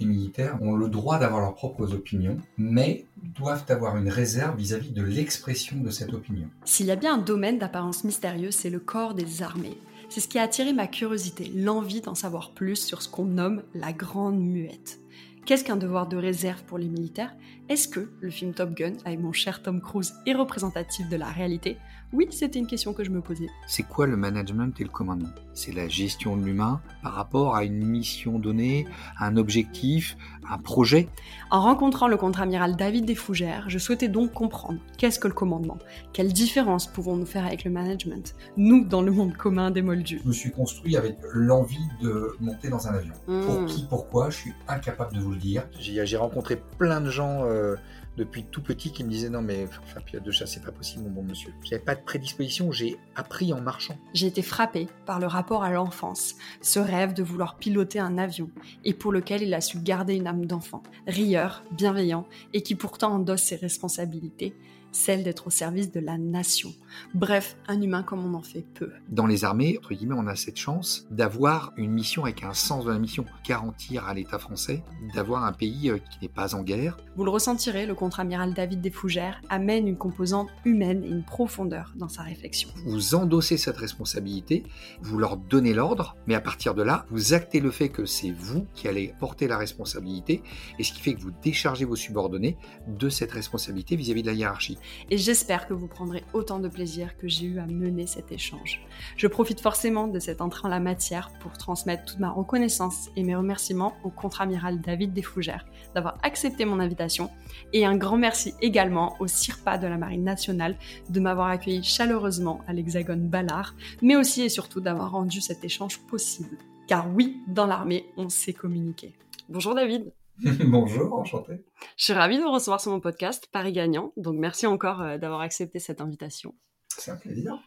les 0.00 0.06
militaires 0.06 0.58
ont 0.62 0.76
le 0.76 0.88
droit 0.88 1.18
d'avoir 1.18 1.40
leurs 1.40 1.54
propres 1.54 1.92
opinions, 1.94 2.38
mais 2.56 3.04
doivent 3.16 3.64
avoir 3.68 3.96
une 3.96 4.08
réserve 4.08 4.56
vis-à-vis 4.56 4.90
de 4.90 5.02
l'expression 5.02 5.78
de 5.78 5.90
cette 5.90 6.12
opinion. 6.12 6.48
S'il 6.64 6.86
y 6.86 6.90
a 6.90 6.96
bien 6.96 7.14
un 7.14 7.18
domaine 7.18 7.58
d'apparence 7.58 8.04
mystérieuse, 8.04 8.54
c'est 8.54 8.70
le 8.70 8.80
corps 8.80 9.14
des 9.14 9.42
armées. 9.42 9.78
C'est 10.08 10.20
ce 10.20 10.28
qui 10.28 10.38
a 10.38 10.42
attiré 10.42 10.72
ma 10.72 10.86
curiosité, 10.86 11.52
l'envie 11.54 12.00
d'en 12.00 12.14
savoir 12.14 12.52
plus 12.52 12.76
sur 12.76 13.02
ce 13.02 13.08
qu'on 13.08 13.26
nomme 13.26 13.62
la 13.74 13.92
grande 13.92 14.40
muette. 14.40 15.00
Qu'est-ce 15.48 15.64
qu'un 15.64 15.76
devoir 15.76 16.06
de 16.06 16.18
réserve 16.18 16.62
pour 16.64 16.76
les 16.76 16.88
militaires? 16.88 17.34
Est-ce 17.70 17.88
que 17.88 18.10
le 18.20 18.28
film 18.28 18.52
Top 18.52 18.74
Gun, 18.74 18.92
avec 19.06 19.18
mon 19.18 19.32
cher 19.32 19.62
Tom 19.62 19.80
Cruise, 19.80 20.12
est 20.26 20.34
représentatif 20.34 21.08
de 21.08 21.16
la 21.16 21.26
réalité? 21.26 21.78
Oui, 22.12 22.26
c'était 22.30 22.58
une 22.58 22.66
question 22.66 22.92
que 22.94 23.02
je 23.04 23.10
me 23.10 23.20
posais. 23.22 23.48
C'est 23.66 23.82
quoi 23.82 24.06
le 24.06 24.16
management 24.16 24.78
et 24.78 24.84
le 24.84 24.90
commandement? 24.90 25.28
C'est 25.52 25.72
la 25.72 25.88
gestion 25.88 26.36
de 26.36 26.44
l'humain 26.44 26.80
par 27.02 27.12
rapport 27.12 27.54
à 27.56 27.64
une 27.64 27.84
mission 27.84 28.38
donnée, 28.38 28.86
un 29.18 29.36
objectif, 29.36 30.16
un 30.50 30.56
projet? 30.58 31.08
En 31.50 31.62
rencontrant 31.62 32.08
le 32.08 32.16
contre-amiral 32.16 32.76
David 32.76 33.04
Desfougères, 33.06 33.68
je 33.68 33.78
souhaitais 33.78 34.08
donc 34.08 34.32
comprendre 34.32 34.80
qu'est-ce 34.96 35.18
que 35.18 35.28
le 35.28 35.34
commandement? 35.34 35.78
Quelle 36.14 36.32
différence 36.32 36.86
pouvons-nous 36.86 37.26
faire 37.26 37.44
avec 37.46 37.64
le 37.64 37.70
management 37.70 38.34
Nous, 38.56 38.84
dans 38.84 39.02
le 39.02 39.12
monde 39.12 39.34
commun 39.34 39.70
des 39.70 39.82
moldus? 39.82 40.20
Je 40.22 40.28
me 40.28 40.32
suis 40.32 40.50
construit 40.50 40.96
avec 40.96 41.18
l'envie 41.34 41.88
de 42.02 42.36
monter 42.40 42.68
dans 42.68 42.86
un 42.86 42.94
avion. 42.94 43.14
Pour 43.26 43.60
Hmm. 43.60 43.66
qui, 43.66 43.84
pourquoi, 43.88 44.30
je 44.30 44.36
suis 44.36 44.52
incapable 44.68 45.14
de 45.14 45.20
vous 45.20 45.32
le 45.32 45.37
dire. 45.38 45.64
J'ai 45.78 46.16
rencontré 46.16 46.60
plein 46.78 47.00
de 47.00 47.10
gens 47.10 47.44
euh, 47.44 47.76
depuis 48.18 48.42
tout 48.42 48.62
petit 48.62 48.92
qui 48.92 49.04
me 49.04 49.08
disaient 49.08 49.30
non 49.30 49.40
mais 49.40 49.66
faire 49.66 50.02
pilote 50.02 50.24
de 50.24 50.30
chasse 50.30 50.52
c'est 50.52 50.64
pas 50.64 50.72
possible 50.72 51.04
mon 51.04 51.10
bon 51.10 51.22
monsieur. 51.22 51.52
J'avais 51.62 51.82
pas 51.82 51.94
de 51.94 52.02
prédisposition, 52.02 52.72
j'ai 52.72 52.98
appris 53.14 53.52
en 53.52 53.60
marchant. 53.60 53.96
J'ai 54.12 54.26
été 54.26 54.42
frappée 54.42 54.88
par 55.06 55.20
le 55.20 55.26
rapport 55.26 55.62
à 55.62 55.70
l'enfance, 55.70 56.34
ce 56.60 56.80
rêve 56.80 57.14
de 57.14 57.22
vouloir 57.22 57.56
piloter 57.56 58.00
un 58.00 58.18
avion, 58.18 58.50
et 58.84 58.92
pour 58.92 59.12
lequel 59.12 59.42
il 59.42 59.54
a 59.54 59.60
su 59.60 59.78
garder 59.78 60.16
une 60.16 60.26
âme 60.26 60.46
d'enfant, 60.46 60.82
rieur, 61.06 61.62
bienveillant, 61.72 62.26
et 62.52 62.62
qui 62.62 62.74
pourtant 62.74 63.14
endosse 63.14 63.42
ses 63.42 63.56
responsabilités, 63.56 64.54
celle 64.90 65.22
d'être 65.22 65.46
au 65.46 65.50
service 65.50 65.92
de 65.92 66.00
la 66.00 66.18
nation. 66.18 66.72
Bref, 67.14 67.56
un 67.68 67.80
humain 67.80 68.02
comme 68.02 68.24
on 68.24 68.36
en 68.36 68.42
fait 68.42 68.64
peu. 68.74 68.90
Dans 69.08 69.26
les 69.26 69.44
armées, 69.44 69.78
entre 69.78 69.94
guillemets, 69.94 70.16
on 70.16 70.26
a 70.26 70.36
cette 70.36 70.56
chance 70.56 71.06
d'avoir 71.10 71.72
une 71.76 71.92
mission 71.92 72.24
avec 72.24 72.42
un 72.42 72.54
sens 72.54 72.84
de 72.84 72.90
la 72.90 72.98
mission, 72.98 73.24
garantir 73.46 74.06
à 74.06 74.14
l'État 74.14 74.38
français 74.38 74.82
d'avoir 75.14 75.44
un 75.44 75.52
pays 75.52 75.90
euh, 75.90 75.98
qui 75.98 76.18
n'est 76.22 76.28
pas 76.28 76.54
en 76.54 76.62
guerre. 76.62 76.96
Vous 77.16 77.24
le 77.24 77.30
ressentirez, 77.30 77.86
le 77.86 77.94
contre-amiral 77.94 78.54
David 78.54 78.80
Desfougères 78.80 79.40
amène 79.48 79.88
une 79.88 79.96
composante 79.96 80.48
humaine 80.64 81.02
et 81.04 81.08
une 81.08 81.24
profondeur 81.24 81.92
dans 81.96 82.08
sa 82.08 82.22
réflexion. 82.22 82.68
Vous 82.86 83.14
endossez 83.14 83.56
cette 83.56 83.76
responsabilité, 83.76 84.64
vous 85.00 85.18
leur 85.18 85.36
donnez 85.36 85.74
l'ordre, 85.74 86.16
mais 86.26 86.34
à 86.34 86.40
partir 86.40 86.74
de 86.74 86.82
là, 86.82 87.06
vous 87.10 87.34
actez 87.34 87.60
le 87.60 87.70
fait 87.70 87.88
que 87.88 88.06
c'est 88.06 88.30
vous 88.30 88.66
qui 88.74 88.88
allez 88.88 89.14
porter 89.18 89.48
la 89.48 89.58
responsabilité, 89.58 90.42
et 90.78 90.84
ce 90.84 90.92
qui 90.92 91.00
fait 91.00 91.14
que 91.14 91.20
vous 91.20 91.32
déchargez 91.42 91.84
vos 91.84 91.96
subordonnés 91.96 92.56
de 92.86 93.08
cette 93.08 93.32
responsabilité 93.32 93.96
vis-à-vis 93.96 94.22
de 94.22 94.28
la 94.28 94.34
hiérarchie. 94.34 94.78
Et 95.10 95.18
j'espère 95.18 95.66
que 95.66 95.74
vous 95.74 95.88
prendrez 95.88 96.24
autant 96.32 96.58
de 96.58 96.68
plaisir 96.78 97.16
que 97.16 97.26
j'ai 97.26 97.46
eu 97.46 97.58
à 97.58 97.66
mener 97.66 98.06
cet 98.06 98.30
échange. 98.30 98.80
Je 99.16 99.26
profite 99.26 99.60
forcément 99.60 100.06
de 100.06 100.20
cette 100.20 100.40
entrée 100.40 100.68
en 100.68 100.70
la 100.70 100.78
matière 100.78 101.32
pour 101.40 101.58
transmettre 101.58 102.04
toute 102.04 102.20
ma 102.20 102.30
reconnaissance 102.30 103.08
et 103.16 103.24
mes 103.24 103.34
remerciements 103.34 103.94
au 104.04 104.10
contre-amiral 104.10 104.80
David 104.80 105.12
Desfougères 105.12 105.66
d'avoir 105.96 106.18
accepté 106.22 106.64
mon 106.64 106.78
invitation 106.78 107.30
et 107.72 107.84
un 107.84 107.96
grand 107.96 108.16
merci 108.16 108.54
également 108.60 109.16
au 109.18 109.26
CIRPA 109.26 109.76
de 109.78 109.88
la 109.88 109.96
Marine 109.96 110.22
nationale 110.22 110.76
de 111.10 111.18
m'avoir 111.18 111.48
accueilli 111.48 111.82
chaleureusement 111.82 112.60
à 112.68 112.74
l'Hexagone 112.74 113.28
Ballard, 113.28 113.74
mais 114.00 114.14
aussi 114.14 114.42
et 114.42 114.48
surtout 114.48 114.80
d'avoir 114.80 115.10
rendu 115.10 115.40
cet 115.40 115.64
échange 115.64 115.98
possible. 116.06 116.58
Car 116.86 117.12
oui, 117.12 117.38
dans 117.48 117.66
l'armée, 117.66 118.06
on 118.16 118.28
sait 118.28 118.52
communiquer. 118.52 119.16
Bonjour 119.48 119.74
David 119.74 120.12
Bonjour, 120.68 121.12
enchanté. 121.14 121.54
je 121.96 122.04
suis 122.04 122.12
ravie 122.12 122.38
de 122.38 122.42
vous 122.42 122.52
recevoir 122.52 122.80
sur 122.80 122.92
mon 122.92 123.00
podcast 123.00 123.48
Paris 123.50 123.72
Gagnant, 123.72 124.12
donc 124.16 124.36
merci 124.36 124.68
encore 124.68 125.02
euh, 125.02 125.18
d'avoir 125.18 125.40
accepté 125.40 125.80
cette 125.80 126.00
invitation. 126.00 126.54
C'est 126.96 127.10
un 127.10 127.16
plaisir. 127.16 127.58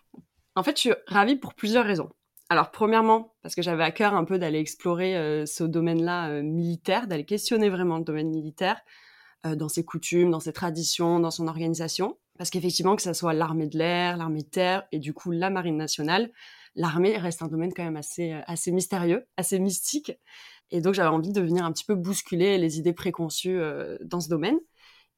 En 0.55 0.63
fait, 0.63 0.75
je 0.75 0.81
suis 0.81 0.93
ravie 1.07 1.35
pour 1.35 1.53
plusieurs 1.53 1.85
raisons. 1.85 2.09
Alors, 2.49 2.71
premièrement, 2.71 3.33
parce 3.43 3.55
que 3.55 3.61
j'avais 3.61 3.83
à 3.83 3.91
cœur 3.91 4.13
un 4.13 4.25
peu 4.25 4.37
d'aller 4.37 4.59
explorer 4.59 5.15
euh, 5.15 5.45
ce 5.45 5.63
domaine-là 5.63 6.29
euh, 6.31 6.43
militaire, 6.43 7.07
d'aller 7.07 7.23
questionner 7.23 7.69
vraiment 7.69 7.97
le 7.97 8.03
domaine 8.03 8.29
militaire 8.29 8.81
euh, 9.45 9.55
dans 9.55 9.69
ses 9.69 9.85
coutumes, 9.85 10.31
dans 10.31 10.41
ses 10.41 10.51
traditions, 10.51 11.21
dans 11.21 11.31
son 11.31 11.47
organisation. 11.47 12.17
Parce 12.37 12.49
qu'effectivement, 12.49 12.97
que 12.97 13.03
ce 13.03 13.13
soit 13.13 13.33
l'armée 13.33 13.67
de 13.67 13.77
l'air, 13.77 14.17
l'armée 14.17 14.41
de 14.41 14.49
terre 14.49 14.83
et 14.91 14.99
du 14.99 15.13
coup 15.13 15.31
la 15.31 15.49
marine 15.49 15.77
nationale, 15.77 16.29
l'armée 16.75 17.17
reste 17.17 17.41
un 17.41 17.47
domaine 17.47 17.71
quand 17.73 17.85
même 17.85 17.95
assez, 17.95 18.33
assez 18.47 18.73
mystérieux, 18.73 19.25
assez 19.37 19.57
mystique. 19.57 20.11
Et 20.71 20.81
donc, 20.81 20.93
j'avais 20.93 21.07
envie 21.07 21.31
de 21.31 21.41
venir 21.41 21.63
un 21.63 21.71
petit 21.71 21.85
peu 21.85 21.95
bousculer 21.95 22.57
les 22.57 22.79
idées 22.79 22.93
préconçues 22.93 23.61
dans 24.01 24.19
ce 24.19 24.27
domaine. 24.27 24.59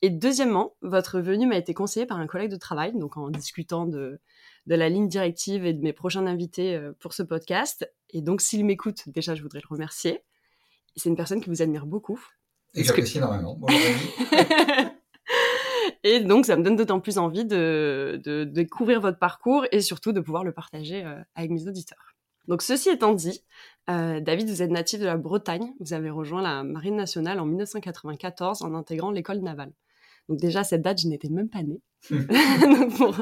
Et 0.05 0.09
deuxièmement, 0.09 0.75
votre 0.81 1.19
venue 1.21 1.47
m'a 1.47 1.55
été 1.57 1.73
conseillée 1.73 2.05
par 2.05 2.19
un 2.19 2.27
collègue 2.27 2.51
de 2.51 2.57
travail, 2.57 2.91
donc 2.93 3.15
en 3.15 3.29
discutant 3.29 3.85
de, 3.85 4.19
de 4.67 4.75
la 4.75 4.89
ligne 4.89 5.07
directive 5.07 5.65
et 5.65 5.71
de 5.73 5.81
mes 5.81 5.93
prochains 5.93 6.27
invités 6.27 6.75
euh, 6.75 6.91
pour 6.99 7.13
ce 7.13 7.23
podcast. 7.23 7.89
Et 8.09 8.21
donc, 8.21 8.41
s'il 8.41 8.65
m'écoute, 8.65 9.03
déjà, 9.07 9.33
je 9.33 9.41
voudrais 9.41 9.61
le 9.61 9.67
remercier. 9.69 10.21
C'est 10.97 11.07
une 11.09 11.15
personne 11.15 11.39
qui 11.41 11.49
vous 11.49 11.61
admire 11.61 11.85
beaucoup. 11.85 12.19
Et 12.75 12.81
Est-ce 12.81 12.89
que- 12.89 12.97
j'apprécie 12.97 13.17
énormément. 13.19 13.55
Bonjour, 13.57 13.79
Rémi. 14.31 14.89
et 16.03 16.19
donc, 16.19 16.45
ça 16.45 16.57
me 16.57 16.63
donne 16.63 16.75
d'autant 16.75 16.99
plus 16.99 17.17
envie 17.17 17.45
de, 17.45 18.19
de, 18.25 18.43
de 18.43 18.51
découvrir 18.51 18.99
votre 18.99 19.19
parcours 19.19 19.65
et 19.71 19.79
surtout 19.79 20.11
de 20.11 20.19
pouvoir 20.19 20.43
le 20.43 20.51
partager 20.51 21.05
euh, 21.05 21.15
avec 21.35 21.49
mes 21.51 21.65
auditeurs. 21.67 22.13
Donc, 22.49 22.61
ceci 22.61 22.89
étant 22.89 23.13
dit, 23.13 23.45
euh, 23.89 24.19
David, 24.19 24.49
vous 24.49 24.61
êtes 24.61 24.69
natif 24.71 24.99
de 24.99 25.05
la 25.05 25.15
Bretagne. 25.15 25.73
Vous 25.79 25.93
avez 25.93 26.09
rejoint 26.09 26.41
la 26.41 26.63
Marine 26.63 26.97
nationale 26.97 27.39
en 27.39 27.45
1994 27.45 28.63
en 28.63 28.73
intégrant 28.75 29.11
l'école 29.11 29.39
navale. 29.39 29.71
Donc 30.29 30.39
déjà, 30.39 30.63
cette 30.63 30.81
date, 30.81 31.01
je 31.01 31.07
n'étais 31.07 31.29
même 31.29 31.49
pas 31.49 31.63
née. 31.63 31.81
Donc, 32.09 32.97
pour 32.97 33.15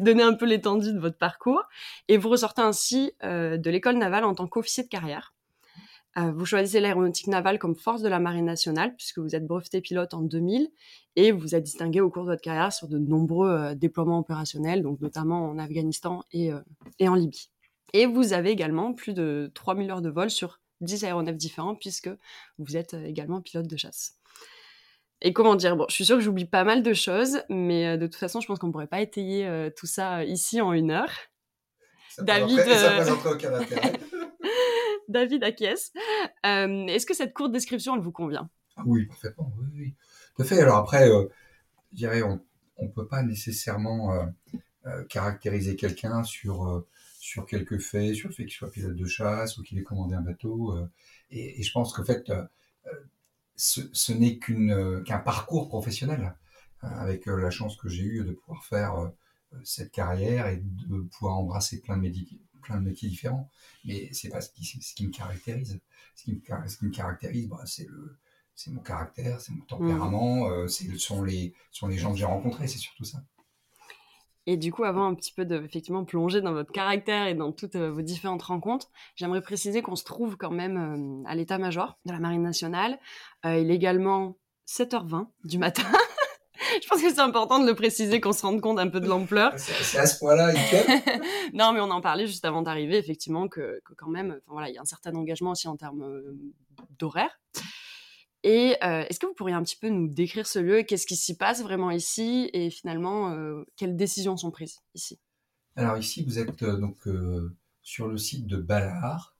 donner 0.00 0.22
un 0.22 0.34
peu 0.34 0.46
l'étendue 0.46 0.92
de 0.92 0.98
votre 0.98 1.18
parcours. 1.18 1.62
Et 2.08 2.16
vous 2.16 2.28
ressortez 2.28 2.62
ainsi 2.62 3.12
euh, 3.22 3.56
de 3.56 3.70
l'école 3.70 3.96
navale 3.96 4.24
en 4.24 4.34
tant 4.34 4.46
qu'officier 4.46 4.82
de 4.82 4.88
carrière. 4.88 5.34
Euh, 6.16 6.32
vous 6.32 6.46
choisissez 6.46 6.80
l'aéronautique 6.80 7.28
navale 7.28 7.58
comme 7.58 7.76
force 7.76 8.02
de 8.02 8.08
la 8.08 8.18
Marine 8.18 8.46
nationale, 8.46 8.96
puisque 8.96 9.18
vous 9.18 9.36
êtes 9.36 9.46
breveté 9.46 9.80
pilote 9.80 10.14
en 10.14 10.22
2000, 10.22 10.68
et 11.16 11.32
vous 11.32 11.54
êtes 11.54 11.64
distingué 11.64 12.00
au 12.00 12.10
cours 12.10 12.24
de 12.24 12.30
votre 12.30 12.42
carrière 12.42 12.72
sur 12.72 12.88
de 12.88 12.98
nombreux 12.98 13.50
euh, 13.50 13.74
déploiements 13.74 14.18
opérationnels, 14.18 14.82
donc 14.82 15.00
notamment 15.00 15.48
en 15.48 15.58
Afghanistan 15.58 16.22
et, 16.32 16.50
et 16.98 17.08
en 17.08 17.14
Libye. 17.14 17.50
Et 17.92 18.06
vous 18.06 18.32
avez 18.32 18.50
également 18.50 18.92
plus 18.94 19.14
de 19.14 19.50
3000 19.54 19.90
heures 19.90 20.02
de 20.02 20.10
vol 20.10 20.30
sur 20.30 20.60
10 20.80 21.04
aéronefs 21.04 21.36
différents, 21.36 21.74
puisque 21.74 22.10
vous 22.58 22.76
êtes 22.76 22.94
également 22.94 23.40
pilote 23.40 23.66
de 23.66 23.76
chasse. 23.76 24.18
Et 25.20 25.32
comment 25.32 25.56
dire? 25.56 25.76
Bon, 25.76 25.86
je 25.88 25.94
suis 25.94 26.04
sûre 26.04 26.16
que 26.16 26.22
j'oublie 26.22 26.44
pas 26.44 26.64
mal 26.64 26.82
de 26.82 26.94
choses, 26.94 27.42
mais 27.48 27.86
euh, 27.86 27.96
de 27.96 28.06
toute 28.06 28.16
façon, 28.16 28.40
je 28.40 28.46
pense 28.46 28.58
qu'on 28.58 28.70
pourrait 28.70 28.86
pas 28.86 29.00
étayer 29.00 29.46
euh, 29.46 29.68
tout 29.76 29.86
ça 29.86 30.18
euh, 30.18 30.24
ici 30.24 30.60
en 30.60 30.72
une 30.72 30.90
heure. 30.92 31.10
Ça 32.10 32.22
David, 32.22 32.58
euh. 32.60 33.04
David 35.08 35.42
acquiesce. 35.42 35.92
Euh, 36.46 36.86
Est-ce 36.86 37.04
que 37.06 37.14
cette 37.14 37.34
courte 37.34 37.50
description, 37.50 37.96
elle 37.96 38.02
vous 38.02 38.12
convient? 38.12 38.48
Ah 38.76 38.82
oui, 38.86 39.06
parfaitement. 39.06 39.52
Oui, 39.58 39.66
oui. 39.74 39.94
À 40.38 40.44
fait. 40.44 40.60
Alors 40.60 40.76
après, 40.76 41.08
je 41.08 41.96
dirais, 41.96 42.22
on 42.22 42.40
ne 42.80 42.88
peut 42.88 43.08
pas 43.08 43.22
nécessairement 43.22 44.32
caractériser 45.08 45.74
quelqu'un 45.74 46.22
sur, 46.22 46.84
sur 47.18 47.44
quelques 47.44 47.80
faits, 47.80 48.14
sur 48.14 48.28
le 48.28 48.34
fait 48.34 48.44
qu'il 48.44 48.54
soit 48.54 48.70
pilote 48.70 48.94
de 48.94 49.06
chasse 49.06 49.58
ou 49.58 49.64
qu'il 49.64 49.78
ait 49.78 49.82
commandé 49.82 50.14
un 50.14 50.20
bateau. 50.20 50.78
et, 51.30 51.58
et 51.58 51.62
je 51.64 51.72
pense 51.72 51.92
qu'en 51.92 52.04
fait, 52.04 52.30
ce, 53.58 53.82
ce 53.92 54.12
n'est 54.12 54.40
euh, 54.50 55.02
qu'un 55.02 55.18
parcours 55.18 55.68
professionnel, 55.68 56.34
euh, 56.84 56.88
avec 56.88 57.28
euh, 57.28 57.36
la 57.36 57.50
chance 57.50 57.76
que 57.76 57.88
j'ai 57.90 58.04
eue 58.04 58.24
de 58.24 58.32
pouvoir 58.32 58.64
faire 58.64 58.96
euh, 58.96 59.08
cette 59.64 59.92
carrière 59.92 60.46
et 60.48 60.58
de 60.58 61.00
pouvoir 61.02 61.36
embrasser 61.38 61.80
plein 61.82 61.96
de 61.98 62.02
métiers, 62.02 62.40
plein 62.62 62.76
de 62.80 62.86
métiers 62.88 63.10
différents. 63.10 63.50
Mais 63.84 64.10
c'est 64.12 64.30
pas 64.30 64.40
ce 64.40 64.50
qui, 64.50 64.64
ce 64.64 64.94
qui 64.94 65.06
me 65.06 65.12
caractérise. 65.12 65.80
Ce 66.16 66.24
qui 66.24 66.34
me, 66.34 66.40
car- 66.40 66.68
ce 66.70 66.78
qui 66.78 66.86
me 66.86 66.90
caractérise, 66.90 67.48
bah, 67.48 67.62
c'est 67.66 67.86
le, 67.88 68.18
c'est 68.54 68.70
mon 68.72 68.80
caractère, 68.82 69.40
c'est 69.40 69.52
mon 69.52 69.64
tempérament, 69.64 70.50
euh, 70.50 70.68
c'est 70.68 70.86
ce 70.86 70.98
sont 70.98 71.22
les, 71.22 71.54
ce 71.72 71.80
sont 71.80 71.88
les 71.88 71.98
gens 71.98 72.12
que 72.12 72.18
j'ai 72.18 72.24
rencontrés, 72.24 72.68
c'est 72.68 72.78
surtout 72.78 73.04
ça. 73.04 73.22
Et 74.46 74.56
du 74.56 74.72
coup, 74.72 74.84
avant 74.84 75.06
un 75.06 75.14
petit 75.14 75.32
peu 75.32 75.44
de 75.44 75.62
effectivement 75.62 76.04
plonger 76.04 76.40
dans 76.40 76.52
votre 76.52 76.72
caractère 76.72 77.26
et 77.26 77.34
dans 77.34 77.52
toutes 77.52 77.76
euh, 77.76 77.90
vos 77.90 78.00
différentes 78.00 78.42
rencontres, 78.42 78.88
j'aimerais 79.14 79.42
préciser 79.42 79.82
qu'on 79.82 79.96
se 79.96 80.04
trouve 80.04 80.36
quand 80.36 80.50
même 80.50 81.24
euh, 81.24 81.28
à 81.28 81.34
l'état-major 81.34 81.98
de 82.06 82.12
la 82.12 82.18
Marine 82.18 82.42
nationale. 82.42 82.98
Euh, 83.44 83.58
il 83.58 83.70
est 83.70 83.74
également 83.74 84.38
7h20 84.66 85.26
du 85.44 85.58
matin. 85.58 85.82
Je 86.82 86.88
pense 86.88 87.02
que 87.02 87.10
c'est 87.10 87.20
important 87.20 87.58
de 87.58 87.66
le 87.66 87.74
préciser, 87.74 88.20
qu'on 88.20 88.32
se 88.32 88.42
rende 88.42 88.60
compte 88.60 88.78
un 88.78 88.88
peu 88.88 89.00
de 89.00 89.06
l'ampleur. 89.06 89.52
C'est 89.56 89.98
à 89.98 90.06
ce 90.06 90.18
point-là, 90.18 90.52
non, 91.52 91.72
mais 91.72 91.80
on 91.80 91.90
en 91.90 92.00
parlait 92.00 92.26
juste 92.26 92.44
avant 92.44 92.62
d'arriver, 92.62 92.96
effectivement, 92.98 93.48
que, 93.48 93.80
que 93.84 93.94
quand 93.94 94.08
même, 94.08 94.40
voilà, 94.46 94.68
il 94.68 94.74
y 94.74 94.78
a 94.78 94.80
un 94.80 94.86
certain 94.86 95.14
engagement 95.14 95.52
aussi 95.52 95.68
en 95.68 95.76
termes 95.76 96.04
d'horaire. 96.98 97.38
Et 98.44 98.76
est-ce 98.80 99.18
que 99.18 99.26
vous 99.26 99.34
pourriez 99.34 99.54
un 99.54 99.62
petit 99.62 99.76
peu 99.76 99.88
nous 99.88 100.08
décrire 100.08 100.46
ce 100.46 100.58
lieu? 100.58 100.82
Qu'est-ce 100.82 101.06
qui 101.06 101.16
s'y 101.16 101.36
passe 101.36 101.62
vraiment 101.62 101.90
ici? 101.90 102.50
Et 102.52 102.70
finalement, 102.70 103.34
quelles 103.76 103.96
décisions 103.96 104.36
sont 104.36 104.50
prises 104.50 104.78
ici? 104.94 105.18
Alors 105.76 105.96
ici, 105.98 106.24
vous 106.24 106.38
êtes 106.38 106.64
donc 106.64 106.96
sur 107.82 108.08
le 108.08 108.16
site 108.16 108.46
de 108.46 108.56
Ballard, 108.56 109.34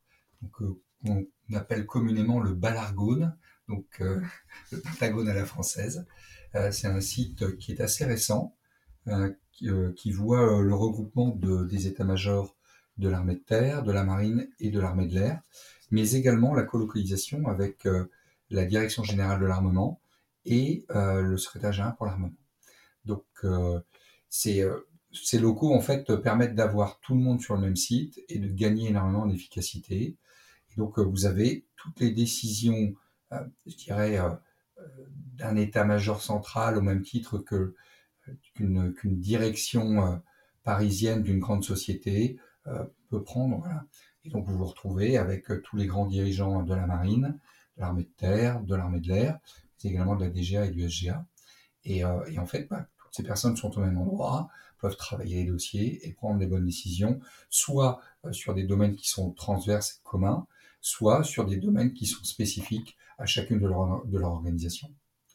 qu'on 0.52 1.26
appelle 1.54 1.86
communément 1.86 2.40
le 2.40 2.54
Ballargone. 2.54 3.36
donc 3.68 3.84
le 4.72 4.80
Pentagone 4.80 5.28
à 5.28 5.34
la 5.34 5.44
française. 5.44 6.06
c'est 6.70 6.88
un 6.88 7.00
site 7.00 7.56
qui 7.58 7.72
est 7.72 7.80
assez 7.80 8.04
récent, 8.04 8.56
qui, 9.52 10.10
voit 10.10 10.62
le 10.62 10.74
regroupement 10.74 11.28
des 11.28 11.86
états-majors 11.86 12.56
de 12.96 13.08
l'armée 13.08 13.34
de 13.34 13.40
terre, 13.40 13.82
de 13.82 13.92
la 13.92 14.02
marine 14.02 14.48
et 14.58 14.70
de 14.70 14.80
l'armée 14.80 15.06
de 15.06 15.14
l'air, 15.14 15.40
mais 15.90 16.12
également 16.12 16.54
la 16.54 16.64
colocalisation 16.64 17.46
avec 17.46 17.86
la 18.50 18.64
direction 18.64 19.02
générale 19.02 19.40
de 19.40 19.46
l'armement 19.46 20.00
et 20.44 20.86
le 20.90 21.36
secrétaire 21.36 21.72
général 21.72 21.96
pour 21.96 22.06
l'armement. 22.06 22.32
Donc 23.04 23.24
c'est 24.28 24.62
ces 25.12 25.38
locaux 25.38 25.72
en 25.74 25.80
fait 25.80 26.14
permettent 26.16 26.54
d'avoir 26.54 27.00
tout 27.00 27.14
le 27.14 27.20
monde 27.20 27.40
sur 27.40 27.54
le 27.54 27.62
même 27.62 27.76
site 27.76 28.20
et 28.28 28.38
de 28.38 28.48
gagner 28.48 28.88
énormément 28.88 29.22
en 29.22 29.30
efficacité. 29.30 30.16
Et 30.70 30.76
donc 30.76 30.98
vous 30.98 31.24
avez 31.26 31.66
toutes 31.76 32.00
les 32.00 32.10
décisions, 32.10 32.94
je 33.30 33.76
dirais, 33.76 34.18
d'un 35.06 35.56
état-major 35.56 36.22
central 36.22 36.76
au 36.76 36.82
même 36.82 37.02
titre 37.02 37.38
qu'une 38.54 38.94
direction 39.04 40.22
parisienne 40.62 41.22
d'une 41.22 41.38
grande 41.40 41.64
société 41.64 42.38
peut 43.08 43.22
prendre. 43.22 43.66
Et 44.24 44.30
donc 44.30 44.46
vous 44.46 44.58
vous 44.58 44.66
retrouvez 44.66 45.16
avec 45.16 45.46
tous 45.62 45.76
les 45.76 45.86
grands 45.86 46.06
dirigeants 46.06 46.62
de 46.62 46.74
la 46.74 46.86
marine, 46.86 47.38
l'armée 47.78 48.04
de 48.04 48.12
terre, 48.16 48.60
de 48.60 48.74
l'armée 48.74 49.00
de 49.00 49.08
l'air, 49.08 49.38
mais 49.84 49.90
également 49.90 50.16
de 50.16 50.24
la 50.24 50.30
DGA 50.30 50.66
et 50.66 50.70
du 50.70 50.88
SGA. 50.88 51.24
Et, 51.84 51.98
et 51.98 52.38
en 52.38 52.46
fait, 52.46 52.68
bah, 52.68 52.86
toutes 52.98 53.14
ces 53.14 53.22
personnes 53.22 53.56
sont 53.56 53.76
au 53.78 53.80
même 53.80 53.96
endroit, 53.96 54.50
peuvent 54.78 54.96
travailler 54.96 55.36
les 55.36 55.50
dossiers 55.50 56.06
et 56.06 56.12
prendre 56.12 56.38
les 56.38 56.46
bonnes 56.46 56.64
décisions, 56.64 57.20
soit 57.50 58.00
euh, 58.24 58.32
sur 58.32 58.54
des 58.54 58.64
domaines 58.64 58.96
qui 58.96 59.08
sont 59.08 59.32
transverses 59.32 59.94
et 59.94 60.00
communs, 60.04 60.46
soit 60.80 61.24
sur 61.24 61.44
des 61.44 61.56
domaines 61.56 61.92
qui 61.92 62.06
sont 62.06 62.24
spécifiques 62.24 62.96
à 63.18 63.26
chacune 63.26 63.58
de 63.58 63.66
leur, 63.66 64.04
de 64.06 64.18
leur 64.18 64.30
organisation. 64.30 64.88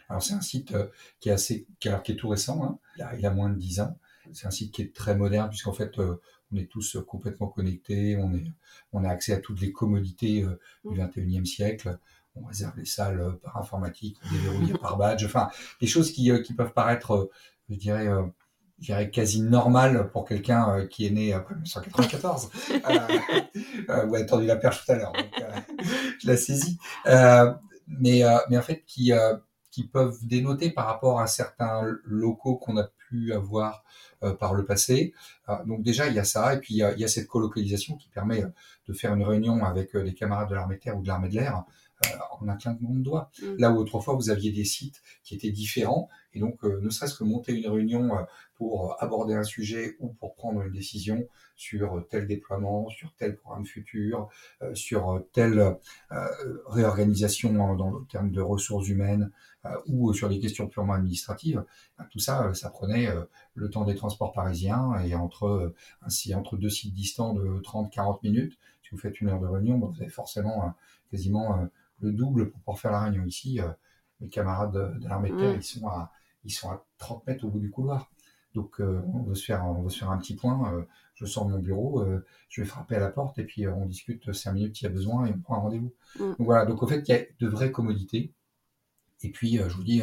Alors 0.10 0.24
c'est 0.24 0.34
un 0.34 0.42
site 0.42 0.74
euh, 0.74 0.88
qui 1.20 1.30
est 1.30 1.34
assez, 1.34 1.68
qui, 1.80 1.90
est 1.90 2.16
tout 2.16 2.30
récent, 2.30 2.64
hein. 2.64 2.80
il, 2.98 3.04
a, 3.04 3.16
il, 3.16 3.26
a, 3.26 3.32
moins 3.32 3.50
de 3.50 3.58
10 3.58 3.82
ans. 3.82 3.98
C'est 4.32 4.48
un 4.48 4.52
site 4.52 4.74
qui 4.74 4.82
est 4.82 4.96
très 4.96 5.16
moderne 5.16 5.50
puisqu'en 5.50 5.74
fait 5.74 6.00
euh, 6.00 6.22
on 6.52 6.58
est 6.58 6.70
tous 6.70 6.98
complètement 7.08 7.48
connectés, 7.48 8.16
on, 8.18 8.34
est, 8.34 8.46
on 8.94 9.04
a 9.04 9.10
accès 9.10 9.34
à 9.34 9.40
toutes 9.40 9.60
les 9.60 9.72
commodités 9.72 10.46
du 10.86 10.96
21e 10.96 11.42
mmh. 11.42 11.46
siècle. 11.46 11.98
On 12.36 12.46
réserve 12.46 12.74
les 12.78 12.86
salles 12.86 13.38
par 13.44 13.58
informatique, 13.58 14.18
on 14.26 14.34
déverrouille 14.34 14.74
par 14.82 14.98
badge, 14.98 15.24
enfin 15.26 15.50
des 15.80 15.88
choses 15.88 16.12
qui, 16.12 16.32
qui 16.44 16.54
peuvent 16.54 16.74
paraître, 16.74 17.30
je 17.70 17.76
dirais, 17.76 18.08
je 18.84 18.88
dirais 18.88 19.10
quasi 19.10 19.42
normal 19.42 20.10
pour 20.12 20.26
quelqu'un 20.26 20.78
euh, 20.78 20.88
qui 20.88 21.06
est 21.06 21.10
né 21.10 21.34
après 21.34 21.56
1994 21.56 22.50
euh, 22.72 22.80
euh, 23.90 24.08
ou 24.08 24.16
a 24.16 24.24
tendu 24.24 24.46
la 24.46 24.58
perche 24.58 24.86
tout 24.86 24.92
à 24.92 24.96
l'heure. 24.96 25.14
je 26.20 26.28
la 26.28 26.36
saisis. 26.36 26.78
mais, 27.88 28.24
mais 28.50 28.58
en 28.58 28.62
fait, 28.62 28.84
qui, 28.86 29.12
qui 29.72 29.88
peuvent 29.88 30.18
dénoter 30.24 30.70
par 30.70 30.86
rapport 30.86 31.22
à 31.22 31.28
certains 31.28 31.84
locaux 32.04 32.58
qu'on 32.58 32.78
a 32.78 32.90
pu 33.10 33.34
avoir 33.34 33.84
par 34.40 34.54
le 34.54 34.64
passé. 34.64 35.14
donc 35.66 35.84
déjà, 35.84 36.08
il 36.08 36.14
y 36.14 36.20
a 36.20 36.24
ça, 36.24 36.54
et 36.54 36.60
puis 36.60 36.76
il 36.76 36.78
y 36.78 36.84
a, 36.84 36.94
il 36.94 37.00
y 37.00 37.04
a 37.04 37.10
cette 37.10 37.28
colocalisation 37.28 37.98
qui 37.98 38.10
permet 38.10 38.44
de 38.88 38.94
faire 38.94 39.14
une 39.14 39.24
réunion 39.24 39.64
avec 39.66 39.96
des 39.96 40.14
camarades 40.14 40.50
de 40.50 40.56
l'armée 40.56 40.76
de 40.76 40.82
terre 40.82 40.98
ou 40.98 41.02
de 41.02 41.08
l'armée 41.08 41.30
de 41.30 41.36
l'air 41.36 41.64
en 42.40 42.48
un 42.48 42.56
clin 42.56 42.74
de 42.74 43.04
doigt. 43.04 43.32
Mm. 43.42 43.56
Là 43.58 43.72
où 43.72 43.78
autrefois 43.78 44.16
vous 44.16 44.30
aviez 44.30 44.52
des 44.52 44.66
sites 44.66 45.02
qui 45.24 45.36
étaient 45.36 45.52
différents, 45.52 46.10
et 46.34 46.40
donc 46.40 46.64
ne 46.64 46.90
serait-ce 46.90 47.16
que 47.16 47.24
monter 47.24 47.54
une 47.54 47.68
réunion 47.68 48.12
pour 48.56 48.96
aborder 49.04 49.34
un 49.34 49.44
sujet 49.44 49.96
ou 50.00 50.10
pour 50.14 50.36
prendre 50.36 50.62
une 50.62 50.72
décision 50.72 51.28
sur 51.56 52.06
tel 52.10 52.28
déploiement, 52.28 52.90
sur 52.90 53.14
tel 53.16 53.36
programme 53.36 53.66
futur, 53.66 54.30
euh, 54.62 54.74
sur 54.76 55.24
telle 55.32 55.78
euh, 56.12 56.28
réorganisation 56.68 57.54
dans 57.76 57.92
le 57.92 58.06
terme 58.06 58.32
de 58.32 58.42
ressources 58.42 58.88
humaines 58.88 59.32
euh, 59.66 59.70
ou 59.88 60.14
sur 60.14 60.30
des 60.30 60.40
questions 60.40 60.68
purement 60.68 60.94
administratives. 60.94 61.64
Ben, 61.98 62.06
tout 62.12 62.20
ça, 62.20 62.54
ça 62.54 62.70
prenait 62.70 63.08
le 63.56 63.70
temps 63.70 63.86
des 63.86 63.96
transports 63.96 64.34
parisiens 64.34 65.00
et 65.04 65.16
entre 65.16 65.74
ainsi 66.02 66.34
entre 66.36 66.58
deux 66.58 66.70
sites 66.70 66.94
distants 66.94 67.34
de 67.34 67.62
30-40 67.62 68.20
minutes, 68.24 68.58
si 68.82 68.90
vous 68.92 68.98
faites 68.98 69.22
une 69.22 69.30
heure 69.30 69.40
de 69.40 69.48
réunion, 69.48 69.78
ben, 69.78 69.88
vous 69.88 70.02
avez 70.02 70.12
forcément 70.12 70.74
quasiment 71.10 71.68
le 72.04 72.12
double 72.12 72.50
pour 72.50 72.60
pouvoir 72.60 72.80
faire 72.80 72.92
la 72.92 73.02
réunion 73.02 73.26
ici. 73.26 73.60
mes 74.20 74.30
camarades 74.30 74.74
de, 74.74 75.08
l'armée 75.08 75.32
de 75.32 75.38
terre, 75.38 75.56
ils 75.56 75.64
sont 75.64 75.88
à 75.88 76.12
ils 76.46 76.52
sont 76.52 76.70
à 76.70 76.86
30 76.98 77.26
mètres 77.28 77.46
au 77.46 77.50
bout 77.50 77.60
du 77.60 77.70
couloir. 77.70 78.12
Donc 78.54 78.80
euh, 78.80 79.02
on 79.14 79.24
veut 79.24 79.36
se 79.36 79.46
faire, 79.46 79.66
on 79.66 79.82
veut 79.82 79.90
se 79.90 80.00
faire 80.00 80.12
un 80.12 80.18
petit 80.18 80.36
point. 80.36 80.74
Euh, 80.74 80.84
je 81.16 81.26
sors 81.26 81.46
de 81.46 81.52
mon 81.52 81.60
bureau, 81.60 82.02
euh, 82.02 82.26
je 82.50 82.62
vais 82.62 82.68
frapper 82.68 82.96
à 82.96 83.00
la 83.00 83.10
porte 83.10 83.38
et 83.40 83.44
puis 83.44 83.68
on 83.68 83.86
discute 83.86 84.32
cinq 84.34 84.54
minutes 84.54 84.76
s'il 84.76 84.88
y 84.88 84.92
a 84.92 84.94
besoin 84.94 85.26
et 85.26 85.32
on 85.32 85.40
prend 85.40 85.56
un 85.56 85.60
rendez-vous. 85.60 85.94
Mm. 86.16 86.20
Donc 86.20 86.40
voilà. 86.40 86.66
Donc 86.66 86.84
au 86.84 86.88
fait, 86.88 87.08
il 87.08 87.12
y 87.12 87.18
a 87.18 87.24
de 87.40 87.48
vraies 87.48 87.72
commodités. 87.72 88.32
Et 89.22 89.30
puis 89.30 89.58
je 89.58 89.74
vous 89.74 89.84
dis, 89.84 90.02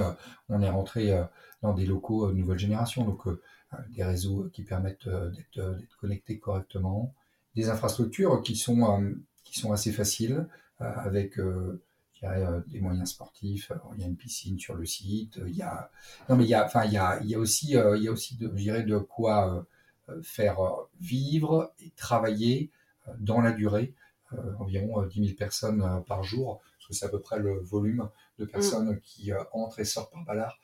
on 0.49 0.62
est 0.62 0.70
rentré 0.70 1.12
dans 1.61 1.75
des 1.75 1.85
locaux 1.85 2.29
de 2.29 2.32
nouvelle 2.32 2.58
génération, 2.58 3.05
donc 3.05 3.29
des 3.91 4.02
réseaux 4.02 4.49
qui 4.50 4.62
permettent 4.62 5.11
d'être 5.11 5.99
connectés 6.00 6.38
correctement, 6.38 7.14
des 7.55 7.69
infrastructures 7.69 8.41
qui 8.41 8.56
sont 8.56 9.14
qui 9.44 9.58
sont 9.58 9.73
assez 9.73 9.93
faciles 9.93 10.49
avec 10.79 11.38
il 12.22 12.26
y 12.26 12.28
a 12.28 12.32
euh, 12.32 12.61
des 12.67 12.81
moyens 12.81 13.11
sportifs, 13.11 13.72
il 13.94 14.00
y 14.00 14.05
a 14.05 14.06
une 14.06 14.17
piscine 14.17 14.58
sur 14.58 14.75
le 14.75 14.84
site, 14.84 15.40
il 15.46 15.56
y 15.56 15.62
a 15.62 15.90
non 16.28 16.37
mais 16.37 16.44
il 16.44 16.50
y 16.50 16.55
a 16.55 16.64
enfin 16.64 16.84
il 16.84 16.93
y 16.93 16.99
a, 16.99 17.20
il 17.22 17.28
y 17.28 17.34
a 17.34 17.38
aussi 17.38 17.76
euh, 17.76 17.96
il 17.96 18.05
y 18.05 18.08
a 18.08 18.12
aussi 18.12 18.37
de, 18.37 18.49
je 18.49 18.62
dirais 18.62 18.82
de 18.82 18.99
quoi 18.99 19.67
euh, 20.08 20.20
faire 20.22 20.58
vivre 21.00 21.72
et 21.81 21.90
travailler 21.96 22.70
dans 23.19 23.40
la 23.40 23.52
durée 23.52 23.94
environ 24.58 25.05
10 25.06 25.25
000 25.25 25.37
personnes 25.37 26.05
par 26.06 26.22
jour 26.22 26.61
parce 26.76 26.88
que 26.88 26.94
c'est 26.94 27.06
à 27.06 27.08
peu 27.08 27.20
près 27.20 27.38
le 27.38 27.58
volume 27.61 28.08
de 28.38 28.44
personnes 28.44 28.90
mm. 28.90 29.00
qui 29.00 29.32
entrent 29.52 29.81
et 29.81 29.84
sortent 29.84 30.12
par 30.12 30.25
Ballard 30.25 30.58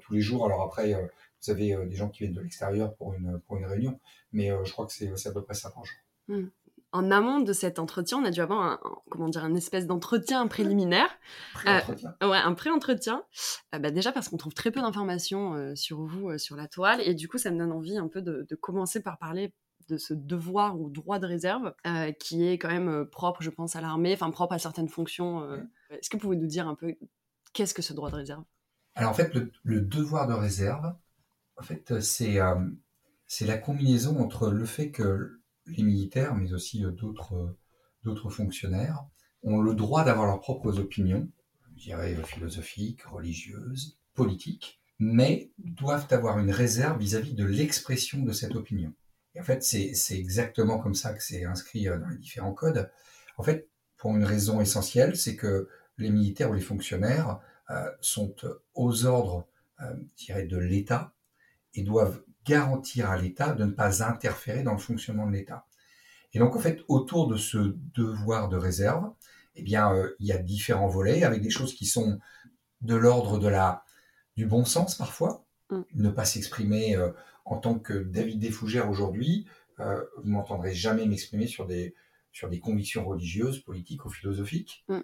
tous 0.00 0.14
les 0.14 0.20
jours 0.20 0.46
alors 0.46 0.62
après 0.62 0.94
vous 0.94 1.50
avez 1.50 1.76
des 1.86 1.96
gens 1.96 2.08
qui 2.08 2.24
viennent 2.24 2.34
de 2.34 2.40
l'extérieur 2.40 2.94
pour 2.94 3.12
une 3.12 3.38
pour 3.40 3.58
une 3.58 3.66
réunion 3.66 4.00
mais 4.32 4.48
je 4.64 4.72
crois 4.72 4.86
que 4.86 4.92
c'est 4.92 5.28
à 5.28 5.32
peu 5.32 5.42
près 5.42 5.54
ça 5.54 5.70
par 5.70 5.84
jour. 5.84 5.98
Mm 6.28 6.46
en 6.96 7.10
amont 7.10 7.40
de 7.40 7.52
cet 7.52 7.78
entretien, 7.78 8.18
on 8.18 8.24
a 8.24 8.30
dû 8.30 8.40
avoir 8.40 8.62
un, 8.62 8.80
comment 9.10 9.28
dire, 9.28 9.44
une 9.44 9.56
espèce 9.56 9.86
d'entretien 9.86 10.46
préliminaire. 10.46 11.08
Pré-entretien. 11.52 12.14
Euh, 12.22 12.30
ouais, 12.30 12.38
un 12.38 12.54
pré-entretien. 12.54 13.22
Euh, 13.74 13.78
bah, 13.78 13.90
déjà 13.90 14.12
parce 14.12 14.28
qu'on 14.28 14.38
trouve 14.38 14.54
très 14.54 14.70
peu 14.70 14.80
d'informations 14.80 15.54
euh, 15.54 15.74
sur 15.74 16.02
vous, 16.02 16.38
sur 16.38 16.56
la 16.56 16.68
toile. 16.68 17.00
Et 17.02 17.14
du 17.14 17.28
coup, 17.28 17.36
ça 17.38 17.50
me 17.50 17.58
donne 17.58 17.72
envie 17.72 17.98
un 17.98 18.08
peu 18.08 18.22
de, 18.22 18.46
commencer 18.54 19.02
par 19.02 19.18
parler 19.18 19.52
de 19.88 19.98
ce 19.98 20.14
devoir 20.14 20.80
ou 20.80 20.90
droit 20.90 21.18
de 21.18 21.26
réserve 21.26 21.72
qui 22.18 22.44
est 22.48 22.58
quand 22.58 22.70
même 22.70 23.06
propre, 23.06 23.42
je 23.42 23.50
pense, 23.50 23.76
à 23.76 23.80
l'armée, 23.80 24.14
enfin 24.14 24.30
propre 24.30 24.54
à 24.54 24.58
certaines 24.58 24.88
fonctions. 24.88 25.46
Est-ce 25.90 26.10
que 26.10 26.16
vous 26.16 26.22
pouvez 26.22 26.36
nous 26.36 26.48
dire 26.48 26.66
un 26.66 26.74
peu 26.74 26.96
qu'est-ce 27.52 27.74
que 27.74 27.82
ce 27.82 27.92
droit 27.92 28.10
de 28.10 28.16
réserve? 28.16 28.42
Alors 28.94 29.10
en 29.10 29.14
fait, 29.14 29.32
le, 29.34 29.52
le, 29.62 29.82
devoir 29.82 30.26
de 30.26 30.32
réserve, 30.32 30.94
en 31.58 31.62
fait, 31.62 32.00
c'est 32.00 32.40
c'est 33.26 33.46
la 33.46 33.58
combinaison 33.58 34.18
entre 34.18 34.50
le 34.50 34.64
fait 34.64 34.90
que 34.90 35.40
les 35.66 35.82
militaires, 35.82 36.34
mais 36.34 36.52
aussi 36.52 36.84
euh, 36.84 36.90
d'autres, 36.90 37.34
euh, 37.34 37.58
d'autres 38.04 38.30
fonctionnaires, 38.30 39.04
ont 39.42 39.60
le 39.60 39.74
droit 39.74 40.04
d'avoir 40.04 40.26
leurs 40.26 40.40
propres 40.40 40.78
opinions, 40.78 41.28
je 41.76 41.82
dirais 41.82 42.14
euh, 42.14 42.22
philosophiques, 42.22 43.02
religieuses, 43.02 43.98
politiques, 44.14 44.80
mais 44.98 45.50
doivent 45.58 46.06
avoir 46.10 46.38
une 46.38 46.50
réserve 46.50 46.98
vis-à-vis 46.98 47.34
de 47.34 47.44
l'expression 47.44 48.22
de 48.22 48.32
cette 48.32 48.54
opinion. 48.54 48.92
Et 49.34 49.40
en 49.40 49.44
fait, 49.44 49.62
c'est, 49.62 49.92
exactement 50.18 50.78
comme 50.78 50.94
ça 50.94 51.12
que 51.12 51.22
c'est 51.22 51.44
inscrit 51.44 51.84
dans 51.84 52.08
les 52.08 52.16
différents 52.16 52.54
codes. 52.54 52.90
En 53.36 53.42
fait, 53.42 53.68
pour 53.98 54.16
une 54.16 54.24
raison 54.24 54.62
essentielle, 54.62 55.16
c'est 55.16 55.36
que 55.36 55.68
les 55.98 56.08
militaires 56.08 56.50
ou 56.50 56.54
les 56.54 56.62
fonctionnaires 56.62 57.40
sont 58.00 58.34
aux 58.74 59.04
ordres, 59.04 59.46
euh, 59.82 59.94
de 60.46 60.56
l'État 60.56 61.12
et 61.74 61.82
doivent 61.82 62.22
garantir 62.46 63.10
à 63.10 63.18
l'État 63.18 63.52
de 63.52 63.64
ne 63.64 63.72
pas 63.72 64.02
interférer 64.02 64.62
dans 64.62 64.72
le 64.72 64.78
fonctionnement 64.78 65.26
de 65.26 65.32
l'État. 65.32 65.66
Et 66.32 66.38
donc, 66.38 66.54
en 66.56 66.58
fait, 66.58 66.80
autour 66.88 67.28
de 67.28 67.36
ce 67.36 67.76
devoir 67.94 68.48
de 68.48 68.56
réserve, 68.56 69.10
eh 69.56 69.62
bien, 69.62 69.92
euh, 69.92 70.14
il 70.20 70.26
y 70.26 70.32
a 70.32 70.38
différents 70.38 70.88
volets 70.88 71.24
avec 71.24 71.42
des 71.42 71.50
choses 71.50 71.74
qui 71.74 71.86
sont 71.86 72.18
de 72.82 72.94
l'ordre 72.94 73.38
de 73.38 73.48
la 73.48 73.84
du 74.36 74.46
bon 74.46 74.66
sens 74.66 74.96
parfois, 74.96 75.46
mm. 75.70 75.80
ne 75.94 76.10
pas 76.10 76.26
s'exprimer 76.26 76.94
euh, 76.94 77.10
en 77.46 77.56
tant 77.56 77.78
que 77.78 77.94
David 77.94 78.38
Desfougères 78.38 78.90
aujourd'hui. 78.90 79.46
Euh, 79.80 80.02
vous 80.18 80.30
m'entendrez 80.30 80.74
jamais 80.74 81.06
m'exprimer 81.06 81.46
sur 81.46 81.66
des 81.66 81.94
sur 82.32 82.50
des 82.50 82.60
convictions 82.60 83.06
religieuses, 83.06 83.60
politiques 83.60 84.04
ou 84.04 84.10
philosophiques. 84.10 84.84
Mm. 84.88 85.00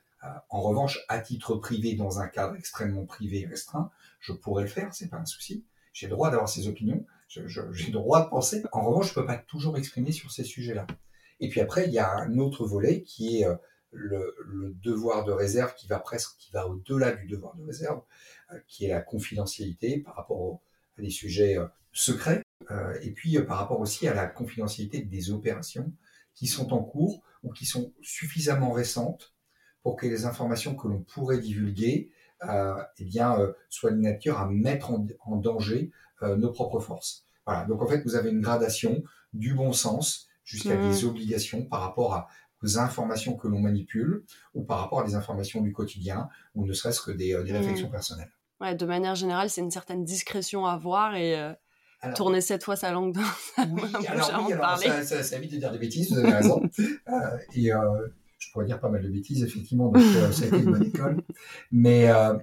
en 0.50 0.60
revanche, 0.60 0.98
à 1.08 1.18
titre 1.18 1.54
privé, 1.54 1.94
dans 1.94 2.20
un 2.20 2.28
cadre 2.28 2.56
extrêmement 2.56 3.06
privé 3.06 3.40
et 3.40 3.46
restreint, 3.46 3.90
je 4.20 4.34
pourrais 4.34 4.64
le 4.64 4.68
faire, 4.68 4.92
c'est 4.92 5.08
pas 5.08 5.16
un 5.16 5.24
souci. 5.24 5.64
J'ai 5.94 6.08
le 6.08 6.12
droit 6.12 6.30
d'avoir 6.30 6.50
ces 6.50 6.68
opinions, 6.68 7.06
j'ai 7.46 7.86
le 7.86 7.92
droit 7.92 8.24
de 8.24 8.30
penser. 8.30 8.62
En 8.72 8.82
revanche, 8.82 9.10
je 9.10 9.14
peux 9.14 9.26
pas 9.26 9.36
toujours 9.36 9.74
m'exprimer 9.74 10.12
sur 10.12 10.30
ces 10.30 10.44
sujets-là. 10.44 10.86
Et 11.40 11.48
puis 11.48 11.60
après, 11.60 11.86
il 11.86 11.92
y 11.92 11.98
a 11.98 12.14
un 12.14 12.38
autre 12.38 12.66
volet 12.66 13.02
qui 13.02 13.40
est 13.40 13.46
euh, 13.46 13.56
le, 13.90 14.74
devoir 14.82 15.24
de 15.24 15.32
réserve 15.32 15.74
qui 15.74 15.86
va 15.88 15.98
presque, 15.98 16.36
qui 16.38 16.52
va 16.52 16.68
au-delà 16.68 17.12
du 17.12 17.26
devoir 17.26 17.56
de 17.56 17.64
réserve, 17.64 18.02
euh, 18.52 18.58
qui 18.68 18.84
est 18.84 18.88
la 18.88 19.00
confidentialité 19.00 19.98
par 19.98 20.16
rapport 20.16 20.60
à 20.98 21.02
des 21.02 21.10
sujets 21.10 21.58
euh, 21.58 21.66
secrets, 21.92 22.42
et 23.02 23.10
puis 23.10 23.38
par 23.42 23.58
rapport 23.58 23.80
aussi 23.80 24.08
à 24.08 24.14
la 24.14 24.26
confidentialité 24.26 25.02
des 25.02 25.30
opérations 25.30 25.92
qui 26.32 26.46
sont 26.46 26.72
en 26.72 26.82
cours 26.82 27.22
ou 27.42 27.52
qui 27.52 27.66
sont 27.66 27.92
suffisamment 28.00 28.72
récentes 28.72 29.34
pour 29.82 29.96
que 29.96 30.06
les 30.06 30.24
informations 30.24 30.74
que 30.74 30.88
l'on 30.88 31.00
pourrait 31.00 31.38
divulguer 31.38 32.10
euh, 32.48 32.82
eh 32.98 33.04
bien, 33.04 33.38
euh, 33.38 33.52
soient 33.68 33.92
de 33.92 33.98
nature 33.98 34.40
à 34.40 34.48
mettre 34.48 34.90
en, 34.90 35.36
danger 35.36 35.92
nos 36.22 36.50
propres 36.50 36.80
forces. 36.80 37.24
Voilà. 37.46 37.64
Donc 37.66 37.82
en 37.82 37.86
fait, 37.86 38.02
vous 38.02 38.14
avez 38.14 38.30
une 38.30 38.40
gradation 38.40 39.02
du 39.32 39.54
bon 39.54 39.72
sens 39.72 40.28
jusqu'à 40.44 40.76
des 40.76 41.02
mmh. 41.02 41.08
obligations 41.08 41.64
par 41.64 41.80
rapport 41.80 42.14
à, 42.14 42.28
aux 42.62 42.78
informations 42.78 43.36
que 43.36 43.48
l'on 43.48 43.60
manipule 43.60 44.24
ou 44.54 44.64
par 44.64 44.78
rapport 44.78 45.00
à 45.00 45.04
des 45.04 45.14
informations 45.14 45.60
du 45.60 45.72
quotidien 45.72 46.28
ou 46.54 46.66
ne 46.66 46.72
serait-ce 46.72 47.00
que 47.00 47.10
des, 47.10 47.42
des 47.44 47.52
réflexions 47.52 47.88
mmh. 47.88 47.92
personnelles. 47.92 48.32
Ouais, 48.60 48.74
de 48.74 48.86
manière 48.86 49.14
générale, 49.14 49.50
c'est 49.50 49.60
une 49.60 49.70
certaine 49.70 50.04
discrétion 50.04 50.66
à 50.66 50.72
avoir 50.72 51.16
et 51.16 51.54
tourner 52.14 52.40
cette 52.40 52.64
fois 52.64 52.76
sa 52.76 52.90
langue 52.90 53.14
dans 53.14 53.20
sa 53.56 53.62
oui, 53.62 53.82
alors, 54.08 54.44
oui, 54.46 54.52
alors 54.52 54.78
ça, 54.78 55.02
ça, 55.04 55.22
ça, 55.22 55.36
évite 55.36 55.52
de 55.52 55.58
dire 55.58 55.70
des 55.70 55.78
bêtises, 55.78 56.12
vous 56.12 56.18
avez 56.18 56.32
raison. 56.32 56.62
euh, 56.78 57.38
et 57.54 57.72
euh, 57.72 58.08
je 58.38 58.50
pourrais 58.50 58.66
dire 58.66 58.80
pas 58.80 58.88
mal 58.88 59.02
de 59.02 59.08
bêtises, 59.08 59.42
effectivement, 59.44 59.88
donc 59.88 60.02
euh, 60.02 60.32
ça 60.32 60.44
a 60.44 60.46
été 60.48 60.58
une 60.58 60.72
bonne 60.72 60.82
école. 60.82 61.22
Mais 61.70 62.10
euh, 62.10 62.34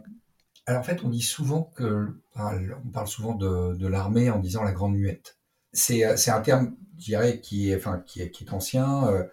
alors, 0.69 0.81
en 0.81 0.83
fait, 0.83 1.03
on 1.03 1.09
dit 1.09 1.23
souvent 1.23 1.63
que, 1.75 2.09
on 2.35 2.89
parle 2.93 3.07
souvent 3.07 3.33
de, 3.33 3.75
de 3.75 3.87
l'armée 3.87 4.29
en 4.29 4.37
disant 4.37 4.63
la 4.63 4.71
grande 4.71 4.95
muette. 4.95 5.39
C'est, 5.73 6.05
euh, 6.05 6.15
un 6.27 6.41
terme, 6.41 6.75
je 6.99 7.05
dirais, 7.05 7.39
qui 7.41 7.71
est, 7.71 7.75
enfin, 7.75 8.03
qui 8.05 8.21
est, 8.21 8.29
qui 8.29 8.43
est 8.43 8.53
ancien, 8.53 9.07
euh, 9.07 9.23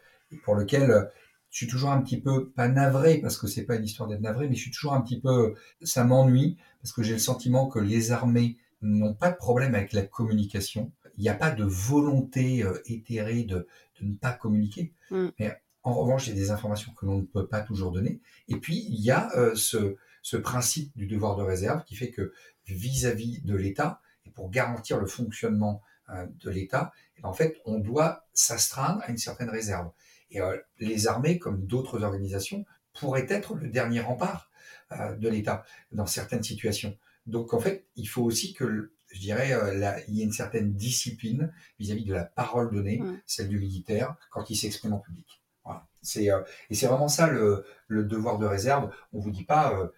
pour 0.45 0.55
lequel 0.55 1.11
je 1.51 1.59
suis 1.59 1.67
toujours 1.67 1.91
un 1.91 2.01
petit 2.01 2.19
peu, 2.19 2.49
pas 2.49 2.69
navré, 2.69 3.19
parce 3.19 3.37
que 3.37 3.47
c'est 3.49 3.65
pas 3.65 3.77
une 3.77 3.85
histoire 3.85 4.09
d'être 4.09 4.23
navré, 4.23 4.49
mais 4.49 4.55
je 4.55 4.63
suis 4.63 4.71
toujours 4.71 4.95
un 4.95 5.03
petit 5.03 5.21
peu, 5.21 5.55
ça 5.83 6.05
m'ennuie, 6.05 6.57
parce 6.81 6.95
que 6.95 7.03
j'ai 7.03 7.13
le 7.13 7.19
sentiment 7.19 7.67
que 7.67 7.81
les 7.81 8.13
armées 8.13 8.57
n'ont 8.81 9.13
pas 9.13 9.31
de 9.31 9.37
problème 9.37 9.75
avec 9.75 9.93
la 9.93 10.07
communication. 10.07 10.91
Il 11.19 11.23
n'y 11.23 11.29
a 11.29 11.35
pas 11.35 11.51
de 11.51 11.65
volonté 11.65 12.63
euh, 12.63 12.81
éthérée 12.87 13.43
de, 13.43 13.67
de, 14.01 14.07
ne 14.07 14.15
pas 14.15 14.33
communiquer. 14.33 14.95
Mm. 15.11 15.27
Mais 15.39 15.55
en 15.83 15.93
revanche, 15.93 16.29
il 16.29 16.31
y 16.31 16.33
a 16.39 16.41
des 16.41 16.51
informations 16.51 16.95
que 16.95 17.05
l'on 17.05 17.19
ne 17.19 17.27
peut 17.27 17.47
pas 17.47 17.61
toujours 17.61 17.93
donner. 17.93 18.23
Et 18.49 18.57
puis, 18.57 18.87
il 18.89 19.03
y 19.03 19.11
a 19.11 19.31
euh, 19.37 19.55
ce, 19.55 19.97
ce, 20.27 20.37
principe 20.37 20.97
du 20.97 21.07
devoir 21.07 21.37
de 21.37 21.43
réserve 21.43 21.85
qui 21.85 21.95
fait 21.97 22.11
que 22.11 22.33
vis-à-vis 22.67 23.43
de 23.43 23.55
l'État, 23.55 24.01
et 24.25 24.31
pour 24.31 24.51
garantir 24.51 24.99
le 24.99 25.07
fonctionnement 25.07 25.83
euh, 26.11 26.27
de 26.45 26.51
l'État, 26.51 26.93
eh 27.17 27.23
ben, 27.23 27.29
en 27.29 27.33
fait, 27.33 27.61
on 27.65 27.79
doit 27.79 28.27
s'astreindre 28.33 29.03
à 29.03 29.11
une 29.11 29.19
certaine 29.19 29.51
réserve. 29.51 29.91
Et 30.31 30.41
les 30.81 31.07
armées, 31.07 31.39
comme 31.39 31.67
d'autres 31.67 32.03
organisations, 32.03 32.65
pourraient 32.93 33.27
être 33.29 33.55
le 33.55 33.69
dernier 33.69 34.01
rempart 34.01 34.51
de 34.91 35.29
l'État 35.29 35.65
dans 35.93 36.07
certaines 36.07 36.43
situations. 36.43 36.99
Donc 37.27 37.55
en 37.55 37.61
fait, 37.61 37.87
il 37.97 38.09
faut 38.09 38.23
aussi 38.23 38.55
que, 38.55 38.93
je 39.13 39.21
dirais, 39.21 39.53
euh, 39.53 40.01
il 40.09 40.15
y 40.15 40.21
ait 40.21 40.25
une 40.25 40.33
certaine 40.33 40.75
discipline 40.75 41.53
vis-à-vis 41.79 42.05
de 42.05 42.15
la 42.15 42.25
parole 42.25 42.73
donnée, 42.73 43.03
celle 43.27 43.49
du 43.49 43.59
militaire, 43.59 44.17
quand 44.31 44.49
il 44.49 44.57
s'exprime 44.57 44.93
en 44.93 44.99
public. 44.99 45.43
Voilà. 45.65 45.87
C'est 46.03 46.31
euh, 46.31 46.41
et 46.71 46.75
c'est 46.75 46.87
vraiment 46.87 47.09
ça 47.09 47.27
le, 47.27 47.65
le, 47.89 48.05
devoir 48.05 48.39
de 48.39 48.47
réserve. 48.47 48.93
On 49.13 49.19
vous 49.19 49.33
dit 49.33 49.45
pas 49.45 49.75
euh, 49.75 49.89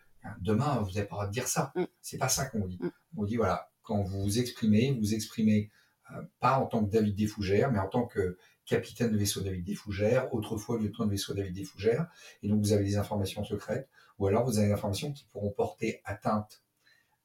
demain 0.40 0.80
vous 0.80 0.92
n'avez 0.92 1.06
pas 1.06 1.14
le 1.14 1.18
droit 1.18 1.26
de 1.26 1.32
dire 1.32 1.49
ça. 1.49 1.73
Mm. 1.75 1.85
C'est 2.00 2.18
pas 2.18 2.28
ça 2.28 2.47
qu'on 2.47 2.61
vous 2.61 2.68
dit. 2.68 2.78
Mm. 2.80 2.90
On 3.16 3.20
vous 3.20 3.26
dit 3.26 3.37
voilà 3.37 3.70
quand 3.82 4.02
vous 4.02 4.23
vous 4.23 4.38
exprimez, 4.38 4.92
vous 4.92 5.14
exprimez 5.14 5.70
pas 6.40 6.58
en 6.58 6.66
tant 6.66 6.85
que 6.85 6.90
David 6.90 7.16
Desfougères, 7.16 7.70
mais 7.70 7.78
en 7.78 7.88
tant 7.88 8.06
que 8.06 8.38
capitaine 8.66 9.12
de 9.12 9.16
vaisseau 9.16 9.40
David 9.40 9.64
Desfougères, 9.64 10.32
autrefois 10.35 10.78
lieutenant 10.78 11.06
de 11.06 11.12
vaisseau 11.12 11.35
David 11.35 11.54
Desfougères, 11.54 12.06
et 12.42 12.49
donc 12.49 12.61
vous 12.61 12.73
avez 12.73 12.85
des 12.85 12.97
informations 12.97 13.44
secrètes, 13.44 13.88
ou 14.18 14.26
alors 14.26 14.44
vous 14.44 14.58
avez 14.58 14.68
des 14.68 14.73
informations 14.75 15.12
qui 15.12 15.25
pourront 15.25 15.50
porter 15.50 16.00
atteinte 16.04 16.62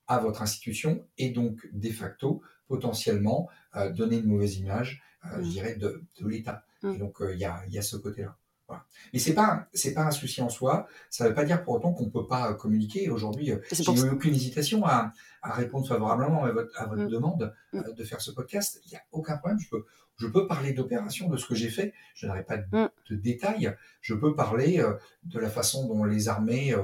à 0.07 0.19
votre 0.19 0.41
institution 0.41 1.05
et 1.17 1.29
donc 1.29 1.67
de 1.71 1.89
facto 1.89 2.41
potentiellement 2.67 3.49
euh, 3.75 3.91
donner 3.91 4.17
une 4.17 4.27
mauvaise 4.27 4.57
image, 4.57 5.01
euh, 5.25 5.37
je 5.37 5.47
mmh. 5.47 5.49
dirais, 5.49 5.75
de, 5.75 6.03
de 6.19 6.27
l'État. 6.27 6.65
Mmh. 6.81 6.93
Et 6.93 6.97
donc 6.97 7.21
euh, 7.21 7.33
il 7.33 7.39
y, 7.39 7.45
a, 7.45 7.63
y, 7.67 7.77
a, 7.77 7.81
ce 7.81 7.97
côté-là. 7.97 8.37
Voilà. 8.73 8.85
Mais 9.13 9.19
c'est 9.19 9.33
pas 9.33 9.67
c'est 9.73 9.93
pas 9.93 10.03
un 10.03 10.11
souci 10.11 10.41
en 10.41 10.49
soi. 10.49 10.87
Ça 11.09 11.23
ne 11.23 11.29
veut 11.29 11.35
pas 11.35 11.45
dire 11.45 11.63
pour 11.63 11.75
autant 11.75 11.93
qu'on 11.93 12.05
ne 12.05 12.09
peut 12.09 12.27
pas 12.27 12.53
communiquer. 12.53 13.09
Aujourd'hui, 13.09 13.51
j'ai 13.71 13.83
eu 13.83 14.09
aucune 14.09 14.33
hésitation 14.33 14.85
à, 14.85 15.13
à, 15.41 15.53
répondre 15.53 15.87
favorablement 15.87 16.43
à 16.43 16.51
votre, 16.51 16.81
à 16.81 16.85
votre 16.85 17.03
mmh. 17.03 17.09
demande 17.09 17.53
de 17.73 18.03
faire 18.03 18.21
ce 18.21 18.31
podcast. 18.31 18.81
Il 18.85 18.89
n'y 18.89 18.97
a 18.97 19.01
aucun 19.11 19.37
problème. 19.37 19.59
Je 19.59 19.69
peux 19.69 19.85
je 20.17 20.27
peux 20.27 20.45
parler 20.45 20.73
d'opération, 20.73 21.27
de 21.27 21.37
ce 21.37 21.47
que 21.47 21.55
j'ai 21.55 21.69
fait. 21.69 21.91
Je 22.13 22.27
n'aurai 22.27 22.43
pas 22.43 22.57
de, 22.57 22.89
de, 23.09 23.15
détails. 23.15 23.75
Je 23.99 24.13
peux 24.13 24.35
parler 24.35 24.83
de 25.23 25.39
la 25.39 25.49
façon 25.49 25.87
dont 25.87 26.03
les 26.03 26.27
armées 26.27 26.75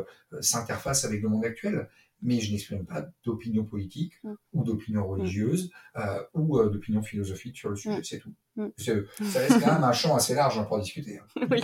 s'interfacent 0.41 1.05
avec 1.05 1.22
le 1.22 1.29
monde 1.29 1.46
actuel 1.46 1.88
mais 2.22 2.39
je 2.39 2.51
n'exprime 2.51 2.86
pas 2.86 3.08
d'opinion 3.24 3.63
politique 3.63 4.13
mm. 4.24 4.34
ou 4.53 4.63
d'opinion 4.63 5.01
mm. 5.01 5.10
religieuse 5.10 5.72
euh, 5.98 6.24
ou 6.34 6.58
euh, 6.58 6.69
d'opinion 6.69 7.01
philosophique 7.01 7.58
sur 7.58 7.69
le 7.69 7.75
sujet, 7.75 8.00
mm. 8.00 8.03
c'est 8.03 8.19
tout. 8.19 8.34
Ça 8.77 9.39
reste 9.39 9.63
quand 9.63 9.74
même 9.74 9.84
un 9.84 9.93
champ 9.93 10.15
assez 10.15 10.36
large 10.36 10.58
hein, 10.58 10.63
pour 10.63 10.79
discuter. 10.79 11.19
Hein. 11.19 11.48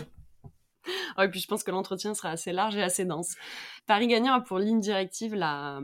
Oui. 1.17 1.25
et 1.25 1.29
puis 1.29 1.39
je 1.39 1.47
pense 1.47 1.63
que 1.63 1.71
l'entretien 1.71 2.13
sera 2.13 2.29
assez 2.29 2.51
large 2.51 2.75
et 2.75 2.83
assez 2.83 3.05
dense. 3.05 3.35
Paris 3.85 4.07
Gagnant 4.07 4.33
a 4.33 4.41
pour 4.41 4.59
ligne 4.59 4.79
directive 4.79 5.35
la, 5.35 5.81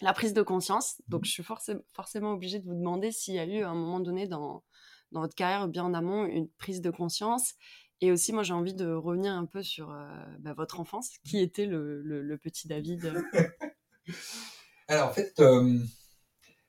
la 0.00 0.12
prise 0.12 0.34
de 0.34 0.42
conscience. 0.42 1.00
Donc 1.08 1.24
je 1.24 1.30
suis 1.30 1.44
forcément 1.92 2.32
obligée 2.32 2.58
de 2.58 2.66
vous 2.66 2.74
demander 2.74 3.12
s'il 3.12 3.34
y 3.34 3.38
a 3.38 3.46
eu 3.46 3.62
à 3.62 3.70
un 3.70 3.74
moment 3.74 4.00
donné 4.00 4.26
dans, 4.26 4.64
dans 5.12 5.20
votre 5.20 5.34
carrière, 5.34 5.68
bien 5.68 5.84
en 5.84 5.94
amont, 5.94 6.24
une 6.24 6.48
prise 6.48 6.80
de 6.80 6.90
conscience. 6.90 7.54
Et 8.02 8.12
aussi, 8.12 8.34
moi, 8.34 8.42
j'ai 8.42 8.52
envie 8.52 8.74
de 8.74 8.92
revenir 8.92 9.32
un 9.32 9.46
peu 9.46 9.62
sur 9.62 9.90
euh, 9.90 10.06
bah, 10.40 10.52
votre 10.52 10.80
enfance. 10.80 11.12
Qui 11.24 11.38
était 11.40 11.64
le, 11.64 12.02
le 12.02 12.36
petit 12.36 12.68
David? 12.68 13.24
Alors 14.88 15.08
en 15.08 15.12
fait, 15.12 15.38
euh, 15.40 15.78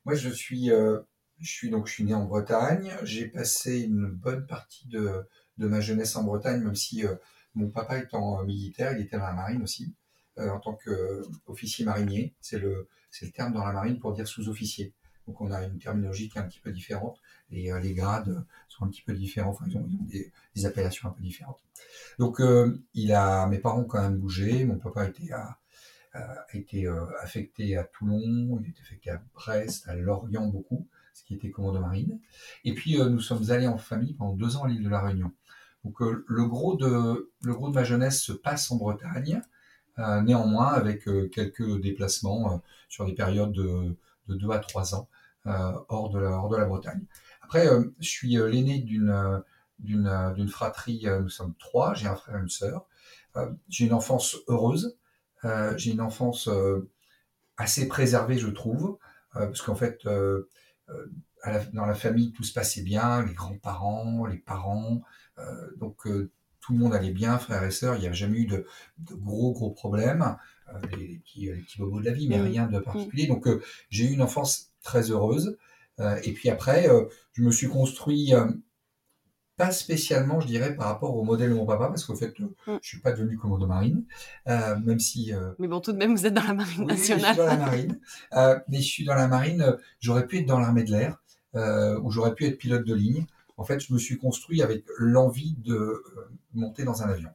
moi 0.06 0.16
je 0.16 0.30
suis, 0.30 0.72
euh, 0.72 1.00
je 1.40 1.52
suis 1.52 1.70
donc 1.70 1.88
je 1.88 1.94
suis 1.94 2.04
né 2.04 2.14
en 2.14 2.26
Bretagne. 2.26 2.92
J'ai 3.04 3.28
passé 3.28 3.82
une 3.82 4.08
bonne 4.08 4.48
partie 4.48 4.88
de, 4.88 5.28
de 5.58 5.68
ma 5.68 5.82
jeunesse 5.82 6.16
en 6.16 6.24
Bretagne, 6.24 6.64
même 6.64 6.76
si 6.76 7.06
euh, 7.06 7.16
mon 7.58 7.70
papa 7.70 7.98
étant 7.98 8.44
militaire, 8.44 8.94
il 8.94 9.02
était 9.02 9.18
dans 9.18 9.26
la 9.26 9.34
marine 9.34 9.62
aussi, 9.62 9.94
en 10.38 10.60
tant 10.60 10.78
qu'officier 10.78 11.86
marinier. 11.86 12.36
C'est 12.42 12.60
le, 12.60 12.88
le 13.22 13.32
terme 13.32 13.54
dans 13.54 13.66
la 13.66 13.74
marine 13.74 14.00
pour 14.00 14.14
dire 14.14 14.28
sous-officier. 14.28 14.94
Donc 15.28 15.42
on 15.42 15.52
a 15.52 15.64
une 15.64 15.80
terminologie 15.80 16.30
qui 16.30 16.38
est 16.38 16.42
un 16.42 16.48
petit 16.48 16.60
peu 16.60 16.72
différente. 16.72 17.20
Et 17.52 17.72
les 17.82 17.94
grades 17.94 18.46
sont 18.70 18.86
un 18.86 18.90
petit 18.90 19.02
peu 19.02 19.14
différents. 19.14 19.50
Enfin, 19.50 19.66
ils 19.68 19.78
ont, 19.78 19.88
des, 20.02 20.32
des, 20.56 20.66
appellations 20.66 21.10
un 21.10 21.12
peu 21.12 21.22
différentes. 21.22 21.60
Donc 22.20 22.42
il 22.94 23.14
a, 23.14 23.48
mes 23.48 23.58
parents 23.58 23.82
ont 23.82 23.86
quand 23.86 24.02
même 24.02 24.18
bougé. 24.18 24.64
Mon 24.66 24.78
papa 24.78 25.08
était 25.08 25.32
a 26.18 26.46
été 26.54 26.88
euh, 26.88 27.06
affecté 27.22 27.78
à 27.78 27.84
Toulon, 27.84 28.60
il 28.62 28.70
était 28.70 28.82
affecté 28.82 29.10
à 29.10 29.22
Brest, 29.34 29.88
à 29.88 29.96
Lorient 29.96 30.48
beaucoup, 30.48 30.88
ce 31.14 31.24
qui 31.24 31.36
était 31.36 31.50
commandant 31.52 31.82
marine. 31.82 32.20
Et 32.64 32.74
puis 32.74 33.00
euh, 33.00 33.10
nous 33.10 33.20
sommes 33.20 33.52
allés 33.52 33.68
en 33.68 33.78
famille 33.78 34.14
pendant 34.14 34.34
deux 34.34 34.56
ans 34.58 34.64
à 34.64 34.68
l'île 34.68 34.84
de 34.84 34.90
la 34.90 35.02
Réunion. 35.02 35.32
Donc 35.88 36.02
euh, 36.02 36.26
le 36.28 36.46
gros 36.46 36.76
de 36.76 37.74
ma 37.74 37.84
jeunesse 37.84 38.22
se 38.22 38.34
passe 38.34 38.72
en 38.72 38.76
Bretagne, 38.76 39.42
néanmoins 39.98 40.68
avec 40.74 41.06
quelques 41.32 41.82
déplacements 41.82 42.62
sur 42.88 43.06
des 43.06 43.14
périodes 43.14 43.52
de, 43.52 43.96
de 44.28 44.36
deux 44.36 44.52
à 44.52 44.60
trois 44.60 44.94
ans 44.94 45.10
hors 45.46 46.10
de 46.12 46.56
la 46.56 46.66
Bretagne. 46.66 47.04
Après, 47.42 47.68
je 48.00 48.08
suis 48.08 48.36
l'aîné 48.36 48.80
d'une 48.80 49.42
d'une 49.80 50.50
fratrie. 50.50 51.08
nous 51.22 51.30
sommes 51.30 51.56
trois. 51.56 51.96
J'ai 51.96 52.08
un 52.08 52.16
frère 52.16 52.38
et 52.38 52.42
une 52.42 52.50
sœur. 52.50 52.86
j'ai 53.70 53.86
une 53.86 53.94
enfance 53.94 54.36
heureuse. 54.48 54.98
Euh, 55.46 55.78
j'ai 55.78 55.92
une 55.92 56.02
enfance 56.02 56.48
euh, 56.48 56.90
assez 57.58 57.88
préservée, 57.88 58.38
je 58.38 58.48
trouve, 58.48 58.98
euh, 59.36 59.46
parce 59.48 59.62
qu'en 59.62 59.76
fait, 59.76 60.08
dans 61.74 61.86
la 61.86 61.94
famille, 61.94 62.32
tout 62.34 62.44
se 62.44 62.54
passait 62.54 62.82
bien, 62.82 63.24
les 63.26 63.34
grands-parents, 63.34 64.26
les 64.26 64.38
parents, 64.38 65.02
donc 65.78 66.08
tout 66.60 66.74
le 66.74 66.80
monde 66.80 66.94
allait 66.94 67.12
bien, 67.12 67.38
frères 67.38 67.64
et 67.64 67.72
sœurs, 67.72 67.96
il 67.96 68.02
n'y 68.02 68.08
avait 68.08 68.16
jamais 68.16 68.40
eu 68.40 68.46
de, 68.46 68.66
de 68.98 69.14
gros, 69.14 69.54
gros 69.54 69.72
problèmes, 69.72 70.36
les, 70.98 71.20
petits, 71.20 71.46
les, 71.46 71.62
petits, 71.62 71.80
bobos 71.80 72.00
de 72.00 72.06
la 72.06 72.12
vie, 72.12 72.28
mais 72.28 72.42
rien 72.42 72.68
de 72.68 72.80
particulier. 72.80 73.28
Donc 73.28 73.48
j'ai 73.90 74.06
eu 74.06 74.12
une 74.12 74.22
enfance 74.22 74.72
très 74.82 75.12
heureuse. 75.12 75.58
et 76.24 76.34
puis 76.34 76.50
après, 76.50 76.90
je 77.34 77.42
me 77.42 77.52
suis 77.52 77.68
construit 77.68 78.34
pas 79.58 79.72
spécialement, 79.72 80.40
je 80.40 80.48
dirais, 80.48 80.76
par 80.76 80.86
rapport 80.86 81.16
au 81.16 81.24
modèle 81.24 81.50
de 81.50 81.56
mon 81.56 81.66
papa, 81.66 81.88
parce 81.88 82.06
qu'au 82.06 82.16
fait, 82.16 82.34
euh, 82.40 82.46
mm. 82.68 82.78
je 82.82 82.88
suis 82.88 83.00
pas 83.00 83.12
devenu 83.12 83.38
commando 83.38 83.66
marine, 83.66 84.06
euh, 84.48 84.78
même 84.80 85.00
si. 85.00 85.34
Euh, 85.34 85.52
mais 85.58 85.68
bon, 85.68 85.82
tout 85.82 85.92
de 85.92 85.98
même, 85.98 86.16
vous 86.16 86.26
êtes 86.28 86.34
dans 86.34 86.44
la 86.44 86.54
marine 86.54 86.86
nationale. 86.86 87.26
je 87.26 87.28
suis 87.34 87.38
dans 87.38 87.46
la 87.48 87.58
marine, 87.58 88.00
euh, 88.34 88.60
mais 88.70 88.78
je 88.78 88.88
suis 88.88 89.04
dans 89.04 89.16
la 89.16 89.28
marine. 89.28 89.62
Euh, 89.64 89.76
j'aurais 90.00 90.28
pu 90.28 90.38
être 90.38 90.46
dans 90.46 90.60
l'armée 90.60 90.84
de 90.84 90.92
l'air, 90.92 91.18
ou 92.02 92.12
j'aurais 92.12 92.36
pu 92.36 92.46
être 92.46 92.58
pilote 92.58 92.86
de 92.86 92.94
ligne. 92.94 93.26
En 93.58 93.64
fait, 93.64 93.80
je 93.80 93.94
me 93.94 93.98
suis 93.98 94.18
construit 94.18 94.62
avec 94.62 94.86
l'envie 94.98 95.56
de 95.58 96.04
monter 96.54 96.84
dans 96.84 97.04
un 97.04 97.10
avion. 97.10 97.32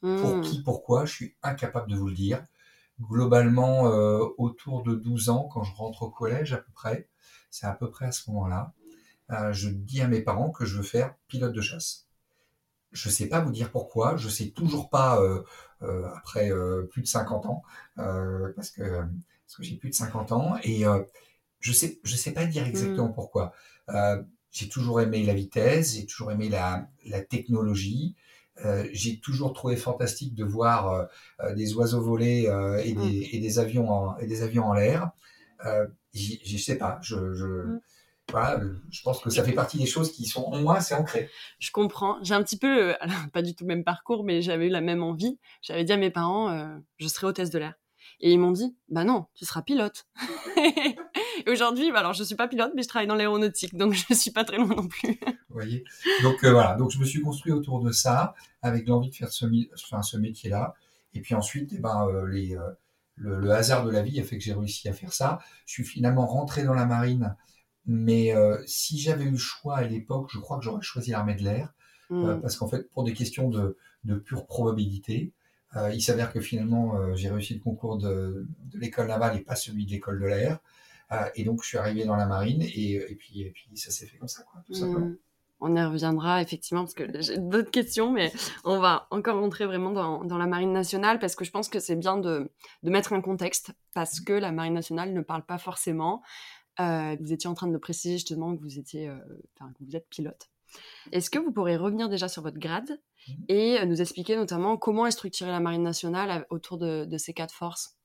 Pour 0.00 0.36
mm. 0.36 0.40
qui, 0.40 0.62
pourquoi, 0.62 1.04
je 1.04 1.12
suis 1.12 1.34
incapable 1.42 1.90
de 1.90 1.96
vous 1.96 2.08
le 2.08 2.14
dire. 2.14 2.44
Globalement, 3.00 3.82
autour 4.38 4.82
de 4.82 4.94
12 4.94 5.30
ans, 5.30 5.48
quand 5.52 5.62
je 5.62 5.74
rentre 5.74 6.02
au 6.02 6.10
collège 6.10 6.52
à 6.52 6.58
peu 6.58 6.70
près, 6.72 7.08
c'est 7.50 7.66
à 7.66 7.72
peu 7.72 7.90
près 7.90 8.06
à 8.06 8.12
ce 8.12 8.30
moment-là. 8.30 8.74
Euh, 9.32 9.52
je 9.52 9.68
dis 9.68 10.00
à 10.00 10.08
mes 10.08 10.22
parents 10.22 10.50
que 10.50 10.64
je 10.64 10.76
veux 10.76 10.82
faire 10.82 11.14
pilote 11.28 11.52
de 11.52 11.60
chasse. 11.60 12.08
Je 12.92 13.08
sais 13.08 13.28
pas 13.28 13.40
vous 13.40 13.52
dire 13.52 13.70
pourquoi, 13.70 14.16
je 14.16 14.28
sais 14.28 14.50
toujours 14.50 14.90
pas 14.90 15.20
euh, 15.20 15.42
euh, 15.82 16.08
après 16.16 16.50
plus 16.90 17.02
de 17.02 17.06
50 17.06 17.46
ans, 17.46 17.62
parce 17.96 18.70
que, 18.70 18.82
parce 18.82 19.56
que 19.56 19.62
j'ai 19.62 19.76
plus 19.76 19.90
de 19.90 19.94
50 19.94 20.32
ans, 20.32 20.56
et 20.64 20.84
je 21.60 21.72
sais, 21.72 22.00
je 22.02 22.16
sais 22.16 22.32
pas 22.32 22.46
dire 22.46 22.66
exactement 22.66 23.08
mm. 23.08 23.14
pourquoi. 23.14 23.52
J'ai 24.50 24.68
toujours 24.68 25.00
aimé 25.00 25.22
la 25.24 25.34
vitesse, 25.34 25.94
j'ai 25.96 26.06
toujours 26.06 26.32
aimé 26.32 26.48
la, 26.48 26.88
la 27.06 27.20
technologie, 27.22 28.14
j'ai 28.92 29.20
toujours 29.20 29.52
trouvé 29.52 29.76
fantastique 29.76 30.34
de 30.34 30.44
voir 30.44 31.08
des 31.56 31.74
oiseaux 31.74 32.00
voler 32.02 32.42
et, 32.84 32.94
Mm. 32.94 33.02
des, 33.10 33.28
et 33.32 33.38
des 33.38 33.58
avions 33.58 33.90
en, 33.90 34.16
et 34.18 34.26
des 34.26 34.42
avions 34.42 34.64
en 34.66 34.74
l'air. 34.74 35.10
J'y- 36.12 36.40
Je 36.44 36.58
sais 36.58 36.76
pas, 36.76 36.98
je, 37.02 37.32
je, 37.34 37.46
Mm. 37.46 37.80
voilà, 38.30 38.60
je 38.90 39.02
pense 39.02 39.20
que 39.20 39.30
ça 39.30 39.42
fait 39.44 39.52
partie 39.52 39.78
des 39.78 39.86
choses 39.86 40.12
qui 40.12 40.24
sont 40.26 40.42
en 40.44 40.60
moi, 40.60 40.80
c'est 40.80 40.94
ancré. 40.94 41.28
Je 41.58 41.70
comprends. 41.70 42.18
J'ai 42.22 42.34
un 42.34 42.42
petit 42.42 42.58
peu, 42.58 42.90
euh, 42.90 42.94
alors, 43.00 43.16
pas 43.32 43.42
du 43.42 43.54
tout 43.54 43.64
le 43.64 43.68
même 43.68 43.84
parcours, 43.84 44.24
mais 44.24 44.42
j'avais 44.42 44.66
eu 44.66 44.70
la 44.70 44.80
même 44.80 45.02
envie. 45.02 45.38
J'avais 45.62 45.84
dit 45.84 45.92
à 45.92 45.96
mes 45.96 46.10
parents, 46.10 46.50
euh, 46.50 46.76
je 46.98 47.08
serai 47.08 47.26
hôtesse 47.28 47.50
de 47.50 47.58
l'air. 47.58 47.74
Et 48.20 48.32
ils 48.32 48.38
m'ont 48.38 48.50
dit, 48.52 48.76
bah 48.88 49.04
non, 49.04 49.26
tu 49.34 49.44
seras 49.46 49.62
pilote. 49.62 50.06
Et 51.46 51.50
aujourd'hui, 51.50 51.90
bah 51.92 52.00
alors 52.00 52.12
je 52.12 52.22
suis 52.24 52.34
pas 52.34 52.48
pilote, 52.48 52.72
mais 52.74 52.82
je 52.82 52.88
travaille 52.88 53.06
dans 53.08 53.14
l'aéronautique, 53.14 53.76
donc 53.76 53.94
je 53.94 54.14
suis 54.14 54.30
pas 54.30 54.44
très 54.44 54.56
loin 54.58 54.68
non 54.74 54.88
plus. 54.88 55.18
Vous 55.48 55.54
voyez 55.54 55.84
Donc 56.22 56.44
euh, 56.44 56.52
voilà, 56.52 56.74
donc 56.76 56.90
je 56.90 56.98
me 56.98 57.04
suis 57.04 57.20
construit 57.22 57.52
autour 57.52 57.80
de 57.82 57.92
ça, 57.92 58.34
avec 58.62 58.86
l'envie 58.86 59.10
de 59.10 59.14
faire 59.14 59.30
ce, 59.32 59.46
mi- 59.46 59.68
enfin, 59.74 60.02
ce 60.02 60.16
métier-là. 60.16 60.74
Et 61.14 61.20
puis 61.20 61.34
ensuite, 61.34 61.72
eh 61.74 61.78
ben, 61.78 62.06
euh, 62.08 62.26
les, 62.28 62.56
euh, 62.56 62.60
le, 63.16 63.40
le 63.40 63.50
hasard 63.50 63.84
de 63.84 63.90
la 63.90 64.02
vie 64.02 64.20
a 64.20 64.24
fait 64.24 64.38
que 64.38 64.44
j'ai 64.44 64.52
réussi 64.54 64.88
à 64.88 64.92
faire 64.92 65.12
ça. 65.12 65.40
Je 65.66 65.72
suis 65.72 65.84
finalement 65.84 66.26
rentré 66.26 66.62
dans 66.62 66.74
la 66.74 66.86
marine, 66.86 67.34
mais 67.86 68.32
si 68.66 68.98
j'avais 68.98 69.24
eu 69.24 69.30
le 69.30 69.36
choix 69.36 69.78
à 69.78 69.82
l'époque, 69.82 70.30
je 70.32 70.38
crois 70.38 70.58
que 70.58 70.64
j'aurais 70.64 70.82
choisi 70.82 71.10
l'armée 71.10 71.34
de 71.34 71.42
l'air, 71.42 71.72
euh, 72.12 72.36
Mm. 72.36 72.40
parce 72.42 72.56
qu'en 72.56 72.68
fait, 72.68 72.88
pour 72.90 73.04
des 73.04 73.12
questions 73.12 73.48
de, 73.50 73.76
de 74.04 74.14
pure 74.16 74.46
probabilité, 74.46 75.32
euh, 75.76 75.92
il 75.94 76.02
s'avère 76.02 76.32
que 76.32 76.40
finalement, 76.40 76.96
euh, 76.96 77.14
j'ai 77.14 77.30
réussi 77.30 77.54
le 77.54 77.60
concours 77.60 77.98
de, 77.98 78.46
de 78.72 78.78
l'école 78.78 79.08
navale 79.08 79.36
et 79.36 79.40
pas 79.40 79.54
celui 79.56 79.86
de 79.86 79.90
l'école 79.92 80.20
de 80.20 80.26
l'air. 80.26 80.58
Euh, 81.12 81.28
et 81.34 81.44
donc, 81.44 81.62
je 81.62 81.68
suis 81.68 81.78
arrivé 81.78 82.04
dans 82.04 82.16
la 82.16 82.26
marine, 82.26 82.62
et, 82.62 82.92
et, 82.94 83.16
puis, 83.16 83.42
et 83.42 83.50
puis 83.50 83.68
ça 83.76 83.90
s'est 83.90 84.06
fait 84.06 84.16
comme 84.18 84.28
ça, 84.28 84.42
quoi, 84.44 84.62
tout 84.66 84.74
simplement. 84.74 85.06
Mm. 85.06 85.18
On 85.62 85.76
y 85.76 85.84
reviendra 85.84 86.40
effectivement 86.40 86.84
parce 86.84 86.94
que 86.94 87.20
j'ai 87.20 87.36
d'autres 87.36 87.70
questions, 87.70 88.10
mais 88.10 88.32
on 88.64 88.78
va 88.78 89.06
encore 89.10 89.38
rentrer 89.38 89.66
vraiment 89.66 89.90
dans, 89.90 90.24
dans 90.24 90.38
la 90.38 90.46
Marine 90.46 90.72
nationale 90.72 91.18
parce 91.18 91.36
que 91.36 91.44
je 91.44 91.50
pense 91.50 91.68
que 91.68 91.80
c'est 91.80 91.96
bien 91.96 92.16
de, 92.16 92.50
de 92.82 92.90
mettre 92.90 93.12
un 93.12 93.20
contexte 93.20 93.72
parce 93.92 94.20
que 94.20 94.32
la 94.32 94.52
Marine 94.52 94.72
nationale 94.72 95.12
ne 95.12 95.20
parle 95.20 95.44
pas 95.44 95.58
forcément. 95.58 96.22
Euh, 96.80 97.14
vous 97.20 97.34
étiez 97.34 97.50
en 97.50 97.52
train 97.52 97.66
de 97.66 97.72
me 97.72 97.78
préciser 97.78 98.14
justement 98.14 98.56
que 98.56 98.62
vous 98.62 98.78
étiez, 98.78 99.10
euh, 99.10 99.18
enfin, 99.54 99.70
que 99.78 99.84
vous 99.84 99.96
êtes 99.96 100.08
pilote. 100.08 100.48
Est-ce 101.12 101.28
que 101.28 101.38
vous 101.38 101.52
pourrez 101.52 101.76
revenir 101.76 102.08
déjà 102.08 102.28
sur 102.28 102.42
votre 102.42 102.58
grade 102.58 102.98
Mhm. 103.28 103.44
et 103.48 103.86
nous 103.86 104.00
expliquer 104.00 104.36
notamment 104.36 104.76
comment 104.76 105.06
est 105.06 105.10
structurée 105.10 105.50
la 105.50 105.60
Marine 105.60 105.82
nationale 105.82 106.46
autour 106.50 106.78
de, 106.78 107.04
de 107.04 107.18
ces 107.18 107.34
quatre 107.34 107.54
forces? 107.54 107.96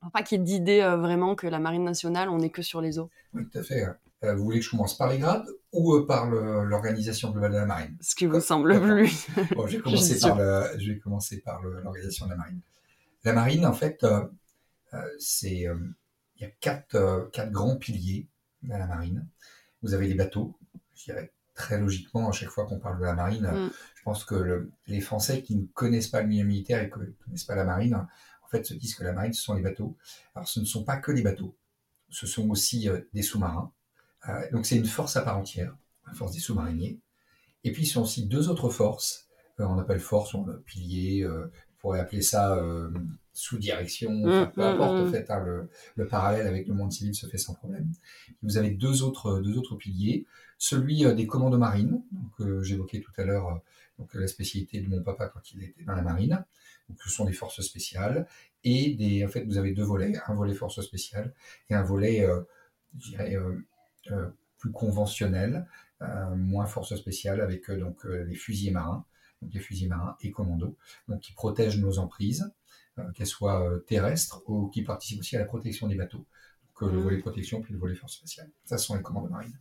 Pour 0.00 0.10
Pas 0.12 0.22
qu'il 0.22 0.38
y 0.38 0.40
ait 0.40 0.44
d'idée 0.44 0.80
euh, 0.80 0.96
vraiment 0.96 1.34
que 1.34 1.46
la 1.46 1.58
Marine 1.58 1.84
nationale, 1.84 2.28
on 2.28 2.38
n'est 2.38 2.50
que 2.50 2.62
sur 2.62 2.80
les 2.80 2.98
eaux. 2.98 3.10
Oui, 3.34 3.46
tout 3.48 3.58
à 3.58 3.62
fait. 3.62 3.84
Euh, 4.24 4.34
vous 4.34 4.44
voulez 4.44 4.58
que 4.60 4.64
je 4.64 4.70
commence 4.70 4.96
par 4.96 5.08
les 5.08 5.18
grades 5.18 5.46
ou 5.72 5.94
euh, 5.94 6.06
par 6.06 6.28
le- 6.28 6.64
l'organisation 6.64 7.30
globale 7.30 7.52
de 7.52 7.56
la 7.58 7.66
marine? 7.66 7.96
Ce 8.00 8.14
qui 8.14 8.26
vous 8.26 8.40
semble 8.40 8.72
D'accord. 8.72 8.88
plus. 8.96 9.26
Bon, 9.54 9.66
je 9.66 9.76
vais 9.76 9.82
commencer 9.82 10.18
par, 10.18 10.36
le- 10.36 10.64
je 10.78 10.92
vais 10.92 10.98
commencer 10.98 11.40
par 11.40 11.62
le- 11.62 11.80
l'organisation 11.82 12.26
de 12.26 12.30
la 12.30 12.36
marine. 12.36 12.60
La 13.24 13.32
marine, 13.32 13.66
en 13.66 13.72
fait, 13.74 14.04
c'est 15.18 15.66
il 16.36 16.42
y 16.42 16.44
a 16.44 16.50
quatre, 16.60 17.28
quatre 17.32 17.50
grands 17.50 17.76
piliers 17.76 18.26
à 18.70 18.78
la 18.78 18.86
marine. 18.86 19.26
Vous 19.82 19.94
avez 19.94 20.06
les 20.08 20.14
bateaux, 20.14 20.56
je 20.94 21.04
dirais 21.04 21.32
très 21.54 21.78
logiquement, 21.80 22.28
à 22.28 22.32
chaque 22.32 22.50
fois 22.50 22.64
qu'on 22.66 22.78
parle 22.78 22.98
de 23.00 23.04
la 23.04 23.14
marine, 23.14 23.46
euh, 23.46 23.66
Mm. 23.66 23.70
je 23.96 24.02
pense 24.04 24.24
que 24.24 24.36
le- 24.36 24.70
les 24.86 25.00
Français 25.00 25.42
qui 25.42 25.56
ne 25.56 25.66
connaissent 25.66 26.06
pas 26.08 26.22
le 26.22 26.28
milieu 26.28 26.44
militaire 26.44 26.80
et 26.82 26.88
qui 26.90 26.98
ne 27.00 27.06
connaissent 27.24 27.44
pas 27.44 27.56
la 27.56 27.64
marine, 27.64 28.06
en 28.48 28.50
fait, 28.50 28.64
se 28.64 28.74
disent 28.74 28.94
que 28.94 29.04
la 29.04 29.12
marine, 29.12 29.32
ce 29.32 29.42
sont 29.42 29.54
les 29.54 29.62
bateaux. 29.62 29.96
Alors, 30.34 30.48
ce 30.48 30.58
ne 30.58 30.64
sont 30.64 30.84
pas 30.84 30.96
que 30.96 31.12
les 31.12 31.22
bateaux, 31.22 31.54
ce 32.08 32.26
sont 32.26 32.48
aussi 32.48 32.88
euh, 32.88 33.00
des 33.12 33.22
sous-marins. 33.22 33.72
Euh, 34.28 34.50
donc, 34.52 34.64
c'est 34.64 34.76
une 34.76 34.86
force 34.86 35.16
à 35.16 35.22
part 35.22 35.38
entière, 35.38 35.76
la 36.06 36.14
force 36.14 36.32
des 36.32 36.40
sous-mariniers. 36.40 36.98
Et 37.64 37.72
puis, 37.72 37.82
ils 37.82 37.86
sont 37.86 38.02
aussi 38.02 38.26
deux 38.26 38.48
autres 38.48 38.70
forces. 38.70 39.28
Euh, 39.60 39.64
on 39.64 39.78
appelle 39.78 40.00
force, 40.00 40.34
on 40.34 40.48
a 40.48 40.54
pilier, 40.64 41.26
on 41.28 41.50
pourrait 41.80 42.00
appeler 42.00 42.22
ça 42.22 42.58
sous-direction, 43.34 44.22
enfin, 44.24 44.46
Mm, 44.46 44.52
peu 44.52 44.62
mm, 44.62 44.64
importe, 44.64 44.94
mm. 44.94 45.06
en 45.06 45.10
fait, 45.10 45.30
hein, 45.30 45.44
le, 45.44 45.68
le 45.94 46.06
parallèle 46.08 46.46
avec 46.46 46.66
le 46.66 46.74
monde 46.74 46.90
civil 46.90 47.14
se 47.14 47.26
fait 47.26 47.38
sans 47.38 47.54
problème. 47.54 47.92
Vous 48.42 48.56
avez 48.56 48.70
deux 48.70 49.02
autres, 49.02 49.40
deux 49.40 49.56
autres 49.58 49.76
piliers. 49.76 50.26
Celui 50.56 51.04
des 51.14 51.26
commandos 51.26 51.58
marines, 51.58 52.02
euh, 52.40 52.62
j'évoquais 52.62 53.00
tout 53.00 53.12
à 53.16 53.24
l'heure 53.24 53.60
donc, 53.98 54.14
la 54.14 54.28
spécialité 54.28 54.80
de 54.80 54.88
mon 54.88 55.02
papa 55.02 55.28
quand 55.28 55.52
il 55.52 55.64
était 55.64 55.82
dans 55.82 55.94
la 55.94 56.02
marine. 56.02 56.44
Donc, 56.88 56.98
ce 57.02 57.10
sont 57.10 57.24
des 57.24 57.32
forces 57.32 57.60
spéciales. 57.60 58.26
Et 58.64 58.94
des, 58.94 59.24
en 59.24 59.28
fait, 59.28 59.44
vous 59.44 59.58
avez 59.58 59.72
deux 59.72 59.84
volets, 59.84 60.14
un 60.26 60.34
volet 60.34 60.54
force 60.54 60.80
spéciale 60.80 61.34
et 61.70 61.74
un 61.74 61.82
volet, 61.82 62.24
euh, 62.24 62.42
je 62.98 63.10
dirais, 63.10 63.36
euh, 63.36 63.56
euh, 64.10 64.28
plus 64.58 64.72
conventionnel, 64.72 65.66
moins 66.36 66.66
force 66.66 66.94
spéciale, 66.94 67.40
avec 67.40 67.70
donc 67.72 68.04
les 68.04 68.34
fusiliers 68.36 68.70
marins, 68.70 69.04
donc 69.42 69.52
les 69.52 69.60
fusiliers 69.60 69.88
marins 69.88 70.16
et 70.20 70.30
commandos, 70.30 70.76
donc 71.08 71.20
qui 71.20 71.32
protègent 71.32 71.78
nos 71.78 71.98
emprises, 71.98 72.52
qu'elles 73.14 73.26
soient 73.26 73.68
terrestres 73.86 74.42
ou 74.46 74.68
qui 74.68 74.82
participent 74.82 75.20
aussi 75.20 75.36
à 75.36 75.40
la 75.40 75.44
protection 75.44 75.88
des 75.88 75.96
bateaux. 75.96 76.24
Donc 76.80 76.92
le 76.92 76.98
Mhm. 76.98 77.02
volet 77.02 77.18
protection 77.18 77.60
puis 77.62 77.72
le 77.72 77.80
volet 77.80 77.94
force 77.94 78.14
spéciale. 78.14 78.50
Ça, 78.64 78.78
ce 78.78 78.86
sont 78.86 78.96
les 78.96 79.02
commandos 79.02 79.28
marines. 79.28 79.58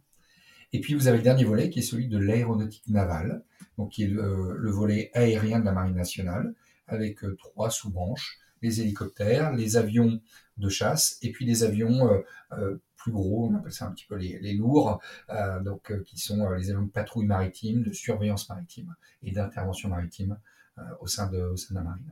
Et 0.73 0.81
puis 0.81 0.93
vous 0.93 1.07
avez 1.07 1.17
le 1.17 1.23
dernier 1.23 1.43
volet 1.43 1.69
qui 1.69 1.79
est 1.79 1.83
celui 1.83 2.07
de 2.07 2.17
l'aéronautique 2.17 2.87
navale, 2.87 3.43
donc 3.77 3.91
qui 3.91 4.03
est 4.03 4.07
le, 4.07 4.57
le 4.57 4.71
volet 4.71 5.11
aérien 5.13 5.59
de 5.59 5.65
la 5.65 5.71
marine 5.71 5.95
nationale, 5.95 6.53
avec 6.87 7.23
euh, 7.23 7.35
trois 7.35 7.69
sous-branches 7.69 8.39
les 8.61 8.81
hélicoptères, 8.81 9.53
les 9.53 9.77
avions 9.77 10.19
de 10.57 10.69
chasse 10.69 11.17
et 11.21 11.31
puis 11.31 11.45
les 11.45 11.63
avions 11.63 12.11
euh, 12.11 12.21
euh, 12.53 12.81
plus 12.95 13.11
gros, 13.11 13.47
on 13.47 13.55
appelle 13.55 13.71
ça 13.71 13.85
un 13.85 13.91
petit 13.91 14.05
peu 14.05 14.15
les, 14.15 14.39
les 14.39 14.53
lourds, 14.53 14.99
euh, 15.29 15.59
donc 15.61 15.91
euh, 15.91 16.03
qui 16.03 16.17
sont 16.17 16.41
euh, 16.41 16.57
les 16.57 16.71
avions 16.71 16.83
de 16.83 16.89
patrouille 16.89 17.27
maritime, 17.27 17.83
de 17.83 17.91
surveillance 17.91 18.49
maritime 18.49 18.95
et 19.21 19.31
d'intervention 19.31 19.89
maritime 19.89 20.39
euh, 20.79 20.81
au 20.99 21.07
sein 21.07 21.27
de 21.27 21.39
au 21.39 21.55
sein 21.55 21.75
de 21.75 21.79
la 21.79 21.83
marine. 21.83 22.11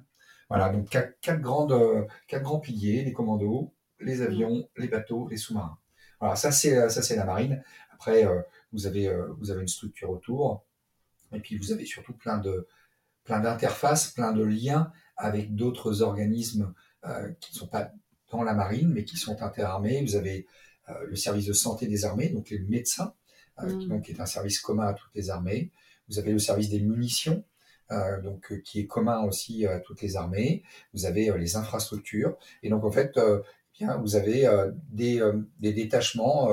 Voilà, 0.50 0.70
donc 0.70 0.90
quatre, 0.90 1.20
quatre 1.22 1.42
grandes 1.42 1.72
euh, 1.72 2.06
quatre 2.28 2.44
grands 2.44 2.60
piliers 2.60 3.04
les 3.04 3.14
commandos, 3.14 3.74
les 4.00 4.22
avions, 4.22 4.70
les 4.78 4.88
bateaux, 4.88 5.28
les 5.28 5.38
sous-marins. 5.38 5.80
Voilà, 6.20 6.36
ça 6.36 6.52
c'est 6.52 6.90
ça 6.90 7.02
c'est 7.02 7.16
la 7.16 7.26
marine. 7.26 7.64
Après 7.96 8.26
euh, 8.26 8.42
vous 8.72 8.86
avez 8.88 9.08
euh, 9.08 9.28
vous 9.40 9.52
avez 9.52 9.62
une 9.62 9.68
structure 9.68 10.10
autour 10.10 10.64
et 11.34 11.40
puis 11.40 11.58
vous 11.58 11.72
avez 11.72 11.86
surtout 11.86 12.14
plein 12.14 12.38
de 12.38 12.68
plein 13.24 13.40
d'interfaces, 13.40 14.12
plein 14.12 14.32
de 14.34 14.44
liens 14.44 14.92
avec 15.18 15.56
d'autres 15.56 16.02
organismes 16.02 16.74
euh, 17.06 17.32
qui 17.40 17.54
ne 17.54 17.58
sont 17.60 17.68
pas 17.68 17.92
dans 18.32 18.44
la 18.44 18.54
marine, 18.54 18.92
mais 18.92 19.06
qui 19.06 19.18
sont 19.18 19.42
interarmés. 19.42 20.04
Vous 20.04 20.16
avez 20.16 20.48
le 21.08 21.16
service 21.16 21.48
de 21.48 21.54
santé 21.54 21.88
des 21.88 22.06
armées, 22.06 22.30
donc 22.30 22.52
les 22.52 22.60
médecins, 22.60 23.16
qui 23.58 23.88
Mm. 23.88 23.88
donc 23.88 24.10
est 24.10 24.20
un 24.20 24.28
service 24.28 24.60
commun 24.60 24.88
à 24.88 24.94
toutes 24.94 25.16
les 25.16 25.32
armées. 25.32 25.72
Vous 26.10 26.20
avez 26.20 26.32
le 26.32 26.40
service 26.40 26.70
des 26.70 26.80
munitions, 26.80 27.44
euh, 27.92 28.22
donc 28.22 28.52
euh, 28.52 28.62
qui 28.66 28.80
est 28.80 28.88
commun 28.88 29.22
aussi 29.24 29.66
à 29.66 29.80
toutes 29.80 30.02
les 30.02 30.16
armées. 30.16 30.64
Vous 30.94 31.06
avez 31.06 31.30
euh, 31.30 31.38
les 31.38 31.56
infrastructures, 31.56 32.38
et 32.64 32.70
donc 32.70 32.84
en 32.84 32.92
fait, 32.92 33.18
euh, 33.18 33.42
bien, 33.80 33.98
vous 33.98 34.16
avez 34.16 34.48
des, 34.90 35.22
des 35.60 35.74
détachements 35.74 36.50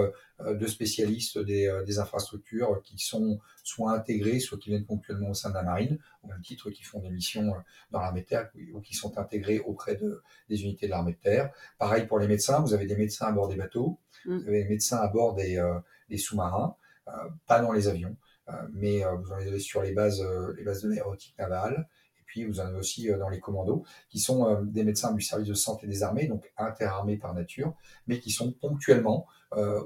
de 0.54 0.66
spécialistes 0.66 1.38
des, 1.38 1.66
euh, 1.66 1.84
des 1.84 1.98
infrastructures 1.98 2.82
qui 2.82 2.98
sont 2.98 3.40
soit 3.62 3.92
intégrés, 3.92 4.40
soit 4.40 4.58
qui 4.58 4.70
viennent 4.70 4.86
ponctuellement 4.86 5.30
au 5.30 5.34
sein 5.34 5.50
de 5.50 5.54
la 5.54 5.62
marine, 5.62 5.98
au 6.22 6.28
même 6.28 6.42
titre 6.42 6.70
qui 6.70 6.82
font 6.82 7.00
des 7.00 7.10
missions 7.10 7.54
euh, 7.54 7.58
dans 7.90 8.00
l'armée 8.00 8.22
de 8.22 8.26
terre 8.26 8.50
ou 8.74 8.80
qui 8.80 8.94
sont 8.94 9.18
intégrés 9.18 9.60
auprès 9.60 9.96
de, 9.96 10.22
des 10.48 10.62
unités 10.62 10.86
de 10.86 10.90
l'armée 10.90 11.12
de 11.12 11.18
terre. 11.18 11.52
Pareil 11.78 12.06
pour 12.06 12.18
les 12.18 12.28
médecins, 12.28 12.60
vous 12.60 12.74
avez 12.74 12.86
des 12.86 12.96
médecins 12.96 13.26
à 13.26 13.32
bord 13.32 13.48
des 13.48 13.56
bateaux, 13.56 13.98
Mm. 14.24 14.38
vous 14.38 14.48
avez 14.48 14.62
des 14.62 14.68
médecins 14.68 14.98
à 14.98 15.08
bord 15.08 15.34
des, 15.34 15.58
euh, 15.58 15.78
des 16.08 16.18
sous-marins, 16.18 16.76
euh, 17.08 17.12
pas 17.46 17.60
dans 17.60 17.72
les 17.72 17.88
avions, 17.88 18.16
euh, 18.48 18.52
mais 18.72 19.04
euh, 19.04 19.16
vous 19.16 19.32
en 19.32 19.36
avez 19.36 19.58
sur 19.58 19.82
les 19.82 19.92
bases, 19.92 20.20
euh, 20.20 20.54
les 20.56 20.64
bases 20.64 20.82
de 20.82 20.90
l'aéronautique 20.90 21.36
navale. 21.38 21.88
Et 22.18 22.22
puis 22.24 22.44
vous 22.44 22.60
en 22.60 22.66
avez 22.66 22.78
aussi 22.78 23.10
euh, 23.10 23.18
dans 23.18 23.28
les 23.28 23.40
commandos, 23.40 23.84
qui 24.08 24.18
sont 24.18 24.48
euh, 24.48 24.62
des 24.62 24.84
médecins 24.84 25.12
du 25.12 25.20
service 25.20 25.48
de 25.48 25.54
santé 25.54 25.86
des 25.86 26.02
armées, 26.02 26.26
donc 26.26 26.52
interarmés 26.56 27.16
par 27.16 27.34
nature, 27.34 27.74
mais 28.06 28.20
qui 28.20 28.30
sont 28.30 28.52
ponctuellement 28.52 29.26
euh, 29.26 29.32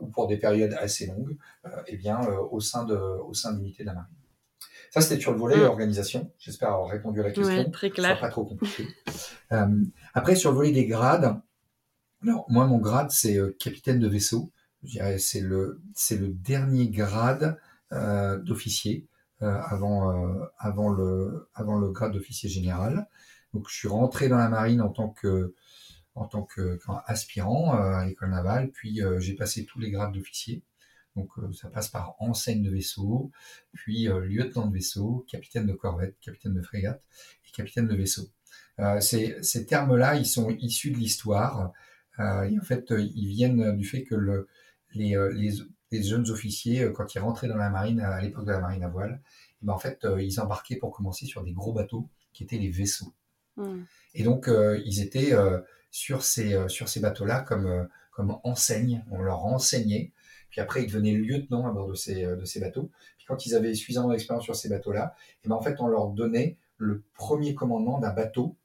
ou 0.01 0.07
pour 0.07 0.27
des 0.27 0.37
périodes 0.37 0.75
assez 0.75 1.07
longues, 1.07 1.37
euh, 1.67 1.71
eh 1.87 1.97
bien, 1.97 2.21
euh, 2.23 2.39
au 2.51 2.61
sein 2.61 2.85
de, 2.85 2.95
au 2.97 3.35
sein 3.35 3.53
de 3.53 3.59
l'unité 3.59 3.83
de 3.83 3.89
la 3.89 3.95
marine. 3.95 4.15
Ça, 4.91 5.01
c'était 5.01 5.21
sur 5.21 5.33
le 5.33 5.39
volet 5.39 5.57
Mm. 5.59 5.63
organisation. 5.65 6.31
J'espère 6.39 6.71
avoir 6.73 6.89
répondu 6.89 7.21
à 7.21 7.25
la 7.25 7.31
question. 7.33 7.71
Très 7.71 7.91
clair. 7.91 8.21
pas 8.21 8.29
trop 8.29 8.45
compliqué. 8.45 8.87
Euh, 9.53 9.67
après, 10.15 10.37
sur 10.37 10.51
le 10.51 10.57
volet 10.57 10.73
des 10.73 10.87
grades, 10.87 11.41
alors 12.23 12.47
moi, 12.49 12.67
mon 12.67 12.79
grade, 12.79 13.11
c'est 13.11 13.37
euh, 13.37 13.55
capitaine 13.59 13.99
de 13.99 14.09
vaisseau. 14.09 14.51
Je 14.83 14.91
dirais, 14.93 15.19
c'est 15.19 15.41
le, 15.41 15.81
c'est 15.95 16.17
le 16.17 16.29
dernier 16.29 16.89
grade 16.89 17.59
euh, 17.93 18.39
d'officier 18.39 19.07
euh, 19.43 19.59
avant, 19.69 20.11
euh, 20.11 20.45
avant, 20.59 20.89
le, 20.89 21.49
avant 21.55 21.77
le 21.77 21.91
grade 21.91 22.13
d'officier 22.13 22.49
général. 22.49 23.07
Donc, 23.53 23.69
je 23.69 23.75
suis 23.75 23.89
rentré 23.89 24.29
dans 24.29 24.37
la 24.39 24.49
marine 24.49 24.81
en 24.81 24.89
tant 24.89 25.09
que, 25.11 25.55
en 26.17 26.27
tant 26.27 26.43
que 26.43 26.77
quand- 26.85 27.01
aspirant 27.07 27.77
euh, 27.77 27.93
à 27.93 28.07
l'école 28.07 28.31
navale, 28.31 28.71
puis 28.73 29.03
euh, 29.03 29.21
j'ai 29.21 29.35
passé 29.35 29.65
tous 29.65 29.79
les 29.79 29.91
grades 29.91 30.13
d'officier. 30.13 30.63
Donc, 31.15 31.31
euh, 31.39 31.53
ça 31.53 31.69
passe 31.71 31.89
par 31.89 32.17
enseigne 32.19 32.63
de 32.63 32.71
vaisseau, 32.71 33.31
puis 33.73 34.07
lieutenant 34.07 34.67
de 34.67 34.75
vaisseau, 34.75 35.25
capitaine 35.31 35.67
de 35.67 35.73
corvette, 35.73 36.17
capitaine 36.21 36.55
de 36.55 36.63
frégate 36.63 37.03
et 37.47 37.53
capitaine 37.53 37.87
de 37.87 37.95
vaisseau. 37.95 38.29
Ces, 39.01 39.43
ces 39.43 39.65
termes-là, 39.65 40.17
ils 40.17 40.27
sont 40.27 40.51
issus 40.51 40.91
de 40.91 40.99
l'histoire. 40.99 41.73
Et 42.19 42.59
en 42.59 42.63
fait, 42.63 42.91
ils 42.91 43.29
viennent 43.29 43.75
du 43.79 43.87
fait 43.87 44.05
que 44.05 44.15
le, 44.15 44.49
les, 44.93 45.17
les, 45.33 45.55
les 45.91 46.03
jeunes 46.03 46.29
officiers, 46.31 46.93
quand 46.95 47.15
ils 47.15 47.19
rentraient 47.21 47.49
dans 47.49 47.57
la 47.57 47.71
marine, 47.71 48.01
à 48.01 48.21
l'époque 48.21 48.45
de 48.45 48.53
la 48.53 48.61
marine 48.61 48.83
à 48.83 48.89
voile, 48.89 49.23
ben, 49.63 49.73
en 49.73 49.79
fait, 49.79 50.07
ils 50.19 50.39
embarquaient 50.39 50.77
pour 50.77 50.91
commencer 50.91 51.25
sur 51.25 51.43
des 51.43 51.55
gros 51.55 51.73
bateaux 51.73 52.11
qui 52.35 52.45
étaient 52.45 52.59
les 52.59 52.71
vaisseaux. 52.71 53.15
Hmm. 53.57 53.85
Et 54.13 54.23
donc, 54.23 54.51
ils 54.85 55.01
étaient 55.01 55.33
sur 55.91 56.23
ces, 56.23 56.69
sur 56.69 56.89
ces 56.89 57.01
bateaux-là 57.01 57.41
comme, 57.41 57.89
comme 58.11 58.39
enseigne. 58.45 59.05
On 59.11 59.21
leur 59.21 59.45
enseignait. 59.45 60.13
Puis 60.51 60.61
après, 60.61 60.83
ils 60.85 60.87
devenaient 60.87 61.13
lieutenants 61.13 61.67
à 61.67 61.73
bord 61.73 61.89
de 61.89 61.95
ces, 61.95 62.23
de 62.25 62.45
ces 62.45 62.61
bateaux. 62.61 62.91
Puis 63.17 63.27
quand 63.27 63.47
ils 63.47 63.55
avaient 63.55 63.75
suffisamment 63.75 64.11
d'expérience 64.11 64.45
sur 64.45 64.57
ces 64.57 64.69
bateaux-là, 64.69 65.15
et 65.45 65.49
ben, 65.49 65.55
en 65.55 65.63
fait, 65.63 65.81
on 65.81 65.87
leur 65.87 66.09
donnait 66.09 66.57
le 66.77 67.03
premier 67.15 67.55
commandement 67.55 67.99
d'un 67.99 68.13
bateau. 68.13 68.57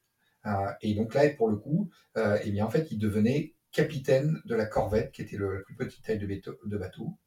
et 0.82 0.94
donc 0.94 1.14
là, 1.14 1.30
pour 1.30 1.50
le 1.50 1.58
coup, 1.58 1.90
et 2.16 2.52
bien, 2.52 2.66
en 2.66 2.70
fait, 2.70 2.92
ils 2.92 3.00
devenaient 3.00 3.54
capitaine 3.72 4.42
de 4.46 4.56
la 4.56 4.66
corvette, 4.66 5.12
qui 5.12 5.22
était 5.22 5.38
le, 5.38 5.58
la 5.58 5.62
plus 5.64 5.76
petite 5.76 6.04
taille 6.04 6.20
de, 6.20 6.28
de 6.28 6.78
bateau. 6.78 7.18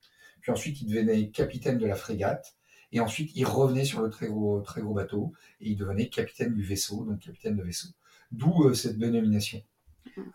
Puis 0.41 0.53
ensuite, 0.53 0.81
il 0.83 0.89
devenait 0.89 1.31
capitaine 1.31 1.79
de 1.79 1.87
la 1.87 1.95
frégate. 1.95 2.55
Et 2.93 3.01
ensuite, 3.01 3.33
il 3.35 3.45
revenait 3.45 3.85
sur 3.85 4.03
le 4.03 4.11
très 4.11 4.29
gros, 4.29 4.61
très 4.61 4.83
gros 4.83 4.95
bateau 4.95 5.33
et 5.61 5.71
il 5.71 5.77
devenait 5.77 6.09
capitaine 6.09 6.55
du 6.55 6.63
vaisseau, 6.63 7.05
donc 7.05 7.19
capitaine 7.19 7.57
de 7.57 7.63
vaisseau. 7.63 7.89
D'où 8.31 8.65
euh, 8.65 8.75
cette 8.75 8.99
dénomination. 8.99 9.63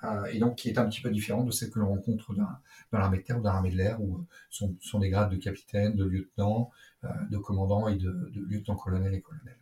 Euh, 0.04 0.26
et 0.26 0.40
donc, 0.40 0.56
qui 0.56 0.70
est 0.70 0.78
un 0.78 0.88
petit 0.88 1.02
peu 1.02 1.10
différente 1.10 1.46
de 1.46 1.52
celle 1.52 1.70
que 1.70 1.80
l'on 1.80 1.90
rencontre 1.90 2.34
dans, 2.34 2.48
dans 2.92 3.00
l'armée 3.00 3.20
de 3.20 3.24
terre 3.24 3.40
ou 3.40 3.42
dans 3.42 3.54
l'armée 3.54 3.72
de 3.72 3.78
l'air, 3.78 4.02
où 4.02 4.18
euh, 4.18 4.28
sont, 4.50 4.76
sont, 4.82 5.00
des 5.00 5.10
grades 5.10 5.30
de 5.30 5.38
capitaine, 5.38 5.96
de 5.96 6.06
lieutenant, 6.06 6.72
de 7.30 7.38
commandant 7.38 7.88
et 7.88 7.96
de, 7.96 8.32
lieutenant-colonel 8.50 9.14
et 9.14 9.22
colonel. 9.22 9.58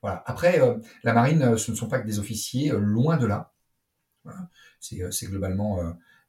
Voilà. 0.00 0.22
Après, 0.26 0.60
la 1.04 1.12
marine, 1.12 1.56
ce 1.58 1.70
ne 1.70 1.76
sont 1.76 1.88
pas 1.88 2.00
que 2.00 2.06
des 2.06 2.18
officiers, 2.18 2.70
loin 2.70 3.18
de 3.18 3.26
là. 3.26 3.52
Voilà. 4.24 4.48
C'est 4.80 5.26
globalement, 5.26 5.80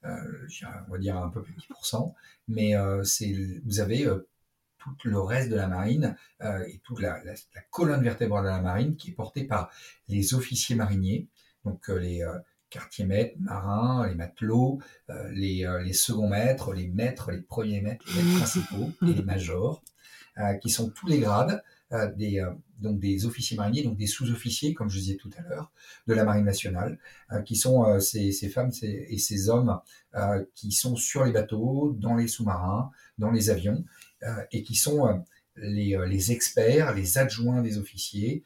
on 0.04 0.92
va 0.92 0.98
dire 0.98 1.18
un 1.18 1.30
peu 1.30 1.42
plus 1.42 1.54
de 1.54 1.60
10%, 1.60 2.14
mais 2.50 2.74
vous 3.64 3.80
avez 3.80 4.08
tout 4.84 5.10
le 5.10 5.20
reste 5.20 5.50
de 5.50 5.56
la 5.56 5.68
marine 5.68 6.16
euh, 6.42 6.64
et 6.68 6.80
toute 6.84 7.02
la, 7.02 7.22
colonne 7.72 8.04
vertébrale 8.04 8.44
de 8.44 8.50
la 8.50 8.62
marine 8.62 8.96
qui 8.96 9.12
est 9.12 9.14
portée 9.14 9.46
par 9.46 9.72
les 10.08 10.34
officiers 10.34 10.76
mariniers, 10.76 11.28
donc 11.66 11.90
euh, 11.90 12.00
les 12.00 12.24
euh, 12.24 12.38
quartiers 12.74 13.06
maîtres, 13.06 13.36
marins, 13.40 14.08
les 14.08 14.16
matelots, 14.16 14.80
les, 15.32 15.66
les 15.84 15.94
seconds 15.94 16.28
maîtres, 16.28 16.74
les 16.74 16.88
maîtres, 16.88 17.32
les 17.32 17.42
premiers 17.42 17.82
maîtres, 17.82 18.06
les 18.08 18.24
maîtres 18.24 18.38
principaux 18.38 18.92
et 19.04 19.14
les 19.14 19.24
majors, 19.24 19.84
qui 20.62 20.70
sont 20.70 20.90
tous 20.90 21.08
les 21.08 21.20
grades 21.20 21.64
des, 22.18 22.44
donc 22.80 23.00
des 23.00 23.28
officiers 23.28 23.56
mariniers, 23.56 23.84
donc 23.84 23.98
des 23.98 24.08
sous-officiers, 24.08 24.74
comme 24.74 24.90
je 24.90 24.98
disais 24.98 25.16
tout 25.18 25.30
à 25.38 25.42
l'heure, 25.44 25.72
de 26.08 26.14
la 26.14 26.26
marine 26.26 26.46
nationale, 26.46 26.98
qui 27.46 27.56
sont 27.56 28.00
ces, 28.00 28.32
ces, 28.32 28.50
femmes 28.50 28.72
et 28.84 29.18
ces 29.20 29.50
hommes 29.50 29.80
qui 30.56 30.72
sont 30.72 30.96
sur 30.96 31.24
les 31.24 31.32
bateaux, 31.32 31.96
dans 32.00 32.16
les 32.16 32.28
sous-marins, 32.28 32.90
dans 33.18 33.32
les 33.32 33.50
avions, 33.50 33.84
euh, 34.24 34.44
et 34.52 34.64
qui 34.64 34.76
sont 34.76 35.08
euh, 35.08 35.14
les, 35.58 35.96
euh, 35.96 36.06
les, 36.06 36.32
experts, 36.32 36.94
les 36.94 37.18
adjoints 37.18 37.62
des 37.62 37.78
officiers, 37.78 38.44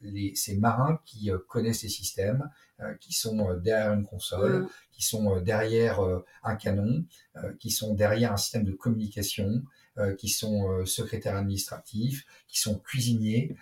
les, 0.00 0.34
ces 0.34 0.56
marins 0.56 1.00
qui 1.04 1.30
connaissent 1.48 1.84
les 1.84 1.88
systèmes, 1.88 2.50
qui 3.00 3.12
sont 3.12 3.54
derrière 3.54 3.92
une 3.92 4.04
console, 4.04 4.68
qui 4.92 5.02
sont 5.02 5.40
derrière 5.40 6.00
un 6.42 6.56
canon, 6.56 7.04
qui 7.58 7.70
sont 7.70 7.94
derrière 7.94 8.32
un 8.32 8.36
système 8.36 8.64
de 8.64 8.72
communication, 8.72 9.62
qui 10.18 10.28
sont 10.28 10.84
secrétaires 10.86 11.36
administratifs, 11.36 12.24
qui 12.48 12.58
sont 12.58 12.78
cuisiniers, 12.78 13.56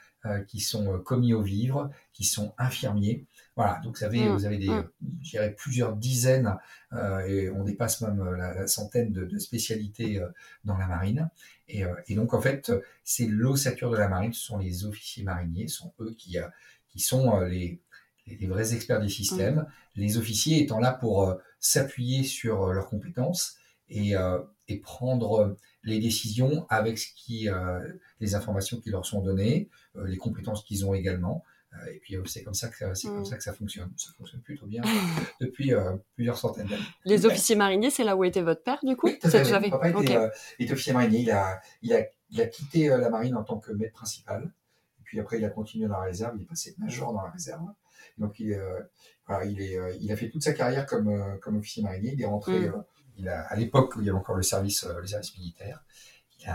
qui 0.46 0.60
sont 0.60 0.98
commis 1.00 1.34
aux 1.34 1.42
vivres, 1.42 1.90
qui 2.12 2.24
sont 2.24 2.54
infirmiers. 2.58 3.26
Voilà, 3.58 3.80
donc 3.82 3.98
vous 3.98 4.04
avez, 4.04 4.28
mmh, 4.28 4.32
vous 4.34 4.44
avez 4.44 4.58
des, 4.58 4.68
mmh. 4.68 5.54
plusieurs 5.56 5.96
dizaines, 5.96 6.56
euh, 6.92 7.26
et 7.26 7.50
on 7.50 7.64
dépasse 7.64 8.00
même 8.02 8.20
euh, 8.20 8.36
la, 8.36 8.66
centaine 8.68 9.12
de, 9.12 9.24
de 9.24 9.38
spécialités 9.38 10.20
euh, 10.20 10.28
dans 10.64 10.76
la 10.76 10.86
marine. 10.86 11.28
Et, 11.66 11.84
euh, 11.84 11.92
et, 12.06 12.14
donc 12.14 12.34
en 12.34 12.40
fait, 12.40 12.70
c'est 13.02 13.26
l'ossature 13.26 13.90
de 13.90 13.96
la 13.96 14.08
marine, 14.08 14.32
ce 14.32 14.42
sont 14.42 14.58
les 14.58 14.84
officiers 14.84 15.24
mariniers, 15.24 15.66
ce 15.66 15.78
sont 15.78 15.92
eux 15.98 16.14
qui, 16.16 16.36
qui 16.88 17.00
sont 17.00 17.40
les, 17.40 17.80
les, 18.40 18.46
vrais 18.46 18.74
experts 18.74 19.00
des 19.00 19.08
systèmes. 19.08 19.56
Mmh. 19.56 19.66
Les 19.96 20.16
officiers 20.18 20.62
étant 20.62 20.78
là 20.78 20.92
pour 20.92 21.36
s'appuyer 21.60 22.22
sur 22.22 22.72
leurs 22.72 22.86
compétences 22.86 23.56
et, 23.88 24.14
et 24.68 24.78
prendre 24.78 25.56
les 25.82 25.98
décisions 25.98 26.66
avec 26.68 26.98
ce 26.98 27.08
qui, 27.16 27.48
les 28.20 28.34
informations 28.34 28.80
qui 28.80 28.90
leur 28.90 29.04
sont 29.04 29.22
données, 29.22 29.68
les 29.96 30.16
compétences 30.16 30.62
qu'ils 30.62 30.86
ont 30.86 30.94
également. 30.94 31.44
Euh, 31.74 31.92
et 31.92 31.98
puis 31.98 32.16
euh, 32.16 32.22
c'est 32.24 32.42
comme 32.42 32.54
ça 32.54 32.68
que 32.68 32.94
c'est 32.94 33.08
comme 33.08 33.20
mm. 33.20 33.24
ça 33.26 33.36
que 33.36 33.42
ça 33.42 33.52
fonctionne. 33.52 33.92
Ça 33.96 34.10
fonctionne 34.16 34.40
plutôt 34.40 34.66
bien 34.66 34.82
depuis 35.40 35.74
euh, 35.74 35.96
plusieurs 36.14 36.38
centaines 36.38 36.66
d'années. 36.66 36.82
Les 37.04 37.26
officiers 37.26 37.56
mariniers, 37.56 37.90
c'est 37.90 38.04
là 38.04 38.16
où 38.16 38.24
était 38.24 38.42
votre 38.42 38.62
père 38.62 38.78
du 38.82 38.96
coup? 38.96 39.08
Oui, 39.08 39.18
Mon 39.22 39.70
papa 39.70 39.90
était, 39.90 40.72
officier 40.72 40.92
marinier. 40.92 41.20
Il 41.20 41.30
a, 41.30 41.60
il 41.82 41.92
a, 41.92 42.04
il 42.30 42.40
a 42.40 42.46
quitté 42.46 42.88
la 42.88 43.10
marine 43.10 43.36
en 43.36 43.44
tant 43.44 43.58
que 43.58 43.72
maître 43.72 43.92
principal. 43.92 44.50
Et 45.00 45.02
puis 45.04 45.20
après, 45.20 45.38
il 45.38 45.44
a 45.44 45.50
continué 45.50 45.88
dans 45.88 45.98
la 45.98 46.04
réserve. 46.04 46.34
Il 46.36 46.42
est 46.42 46.46
passé 46.46 46.74
major 46.78 47.12
dans 47.12 47.22
la 47.22 47.30
réserve. 47.30 47.62
Donc 48.18 48.40
il, 48.40 48.60
voilà, 49.26 49.44
il, 49.44 49.60
est, 49.60 49.78
il 50.00 50.10
a 50.12 50.16
fait 50.16 50.30
toute 50.30 50.42
sa 50.42 50.52
carrière 50.52 50.86
comme, 50.86 51.38
comme 51.40 51.56
officier 51.56 51.82
marinier. 51.82 52.12
Il 52.14 52.22
est 52.22 52.26
rentré. 52.26 52.68
Mm. 52.68 52.84
il 53.18 53.28
a, 53.28 53.42
à 53.42 53.56
l'époque 53.56 53.96
où 53.96 54.00
il 54.00 54.06
y 54.06 54.10
avait 54.10 54.18
encore 54.18 54.36
le 54.36 54.42
service, 54.42 54.84
le 54.84 55.06
service 55.06 55.36
militaire, 55.38 55.82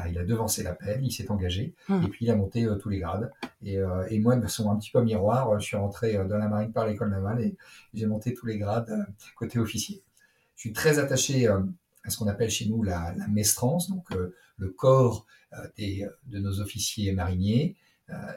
il 0.09 0.17
a, 0.17 0.23
devancé 0.23 0.63
l'appel, 0.63 0.99
il 1.03 1.11
s'est 1.11 1.29
engagé, 1.29 1.75
hmm. 1.89 2.03
et 2.05 2.07
puis 2.07 2.25
il 2.25 2.31
a 2.31 2.35
monté 2.35 2.65
euh, 2.65 2.75
tous 2.75 2.89
les 2.89 2.99
grades. 2.99 3.31
Et, 3.63 3.77
euh, 3.77 4.05
et, 4.09 4.19
moi, 4.19 4.35
de 4.35 4.41
façon 4.41 4.71
un 4.71 4.77
petit 4.77 4.91
peu 4.91 5.01
miroir, 5.01 5.49
euh, 5.49 5.59
je 5.59 5.65
suis 5.65 5.77
rentré 5.77 6.13
dans 6.27 6.37
la 6.37 6.47
marine 6.47 6.71
par 6.71 6.87
l'école 6.87 7.09
navale 7.09 7.41
et 7.41 7.57
j'ai 7.93 8.05
monté 8.05 8.33
tous 8.33 8.45
les 8.45 8.57
grades 8.57 9.05
côté 9.35 9.59
officier. 9.59 10.01
Je 10.55 10.61
suis 10.61 10.73
très 10.73 10.99
attaché 10.99 11.47
à 11.47 12.09
ce 12.09 12.17
qu'on 12.17 12.27
appelle 12.27 12.49
chez 12.49 12.67
nous 12.67 12.83
la, 12.83 13.13
la 13.17 13.27
mestrance, 13.27 13.89
donc 13.89 14.07
le 14.57 14.69
corps 14.69 15.25
des, 15.75 16.07
de 16.27 16.39
nos 16.39 16.61
officiers 16.61 17.11
mariniers. 17.11 17.75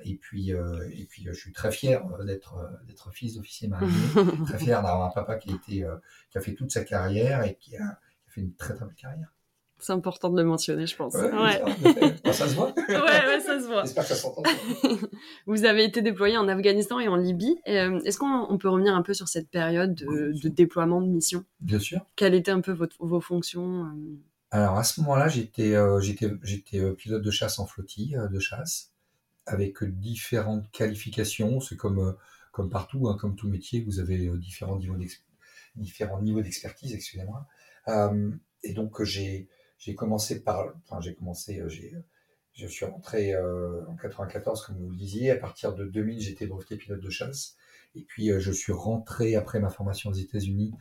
Et 0.05 0.17
puis, 0.17 0.51
et 0.51 1.07
puis, 1.09 1.25
je 1.25 1.33
suis 1.33 1.53
très 1.53 1.71
fier 1.71 2.03
d'être 2.25 2.55
d'être 2.87 3.11
fils 3.11 3.35
d'officier 3.35 3.69
marinier, 3.69 3.93
très 4.47 4.59
fier 4.59 4.83
d'avoir 4.83 5.09
un 5.09 5.11
papa 5.11 5.37
qui 5.37 5.51
a 5.51 5.55
été, 5.55 5.87
qui 6.31 6.39
a 6.39 6.41
fait 6.41 6.55
toute 6.55 6.71
sa 6.71 6.85
carrière 6.85 7.45
et 7.45 7.57
qui 7.57 7.77
a, 7.77 7.81
qui 7.81 8.29
a 8.29 8.31
fait 8.31 8.41
une 8.41 8.55
très 8.55 8.75
très 8.75 8.85
belle 8.85 8.95
carrière. 8.95 9.33
C'est 9.79 9.93
important 9.93 10.31
de 10.31 10.41
le 10.41 10.49
mentionner, 10.49 10.87
je 10.87 10.97
pense. 10.97 11.15
Ouais, 11.15 11.31
ouais. 11.31 12.33
Ça, 12.33 12.49
se 12.49 12.55
voit. 12.55 12.73
ouais, 12.89 12.97
ouais, 12.97 13.41
ça 13.41 13.61
se 13.61 13.67
voit. 13.67 13.83
J'espère 13.83 14.05
que 14.05 14.09
ça 14.09 14.15
s'entend. 14.15 14.43
Vous 15.47 15.65
avez 15.65 15.85
été 15.85 16.01
déployé 16.01 16.39
en 16.39 16.49
Afghanistan 16.49 16.99
et 16.99 17.09
en 17.09 17.17
Libye. 17.17 17.59
Euh, 17.69 18.01
est-ce 18.01 18.19
qu'on 18.19 18.57
peut 18.59 18.71
revenir 18.71 18.95
un 18.95 19.03
peu 19.03 19.13
sur 19.13 19.29
cette 19.29 19.51
période 19.51 19.95
de, 19.95 20.33
de 20.33 20.49
déploiement 20.49 21.03
de 21.03 21.09
mission? 21.09 21.45
Bien 21.61 21.79
sûr. 21.79 22.01
Quelles 22.17 22.35
étaient 22.35 22.51
un 22.51 22.63
peu 22.63 22.73
votre, 22.73 22.97
vos 23.01 23.21
fonctions 23.21 23.85
euh? 23.85 24.19
Alors 24.51 24.79
à 24.79 24.85
ce 24.85 25.01
moment-là, 25.01 25.29
j'étais 25.29 25.75
euh, 25.75 26.01
j'étais 26.01 26.31
j'étais 26.43 26.81
pilote 26.93 27.23
de 27.23 27.31
chasse 27.31 27.59
en 27.59 27.67
flottille 27.67 28.17
de 28.31 28.39
chasse 28.39 28.93
avec 29.47 29.85
différentes 29.85 30.71
qualifications. 30.73 31.61
C'est 31.61 31.77
comme 31.77 32.17
comme 32.53 32.71
partout, 32.71 33.09
hein, 33.09 33.17
comme 33.21 33.37
tout 33.37 33.49
métier, 33.49 33.83
vous 33.83 34.01
avez 34.01 34.29
différents 34.39 34.79
niveaux 34.79 34.97
différents 35.77 36.23
niveaux 36.23 36.43
d'expertise. 36.43 36.95
Excusez-moi. 36.95 37.47
et 38.63 38.73
donc 38.73 39.03
j'ai 39.03 39.49
j'ai 39.79 39.95
commencé 39.95 40.43
par, 40.43 40.75
enfin 40.85 41.01
j'ai 41.01 41.15
commencé, 41.15 41.61
euh, 41.61 41.69
j'ai, 41.69 41.95
je 42.55 42.67
suis 42.67 42.87
rentré 42.87 43.35
euh, 43.35 43.87
en 43.89 43.97
94 43.97 44.65
comme 44.67 44.77
vous 44.79 44.91
le 44.91 44.97
disiez. 44.97 45.31
À 45.31 45.37
partir 45.37 45.75
de 45.75 45.85
2000, 45.85 46.21
j'étais 46.21 46.47
breveté 46.47 46.77
pilote 46.77 47.01
de 47.01 47.11
chasse. 47.11 47.57
Et 47.95 48.03
puis 48.03 48.31
euh, 48.31 48.41
je 48.41 48.53
suis 48.53 48.73
rentré 48.73 49.37
après 49.37 49.61
ma 49.61 49.71
formation 49.71 50.11
aux 50.11 50.15
États-Unis 50.15 50.75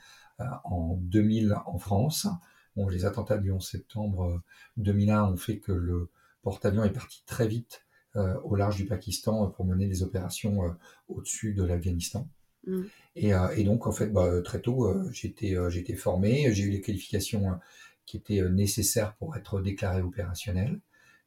en 0.65 0.97
2000 1.01 1.55
en 1.65 1.77
France. 1.77 2.27
Bon, 2.75 2.89
les 2.89 3.05
attentats 3.05 3.37
du 3.37 3.51
11 3.51 3.65
septembre 3.65 4.41
2001 4.75 5.31
ont 5.31 5.37
fait 5.37 5.59
que 5.59 5.71
le 5.71 6.09
porte-avions 6.41 6.83
est 6.83 6.91
parti 6.91 7.23
très 7.25 7.47
vite 7.47 7.84
au 8.15 8.55
large 8.55 8.77
du 8.77 8.85
Pakistan 8.85 9.47
pour 9.47 9.65
mener 9.65 9.87
des 9.87 10.03
opérations 10.03 10.75
au-dessus 11.07 11.53
de 11.53 11.63
l'Afghanistan. 11.63 12.27
Mm. 12.65 12.81
Et, 13.15 13.31
et, 13.57 13.63
donc, 13.63 13.87
en 13.87 13.91
fait, 13.91 14.07
bah, 14.07 14.41
très 14.41 14.61
tôt, 14.61 14.93
j'ai 15.11 15.27
été 15.27 15.95
formé, 15.95 16.53
j'ai 16.53 16.63
eu 16.63 16.69
les 16.69 16.81
qualifications 16.81 17.59
qui 18.05 18.17
était 18.17 18.41
euh, 18.41 18.49
nécessaire 18.49 19.15
pour 19.15 19.35
être 19.35 19.61
déclaré 19.61 20.01
opérationnel. 20.01 20.79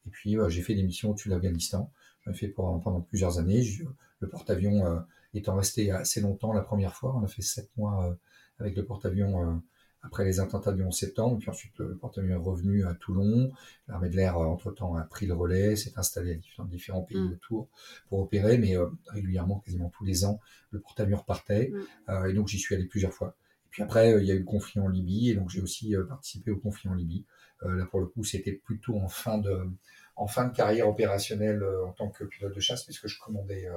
Et 0.07 0.11
puis 0.11 0.39
euh, 0.39 0.49
j'ai 0.49 0.63
fait 0.63 0.75
des 0.75 0.83
missions 0.83 1.11
au-dessus 1.11 1.29
de 1.29 1.35
l'Afghanistan. 1.35 1.93
J'en 2.25 2.33
ai 2.33 2.35
fait 2.35 2.49
pour, 2.49 2.81
pendant 2.81 3.01
plusieurs 3.01 3.39
années. 3.39 3.67
le 4.21 4.29
porte-avions 4.29 4.87
euh, 4.87 5.01
étant 5.35 5.57
resté 5.57 5.91
assez 5.91 6.21
longtemps 6.21 6.53
la 6.53 6.63
première 6.63 6.95
fois, 6.95 7.15
on 7.17 7.25
a 7.25 7.29
fait 7.29 7.43
sept 7.43 7.71
mois 7.77 8.17
avec 8.59 8.77
le 8.77 8.85
porte-avions 8.85 9.63
après 10.03 10.25
les 10.25 10.41
attentats 10.41 10.73
du 10.73 10.83
11 10.83 10.97
septembre. 10.97 11.37
Et 11.37 11.39
puis 11.39 11.51
ensuite, 11.51 11.79
le 11.79 11.97
porte-avions 11.97 12.35
est 12.35 12.45
revenu 12.45 12.87
à 12.87 12.95
Toulon. 12.95 13.51
L'armée 13.89 14.09
de 14.09 14.17
l'air, 14.17 14.39
entre-temps, 14.39 14.95
a 14.95 15.03
pris 15.03 15.27
le 15.27 15.35
relais, 15.35 15.77
s'est 15.77 15.93
installé 15.97 16.41
dans 16.57 16.65
différents 16.65 17.03
pays 17.03 17.19
mm. 17.19 17.33
autour 17.33 17.69
pour 18.09 18.21
opérer, 18.21 18.59
mais 18.59 18.77
régulièrement, 19.09 19.61
quasiment 19.61 19.91
tous 19.91 20.05
les 20.05 20.25
ans, 20.25 20.41
le 20.71 20.81
porte-avions 20.81 21.19
repartait. 21.19 21.73
Mm. 22.09 22.27
et 22.27 22.33
donc, 22.33 22.49
j'y 22.49 22.59
suis 22.59 22.75
allé 22.75 22.85
plusieurs 22.85 23.13
fois. 23.13 23.37
Puis 23.71 23.83
après, 23.83 24.13
euh, 24.13 24.23
il 24.23 24.27
y 24.27 24.31
a 24.31 24.35
eu 24.35 24.41
le 24.41 24.45
conflit 24.45 24.81
en 24.81 24.89
Libye, 24.89 25.31
et 25.31 25.35
donc 25.35 25.51
j'ai 25.51 25.61
aussi 25.61 25.95
euh, 25.95 26.05
participé 26.05 26.51
au 26.51 26.57
conflit 26.57 26.89
en 26.89 26.95
Libye. 26.95 27.27
Euh, 27.65 27.77
là, 27.77 27.87
pour 27.87 28.01
le 28.01 28.07
coup, 28.07 28.25
c'était 28.25 28.53
plutôt 28.53 28.97
en 28.97 29.09
fin 29.09 29.39
de, 29.39 29.71
en 30.17 30.27
fin 30.27 30.47
de 30.47 30.55
carrière 30.55 30.89
opérationnelle 30.89 31.63
en 31.87 31.93
tant 31.93 32.09
que 32.09 32.25
pilote 32.25 32.55
de 32.55 32.61
chasse, 32.61 32.85
puisque 32.85 33.09
je 33.09 33.19
commandais, 33.19 33.69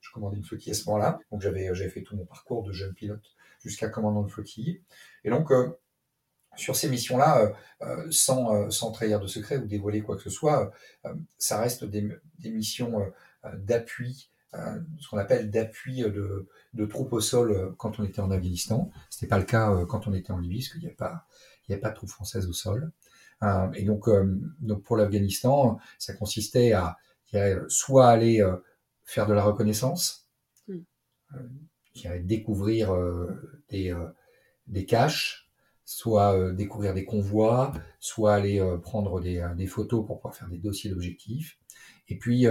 je 0.00 0.10
commandais 0.12 0.36
une 0.36 0.44
flottille 0.44 0.72
à 0.72 0.74
ce 0.74 0.84
moment-là. 0.86 1.18
Donc 1.30 1.40
j'avais, 1.40 1.74
j'avais 1.74 1.90
fait 1.90 2.02
tout 2.02 2.16
mon 2.16 2.24
parcours 2.24 2.62
de 2.62 2.72
jeune 2.72 2.94
pilote 2.94 3.24
jusqu'à 3.62 3.88
commandant 3.88 4.22
de 4.22 4.30
flottille. 4.30 4.82
Et 5.24 5.30
donc, 5.30 5.52
sur 6.56 6.76
ces 6.76 6.88
missions-là, 6.88 7.52
sans, 8.10 8.70
sans 8.70 8.90
trahir 8.90 9.20
de 9.20 9.26
secret 9.26 9.58
ou 9.58 9.66
dévoiler 9.66 10.00
quoi 10.00 10.16
que 10.16 10.22
ce 10.22 10.30
soit, 10.30 10.72
ça 11.38 11.60
reste 11.60 11.84
des, 11.84 12.08
des 12.38 12.50
missions 12.50 13.12
d'appui, 13.54 14.30
ce 14.52 15.08
qu'on 15.08 15.18
appelle 15.18 15.50
d'appui 15.50 16.00
de, 16.00 16.48
de, 16.72 16.86
troupes 16.86 17.12
au 17.12 17.20
sol 17.20 17.74
quand 17.76 18.00
on 18.00 18.04
était 18.04 18.20
en 18.20 18.30
Afghanistan. 18.30 18.90
Ce 19.10 19.18
n'était 19.18 19.28
pas 19.28 19.38
le 19.38 19.44
cas 19.44 19.84
quand 19.88 20.08
on 20.08 20.14
était 20.14 20.32
en 20.32 20.38
Libye, 20.38 20.58
parce 20.60 20.70
qu'il 20.70 20.80
n'y 20.80 20.88
a 20.88 20.96
pas, 20.96 21.26
pas 21.80 21.90
de 21.90 21.94
troupes 21.94 22.10
françaises 22.10 22.48
au 22.48 22.54
sol. 22.54 22.90
et 23.74 23.84
donc, 23.84 24.08
donc 24.60 24.82
pour 24.82 24.96
l'Afghanistan, 24.96 25.78
ça 25.98 26.14
consistait 26.14 26.72
à 26.72 26.96
soit 27.68 28.08
aller 28.08 28.42
faire 29.10 29.26
de 29.26 29.34
la 29.34 29.42
reconnaissance, 29.42 30.28
mm. 30.68 30.80
découvrir 32.24 32.94
des, 33.68 33.94
des 34.66 34.86
caches, 34.86 35.50
soit 35.90 36.38
euh, 36.38 36.52
découvrir 36.52 36.94
des 36.94 37.04
convois, 37.04 37.72
soit 37.98 38.34
aller 38.34 38.60
euh, 38.60 38.78
prendre 38.78 39.20
des, 39.20 39.38
euh, 39.38 39.54
des, 39.56 39.66
photos 39.66 40.06
pour 40.06 40.18
pouvoir 40.18 40.36
faire 40.36 40.48
des 40.48 40.58
dossiers 40.58 40.88
d'objectifs. 40.88 41.58
Et 42.08 42.16
puis 42.16 42.46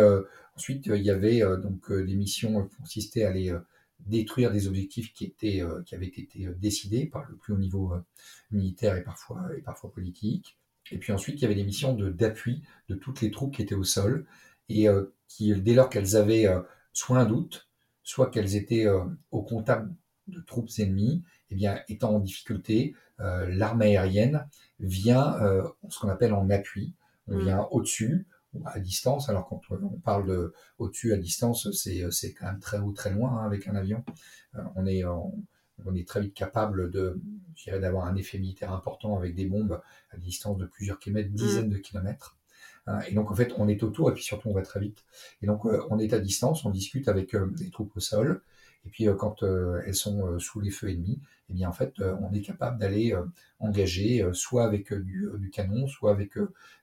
ensuite, 0.56 0.86
il 0.86 1.04
y 1.04 1.10
avait 1.10 1.41
donc 1.62 1.91
des 1.91 2.15
missions 2.15 2.65
qui 2.65 2.78
consistaient 2.78 3.26
à 3.26 3.30
aller 3.30 3.54
détruire 4.00 4.54
des 4.54 4.69
objectifs 4.69 5.12
qui 5.12 5.26
étaient 5.26 5.62
qui 5.86 5.95
avaient 5.95 6.08
été 6.08 6.48
décidés 6.58 7.08
par 7.08 7.30
le 7.30 7.36
plus 7.36 7.54
haut 7.54 7.58
niveau 7.58 7.93
militaire 8.52 8.95
et 8.95 9.04
parfois 9.04 9.50
et 9.58 9.62
parfois 9.62 9.91
politique. 9.91 10.58
Et 10.93 10.98
puis 10.98 11.12
ensuite, 11.12 11.36
il 11.39 11.41
y 11.41 11.45
avait 11.45 11.56
des 11.56 11.65
missions 11.65 11.93
d'appui 11.93 12.63
de, 12.88 12.95
toutes 12.95 13.19
les 13.19 13.32
troupes 13.32 13.54
qui 13.54 13.62
étaient 13.62 13.76
au 13.76 13.84
sol 13.84 14.26
et 14.69 14.88
qui, 15.30 15.54
dès 15.62 15.74
lors 15.74 15.89
qu'elles 15.89 16.18
avaient 16.18 16.48
soit 16.92 17.20
un 17.20 17.26
doute, 17.26 17.70
soit 18.04 18.30
qu'elles 18.30 18.58
étaient 18.58 18.88
au 19.32 19.42
contact 19.44 19.88
de 20.28 20.42
troupes 20.42 20.70
ennemies, 20.80 21.24
eh 21.52 21.56
bien, 21.56 21.80
étant 21.88 22.15
en 22.15 22.20
difficulté, 22.20 22.96
euh, 23.20 23.48
l'armée 23.50 23.98
aérienne 23.98 24.48
vient 24.80 25.36
euh, 25.42 25.68
ce 25.89 26.00
qu'on 26.00 26.10
appelle 26.10 26.34
en 26.34 26.50
appui. 26.50 26.94
On 27.28 27.36
mm. 27.36 27.44
vient 27.44 27.68
au-dessus, 27.72 28.28
à 28.65 28.80
distance. 28.80 29.30
Alors 29.30 29.48
quand 29.48 29.62
on 29.70 30.00
parle 30.00 30.28
de 30.28 30.54
au-dessus, 30.78 31.13
à 31.13 31.18
distance, 31.18 31.72
c'est 31.72 32.10
c'est 32.12 32.34
quand 32.34 32.46
même 32.48 32.60
très 32.60 32.80
haut, 32.80 32.92
très 32.92 33.12
loin 33.12 33.38
hein, 33.38 33.46
avec 33.46 33.68
un 33.68 33.76
avion. 33.76 34.04
Euh, 34.56 34.62
on 34.76 34.86
est 34.86 35.04
on 35.04 35.96
est 35.96 36.08
très 36.08 36.22
vite 36.22 36.34
capable 36.34 36.92
de, 36.92 37.22
d'avoir 37.68 38.06
un 38.06 38.15
effet 38.15 38.38
militaire 38.38 38.74
important 38.74 39.15
avec 39.18 39.34
des 39.34 39.46
bombes 39.46 39.82
à 40.12 40.18
distance 40.18 40.58
de 40.58 40.65
plusieurs 40.65 41.00
kilomètres, 41.00 41.32
dizaines 41.32 41.68
mm. 41.68 41.74
de 41.74 41.78
kilomètres. 41.78 42.38
Et 43.08 43.13
donc 43.13 43.32
en 43.32 43.36
fait, 43.36 43.54
on 43.58 43.67
est 43.67 43.84
autour 43.84 44.10
et 44.10 44.13
puis 44.13 44.23
surtout 44.23 44.49
on 44.49 44.54
va 44.54 44.62
très 44.62 44.80
vite. 44.80 45.04
Et 45.41 45.47
donc 45.47 45.65
on 45.65 45.99
est 45.99 46.13
à 46.13 46.19
distance, 46.19 46.65
on 46.65 46.69
discute 46.69 47.08
avec 47.08 47.34
les 47.34 47.69
troupes 47.69 47.95
au 47.95 47.99
sol. 47.99 48.41
Et 48.86 48.89
puis 48.89 49.08
quand 49.17 49.43
elles 49.43 49.95
sont 49.95 50.39
sous 50.39 50.60
les 50.60 50.71
feux 50.71 50.89
ennemis, 50.89 51.19
eh 51.49 51.54
bien 51.54 51.69
en 51.69 51.73
fait, 51.73 51.99
euh, 51.99 52.15
on 52.21 52.32
est 52.34 52.41
capable 52.41 52.78
d'aller 52.78 53.13
euh, 53.13 53.23
engager 53.60 54.21
euh, 54.21 54.34
soit 54.34 54.65
avec 54.65 54.93
du, 54.93 55.49
canon, 55.52 55.88
soit 55.88 56.12
avec 56.12 56.34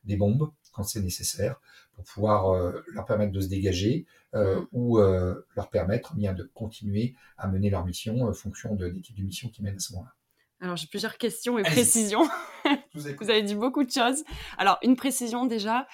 des 0.05 0.17
bombes 0.17 0.51
quand 0.73 0.83
c'est 0.83 1.01
nécessaire, 1.01 1.61
pour 1.95 2.05
pouvoir 2.05 2.75
leur 2.93 3.07
permettre 3.07 3.33
de 3.33 3.41
se 3.41 3.49
dégager 3.49 4.05
mmh. 4.35 4.39
ou 4.73 4.99
leur 4.99 5.71
permettre 5.71 6.13
eh 6.15 6.19
bien 6.19 6.35
de 6.35 6.43
continuer 6.53 7.15
à 7.39 7.49
mener 7.49 7.71
leur 7.71 7.87
mission 7.87 8.25
en 8.25 8.33
fonction 8.35 8.75
de, 8.75 8.91
des 8.91 9.01
types 9.01 9.17
de 9.17 9.23
missions 9.23 9.49
qu'ils 9.49 9.65
mènent 9.65 9.77
à 9.77 9.81
ce 9.81 9.95
moment-là. 9.95 10.16
Alors 10.61 10.77
j'ai 10.77 10.87
plusieurs 10.87 11.19
questions 11.19 11.59
et 11.59 11.63
précisions. 11.63 12.29
Vous 12.95 13.31
avez 13.31 13.43
dit 13.43 13.55
beaucoup 13.55 13.85
de 13.85 13.91
choses. 13.91 14.25
Alors 14.59 14.79
une 14.83 14.97
précision 14.97 15.47
déjà, 15.47 15.87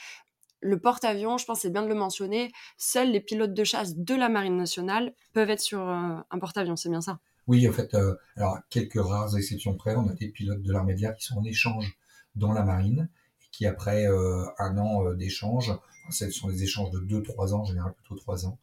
le 0.60 0.78
porte-avions, 0.78 1.38
je 1.38 1.44
pense 1.44 1.60
c'est 1.60 1.70
bien 1.70 1.82
de 1.82 1.88
le 1.88 1.94
mentionner, 1.94 2.52
seuls 2.78 3.10
les 3.10 3.20
pilotes 3.20 3.54
de 3.54 3.64
chasse 3.64 3.96
de 3.96 4.14
la 4.14 4.28
Marine 4.28 4.56
nationale 4.56 5.14
peuvent 5.32 5.50
être 5.50 5.60
sur 5.60 5.80
un 5.80 6.38
porte-avions, 6.38 6.76
c'est 6.76 6.90
bien 6.90 7.00
ça? 7.00 7.18
Oui, 7.48 7.68
en 7.68 7.72
fait, 7.72 7.94
euh, 7.94 8.14
alors 8.36 8.58
quelques 8.70 9.00
rares 9.00 9.36
exceptions 9.36 9.74
près, 9.74 9.96
on 9.96 10.08
a 10.08 10.12
des 10.12 10.28
pilotes 10.28 10.62
de 10.62 10.72
l'armée 10.72 10.94
de 10.94 11.00
l'air 11.00 11.14
qui 11.16 11.24
sont 11.24 11.38
en 11.38 11.44
échange 11.44 11.98
dans 12.36 12.52
la 12.52 12.62
marine 12.62 13.08
et 13.42 13.48
qui 13.50 13.66
après 13.66 14.06
euh, 14.06 14.44
un 14.58 14.78
an 14.78 15.04
euh, 15.04 15.14
d'échange, 15.14 15.72
ce 16.10 16.30
sont 16.30 16.48
des 16.48 16.62
échanges 16.62 16.90
de 16.90 17.00
2-3 17.00 17.52
ans, 17.52 17.60
en 17.60 17.64
général 17.64 17.94
plutôt 17.94 18.14
3 18.16 18.46
ans, 18.46 18.58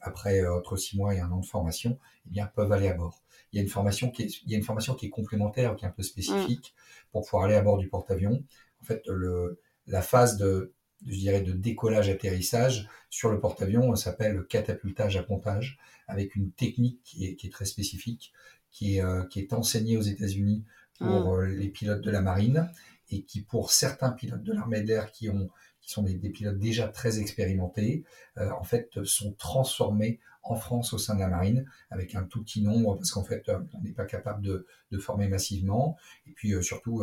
après 0.00 0.46
entre 0.46 0.76
6 0.76 0.96
mois 0.96 1.14
et 1.14 1.20
un 1.20 1.30
an 1.30 1.40
de 1.40 1.46
formation, 1.46 1.98
eh 2.26 2.30
bien 2.30 2.46
peuvent 2.46 2.72
aller 2.72 2.88
à 2.88 2.94
bord. 2.94 3.22
Il 3.52 3.56
y 3.56 3.60
a 3.60 3.62
une 3.62 3.68
formation 3.68 4.10
qui 4.10 4.22
est, 4.22 4.42
il 4.44 4.50
y 4.50 4.54
a 4.54 4.58
une 4.58 4.64
formation 4.64 4.94
qui 4.94 5.06
est 5.06 5.10
complémentaire, 5.10 5.76
qui 5.76 5.84
est 5.84 5.88
un 5.88 5.92
peu 5.92 6.02
spécifique 6.02 6.74
pour 7.12 7.24
pouvoir 7.24 7.44
aller 7.44 7.54
à 7.54 7.62
bord 7.62 7.78
du 7.78 7.88
porte-avions. 7.88 8.42
En 8.82 8.84
fait, 8.84 9.02
le, 9.06 9.60
la 9.86 10.02
phase 10.02 10.36
de 10.36 10.74
je 11.06 11.18
dirais, 11.18 11.42
de 11.42 11.52
décollage-atterrissage 11.52 12.88
sur 13.10 13.30
le 13.30 13.40
porte-avions 13.40 13.94
s'appelle 13.94 14.44
catapultage 14.48 15.16
à 15.16 15.22
pontage, 15.22 15.78
avec 16.06 16.34
une 16.34 16.50
technique 16.50 17.00
qui 17.04 17.26
est, 17.26 17.36
qui 17.36 17.46
est 17.46 17.50
très 17.50 17.66
spécifique, 17.66 18.32
qui 18.70 18.96
est, 18.96 19.02
euh, 19.02 19.24
qui 19.24 19.40
est 19.40 19.52
enseignée 19.52 19.96
aux 19.96 20.02
États-Unis 20.02 20.64
pour 20.98 21.36
mmh. 21.36 21.40
euh, 21.40 21.46
les 21.46 21.68
pilotes 21.68 22.00
de 22.00 22.10
la 22.10 22.20
marine 22.20 22.68
et 23.10 23.22
qui, 23.22 23.42
pour 23.42 23.72
certains 23.72 24.10
pilotes 24.10 24.42
de 24.42 24.52
l'armée 24.52 24.82
de 24.82 24.88
l'air 24.88 25.12
qui, 25.12 25.30
ont, 25.30 25.50
qui 25.88 25.94
sont 25.94 26.02
des, 26.02 26.14
des 26.14 26.30
pilotes 26.30 26.58
déjà 26.58 26.88
très 26.88 27.18
expérimentés, 27.18 28.04
euh, 28.36 28.50
en 28.50 28.64
fait, 28.64 29.02
sont 29.04 29.32
transformés 29.32 30.20
en 30.42 30.54
France 30.54 30.92
au 30.92 30.98
sein 30.98 31.14
de 31.14 31.20
la 31.20 31.28
marine 31.28 31.66
avec 31.90 32.14
un 32.14 32.24
tout 32.24 32.42
petit 32.42 32.62
nombre 32.62 32.94
parce 32.96 33.10
qu'en 33.10 33.24
fait, 33.24 33.50
on 33.74 33.80
n'est 33.82 33.92
pas 33.92 34.06
capable 34.06 34.42
de, 34.42 34.66
de, 34.92 34.98
former 34.98 35.28
massivement 35.28 35.96
et 36.26 36.30
puis 36.30 36.54
surtout 36.62 37.02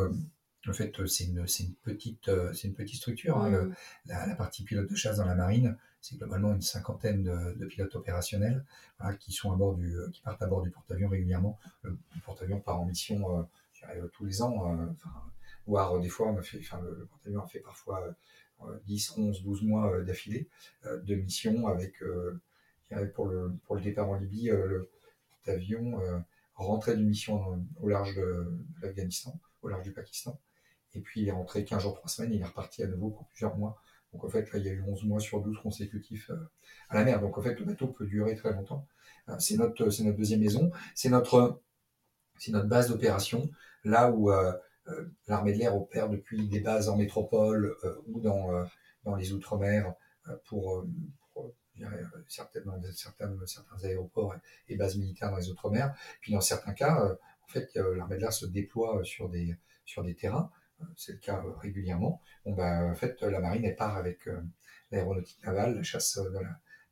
en 0.69 0.73
fait, 0.73 0.99
euh, 0.99 1.05
c'est 1.05 1.25
une, 1.25 1.45
une, 1.59 1.75
petite, 1.75 2.27
euh, 2.27 2.53
c'est 2.53 2.67
une 2.67 2.73
petite 2.73 2.97
structure. 2.97 3.37
Hein, 3.37 3.69
la, 4.05 4.35
partie 4.35 4.63
pilote 4.63 4.89
de 4.89 4.95
chasse 4.95 5.17
dans 5.17 5.25
la 5.25 5.35
marine, 5.35 5.77
c'est 6.01 6.17
globalement 6.17 6.53
une 6.53 6.61
cinquantaine 6.61 7.23
de, 7.23 7.65
pilotes 7.65 7.95
opérationnels 7.95 8.63
qui 9.19 9.31
sont 9.31 9.51
à 9.51 9.55
bord 9.55 9.75
du, 9.75 9.95
euh, 9.95 10.09
qui 10.11 10.21
partent 10.21 10.41
à 10.41 10.47
bord 10.47 10.61
du 10.61 10.71
porte-avions 10.71 11.09
régulièrement. 11.09 11.59
Le, 11.83 11.97
porte-avions 12.25 12.59
part 12.59 12.79
en 12.79 12.85
mission 12.85 13.47
tous 14.13 14.25
les 14.25 14.41
ans, 14.41 14.77
voire 15.67 15.99
des 15.99 16.09
fois, 16.09 16.29
on 16.29 16.37
a 16.37 16.41
fait, 16.41 16.59
enfin, 16.59 16.81
le, 16.81 17.05
porte-avions 17.05 17.43
a 17.43 17.47
fait 17.47 17.59
parfois 17.59 18.03
10, 18.85 19.17
11, 19.17 19.43
12 19.43 19.63
mois 19.63 20.01
d'affilée 20.01 20.47
de 20.83 21.15
mission 21.15 21.67
avec, 21.67 21.93
pour 23.13 23.25
le, 23.25 23.53
pour 23.65 23.75
le 23.75 23.81
départ 23.81 24.09
en 24.09 24.15
Libye, 24.15 24.49
porte-avions 25.29 25.99
rentrait 26.55 26.95
d'une 26.95 27.07
mission 27.07 27.65
au 27.81 27.89
large 27.89 28.15
de 28.15 28.57
l'Afghanistan, 28.81 29.39
au 29.61 29.67
large 29.67 29.83
du 29.83 29.91
Pakistan 29.91 30.39
et 30.95 31.01
puis 31.01 31.21
il 31.21 31.27
est 31.27 31.31
rentré 31.31 31.63
15 31.63 31.83
jours, 31.83 31.95
3 31.95 32.09
semaines, 32.09 32.31
et 32.33 32.35
il 32.35 32.41
est 32.41 32.45
reparti 32.45 32.83
à 32.83 32.87
nouveau 32.87 33.09
pour 33.09 33.27
plusieurs 33.27 33.57
mois. 33.57 33.81
Donc 34.13 34.23
en 34.23 34.29
fait, 34.29 34.51
là, 34.51 34.59
il 34.59 34.65
y 34.65 34.69
a 34.69 34.71
eu 34.71 34.81
11 34.81 35.03
mois 35.03 35.19
sur 35.19 35.41
12 35.41 35.57
consécutifs 35.61 36.29
euh, 36.29 36.49
à 36.89 36.95
la 36.95 37.03
mer. 37.03 37.19
Donc 37.19 37.37
en 37.37 37.41
fait, 37.41 37.59
le 37.59 37.65
bateau 37.65 37.87
peut 37.87 38.05
durer 38.05 38.35
très 38.35 38.53
longtemps. 38.53 38.87
Euh, 39.29 39.35
c'est 39.39 39.57
notre, 39.57 39.89
c'est 39.89 40.03
notre 40.03 40.17
deuxième 40.17 40.39
maison. 40.39 40.71
C'est 40.95 41.09
notre, 41.09 41.61
c'est 42.37 42.51
notre 42.51 42.67
base 42.67 42.89
d'opération, 42.89 43.49
là 43.83 44.09
où 44.11 44.31
euh, 44.31 44.53
l'armée 45.27 45.53
de 45.53 45.59
l'air 45.59 45.75
opère 45.75 46.09
depuis 46.09 46.47
des 46.47 46.59
bases 46.59 46.89
en 46.89 46.97
métropole 46.97 47.75
ou 48.07 48.19
dans, 48.19 48.65
dans 49.03 49.15
les 49.15 49.31
Outre-mer 49.31 49.93
pour, 50.45 50.85
pour 51.33 51.53
certains, 52.97 53.77
aéroports 53.83 54.35
et, 54.69 54.75
bases 54.75 54.97
militaires 54.97 55.31
dans 55.31 55.37
les 55.37 55.49
Outre-mer. 55.49 55.95
Puis 56.21 56.33
dans 56.33 56.41
certains 56.41 56.73
cas, 56.73 57.17
en 57.43 57.47
fait, 57.47 57.73
l'armée 57.75 58.15
de 58.15 58.21
l'air 58.21 58.33
se 58.33 58.45
déploie 58.45 59.03
sur 59.03 59.29
des, 59.29 59.55
sur 59.85 60.03
des 60.03 60.15
terrains. 60.15 60.51
C'est 60.97 61.13
le 61.13 61.19
cas 61.19 61.43
régulièrement, 61.61 62.21
bon, 62.45 62.53
bah, 62.53 62.83
en 62.83 62.95
fait, 62.95 63.21
la 63.21 63.39
marine, 63.39 63.73
part 63.75 63.95
avec 63.95 64.27
euh, 64.27 64.41
l'aéronautique 64.91 65.43
navale, 65.45 65.75
la 65.75 65.83
chasse 65.83 66.17
de 66.17 66.39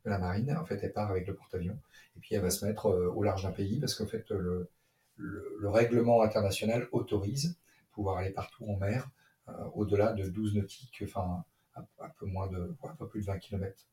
la, 0.04 0.18
marine, 0.18 0.56
en 0.56 0.64
fait, 0.64 0.80
elle 0.82 0.92
part 0.92 1.10
avec 1.10 1.26
le 1.26 1.34
porte-avions, 1.34 1.78
et 2.16 2.20
puis 2.20 2.34
elle 2.34 2.42
va 2.42 2.50
se 2.50 2.64
mettre 2.64 2.86
euh, 2.86 3.12
au 3.14 3.22
large 3.22 3.42
d'un 3.42 3.52
pays, 3.52 3.80
parce 3.80 3.94
qu'en 3.94 4.06
fait, 4.06 4.30
le, 4.30 4.70
le, 5.16 5.68
règlement 5.68 6.22
international 6.22 6.88
autorise 6.92 7.56
pouvoir 7.94 8.18
aller 8.18 8.30
partout 8.30 8.66
en 8.66 8.76
mer, 8.76 9.10
euh, 9.48 9.52
au-delà 9.74 10.12
de 10.12 10.28
12 10.28 10.54
nautiques, 10.54 11.02
enfin, 11.04 11.44
un, 11.76 12.08
peu 12.18 12.26
moins 12.26 12.48
de, 12.48 12.74
un 12.82 12.94
peu 12.94 13.08
plus 13.08 13.22
de 13.22 13.26
20 13.26 13.38
km 13.38 13.86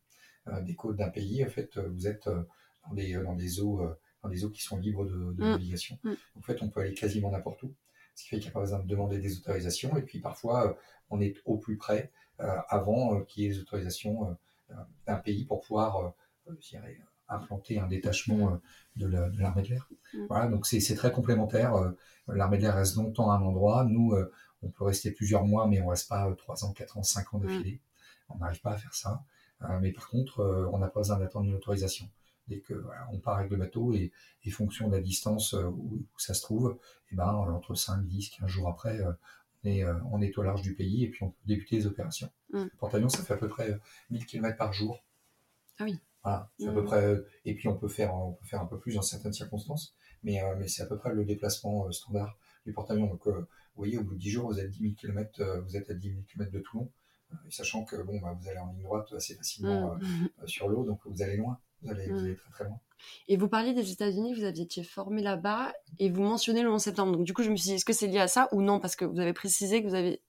des 0.64 0.74
côtes 0.74 0.98
d'un 0.98 1.10
pays, 1.10 1.46
en 1.46 1.50
fait, 1.50 1.78
vous 1.78 2.08
êtes 2.08 2.28
dans 2.28 2.94
des, 2.94 3.14
dans 3.14 3.36
des 3.36 3.60
eaux, 3.60 3.88
dans 4.24 4.30
des 4.30 4.44
eaux 4.44 4.50
qui 4.50 4.64
sont 4.64 4.78
libres 4.78 5.06
de, 5.06 5.34
de 5.34 5.44
mmh. 5.44 5.52
navigation. 5.52 6.00
Mmh. 6.04 6.12
En 6.40 6.42
fait, 6.42 6.64
on 6.64 6.70
peut 6.70 6.80
aller 6.80 6.96
quasiment 6.96 7.30
n'importe 7.30 7.62
où 7.62 7.72
ce 8.16 8.24
qui 8.24 8.30
fait 8.30 8.38
qu'il 8.38 8.46
n'y 8.46 8.52
a 8.52 8.54
pas 8.54 8.62
besoin 8.62 8.80
de 8.80 8.88
demander 8.88 9.20
des 9.20 9.38
autorisations. 9.38 9.96
Et 9.98 10.02
puis 10.02 10.20
parfois, 10.20 10.68
euh, 10.68 10.74
on 11.10 11.22
est 11.22 11.36
au 11.46 11.58
plus 11.58 11.78
près 11.78 12.12
euh, 12.40 12.58
avant 12.70 13.16
euh, 13.16 13.24
qu'il 13.24 13.44
y 13.44 13.46
ait 13.46 13.50
les 13.50 13.60
autorisations 13.60 14.38
d'un 15.06 15.18
pays 15.18 15.44
pour 15.44 15.60
pouvoir 15.60 16.14
implanter 17.32 17.80
un 17.80 17.88
détachement 17.88 18.60
de 18.96 19.08
l'armée 19.08 19.64
de 19.64 19.70
l'air. 19.70 19.90
Mm. 20.14 20.26
Voilà, 20.28 20.48
donc 20.48 20.66
c'est 20.66 20.96
très 20.96 21.12
complémentaire. 21.12 21.74
L'armée 22.28 22.58
de 22.58 22.64
l'air 22.64 22.76
reste 22.76 22.96
longtemps 22.96 23.32
à 23.32 23.38
un 23.38 23.42
endroit. 23.42 23.84
Nous, 23.86 24.16
on 24.62 24.70
peut 24.70 24.84
rester 24.84 25.12
plusieurs 25.12 25.46
mois, 25.46 25.68
mais 25.68 25.82
on 25.82 25.86
ne 25.86 25.90
reste 25.92 26.10
pas 26.10 26.32
3 26.34 26.66
ans, 26.66 26.74
4 26.74 26.98
ans, 26.98 27.04
5 27.04 27.34
ans 27.34 27.40
d'affilée. 27.40 27.82
On 28.30 28.38
n'arrive 28.38 28.62
pas 28.62 28.72
à 28.72 28.78
faire 28.78 28.94
ça. 28.94 29.24
mais 29.82 29.92
par 29.92 30.08
contre, 30.10 30.70
on 30.72 30.78
n'a 30.78 30.88
pas 30.88 31.00
besoin 31.00 31.18
d'attendre 31.18 31.48
une 31.48 31.56
autorisation 31.56 32.08
dès 32.48 32.60
que 32.60 32.86
on 33.12 33.20
part 33.20 33.38
avec 33.38 33.52
le 33.52 33.58
bateau 33.58 33.94
et, 33.94 34.12
et 34.44 34.52
fonction 34.52 34.88
de 34.88 34.96
la 34.96 35.02
distance 35.02 35.54
euh, 35.54 35.66
où, 35.66 36.06
ça 36.18 36.34
se 36.34 36.42
trouve, 36.42 36.78
et 37.10 37.14
eh 37.14 37.16
ben 37.16 37.28
entre 37.28 37.76
5, 37.76 38.06
10, 38.06 38.30
15 38.30 38.48
jours 38.50 38.68
après, 38.68 39.00
euh, 39.00 39.12
on 39.64 39.70
est, 39.70 39.84
euh, 39.84 39.94
on 40.12 40.22
est 40.22 40.38
au 40.38 40.44
large 40.44 40.62
du 40.62 40.74
pays 40.74 41.04
et 41.04 41.10
puis 41.10 41.24
on 41.24 41.30
peut 41.30 41.42
débuter 41.46 41.78
les 41.78 41.88
opérations. 41.88 42.30
Mm. 42.52 42.66
Porte-avions, 42.80 43.10
ça 43.10 43.24
fait 43.24 43.34
à 43.34 43.38
peu 43.38 43.48
près 43.48 43.80
1000 44.10 44.26
km 44.26 44.58
par 44.58 44.74
jour. 44.74 45.04
Ah 45.80 45.84
oui. 45.86 46.00
Voilà, 46.24 46.52
c'est 46.60 46.68
à 46.68 46.72
peu 46.72 46.82
mm. 46.82 46.86
près. 46.86 47.18
Et 47.46 47.56
puis 47.56 47.68
on 47.68 47.78
peut 47.78 47.88
faire, 47.88 48.16
on 48.16 48.34
peut 48.34 48.46
faire 48.46 48.62
un 48.62 48.68
peu 48.68 48.80
plus 48.80 48.96
dans 48.96 49.02
certaines 49.02 49.34
circonstances, 49.34 49.96
mais, 50.24 50.40
mais 50.58 50.68
c'est 50.68 50.84
à 50.84 50.86
peu 50.86 50.98
près 50.98 51.14
le 51.14 51.26
déplacement 51.26 51.92
standard 51.92 52.38
du 52.66 52.74
porte-avions. 52.74 53.08
Donc, 53.08 53.28
vous 53.28 53.46
voyez, 53.76 53.98
au 53.98 54.04
bout 54.04 54.14
de 54.14 54.20
10 54.20 54.30
jours, 54.30 54.48
vous 54.52 54.60
êtes, 54.60 54.70
10 54.70 54.80
000 54.80 54.94
km, 54.96 55.62
vous 55.66 55.78
êtes 55.78 55.90
à 55.90 55.94
10 55.94 56.10
000 56.10 56.22
km 56.28 56.52
de 56.52 56.60
Toulon, 56.60 56.92
sachant 57.50 57.84
que 57.86 57.96
bon, 58.04 58.20
bah, 58.20 58.38
vous 58.40 58.48
allez 58.48 58.60
en 58.60 58.72
ligne 58.72 58.84
droite 58.84 59.12
assez 59.14 59.36
facilement 59.36 59.96
mmh. 59.96 60.48
sur 60.48 60.68
l'eau, 60.68 60.84
donc 60.86 61.00
vous 61.06 61.22
allez 61.22 61.38
loin, 61.38 61.60
vous 61.82 61.90
allez, 61.90 62.12
vous 62.12 62.20
allez 62.20 62.36
très 62.36 62.52
très 62.52 62.64
loin. 62.66 62.80
Et 63.28 63.38
vous 63.38 63.48
parliez 63.48 63.74
des 63.74 63.92
États-Unis, 63.92 64.34
vous 64.34 64.44
aviez 64.44 64.64
été 64.64 64.84
formé 64.84 65.22
là-bas 65.22 65.74
et 66.00 66.10
vous 66.10 66.22
mentionnez 66.22 66.62
le 66.62 66.72
11 66.72 66.82
septembre. 66.82 67.14
Donc 67.14 67.26
du 67.26 67.34
coup, 67.34 67.44
je 67.44 67.50
me 67.50 67.56
suis 67.56 67.70
dit, 67.70 67.76
est-ce 67.76 67.86
que 67.86 67.94
c'est 67.94 68.08
lié 68.08 68.20
à 68.20 68.28
ça 68.28 68.48
ou 68.52 68.62
non? 68.62 68.80
Parce 68.80 68.96
que 68.96 69.06
vous 69.06 69.20
avez 69.20 69.34
précisé 69.34 69.82
que 69.82 69.88
vous 69.88 69.96
avez 69.96 70.22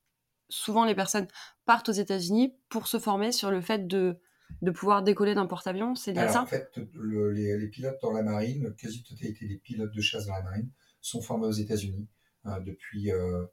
souvent 0.49 0.85
les 0.85 0.95
personnes 0.95 1.27
partent 1.65 1.89
aux 1.89 1.93
États-Unis 1.93 2.55
pour 2.69 2.87
se 2.87 2.99
former 2.99 3.33
sur 3.33 3.51
le 3.51 3.61
fait 3.61 3.87
de, 3.87 4.19
de 4.61 4.71
pouvoir 4.71 5.03
décoller 5.03 5.35
d'un 5.35 5.47
porte-avions. 5.47 5.95
C'est 5.95 6.13
lié 6.13 6.21
à 6.21 6.29
ça 6.29 6.43
En 6.43 6.47
fait, 6.47 6.79
les, 6.95 7.69
pilotes 7.69 8.01
dans 8.03 8.13
la 8.13 8.23
marine, 8.23 8.75
quasi 8.77 9.03
totalité 9.03 9.47
des 9.47 9.59
pilotes 9.59 9.93
de 9.93 10.01
chasse 10.01 10.27
dans 10.27 10.35
la 10.35 10.43
marine, 10.43 10.71
sont 11.01 11.21
formés 11.21 11.47
aux 11.47 11.53
États-Unis 11.53 12.09
hein, 12.45 12.61
depuis, 12.61 13.11
euh, 13.11 13.45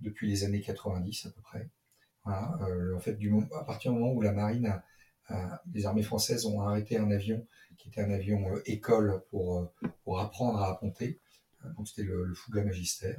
depuis 0.00 0.28
les 0.28 0.44
années 0.44 0.60
90 0.60 1.26
à 1.26 1.30
peu 1.30 1.40
près. 1.40 1.70
Euh, 2.26 2.94
en 2.94 3.00
fait, 3.00 3.14
du 3.14 3.30
moment, 3.30 3.46
à 3.58 3.64
partir 3.64 3.92
du 3.92 3.98
moment 3.98 4.12
où 4.12 4.20
la 4.20 4.32
marine 4.32 4.66
a 4.66 4.84
les 5.72 5.86
armées 5.86 6.02
françaises 6.02 6.44
ont 6.44 6.60
arrêté 6.60 6.98
un 6.98 7.10
avion 7.10 7.46
qui 7.78 7.88
était 7.88 8.02
un 8.02 8.10
avion 8.10 8.46
euh, 8.54 8.62
école 8.66 9.22
pour, 9.30 9.72
pour 10.02 10.20
apprendre 10.20 10.60
à 10.60 10.70
apponter. 10.70 11.18
donc 11.78 11.88
c'était 11.88 12.02
le, 12.02 12.26
le 12.26 12.34
Fouga 12.34 12.62
Magister. 12.62 13.16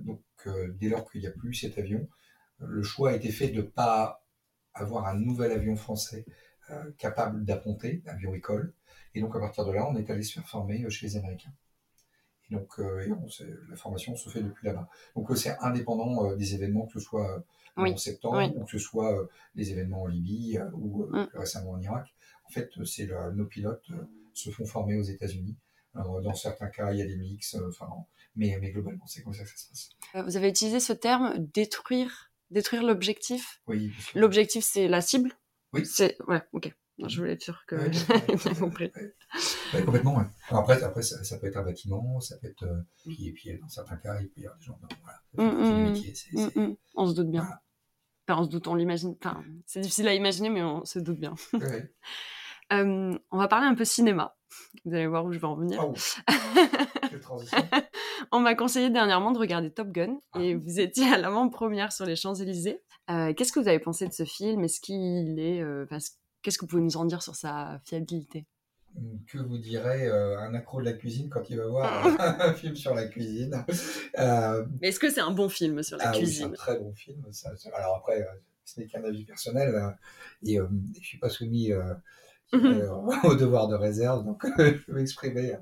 donc 0.00 0.22
dès 0.78 0.90
lors 0.90 1.10
qu'il 1.10 1.22
n'y 1.22 1.26
a 1.26 1.30
plus 1.30 1.54
cet 1.54 1.78
avion, 1.78 2.06
le 2.58 2.82
choix 2.82 3.12
a 3.12 3.14
été 3.14 3.32
fait 3.32 3.48
de 3.48 3.62
ne 3.62 3.66
pas 3.66 4.23
avoir 4.74 5.06
un 5.06 5.14
nouvel 5.14 5.52
avion 5.52 5.76
français 5.76 6.24
capable 6.98 7.44
d'apponter, 7.44 8.02
avion 8.06 8.34
école. 8.34 8.72
Et 9.14 9.20
donc 9.20 9.36
à 9.36 9.38
partir 9.38 9.64
de 9.66 9.72
là, 9.72 9.86
on 9.88 9.96
est 9.96 10.10
allé 10.10 10.22
se 10.22 10.32
faire 10.32 10.48
former 10.48 10.88
chez 10.90 11.06
les 11.06 11.16
Américains. 11.16 11.52
Et 12.50 12.54
donc 12.54 12.78
la 12.78 13.76
formation 13.76 14.16
se 14.16 14.28
fait 14.28 14.42
depuis 14.42 14.66
là-bas. 14.66 14.88
Donc 15.14 15.28
c'est 15.36 15.56
indépendant 15.60 16.34
des 16.34 16.54
événements, 16.54 16.86
que 16.86 16.94
ce 16.94 17.00
soit 17.00 17.44
en 17.76 17.96
septembre, 17.96 18.56
ou 18.56 18.64
que 18.64 18.70
ce 18.70 18.78
soit 18.78 19.18
euh, 19.18 19.26
les 19.54 19.70
événements 19.70 20.02
en 20.02 20.06
Libye 20.06 20.58
euh, 20.58 20.70
ou 20.74 21.04
euh, 21.04 21.22
mm. 21.22 21.26
plus 21.28 21.38
récemment 21.38 21.72
en 21.72 21.80
Irak. 21.80 22.14
En 22.46 22.50
fait, 22.50 22.70
c'est 22.84 23.08
nos 23.34 23.46
pilotes 23.46 23.90
se 24.34 24.50
font 24.50 24.66
former 24.66 24.96
aux 24.96 25.02
États-Unis. 25.02 25.56
dans 25.94 26.34
certains 26.34 26.66
cas, 26.68 26.92
il 26.92 26.98
y 26.98 27.02
a 27.02 27.06
des 27.06 27.16
mix, 27.16 27.56
enfin, 27.68 27.88
mais, 28.36 28.58
mais 28.60 28.70
globalement, 28.70 29.06
c'est 29.06 29.22
comme 29.22 29.32
ça 29.32 29.44
que 29.44 29.50
ça 29.50 29.56
se 29.56 29.68
passe. 29.68 30.24
Vous 30.26 30.36
avez 30.36 30.48
utilisé 30.48 30.78
ce 30.78 30.92
terme 30.92 31.38
détruire, 31.38 32.32
détruire 32.50 32.82
l'objectif. 32.82 33.60
Oui. 33.66 33.92
L'objectif, 34.14 34.64
c'est 34.64 34.88
la 34.88 35.00
cible. 35.00 35.32
Oui. 35.72 35.84
C'est 35.86 36.16
ouais, 36.28 36.42
ok. 36.52 36.72
je 37.06 37.18
voulais 37.18 37.32
être 37.32 37.42
sûr 37.42 37.64
que 37.66 37.76
j'avais 37.92 38.36
bien 38.36 38.54
compris. 38.54 38.92
complètement, 39.84 40.18
ouais. 40.18 40.26
après, 40.50 40.82
après 40.82 41.02
ça, 41.02 41.38
peut 41.38 41.46
être 41.48 41.56
un 41.56 41.64
bâtiment, 41.64 42.20
ça 42.20 42.36
peut 42.38 42.46
être. 42.46 42.64
et 43.06 43.32
puis, 43.32 43.58
dans 43.58 43.68
certains 43.68 43.96
cas, 43.96 44.20
il 44.20 44.28
peut 44.28 44.40
y 44.40 44.46
avoir 44.46 44.58
des 44.58 44.64
gens. 44.64 44.78
Voilà, 45.02 45.50
mm, 45.52 45.64
mm, 45.64 45.92
métier, 45.92 46.14
On 46.94 47.06
se 47.06 47.14
doute 47.14 47.30
bien 47.30 47.48
on 48.32 48.44
se 48.44 48.48
doute, 48.48 48.66
on 48.68 48.74
l'imagine. 48.74 49.16
Enfin, 49.20 49.44
c'est 49.66 49.80
difficile 49.80 50.08
à 50.08 50.14
imaginer, 50.14 50.50
mais 50.50 50.62
on 50.62 50.84
se 50.84 50.98
doute 50.98 51.18
bien. 51.18 51.34
Euh, 52.72 53.12
on 53.30 53.36
va 53.36 53.46
parler 53.46 53.66
un 53.66 53.74
peu 53.74 53.84
cinéma. 53.84 54.34
Vous 54.84 54.94
allez 54.94 55.06
voir 55.06 55.24
où 55.24 55.32
je 55.32 55.38
vais 55.38 55.46
en 55.46 55.56
venir. 55.56 55.84
Oh. 55.86 55.94
on 58.32 58.40
m'a 58.40 58.54
conseillé 58.54 58.90
dernièrement 58.90 59.32
de 59.32 59.38
regarder 59.38 59.70
Top 59.70 59.88
Gun 59.88 60.18
ah. 60.32 60.40
et 60.40 60.54
vous 60.54 60.80
étiez 60.80 61.06
à 61.12 61.18
l'avant-première 61.18 61.92
sur 61.92 62.06
les 62.06 62.16
Champs-Élysées. 62.16 62.82
Euh, 63.10 63.32
qu'est-ce 63.34 63.52
que 63.52 63.60
vous 63.60 63.68
avez 63.68 63.78
pensé 63.78 64.06
de 64.06 64.12
ce 64.12 64.24
film? 64.24 64.64
Est-ce 64.64 64.80
qu'il 64.80 65.38
est. 65.38 65.60
Euh, 65.60 65.86
qu'est-ce 66.42 66.58
que 66.58 66.64
vous 66.64 66.68
pouvez 66.68 66.82
nous 66.82 66.96
en 66.96 67.04
dire 67.04 67.22
sur 67.22 67.34
sa 67.34 67.80
fiabilité? 67.84 68.46
Que 69.26 69.38
vous 69.38 69.58
dirait 69.58 70.08
un 70.08 70.54
accro 70.54 70.80
de 70.80 70.84
la 70.84 70.92
cuisine 70.92 71.28
quand 71.28 71.50
il 71.50 71.56
va 71.56 71.66
voir 71.66 72.06
un 72.40 72.54
film 72.54 72.76
sur 72.76 72.94
la 72.94 73.06
cuisine? 73.06 73.64
Mais 74.16 74.88
est-ce 74.88 75.00
que 75.00 75.10
c'est 75.10 75.20
un 75.20 75.32
bon 75.32 75.48
film 75.48 75.82
sur 75.82 75.98
la 75.98 76.12
cuisine 76.12 76.46
ah 76.46 76.50
oui, 76.50 76.56
C'est 76.56 76.70
un 76.70 76.74
très 76.74 76.78
bon 76.78 76.92
film. 76.94 77.24
alors 77.74 77.96
après, 77.96 78.24
ce 78.64 78.78
n'est 78.78 78.86
qu'un 78.86 79.02
avis 79.02 79.24
personnel 79.24 79.96
et 80.44 80.56
je 80.56 80.62
ne 80.62 81.02
suis 81.02 81.18
pas 81.18 81.28
soumis 81.28 81.72
au 83.24 83.34
devoir 83.34 83.68
de 83.68 83.74
réserve, 83.74 84.24
donc 84.24 84.44
je 84.58 84.62
vais 84.62 84.92
m'exprimer 84.92 85.56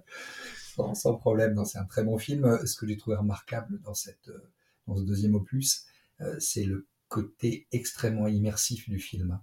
sans, 0.94 1.14
problème. 1.16 1.62
C'est 1.64 1.78
un 1.78 1.84
très 1.84 2.04
bon 2.04 2.18
film. 2.18 2.58
Ce 2.66 2.76
que 2.76 2.86
j'ai 2.86 2.96
trouvé 2.96 3.16
remarquable 3.16 3.80
dans, 3.82 3.94
cette, 3.94 4.30
dans 4.86 4.96
ce 4.96 5.02
deuxième 5.02 5.34
opus, 5.34 5.86
c'est 6.38 6.64
le 6.64 6.86
côté 7.08 7.66
extrêmement 7.72 8.26
immersif 8.26 8.88
du 8.88 8.98
film. 8.98 9.38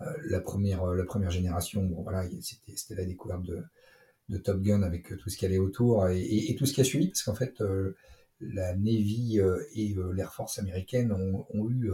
Euh, 0.00 0.04
la 0.26 0.40
première 0.40 0.86
la 0.86 1.04
première 1.04 1.30
génération 1.30 1.82
bon 1.82 2.02
voilà 2.02 2.24
c'était 2.40 2.94
la 2.94 3.04
découverte 3.04 3.42
de, 3.42 4.38
Top 4.38 4.62
Gun 4.62 4.82
avec 4.82 5.16
tout 5.16 5.28
ce 5.28 5.36
qui 5.36 5.44
allait 5.44 5.58
autour 5.58 6.06
et, 6.08 6.54
tout 6.56 6.66
ce 6.66 6.72
qui 6.72 6.80
a 6.80 6.84
suivi 6.84 7.08
parce 7.08 7.24
qu'en 7.24 7.34
fait 7.34 7.60
euh, 7.60 7.96
la 8.40 8.76
Navy 8.76 9.40
euh, 9.40 9.60
et 9.74 9.96
l'Air 10.12 10.32
Force 10.32 10.60
américaine 10.60 11.10
ont, 11.12 11.68
eu 11.68 11.90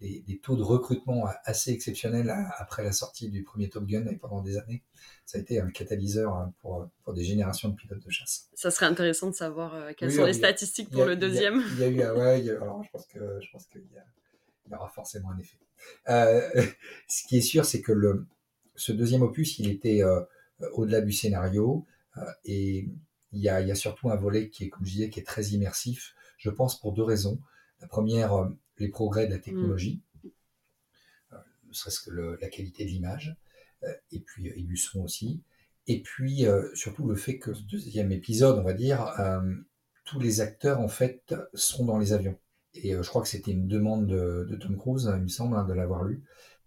des, 0.00 0.40
taux 0.42 0.56
de 0.56 0.62
recrutement 0.62 1.28
assez 1.44 1.72
exceptionnels 1.72 2.32
après 2.56 2.82
la 2.82 2.92
sortie 2.92 3.28
du 3.28 3.42
premier 3.42 3.68
Top 3.68 3.86
Gun 3.86 4.06
et 4.06 4.16
pendant 4.16 4.40
des 4.40 4.56
années. 4.56 4.82
Ça 5.26 5.38
a 5.38 5.40
été 5.40 5.60
un 5.60 5.70
catalyseur 5.70 6.32
hein, 6.34 6.52
pour, 6.60 6.88
pour 7.04 7.12
des 7.12 7.24
générations 7.24 7.68
de 7.68 7.74
pilotes 7.74 8.04
de 8.04 8.10
chasse. 8.10 8.48
Ça 8.54 8.70
serait 8.70 8.86
intéressant 8.86 9.28
de 9.28 9.34
savoir 9.34 9.94
quelles 9.96 10.12
sont 10.12 10.24
les 10.24 10.32
statistiques 10.32 10.90
pour 10.90 11.04
le 11.04 11.16
deuxième. 11.16 11.62
Il 11.72 11.78
y 11.78 11.84
a 11.84 11.88
eu, 11.88 11.98
ouais, 11.98 12.50
alors 12.50 12.82
je 12.82 12.90
pense 12.90 13.06
que 13.06 13.40
je 13.40 13.50
pense 13.50 13.66
qu'il 13.66 13.82
y 13.82 13.98
il 14.68 14.72
y 14.72 14.74
aura 14.74 14.88
forcément 14.88 15.30
un 15.30 15.38
effet. 15.38 15.58
Euh, 16.08 16.66
ce 17.08 17.26
qui 17.26 17.38
est 17.38 17.42
sûr, 17.42 17.64
c'est 17.64 17.80
que 17.80 17.92
le, 17.92 18.26
ce 18.76 18.92
deuxième 18.92 19.22
opus, 19.22 19.58
il 19.58 19.68
était 19.68 20.02
euh, 20.02 20.20
au-delà 20.72 21.00
du 21.00 21.12
scénario 21.12 21.86
euh, 22.16 22.20
et 22.44 22.88
il 23.32 23.40
y, 23.40 23.48
a, 23.48 23.60
il 23.60 23.68
y, 23.68 23.70
a, 23.70 23.74
surtout 23.74 24.10
un 24.10 24.16
volet 24.16 24.48
qui 24.48 24.64
est, 24.64 24.68
comme 24.68 24.86
je 24.86 24.92
disais, 24.92 25.10
qui 25.10 25.20
est 25.20 25.26
très 25.26 25.46
immersif. 25.48 26.14
Je 26.38 26.50
pense 26.50 26.80
pour 26.80 26.92
deux 26.92 27.02
raisons. 27.02 27.40
La 27.80 27.86
première, 27.86 28.50
les 28.80 28.88
progrès 28.88 29.26
de 29.26 29.32
la 29.32 29.38
technologie, 29.38 30.02
mm. 30.24 30.28
ne 31.68 31.72
serait-ce 31.72 32.00
que 32.00 32.10
le, 32.10 32.38
la 32.40 32.48
qualité 32.48 32.84
de 32.84 32.90
l'image, 32.90 33.36
et 34.10 34.20
puis 34.20 34.48
et 34.48 34.62
du 34.62 34.76
son 34.76 35.02
aussi. 35.02 35.42
Et 35.86 36.02
puis 36.02 36.44
surtout 36.74 37.06
le 37.06 37.14
fait 37.14 37.38
que 37.38 37.54
ce 37.54 37.62
deuxième 37.62 38.12
épisode, 38.12 38.58
on 38.58 38.64
va 38.64 38.72
dire, 38.72 39.14
tous 40.04 40.18
les 40.18 40.40
acteurs 40.40 40.80
en 40.80 40.88
fait 40.88 41.34
sont 41.54 41.84
dans 41.84 41.98
les 41.98 42.12
avions. 42.12 42.36
Et 42.74 42.94
euh, 42.94 43.02
je 43.02 43.08
crois 43.08 43.22
que 43.22 43.28
c'était 43.28 43.52
une 43.52 43.66
demande 43.66 44.06
de, 44.06 44.56
Tom 44.60 44.76
Cruise, 44.76 45.10
il 45.14 45.22
me 45.22 45.28
semble, 45.28 45.56
hein, 45.56 45.64
de 45.64 45.72
l'avoir 45.72 46.04
lu. 46.04 46.22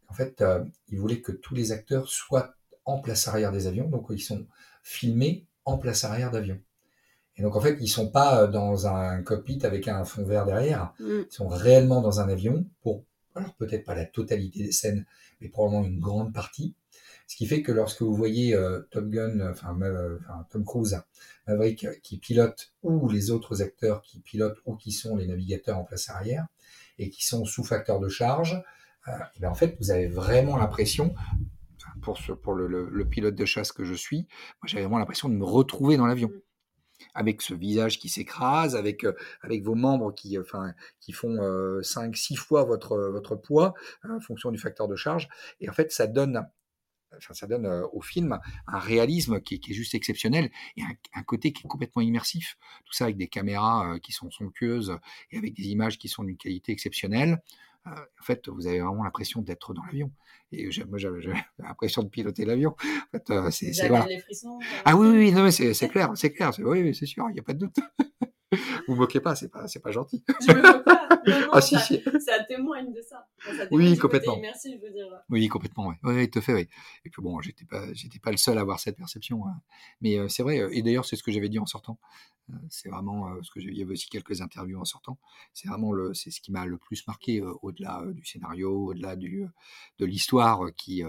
En 0.07 0.13
fait, 0.13 0.41
euh, 0.41 0.63
il 0.89 0.99
voulait 0.99 1.21
que 1.21 1.31
tous 1.31 1.55
les 1.55 1.71
acteurs 1.71 2.07
soient 2.09 2.55
en 2.85 2.99
place 2.99 3.27
arrière 3.27 3.51
des 3.51 3.67
avions, 3.67 3.87
donc 3.87 4.07
ils 4.09 4.21
sont 4.21 4.45
filmés 4.83 5.45
en 5.65 5.77
place 5.77 6.03
arrière 6.03 6.31
d'avion. 6.31 6.59
Et 7.37 7.41
donc 7.43 7.55
en 7.55 7.61
fait, 7.61 7.77
ils 7.79 7.87
sont 7.87 8.09
pas 8.09 8.43
euh, 8.43 8.47
dans 8.47 8.87
un 8.87 9.21
cockpit 9.23 9.59
avec 9.63 9.87
un 9.87 10.03
fond 10.03 10.23
vert 10.23 10.45
derrière, 10.45 10.93
mm. 10.99 11.21
ils 11.29 11.33
sont 11.33 11.47
réellement 11.47 12.01
dans 12.01 12.19
un 12.19 12.29
avion 12.29 12.65
pour, 12.81 13.03
alors 13.35 13.53
peut-être 13.55 13.85
pas 13.85 13.95
la 13.95 14.05
totalité 14.05 14.63
des 14.63 14.71
scènes, 14.71 15.05
mais 15.39 15.49
probablement 15.49 15.85
une 15.85 15.99
grande 15.99 16.33
partie. 16.33 16.75
Ce 17.31 17.37
qui 17.37 17.45
fait 17.45 17.61
que 17.61 17.71
lorsque 17.71 18.01
vous 18.01 18.13
voyez 18.13 18.53
euh, 18.53 18.81
Top 18.91 19.07
Gun, 19.07 19.39
euh, 19.39 19.51
enfin, 19.51 19.79
Tom 20.49 20.65
Cruise, 20.65 21.01
Maverick, 21.47 21.85
euh, 21.85 21.93
qui 22.03 22.17
pilote, 22.17 22.73
ou 22.83 23.07
les 23.07 23.31
autres 23.31 23.61
acteurs 23.61 24.01
qui 24.01 24.19
pilotent, 24.19 24.57
ou 24.65 24.75
qui 24.75 24.91
sont 24.91 25.15
les 25.15 25.27
navigateurs 25.27 25.77
en 25.77 25.85
place 25.85 26.09
arrière, 26.09 26.45
et 26.99 27.09
qui 27.09 27.25
sont 27.25 27.45
sous 27.45 27.63
facteur 27.63 28.01
de 28.01 28.09
charge, 28.09 28.61
ben, 29.39 29.49
en 29.49 29.53
fait, 29.53 29.77
vous 29.79 29.91
avez 29.91 30.07
vraiment 30.07 30.57
l'impression, 30.57 31.15
pour, 32.01 32.17
ce, 32.17 32.33
pour 32.33 32.53
le, 32.53 33.05
pilote 33.05 33.35
de 33.35 33.45
chasse 33.45 33.71
que 33.71 33.85
je 33.85 33.93
suis, 33.93 34.27
moi 34.61 34.67
j'avais 34.67 34.83
vraiment 34.83 34.99
l'impression 34.99 35.29
de 35.29 35.35
me 35.35 35.45
retrouver 35.45 35.95
dans 35.95 36.07
l'avion 36.07 36.31
avec 37.13 37.41
ce 37.41 37.53
visage 37.53 37.99
qui 37.99 38.09
s'écrase, 38.09 38.75
avec, 38.75 39.05
avec 39.41 39.63
vos 39.63 39.75
membres 39.75 40.13
qui, 40.13 40.37
enfin, 40.39 40.73
qui 40.99 41.11
font 41.11 41.37
5-6 41.81 42.35
fois 42.35 42.63
votre, 42.63 42.97
votre 42.97 43.35
poids 43.35 43.73
en 44.03 44.19
fonction 44.19 44.51
du 44.51 44.57
facteur 44.57 44.87
de 44.87 44.95
charge. 44.95 45.29
Et 45.59 45.69
en 45.69 45.73
fait, 45.73 45.91
ça 45.91 46.07
donne 46.07 46.45
ça 47.19 47.47
donne 47.47 47.67
au 47.91 48.01
film 48.01 48.39
un 48.67 48.79
réalisme 48.79 49.41
qui, 49.41 49.55
est 49.55 49.73
juste 49.73 49.95
exceptionnel 49.95 50.49
et 50.77 50.81
un, 51.13 51.23
côté 51.23 51.51
qui 51.51 51.65
est 51.65 51.67
complètement 51.67 52.01
immersif. 52.01 52.57
Tout 52.85 52.93
ça 52.93 53.05
avec 53.05 53.17
des 53.17 53.27
caméras 53.27 53.99
qui 54.01 54.11
sont 54.11 54.31
somptueuses 54.31 54.97
et 55.31 55.37
avec 55.37 55.53
des 55.53 55.67
images 55.67 55.97
qui 55.97 56.07
sont 56.07 56.23
d'une 56.23 56.37
qualité 56.37 56.71
exceptionnelle. 56.71 57.41
Euh, 57.87 57.91
en 57.91 58.23
fait, 58.23 58.47
vous 58.47 58.67
avez 58.67 58.79
vraiment 58.79 59.03
l'impression 59.03 59.41
d'être 59.41 59.73
dans 59.73 59.83
l'avion. 59.83 60.11
Et 60.51 60.69
moi, 60.87 60.97
j'avais 60.97 61.19
l'impression 61.59 62.03
de 62.03 62.09
piloter 62.09 62.45
l'avion. 62.45 62.75
En 62.79 63.17
fait, 63.17 63.51
c'est, 63.51 63.89
les 64.07 64.19
frissons. 64.19 64.59
Ah 64.85 64.95
oui, 64.95 65.07
oui, 65.09 65.31
non, 65.31 65.49
c'est, 65.51 65.89
clair, 65.89 66.11
c'est 66.15 66.31
clair. 66.31 66.51
oui, 66.59 66.93
c'est 66.93 67.05
sûr, 67.05 67.25
il 67.29 67.33
n'y 67.33 67.39
a 67.39 67.43
pas 67.43 67.53
de 67.53 67.59
doute. 67.59 67.75
vous 68.87 68.95
moquez 68.95 69.19
pas, 69.19 69.35
c'est 69.35 69.49
pas, 69.49 69.67
c'est 69.67 69.79
pas 69.79 69.91
gentil. 69.91 70.23
Je 70.47 70.53
me 70.53 70.61
moque 70.61 70.83
pas. 70.83 71.01
ah, 71.53 71.61
ça, 71.61 71.79
si, 71.79 72.01
ça 72.19 72.43
témoigne 72.43 72.91
de 72.93 73.01
ça. 73.01 73.27
ça 73.39 73.65
oui, 73.71 73.97
complètement. 73.97 74.37
Merci, 74.39 74.75
je 74.75 74.85
veux 74.85 74.91
dire. 74.91 75.07
Oui, 75.29 75.47
complètement, 75.47 75.87
ouais. 75.87 75.95
Oui, 76.03 76.29
tout 76.29 76.39
à 76.39 76.41
fait, 76.41 76.53
oui. 76.53 76.67
Et 77.05 77.09
puis 77.09 77.21
bon, 77.21 77.39
j'étais 77.41 77.65
pas, 77.65 77.93
j'étais 77.93 78.19
pas 78.19 78.31
le 78.31 78.37
seul 78.37 78.57
à 78.57 78.61
avoir 78.61 78.79
cette 78.79 78.97
perception. 78.97 79.45
Hein. 79.45 79.61
Mais 80.01 80.17
euh, 80.17 80.27
c'est 80.27 80.43
vrai, 80.43 80.59
euh, 80.59 80.69
et 80.73 80.81
d'ailleurs, 80.81 81.05
c'est 81.05 81.15
ce 81.15 81.23
que 81.23 81.31
j'avais 81.31 81.49
dit 81.49 81.59
en 81.59 81.65
sortant. 81.65 81.99
Euh, 82.51 82.57
c'est 82.69 82.89
vraiment 82.89 83.41
ce 83.41 83.51
que 83.51 83.59
il 83.59 83.77
y 83.77 83.81
avait 83.81 83.93
aussi 83.93 84.09
quelques 84.09 84.41
interviews 84.41 84.79
en 84.79 84.85
sortant. 84.85 85.17
C'est 85.53 85.67
vraiment 85.67 85.91
le, 85.91 86.13
c'est 86.13 86.31
ce 86.31 86.41
qui 86.41 86.51
m'a 86.51 86.65
le 86.65 86.77
plus 86.77 87.05
marqué 87.07 87.41
au-delà 87.41 88.03
du 88.13 88.25
scénario, 88.25 88.87
au-delà 88.87 89.15
du, 89.15 89.45
de 89.99 90.05
l'histoire 90.05 90.73
qui, 90.75 91.03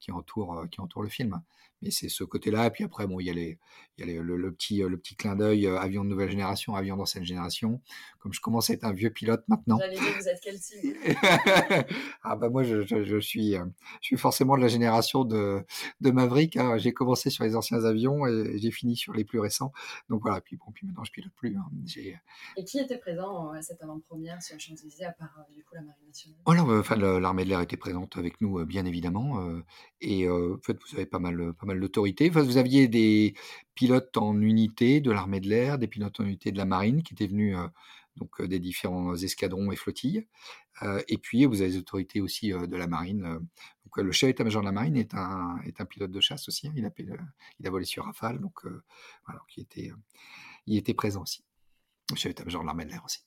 qui 0.00 0.12
entoure, 0.12 0.66
qui 0.70 0.80
entoure 0.80 1.02
le 1.02 1.08
film. 1.08 1.42
Mais 1.82 1.90
c'est 1.90 2.08
ce 2.08 2.24
côté-là. 2.24 2.66
Et 2.66 2.70
puis 2.70 2.84
après, 2.84 3.06
bon, 3.06 3.20
il 3.20 3.26
y 3.26 3.30
a, 3.30 3.34
les, 3.34 3.58
il 3.98 4.08
y 4.08 4.18
a 4.18 4.22
le, 4.22 4.52
petit, 4.52 4.78
le 4.78 4.96
petit 4.96 5.16
clin 5.16 5.36
d'œil 5.36 5.66
avion 5.66 6.04
de 6.04 6.08
nouvelle 6.08 6.30
génération, 6.30 6.74
avion 6.74 6.96
d'ancienne 6.96 7.24
génération. 7.24 7.80
Comme 8.18 8.32
je 8.32 8.40
commence 8.40 8.70
à 8.70 8.74
être 8.74 8.84
un 8.84 8.92
vieux 8.92 9.10
pilote 9.10 9.44
maintenant. 9.48 9.76
Dire, 9.76 10.00
vous 10.18 10.28
êtes 10.28 10.40
quel 10.42 10.58
type 10.58 10.96
Ah 12.22 12.36
bah 12.36 12.48
moi, 12.48 12.62
je, 12.62 12.82
je, 12.82 13.20
suis, 13.20 13.52
je 13.52 13.60
suis 14.00 14.16
forcément 14.16 14.56
de 14.56 14.62
la 14.62 14.68
génération 14.68 15.24
de, 15.24 15.62
de 16.00 16.10
Maverick. 16.10 16.56
Hein. 16.56 16.78
J'ai 16.78 16.92
commencé 16.92 17.30
sur 17.30 17.44
les 17.44 17.54
anciens 17.56 17.84
avions 17.84 18.26
et 18.26 18.58
j'ai 18.58 18.70
fini 18.70 18.96
sur 18.96 19.12
les 19.12 19.24
plus 19.24 19.38
récents. 19.38 19.72
Donc 20.08 20.22
voilà, 20.22 20.40
puis 20.40 20.56
bon, 20.56 20.72
puis 20.72 20.86
maintenant 20.86 21.04
je 21.04 21.12
pilote 21.12 21.32
plus. 21.36 21.56
Hein. 21.56 21.66
Et 22.56 22.64
qui 22.64 22.78
était 22.78 22.98
présent 22.98 23.50
à 23.50 23.62
cette 23.62 23.82
avant-première 23.82 24.42
sur 24.42 24.58
Champs-Élysées 24.58 25.04
à 25.04 25.12
part 25.12 25.44
du 25.54 25.62
coup 25.62 25.74
la 25.74 25.82
Marine 25.82 26.06
nationale? 26.06 26.40
Enfin, 26.80 26.96
l'armée 26.96 27.44
de 27.44 27.50
l'air 27.50 27.60
était 27.60 27.76
présente 27.76 28.16
avec 28.16 28.40
nous, 28.40 28.64
bien 28.64 28.84
évidemment. 28.86 29.40
et 30.00 30.28
en 30.28 30.58
fait, 30.62 30.76
vous 30.80 30.96
avez 30.96 31.06
pas 31.06 31.18
mal, 31.18 31.52
pas 31.54 31.65
Enfin, 31.72 32.42
vous 32.42 32.56
aviez 32.56 32.88
des 32.88 33.34
pilotes 33.74 34.16
en 34.16 34.40
unité 34.40 35.00
de 35.00 35.10
l'armée 35.10 35.40
de 35.40 35.48
l'air, 35.48 35.78
des 35.78 35.86
pilotes 35.86 36.20
en 36.20 36.24
unité 36.24 36.52
de 36.52 36.58
la 36.58 36.64
marine 36.64 37.02
qui 37.02 37.14
étaient 37.14 37.26
venus 37.26 37.56
donc 38.16 38.42
des 38.42 38.58
différents 38.58 39.14
escadrons 39.14 39.70
et 39.72 39.76
flottilles. 39.76 40.26
et 41.08 41.18
puis 41.18 41.44
vous 41.44 41.60
avez 41.60 41.70
les 41.70 41.76
autorités 41.76 42.20
aussi 42.20 42.50
de 42.50 42.76
la 42.76 42.86
marine. 42.86 43.22
donc 43.22 43.96
le 43.96 44.12
chef 44.12 44.30
état-major 44.30 44.62
de 44.62 44.66
la 44.66 44.72
marine 44.72 44.96
est 44.96 45.14
un, 45.14 45.58
est 45.66 45.80
un 45.80 45.84
pilote 45.84 46.10
de 46.10 46.20
chasse 46.20 46.48
aussi. 46.48 46.68
Hein. 46.68 46.72
il, 46.76 46.86
a, 46.86 46.90
il 47.60 47.66
a 47.66 47.70
volé 47.70 47.84
sur 47.84 48.04
Rafale, 48.04 48.40
donc 48.40 48.64
était, 49.58 49.92
il 50.66 50.76
était 50.76 50.94
présent 50.94 51.22
aussi. 51.22 51.44
Le 52.10 52.16
chef 52.16 52.30
état-major 52.30 52.62
de 52.62 52.66
l'armée 52.66 52.84
de 52.84 52.90
l'air 52.90 53.04
aussi. 53.04 53.20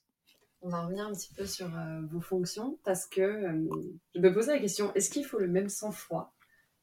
On 0.62 0.68
va 0.68 0.82
revenir 0.82 1.06
un 1.06 1.12
petit 1.12 1.32
peu 1.32 1.46
sur 1.46 1.70
vos 2.10 2.20
fonctions 2.20 2.78
parce 2.84 3.06
que 3.06 3.42
je 4.14 4.20
me 4.20 4.32
posais 4.32 4.54
la 4.54 4.60
question 4.60 4.92
est-ce 4.94 5.08
qu'il 5.08 5.24
faut 5.24 5.38
le 5.38 5.48
même 5.48 5.68
sang-froid 5.68 6.34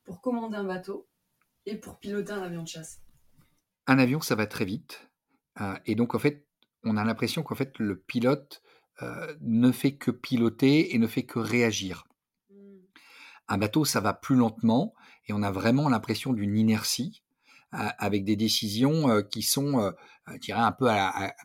pour 0.04 0.22
commander 0.22 0.56
un 0.56 0.64
bateau 0.64 1.08
et 1.68 1.76
pour 1.76 2.00
piloter 2.00 2.32
un 2.32 2.42
avion 2.42 2.64
de 2.64 2.68
chasse 2.68 3.02
Un 3.86 4.00
avion, 4.00 4.22
ça 4.22 4.36
va 4.36 4.48
très 4.48 4.66
vite. 4.66 5.08
et 5.86 5.96
donc, 5.96 6.16
en 6.16 6.20
fait, 6.20 6.48
on 6.84 6.98
a 6.98 7.04
l'impression 7.04 7.44
qu'en 7.44 7.56
fait, 7.56 7.78
le 7.80 8.00
pilote 8.00 8.62
ne 9.42 9.72
fait 9.72 9.96
que 9.96 10.12
piloter 10.12 10.96
et 10.96 10.98
ne 10.98 11.08
fait 11.08 11.24
que 11.24 11.40
réagir. 11.40 12.08
Mmh. 12.50 12.56
Un 13.50 13.58
bateau, 13.58 13.86
ça 13.86 14.02
va 14.02 14.14
plus 14.14 14.36
lentement 14.36 14.94
et 15.28 15.34
on 15.34 15.44
a 15.44 15.52
vraiment 15.52 15.90
l'impression 15.90 16.34
d'une 16.34 16.58
inertie 16.58 17.22
avec 17.72 18.24
des 18.24 18.38
décisions 18.38 19.22
qui 19.24 19.42
sont, 19.42 19.94
je 20.28 20.38
dirais, 20.38 20.62
un 20.62 20.72
peu 20.72 20.90
à, 20.90 21.36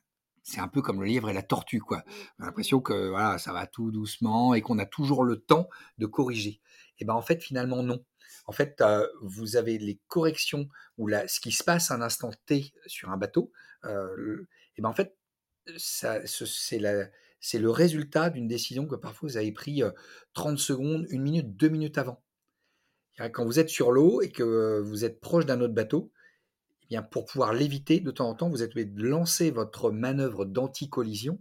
c'est 0.43 0.61
un 0.61 0.69
peu 0.69 0.83
comme 0.83 1.01
le 1.01 1.07
lièvre 1.07 1.31
et 1.31 1.33
la 1.33 1.43
tortue, 1.43 1.81
quoi. 1.81 2.05
On 2.39 2.45
a 2.45 2.47
l'impression 2.47 2.81
que 2.81 3.11
voilà, 3.11 3.39
ça 3.39 3.53
va 3.53 3.67
tout 3.67 3.91
doucement 3.91 4.55
et 4.55 4.61
qu'on 4.61 4.79
a 4.79 4.87
toujours 4.87 5.25
le 5.25 5.41
temps 5.41 5.69
de 5.99 6.07
corriger. 6.07 6.61
Et 6.99 7.05
ben 7.05 7.15
en 7.15 7.23
fait, 7.23 7.43
finalement, 7.43 7.83
non. 7.83 8.05
En 8.53 8.55
fait, 8.55 8.85
vous 9.23 9.57
avez 9.57 9.79
les 9.79 9.99
corrections 10.09 10.69
ou 10.99 11.09
ce 11.09 11.41
qui 11.41 11.53
se 11.53 11.65
passe 11.65 11.91
à 11.91 11.95
un 11.95 12.03
instant 12.03 12.31
T 12.45 12.75
sur 12.87 13.09
un 13.09 13.17
bateau. 13.17 13.51
et 13.87 14.83
ben 14.83 14.91
en 14.91 14.93
fait, 14.93 15.17
c'est 15.79 16.79
le 16.79 17.71
résultat 17.71 18.29
d'une 18.29 18.47
décision 18.47 18.87
que 18.87 18.95
parfois 18.95 19.31
vous 19.31 19.37
avez 19.39 19.53
pris 19.53 19.83
30 20.35 20.59
secondes, 20.59 21.07
une 21.09 21.23
minute, 21.23 21.57
deux 21.57 21.71
minutes 21.71 21.97
avant. 21.97 22.23
Quand 23.33 23.47
vous 23.47 23.59
êtes 23.59 23.71
sur 23.71 23.91
l'eau 23.91 24.21
et 24.21 24.31
que 24.31 24.81
vous 24.81 25.07
êtes 25.07 25.19
proche 25.23 25.47
d'un 25.47 25.63
autre 25.63 25.73
bateau, 25.73 26.13
eh 26.83 26.87
bien 26.89 27.03
pour 27.03 27.25
pouvoir 27.25 27.55
l'éviter, 27.55 28.01
de 28.01 28.11
temps 28.11 28.29
en 28.29 28.35
temps, 28.35 28.51
vous 28.51 28.63
êtes 28.63 28.73
obligé 28.73 28.91
de 28.91 29.03
lancer 29.03 29.51
votre 29.51 29.91
manœuvre 29.91 30.45
d'anti-collision 30.45 31.41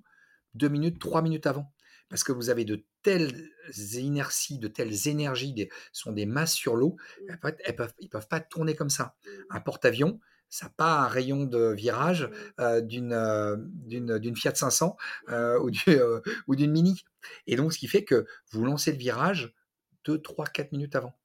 deux 0.54 0.70
minutes, 0.70 0.98
trois 0.98 1.22
minutes 1.22 1.46
avant. 1.46 1.74
Parce 2.12 2.26
que 2.26 2.34
vous 2.34 2.50
avez 2.50 2.66
de 2.66 2.84
telles 3.04 3.50
inerties, 3.94 4.60
de 4.60 4.68
telles 4.68 5.08
énergies, 5.08 5.54
des, 5.54 5.70
sont 5.94 6.12
des 6.12 6.26
masses 6.26 6.54
sur 6.54 6.76
l'eau, 6.76 6.98
mmh. 7.00 7.54
elles 7.64 7.76
peuvent, 7.76 7.94
ils 8.00 8.06
ne 8.06 8.10
peuvent 8.10 8.28
pas 8.28 8.42
tourner 8.42 8.76
comme 8.76 8.90
ça. 8.90 9.16
Mmh. 9.26 9.30
Un 9.52 9.62
porte-avions, 9.62 10.20
ça 10.50 10.66
n'a 10.66 10.74
pas 10.76 11.00
un 11.00 11.08
rayon 11.08 11.46
de 11.46 11.72
virage 11.72 12.24
mmh. 12.24 12.62
euh, 12.62 12.82
d'une, 12.82 14.20
d'une, 14.20 14.36
Fiat 14.36 14.54
500 14.54 14.98
euh, 15.30 15.58
ou, 15.62 15.72
euh, 15.88 16.20
ou 16.48 16.56
d'une 16.58 16.72
Mini. 16.72 17.06
Et 17.48 17.56
donc, 17.56 17.72
ce 17.72 17.80
qui 17.80 17.88
fait 17.88 18.04
que 18.04 18.26
vous 18.52 18.66
lancez 18.66 18.92
le 18.92 18.98
virage 18.98 19.56
2, 20.04 20.22
3, 20.22 20.48
4 20.48 20.74
minutes 20.74 20.98
avant. 20.98 21.16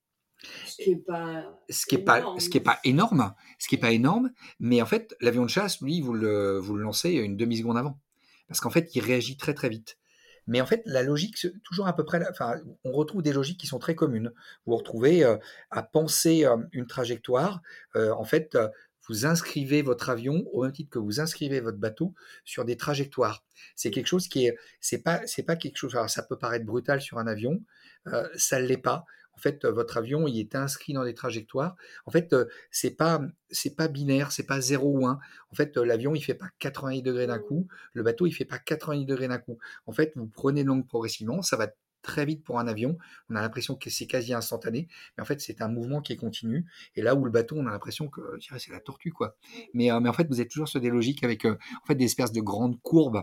Ce 0.66 0.76
qui 0.76 0.90
n'est 0.90 1.02
pas, 1.02 1.60
ce 1.68 1.86
qui 1.86 1.96
est 1.96 2.04
pas, 2.04 2.22
ce 2.38 2.48
qui 2.48 2.58
est 2.58 2.60
pas 2.60 2.78
énorme, 2.84 3.34
ce 3.58 3.66
qui 3.66 3.74
est 3.74 3.78
pas 3.78 3.90
énorme, 3.90 4.30
mais 4.60 4.80
en 4.80 4.86
fait, 4.86 5.16
l'avion 5.20 5.42
de 5.42 5.50
chasse, 5.50 5.80
lui, 5.80 6.00
vous 6.00 6.12
le, 6.12 6.58
vous 6.58 6.76
le 6.76 6.84
lancez 6.84 7.10
une 7.10 7.36
demi-seconde 7.36 7.78
avant. 7.78 7.98
Parce 8.46 8.60
qu'en 8.60 8.70
fait, 8.70 8.94
il 8.94 9.00
réagit 9.00 9.36
très 9.36 9.54
très 9.54 9.68
vite. 9.68 9.98
Mais 10.46 10.60
en 10.60 10.66
fait, 10.66 10.82
la 10.86 11.02
logique, 11.02 11.46
toujours 11.64 11.88
à 11.88 11.96
peu 11.96 12.04
près, 12.04 12.22
enfin, 12.30 12.60
on 12.84 12.92
retrouve 12.92 13.22
des 13.22 13.32
logiques 13.32 13.58
qui 13.58 13.66
sont 13.66 13.78
très 13.78 13.94
communes. 13.94 14.32
Vous 14.64 14.72
vous 14.72 14.76
retrouvez 14.76 15.24
à 15.70 15.82
penser 15.82 16.46
une 16.72 16.86
trajectoire. 16.86 17.62
en 17.94 18.24
fait, 18.24 18.56
vous 19.08 19.26
inscrivez 19.26 19.82
votre 19.82 20.10
avion 20.10 20.44
au 20.52 20.62
même 20.62 20.72
titre 20.72 20.90
que 20.90 20.98
vous 20.98 21.20
inscrivez 21.20 21.60
votre 21.60 21.78
bateau 21.78 22.14
sur 22.44 22.64
des 22.64 22.76
trajectoires. 22.76 23.44
C'est 23.74 23.90
quelque 23.90 24.06
chose 24.06 24.28
qui 24.28 24.46
est, 24.46 24.56
c'est 24.80 25.02
pas, 25.02 25.26
c'est 25.26 25.42
pas 25.42 25.56
quelque 25.56 25.76
chose. 25.76 25.94
Alors 25.94 26.10
ça 26.10 26.22
peut 26.22 26.38
paraître 26.38 26.64
brutal 26.64 27.00
sur 27.00 27.18
un 27.18 27.26
avion, 27.26 27.62
euh, 28.08 28.28
ça 28.36 28.60
l'est 28.60 28.76
pas. 28.76 29.04
En 29.36 29.40
fait, 29.40 29.66
votre 29.66 29.96
avion, 29.96 30.26
il 30.26 30.38
est 30.38 30.54
inscrit 30.54 30.92
dans 30.92 31.04
des 31.04 31.14
trajectoires. 31.14 31.76
En 32.06 32.10
fait, 32.10 32.34
c'est 32.70 32.96
pas, 32.96 33.20
c'est 33.50 33.76
pas 33.76 33.88
binaire, 33.88 34.32
c'est 34.32 34.46
pas 34.46 34.60
0 34.60 34.88
ou 34.88 35.06
1. 35.06 35.18
En 35.50 35.54
fait, 35.54 35.76
l'avion, 35.76 36.14
il 36.14 36.22
fait 36.22 36.34
pas 36.34 36.48
90 36.58 37.02
degrés 37.02 37.26
d'un 37.26 37.38
coup. 37.38 37.68
Le 37.92 38.02
bateau, 38.02 38.26
il 38.26 38.32
fait 38.32 38.44
pas 38.44 38.58
90 38.58 39.04
degrés 39.04 39.28
d'un 39.28 39.38
coup. 39.38 39.58
En 39.86 39.92
fait, 39.92 40.12
vous 40.16 40.26
prenez 40.26 40.64
l'angle 40.64 40.86
progressivement, 40.86 41.42
ça 41.42 41.56
va 41.56 41.68
très 42.06 42.24
vite 42.24 42.44
pour 42.44 42.58
un 42.58 42.68
avion. 42.68 42.96
On 43.28 43.34
a 43.34 43.42
l'impression 43.42 43.74
que 43.74 43.90
c'est 43.90 44.06
quasi 44.06 44.32
instantané, 44.32 44.88
mais 45.16 45.22
en 45.22 45.26
fait, 45.26 45.40
c'est 45.40 45.60
un 45.60 45.68
mouvement 45.68 46.00
qui 46.00 46.12
est 46.12 46.16
continu. 46.16 46.64
Et 46.94 47.02
là 47.02 47.14
où 47.14 47.24
le 47.24 47.30
bateau, 47.30 47.56
on 47.56 47.66
a 47.66 47.70
l'impression 47.70 48.08
que 48.08 48.38
c'est 48.40 48.70
la 48.70 48.80
tortue, 48.80 49.12
quoi. 49.12 49.36
Mais, 49.74 49.90
euh, 49.90 50.00
mais 50.00 50.08
en 50.08 50.12
fait, 50.12 50.26
vous 50.28 50.40
êtes 50.40 50.48
toujours 50.48 50.68
sur 50.68 50.80
des 50.80 50.88
logiques 50.88 51.24
avec 51.24 51.44
euh, 51.44 51.56
en 51.82 51.86
fait 51.86 51.96
des 51.96 52.04
espèces 52.04 52.32
de 52.32 52.40
grandes 52.40 52.80
courbes. 52.80 53.22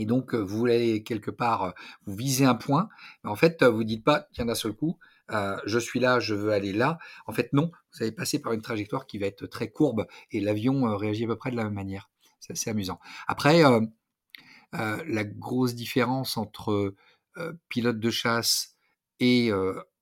Et 0.00 0.06
donc, 0.06 0.34
vous 0.34 0.56
voulez 0.56 1.02
quelque 1.02 1.30
part, 1.30 1.74
vous 2.06 2.14
visez 2.14 2.44
un 2.44 2.54
point. 2.54 2.88
Mais 3.22 3.30
en 3.30 3.36
fait, 3.36 3.62
vous 3.64 3.84
dites 3.84 4.04
pas, 4.04 4.28
tiens, 4.32 4.46
d'un 4.46 4.54
seul 4.54 4.72
coup, 4.72 4.96
je 5.28 5.78
suis 5.78 6.00
là, 6.00 6.20
je 6.20 6.34
veux 6.34 6.52
aller 6.52 6.72
là. 6.72 6.98
En 7.26 7.32
fait, 7.32 7.52
non, 7.52 7.70
vous 7.92 8.02
allez 8.02 8.12
passer 8.12 8.40
par 8.40 8.52
une 8.52 8.62
trajectoire 8.62 9.06
qui 9.06 9.18
va 9.18 9.26
être 9.26 9.46
très 9.46 9.70
courbe 9.70 10.06
et 10.30 10.40
l'avion 10.40 10.96
réagit 10.96 11.24
à 11.24 11.26
peu 11.26 11.36
près 11.36 11.50
de 11.50 11.56
la 11.56 11.64
même 11.64 11.74
manière. 11.74 12.08
C'est 12.38 12.52
assez 12.52 12.70
amusant. 12.70 13.00
Après, 13.26 13.62
la 14.72 15.24
grosse 15.24 15.74
différence 15.74 16.36
entre 16.36 16.94
pilote 17.68 17.98
de 17.98 18.10
chasse 18.10 18.76
et 19.20 19.50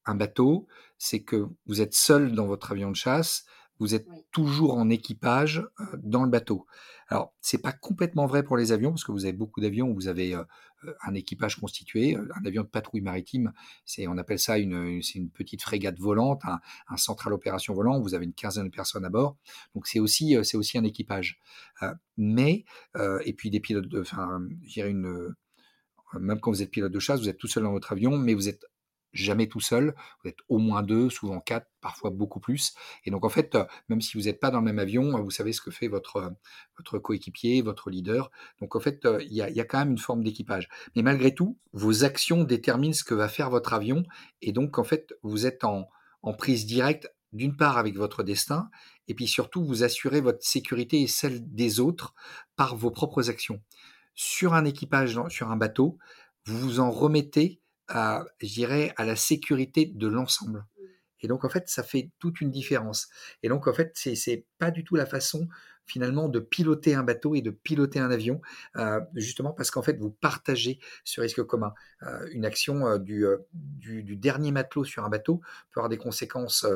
un 0.04 0.14
bateau, 0.14 0.68
c'est 0.98 1.22
que 1.22 1.46
vous 1.66 1.80
êtes 1.80 1.94
seul 1.94 2.32
dans 2.32 2.46
votre 2.46 2.72
avion 2.72 2.90
de 2.90 2.96
chasse, 2.96 3.46
vous 3.78 3.94
êtes 3.94 4.06
toujours 4.30 4.78
en 4.78 4.88
équipage 4.88 5.66
dans 5.98 6.22
le 6.22 6.30
bateau. 6.30 6.66
Alors, 7.08 7.34
c'est 7.40 7.62
pas 7.62 7.72
complètement 7.72 8.26
vrai 8.26 8.42
pour 8.42 8.56
les 8.56 8.72
avions, 8.72 8.90
parce 8.90 9.04
que 9.04 9.12
vous 9.12 9.24
avez 9.24 9.32
beaucoup 9.32 9.60
d'avions 9.60 9.92
vous 9.92 10.08
avez 10.08 10.34
un 11.04 11.14
équipage 11.14 11.56
constitué, 11.56 12.16
un 12.16 12.44
avion 12.44 12.62
de 12.62 12.68
patrouille 12.68 13.00
maritime, 13.00 13.52
on 14.08 14.18
appelle 14.18 14.38
ça 14.38 14.58
une, 14.58 15.00
petite 15.32 15.62
frégate 15.62 15.98
volante, 15.98 16.42
un, 16.88 16.96
central 16.96 17.32
opération 17.32 17.74
volant, 17.74 18.00
vous 18.00 18.14
avez 18.14 18.24
une 18.24 18.34
quinzaine 18.34 18.66
de 18.66 18.70
personnes 18.70 19.04
à 19.04 19.10
bord, 19.10 19.36
donc 19.74 19.86
c'est 19.86 20.00
aussi, 20.00 20.36
un 20.36 20.84
équipage. 20.84 21.40
mais, 22.16 22.64
et 23.24 23.32
puis 23.32 23.50
des 23.50 23.60
pilotes, 23.60 23.88
de, 23.88 24.00
enfin, 24.00 24.40
une, 24.76 25.34
même 26.14 26.40
quand 26.40 26.50
vous 26.50 26.62
êtes 26.62 26.70
pilote 26.70 26.92
de 26.92 26.98
chasse, 26.98 27.20
vous 27.20 27.28
êtes 27.28 27.38
tout 27.38 27.48
seul 27.48 27.62
dans 27.62 27.72
votre 27.72 27.92
avion, 27.92 28.16
mais 28.18 28.34
vous 28.34 28.48
êtes 28.48 28.64
jamais 29.16 29.48
tout 29.48 29.60
seul. 29.60 29.94
Vous 30.22 30.30
êtes 30.30 30.38
au 30.48 30.58
moins 30.58 30.82
deux, 30.82 31.10
souvent 31.10 31.40
quatre, 31.40 31.66
parfois 31.80 32.10
beaucoup 32.10 32.40
plus. 32.40 32.74
Et 33.04 33.10
donc 33.10 33.24
en 33.24 33.28
fait, 33.28 33.56
même 33.88 34.00
si 34.00 34.16
vous 34.16 34.24
n'êtes 34.24 34.40
pas 34.40 34.50
dans 34.50 34.58
le 34.58 34.64
même 34.64 34.78
avion, 34.78 35.20
vous 35.22 35.30
savez 35.30 35.52
ce 35.52 35.60
que 35.60 35.70
fait 35.70 35.88
votre 35.88 36.32
votre 36.76 36.98
coéquipier, 36.98 37.62
votre 37.62 37.90
leader. 37.90 38.30
Donc 38.60 38.76
en 38.76 38.80
fait, 38.80 39.06
il 39.22 39.32
y 39.32 39.42
a, 39.42 39.50
y 39.50 39.60
a 39.60 39.64
quand 39.64 39.78
même 39.78 39.92
une 39.92 39.98
forme 39.98 40.22
d'équipage. 40.22 40.68
Mais 40.94 41.02
malgré 41.02 41.34
tout, 41.34 41.58
vos 41.72 42.04
actions 42.04 42.44
déterminent 42.44 42.94
ce 42.94 43.04
que 43.04 43.14
va 43.14 43.28
faire 43.28 43.50
votre 43.50 43.72
avion. 43.72 44.04
Et 44.42 44.52
donc 44.52 44.78
en 44.78 44.84
fait, 44.84 45.14
vous 45.22 45.46
êtes 45.46 45.64
en, 45.64 45.88
en 46.22 46.34
prise 46.34 46.66
directe 46.66 47.12
d'une 47.32 47.56
part 47.56 47.76
avec 47.76 47.96
votre 47.96 48.22
destin, 48.22 48.70
et 49.08 49.14
puis 49.14 49.26
surtout 49.26 49.64
vous 49.64 49.82
assurez 49.82 50.20
votre 50.20 50.44
sécurité 50.44 51.02
et 51.02 51.06
celle 51.06 51.52
des 51.52 51.80
autres 51.80 52.14
par 52.54 52.76
vos 52.76 52.90
propres 52.90 53.28
actions 53.28 53.60
sur 54.16 54.54
un 54.54 54.64
équipage, 54.64 55.20
sur 55.28 55.50
un 55.50 55.56
bateau, 55.56 55.98
vous 56.46 56.58
vous 56.58 56.80
en 56.80 56.90
remettez 56.90 57.60
à, 57.88 58.24
je 58.40 58.52
dirais, 58.52 58.92
à 58.96 59.04
la 59.04 59.16
sécurité 59.16 59.86
de 59.86 60.06
l'ensemble. 60.06 60.64
Et 61.20 61.28
donc, 61.28 61.44
en 61.44 61.48
fait, 61.48 61.68
ça 61.68 61.82
fait 61.82 62.10
toute 62.18 62.40
une 62.40 62.50
différence. 62.50 63.08
Et 63.42 63.48
donc, 63.48 63.66
en 63.66 63.72
fait, 63.72 63.92
c'est 63.94 64.46
pas 64.58 64.70
du 64.70 64.84
tout 64.84 64.96
la 64.96 65.06
façon, 65.06 65.48
finalement, 65.86 66.28
de 66.28 66.40
piloter 66.40 66.94
un 66.94 67.02
bateau 67.02 67.34
et 67.34 67.42
de 67.42 67.50
piloter 67.50 67.98
un 67.98 68.10
avion, 68.10 68.40
euh, 68.76 69.00
justement 69.14 69.52
parce 69.52 69.70
qu'en 69.70 69.82
fait, 69.82 69.98
vous 69.98 70.10
partagez 70.10 70.78
ce 71.04 71.20
risque 71.20 71.42
commun. 71.42 71.72
Euh, 72.02 72.28
une 72.32 72.44
action 72.44 72.86
euh, 72.86 72.98
du, 72.98 73.24
du, 73.52 74.16
dernier 74.16 74.52
matelot 74.52 74.84
sur 74.84 75.04
un 75.04 75.08
bateau 75.08 75.40
peut 75.72 75.80
avoir 75.80 75.88
des 75.88 75.98
conséquences 75.98 76.66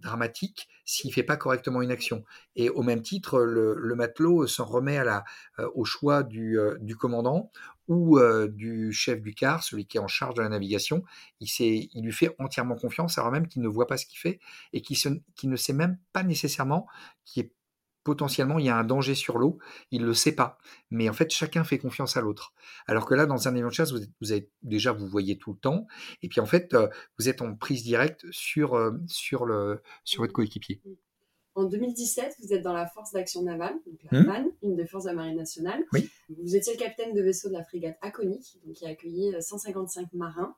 dramatique 0.00 0.68
s'il 0.84 1.14
fait 1.14 1.22
pas 1.22 1.36
correctement 1.36 1.80
une 1.80 1.92
action. 1.92 2.24
Et 2.56 2.70
au 2.70 2.82
même 2.82 3.02
titre, 3.02 3.40
le, 3.40 3.94
matelot 3.94 4.48
s'en 4.48 4.64
remet 4.64 4.98
à 4.98 5.04
la, 5.04 5.24
au 5.76 5.84
choix 5.84 6.24
du, 6.24 6.58
du 6.80 6.96
commandant 6.96 7.52
ou 7.90 8.20
du 8.48 8.92
chef 8.92 9.20
du 9.20 9.34
car, 9.34 9.64
celui 9.64 9.84
qui 9.84 9.96
est 9.96 10.00
en 10.00 10.06
charge 10.06 10.34
de 10.34 10.42
la 10.42 10.48
navigation. 10.48 11.02
Il, 11.40 11.90
lui 12.02 12.12
fait 12.12 12.34
entièrement 12.38 12.76
confiance, 12.76 13.18
alors 13.18 13.32
même 13.32 13.48
qu'il 13.48 13.62
ne 13.62 13.68
voit 13.68 13.88
pas 13.88 13.96
ce 13.96 14.06
qu'il 14.06 14.18
fait 14.18 14.38
et 14.72 14.80
qui, 14.80 14.96
qui 15.34 15.48
ne 15.48 15.56
sait 15.56 15.72
même 15.72 15.98
pas 16.12 16.22
nécessairement 16.22 16.86
qui 17.24 17.40
est 17.40 17.52
potentiellement 18.04 18.58
il 18.58 18.66
y 18.66 18.68
a 18.68 18.76
un 18.76 18.84
danger 18.84 19.14
sur 19.14 19.38
l'eau, 19.38 19.58
il 19.90 20.02
ne 20.02 20.06
le 20.06 20.14
sait 20.14 20.32
pas. 20.32 20.58
Mais 20.90 21.08
en 21.08 21.12
fait, 21.12 21.30
chacun 21.30 21.64
fait 21.64 21.78
confiance 21.78 22.16
à 22.16 22.20
l'autre. 22.20 22.54
Alors 22.86 23.06
que 23.06 23.14
là, 23.14 23.26
dans 23.26 23.48
un 23.48 23.54
avion 23.54 23.68
de 23.68 23.72
chasse, 23.72 23.92
vous, 23.92 24.00
déjà, 24.62 24.92
vous 24.92 25.06
voyez 25.06 25.36
tout 25.36 25.52
le 25.52 25.58
temps. 25.58 25.86
Et 26.22 26.28
puis 26.28 26.40
en 26.40 26.46
fait, 26.46 26.74
vous 27.18 27.28
êtes 27.28 27.42
en 27.42 27.54
prise 27.56 27.82
directe 27.82 28.24
sur, 28.30 28.70
votre 28.72 30.32
coéquipier. 30.32 30.80
En 31.54 31.64
2017, 31.64 32.36
vous 32.40 32.52
êtes 32.52 32.62
dans 32.62 32.72
la 32.72 32.86
force 32.86 33.12
d'action 33.12 33.42
navale, 33.42 33.74
donc 33.86 33.98
la 34.10 34.22
MAN, 34.22 34.44
mmh. 34.44 34.52
une 34.62 34.76
des 34.76 34.86
forces 34.86 35.04
de 35.04 35.10
la 35.10 35.16
marine 35.16 35.36
nationale. 35.36 35.84
Vous 36.28 36.56
étiez 36.56 36.74
le 36.74 36.78
capitaine 36.78 37.12
de 37.12 37.20
vaisseau 37.20 37.48
de 37.48 37.54
la 37.54 37.64
frégate 37.64 37.98
Aconic, 38.02 38.58
donc 38.64 38.74
qui 38.76 38.86
a 38.86 38.90
accueilli 38.90 39.34
155 39.40 40.02
euh, 40.02 40.06
marins. 40.16 40.56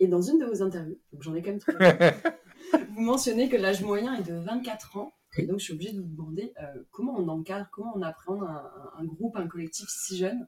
Et 0.00 0.08
dans 0.08 0.20
une 0.20 0.38
de 0.38 0.44
vos 0.44 0.62
interviews, 0.62 0.98
donc 1.12 1.22
j'en 1.22 1.34
ai 1.34 1.42
quand 1.42 1.50
même 1.50 1.60
trouvé, 1.60 1.78
vous 2.94 3.00
mentionnez 3.00 3.48
que 3.48 3.56
l'âge 3.56 3.82
moyen 3.82 4.14
est 4.14 4.28
de 4.28 4.34
24 4.34 4.96
ans 4.96 5.12
et 5.38 5.46
donc, 5.46 5.60
je 5.60 5.64
suis 5.64 5.72
obligée 5.72 5.92
de 5.92 6.00
vous 6.00 6.08
demander 6.08 6.52
euh, 6.62 6.82
comment 6.90 7.14
on 7.16 7.28
encadre, 7.28 7.68
comment 7.72 7.92
on 7.94 8.02
apprend 8.02 8.42
un, 8.42 9.04
groupe, 9.04 9.36
un 9.36 9.46
collectif 9.46 9.88
si 9.88 10.18
jeune? 10.18 10.46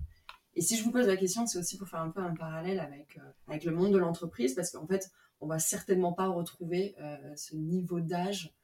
Et 0.55 0.61
si 0.61 0.77
je 0.77 0.85
vous 0.85 0.91
pose 0.91 1.07
la 1.07 1.17
question, 1.17 1.47
c'est 1.47 1.59
aussi 1.59 1.79
pour 1.79 1.89
faire 1.89 2.01
un 2.01 2.11
peu 2.11 2.21
un 2.21 2.35
parallèle 2.35 2.81
avec, 2.81 3.17
euh, 3.17 3.31
avec 3.49 3.65
le 3.65 3.73
monde 3.73 3.93
de 3.93 3.99
l'entreprise, 3.99 4.55
parce 4.55 4.71
qu'en 4.71 4.87
fait, 4.87 5.11
on 5.41 5.47
va 5.47 5.59
certainement 5.59 6.13
pas 6.13 6.29
retrouver 6.29 6.95
euh, 7.01 7.17
ce 7.35 7.57
niveau 7.57 8.01
d'âge. 8.01 8.55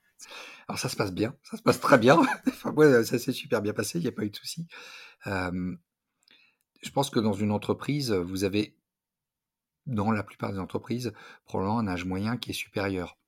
Alors 0.68 0.78
ça 0.78 0.88
se 0.88 0.96
passe 0.96 1.12
bien, 1.12 1.36
ça 1.42 1.56
se 1.56 1.62
passe 1.62 1.80
très 1.80 1.98
bien. 1.98 2.20
enfin, 2.46 2.72
moi, 2.72 3.04
ça 3.04 3.18
s'est 3.18 3.32
super 3.32 3.62
bien 3.62 3.72
passé, 3.72 3.98
il 3.98 4.02
n'y 4.02 4.08
a 4.08 4.12
pas 4.12 4.24
eu 4.24 4.30
de 4.30 4.36
souci. 4.36 4.66
je 5.26 6.90
pense 6.92 7.10
que 7.10 7.20
dans 7.20 7.32
une 7.32 7.50
entreprise, 7.50 8.12
vous 8.12 8.44
avez, 8.44 8.76
dans 9.86 10.10
la 10.10 10.22
plupart 10.22 10.52
des 10.52 10.58
entreprises, 10.58 11.12
probablement 11.44 11.78
un 11.78 11.88
âge 11.88 12.04
moyen 12.04 12.36
qui 12.36 12.50
est 12.50 12.54
supérieur. 12.54 13.18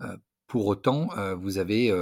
Mm. 0.00 0.14
Pour 0.46 0.66
autant, 0.66 1.08
vous 1.36 1.58
avez 1.58 1.92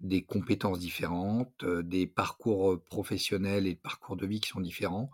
des 0.00 0.24
compétences 0.24 0.78
différentes, 0.78 1.64
des 1.64 2.06
parcours 2.06 2.82
professionnels 2.84 3.66
et 3.66 3.74
parcours 3.74 4.16
de 4.16 4.26
vie 4.26 4.40
qui 4.40 4.48
sont 4.48 4.60
différents. 4.60 5.10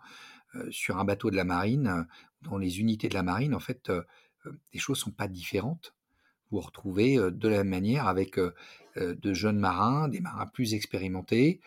sur 0.69 0.97
un 0.97 1.05
bateau 1.05 1.31
de 1.31 1.35
la 1.35 1.45
marine, 1.45 2.07
dans 2.41 2.57
les 2.57 2.79
unités 2.79 3.07
de 3.07 3.13
la 3.13 3.23
marine, 3.23 3.55
en 3.55 3.59
fait, 3.59 3.91
les 4.73 4.79
choses 4.79 4.99
sont 4.99 5.11
pas 5.11 5.27
différentes. 5.27 5.93
Vous 6.51 6.59
retrouvez 6.59 7.17
de 7.17 7.47
la 7.47 7.57
même 7.59 7.69
manière 7.69 8.07
avec 8.07 8.37
de 8.97 9.33
jeunes 9.33 9.59
marins, 9.59 10.09
des 10.09 10.19
marins 10.19 10.47
plus 10.47 10.73
expérimentés. 10.73 11.61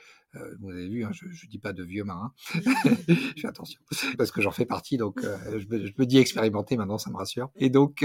vous 0.61 0.70
avez 0.70 0.89
vu, 0.89 1.05
hein, 1.05 1.11
je 1.12 1.26
ne 1.26 1.51
dis 1.51 1.59
pas 1.59 1.72
de 1.72 1.82
vieux 1.82 2.05
marins. 2.05 2.32
je 2.55 3.41
fais 3.41 3.49
attention 3.49 3.80
parce 4.18 4.30
que 4.30 4.43
j'en 4.43 4.51
fais 4.51 4.66
partie, 4.66 4.97
donc 4.97 5.20
je, 5.59 5.66
me, 5.68 5.87
je, 5.87 5.93
me, 5.97 6.05
dis 6.05 6.18
expérimenté 6.18 6.76
maintenant, 6.76 6.99
ça 6.99 7.11
me 7.11 7.16
rassure. 7.16 7.51
Et 7.57 7.70
donc, 7.70 8.05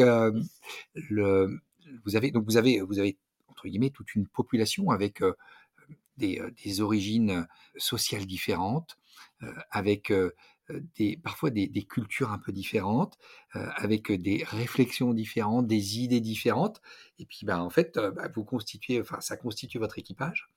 le, 0.95 1.59
vous 2.05 2.15
avez 2.15 2.31
donc 2.31 2.45
vous 2.45 2.57
avez 2.57 2.81
vous 2.81 2.99
avez 2.99 3.17
entre 3.47 3.67
guillemets 3.67 3.89
toute 3.89 4.15
une 4.15 4.27
population 4.27 4.89
avec 4.89 5.21
euh, 5.21 5.33
des, 6.17 6.41
des, 6.63 6.81
origines 6.81 7.47
sociales 7.77 8.25
différentes, 8.25 8.97
euh, 9.43 9.53
avec 9.71 10.11
des, 10.95 11.17
parfois 11.17 11.49
des, 11.49 11.69
cultures 11.89 12.31
un 12.31 12.39
peu 12.39 12.51
différentes, 12.51 13.17
avec 13.53 14.11
des 14.11 14.43
réflexions 14.43 15.13
différentes, 15.13 15.67
des 15.67 15.99
idées 15.99 16.21
différentes. 16.21 16.81
Et 17.17 17.25
puis, 17.25 17.45
ben, 17.45 17.59
en 17.59 17.69
fait, 17.69 17.97
bah, 17.97 18.29
vous 18.33 18.43
constituez, 18.43 18.99
enfin, 19.01 19.21
ça 19.21 19.37
constitue 19.37 19.79
votre 19.79 19.99
équipage. 19.99 20.49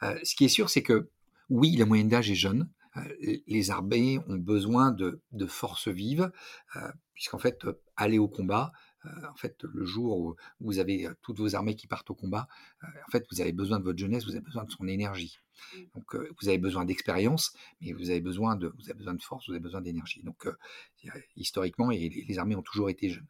ce 0.00 0.34
qui 0.34 0.44
est 0.44 0.48
sûr, 0.48 0.70
c'est 0.70 0.82
que 0.82 1.10
oui, 1.50 1.76
la 1.76 1.86
moyenne 1.86 2.08
d'âge 2.08 2.30
est 2.30 2.34
jeune. 2.34 2.68
les 3.46 3.70
armées 3.70 4.18
ont 4.28 4.36
besoin 4.36 4.90
de, 4.90 5.20
de 5.32 5.46
forces 5.46 5.88
vives, 5.88 6.30
puisqu'en 7.14 7.38
fait, 7.38 7.64
aller 7.96 8.18
au 8.18 8.28
combat, 8.28 8.72
euh, 8.72 8.91
en 9.04 9.34
fait, 9.36 9.62
le 9.64 9.84
jour 9.84 10.18
où 10.18 10.36
vous 10.60 10.78
avez 10.78 11.06
euh, 11.06 11.14
toutes 11.22 11.38
vos 11.38 11.54
armées 11.54 11.74
qui 11.74 11.86
partent 11.86 12.10
au 12.10 12.14
combat, 12.14 12.48
euh, 12.84 12.86
en 13.06 13.10
fait, 13.10 13.26
vous 13.30 13.40
avez 13.40 13.52
besoin 13.52 13.78
de 13.78 13.84
votre 13.84 13.98
jeunesse, 13.98 14.24
vous 14.24 14.32
avez 14.32 14.40
besoin 14.40 14.64
de 14.64 14.70
son 14.70 14.86
énergie. 14.86 15.38
Mmh. 15.74 15.78
Donc, 15.94 16.14
vous 16.14 16.48
avez 16.48 16.58
besoin 16.58 16.84
d'expérience, 16.84 17.54
mais 17.80 17.92
vous 17.92 18.10
avez 18.10 18.20
besoin 18.20 18.56
de, 18.56 18.72
vous 18.78 18.90
avez 18.90 18.98
besoin 18.98 19.14
de 19.14 19.22
force, 19.22 19.46
vous 19.46 19.52
avez 19.52 19.60
besoin 19.60 19.80
d'énergie. 19.80 20.22
Donc, 20.22 20.48
historiquement, 21.36 21.90
et 21.90 22.08
les, 22.08 22.38
armées 22.38 22.56
ont 22.56 22.62
toujours 22.62 22.90
été 22.90 23.10
jeunes, 23.10 23.28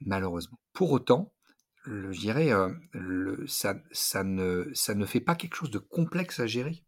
malheureusement. 0.00 0.58
Pour 0.72 0.92
autant, 0.92 1.32
je 1.86 2.18
dirais, 2.18 2.50
ça, 3.46 3.74
ça, 3.90 4.22
ne, 4.22 4.70
ça 4.74 4.94
ne 4.94 5.06
fait 5.06 5.20
pas 5.20 5.34
quelque 5.34 5.54
chose 5.54 5.70
de 5.70 5.78
complexe 5.78 6.40
à 6.40 6.46
gérer. 6.46 6.84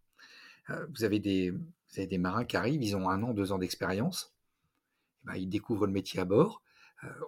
vous, 0.69 1.05
avez 1.05 1.19
des, 1.19 1.51
vous 1.51 1.99
avez 1.99 2.07
des 2.07 2.19
marins 2.19 2.45
qui 2.45 2.57
arrivent, 2.57 2.83
ils 2.83 2.97
ont 2.97 3.09
un 3.09 3.23
an, 3.23 3.33
deux 3.33 3.53
ans 3.53 3.59
d'expérience, 3.59 4.35
eh 5.23 5.27
ben, 5.29 5.35
ils 5.37 5.49
découvrent 5.49 5.87
le 5.87 5.93
métier 5.93 6.21
à 6.21 6.25
bord, 6.25 6.63
euh, 6.63 6.72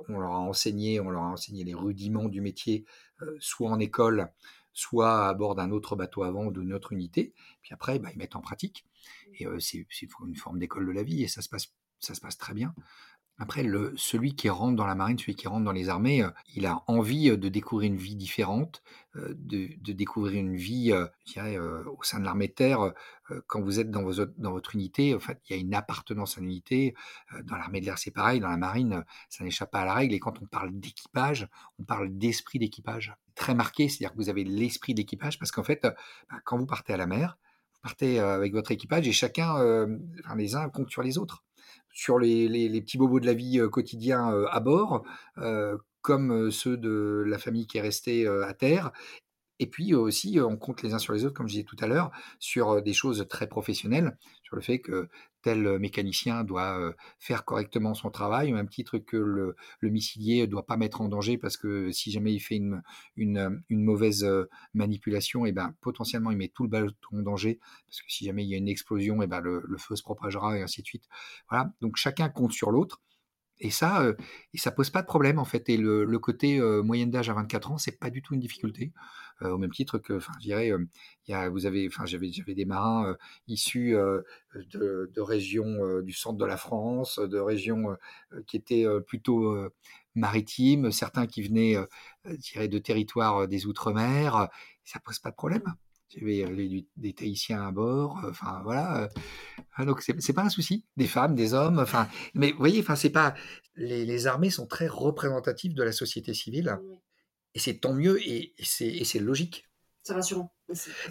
on 0.09 0.19
leur 0.19 0.33
a 0.33 0.39
enseigné, 0.41 1.01
on 1.01 1.11
leur 1.11 1.23
a 1.23 1.29
enseigné 1.29 1.65
les 1.65 1.75
rudiments 1.75 2.29
du 2.29 2.41
métier, 2.41 2.85
euh, 3.23 3.37
soit 3.41 3.71
en 3.71 3.79
école, 3.79 4.31
soit 4.73 5.29
à 5.29 5.35
bord 5.35 5.55
d'un 5.55 5.71
autre 5.71 5.97
bateau 5.97 6.23
avant 6.23 6.47
ou 6.47 6.53
d'une 6.53 6.73
autre 6.73 6.93
unité. 6.93 7.33
Puis 7.63 7.73
après, 7.73 7.99
bah, 7.99 8.11
ils 8.13 8.19
mettent 8.19 8.37
en 8.37 8.41
pratique. 8.41 8.85
Et 9.39 9.47
euh, 9.47 9.59
c'est 9.61 9.87
une 10.25 10.37
forme 10.37 10.59
d'école 10.59 10.87
de 10.87 10.93
la 10.93 11.03
vie 11.03 11.23
et 11.23 11.29
ça 11.29 11.43
se 11.43 11.49
passe, 11.49 11.73
ça 12.01 12.15
se 12.15 12.21
passe 12.21 12.39
très 12.39 12.55
bien. 12.55 12.75
Après, 13.37 13.67
celui 13.97 14.37
qui 14.37 14.49
rentre 14.49 14.77
dans 14.77 14.87
la 14.87 14.95
marine, 14.95 15.19
celui 15.19 15.35
qui 15.35 15.49
rentre 15.49 15.65
dans 15.65 15.73
les 15.73 15.89
armées, 15.89 16.23
euh, 16.23 16.31
il 16.55 16.67
a 16.67 16.85
envie 16.87 17.31
euh, 17.31 17.37
de 17.37 17.49
découvrir 17.49 17.91
une 17.91 17.99
vie 17.99 18.15
différente, 18.15 18.81
euh, 19.17 19.35
de, 19.37 19.93
découvrir 19.93 20.39
une 20.39 20.55
vie, 20.55 20.93
au 20.93 22.03
sein 22.05 22.21
de 22.21 22.25
l'armée 22.25 22.49
de 22.49 22.53
terre. 22.53 22.93
quand 23.47 23.61
vous 23.61 23.81
êtes 23.81 23.91
dans, 23.91 24.03
votre 24.03 24.75
unité, 24.75 25.15
en 25.15 25.19
fait, 25.19 25.41
il 25.49 25.57
y 25.57 25.59
a 25.59 25.61
une 25.61 25.75
appartenance 25.75 26.39
à 26.39 26.41
l'unité. 26.41 26.95
dans 27.45 27.57
l'armée 27.57 27.81
de 27.81 27.87
l'air, 27.87 27.99
c'est 27.99 28.11
pareil. 28.11 28.41
Dans 28.41 28.49
la 28.49 28.57
marine, 28.57 29.05
ça 29.29 29.45
n'échappe 29.45 29.71
pas 29.71 29.81
à 29.81 29.85
la 29.85 29.95
règle. 29.95 30.15
Et 30.15 30.21
quand 30.21 30.41
on 30.43 30.47
parle 30.47 30.71
d'équipage, 30.73 31.49
on 31.79 31.85
parle 31.85 32.17
d'esprit 32.17 32.59
d'équipage. 32.59 33.17
Très 33.35 33.55
marqué, 33.55 33.89
c'est-à-dire 33.89 34.13
que 34.13 34.17
vous 34.17 34.29
avez 34.29 34.45
l'esprit 34.45 34.95
d'équipage 34.95 35.39
parce 35.39 35.51
qu'en 35.51 35.65
fait, 35.65 35.83
bah, 35.83 36.41
quand 36.45 36.59
vous 36.59 36.67
partez 36.67 36.93
à 36.93 36.97
la 36.97 37.07
mer, 37.07 37.39
vous 37.75 37.81
partez 37.83 38.19
avec 38.19 38.53
votre 38.53 38.71
équipage 38.73 39.07
et 39.09 39.13
chacun, 39.13 39.87
les 40.37 40.55
uns 40.55 40.69
comptent 40.69 40.97
les 40.99 41.19
autres 41.19 41.45
sur 41.95 42.19
les, 42.19 42.49
les, 42.49 42.81
petits 42.83 42.99
bobos 42.99 43.21
de 43.21 43.27
la 43.27 43.33
vie 43.33 43.61
quotidien 43.71 44.45
à 44.51 44.61
bord, 44.61 45.05
comme 46.03 46.51
ceux 46.51 46.77
de 46.77 47.25
la 47.27 47.39
famille 47.39 47.67
qui 47.67 47.79
est 47.79 47.83
restée 47.83 48.27
à 48.27 48.53
terre. 48.53 48.93
Et 49.61 49.67
puis 49.67 49.95
aussi, 49.95 50.39
on 50.41 50.57
compte 50.57 50.83
les 50.83 50.95
uns 50.95 50.99
sur 50.99 51.13
les 51.13 51.25
autres, 51.25 51.35
comme 51.35 51.47
je 51.47 51.53
disais 51.53 51.65
tout 51.65 51.77
à 51.81 51.87
l'heure, 51.87 52.11
sur 52.39 52.83
des 52.83 52.93
choses 52.93 53.27
très 53.29 53.47
professionnelles, 53.49 54.19
sur 54.43 54.57
le 54.57 54.63
fait 54.63 54.81
que 54.81 55.09
tel 55.45 55.79
mécanicien 55.79 56.43
doit 56.43 56.95
faire 57.19 57.45
correctement 57.45 57.93
son 57.95 58.11
travail, 58.11 58.51
au 58.51 58.57
même 58.57 58.69
titre 58.69 58.97
que 58.99 59.17
le, 59.17 59.57
missilier 59.83 60.41
ne 60.41 60.47
doit 60.47 60.65
pas 60.65 60.79
mettre 60.79 61.03
en 61.03 61.09
danger 61.09 61.37
parce 61.37 61.59
que 61.59 61.93
si 61.93 62.11
jamais 62.11 62.33
il 62.33 62.41
fait 62.41 62.57
une, 63.17 63.63
mauvaise 63.69 64.27
manipulation, 64.73 65.45
et 65.45 65.51
eh 65.51 65.53
ben, 65.53 65.75
potentiellement 65.83 66.31
il 66.31 66.39
met 66.39 66.49
tout 66.49 66.63
le 66.63 66.71
bateau 66.71 66.95
en 67.13 67.23
danger 67.23 67.61
parce 67.87 68.01
que 68.01 68.11
si 68.11 68.25
jamais 68.25 68.43
il 68.45 68.49
y 68.49 68.55
a 68.55 68.57
une 68.57 68.69
explosion, 68.69 69.21
et 69.21 69.27
eh 69.27 69.29
ben, 69.29 69.41
le, 69.41 69.63
le 69.67 69.79
feu 69.79 69.97
se 69.97 70.03
propagera 70.03 70.59
et 70.59 70.63
ainsi 70.63 70.81
de 70.81 70.87
suite. 70.87 71.05
Voilà, 71.51 71.71
donc 71.83 71.97
chacun 71.97 72.31
compte 72.31 72.53
sur 72.53 72.71
l'autre. 72.71 73.03
Et 73.61 73.71
ça, 73.71 74.03
euh, 74.03 74.15
et 74.53 74.59
ça 74.59 74.73
pose 74.73 74.91
pas 74.91 75.03
de 75.03 75.07
problème 75.07 75.39
en 75.39 75.45
fait. 75.45 75.69
Et 75.69 75.77
le, 75.77 76.19
côté 76.19 76.61
moyenne 76.83 77.11
d'âge 77.11 77.31
à 77.31 77.35
24 77.35 77.73
ans, 77.73 77.79
c'est 77.79 77.99
pas 77.99 78.11
du 78.11 78.23
tout 78.23 78.35
une 78.35 78.41
difficulté. 78.41 78.93
Euh, 79.43 79.51
au 79.51 79.59
même 79.59 79.73
titre 79.73 79.99
que, 79.99 80.15
enfin, 80.15 80.33
je 80.39 80.45
dirais, 80.47 80.69
il 80.69 81.31
y 81.31 81.35
a, 81.35 81.49
vous 81.49 81.67
avez, 81.67 81.87
enfin, 81.89 82.07
j'avais, 82.07 82.31
j'avais 82.33 82.55
des 82.55 82.65
marins 82.65 83.17
issus 83.49 83.93
de, 83.93 85.11
de, 85.13 85.21
régions 85.21 86.01
du 86.03 86.13
centre 86.13 86.39
de 86.39 86.45
la 86.45 86.57
France, 86.57 87.19
de 87.19 87.39
régions 87.39 87.97
qui 88.47 88.57
étaient 88.57 88.87
plutôt 89.07 89.57
maritimes, 90.15 90.93
certains 90.93 91.27
qui 91.27 91.43
venaient, 91.43 91.77
je 92.25 92.37
dirais, 92.37 92.69
de 92.69 92.79
territoires 92.79 93.49
des 93.49 93.67
outre-mer. 93.67 94.49
Ça 94.85 95.01
pose 95.01 95.19
pas 95.19 95.31
de 95.31 95.37
problème. 95.37 95.75
J'avais 96.17 96.87
des 96.97 97.13
Tahitiens 97.13 97.67
à 97.67 97.71
bord, 97.71 98.21
enfin 98.29 98.61
voilà. 98.63 99.09
Ah, 99.75 99.85
donc 99.85 100.03
c'est 100.03 100.33
pas 100.33 100.43
un 100.43 100.49
souci. 100.49 100.85
Des 100.97 101.07
femmes, 101.07 101.35
des 101.35 101.55
hommes, 101.55 101.79
enfin. 101.79 102.09
Mais 102.35 102.53
vous 102.53 102.59
voyez, 102.59 102.81
enfin 102.81 102.97
c'est 102.97 103.11
pas. 103.11 103.35
Les, 103.77 104.05
les, 104.05 104.27
armées 104.27 104.51
sont 104.51 104.67
très 104.67 104.87
représentatives 104.87 105.75
de 105.75 105.83
la 105.83 105.93
société 105.93 106.33
civile, 106.33 106.79
et 107.55 107.59
c'est 107.59 107.79
tant 107.79 107.93
mieux 107.93 108.21
et, 108.27 108.55
c'est 108.63 109.19
logique. 109.19 109.69
C'est 110.03 110.13
rassurant. 110.13 110.55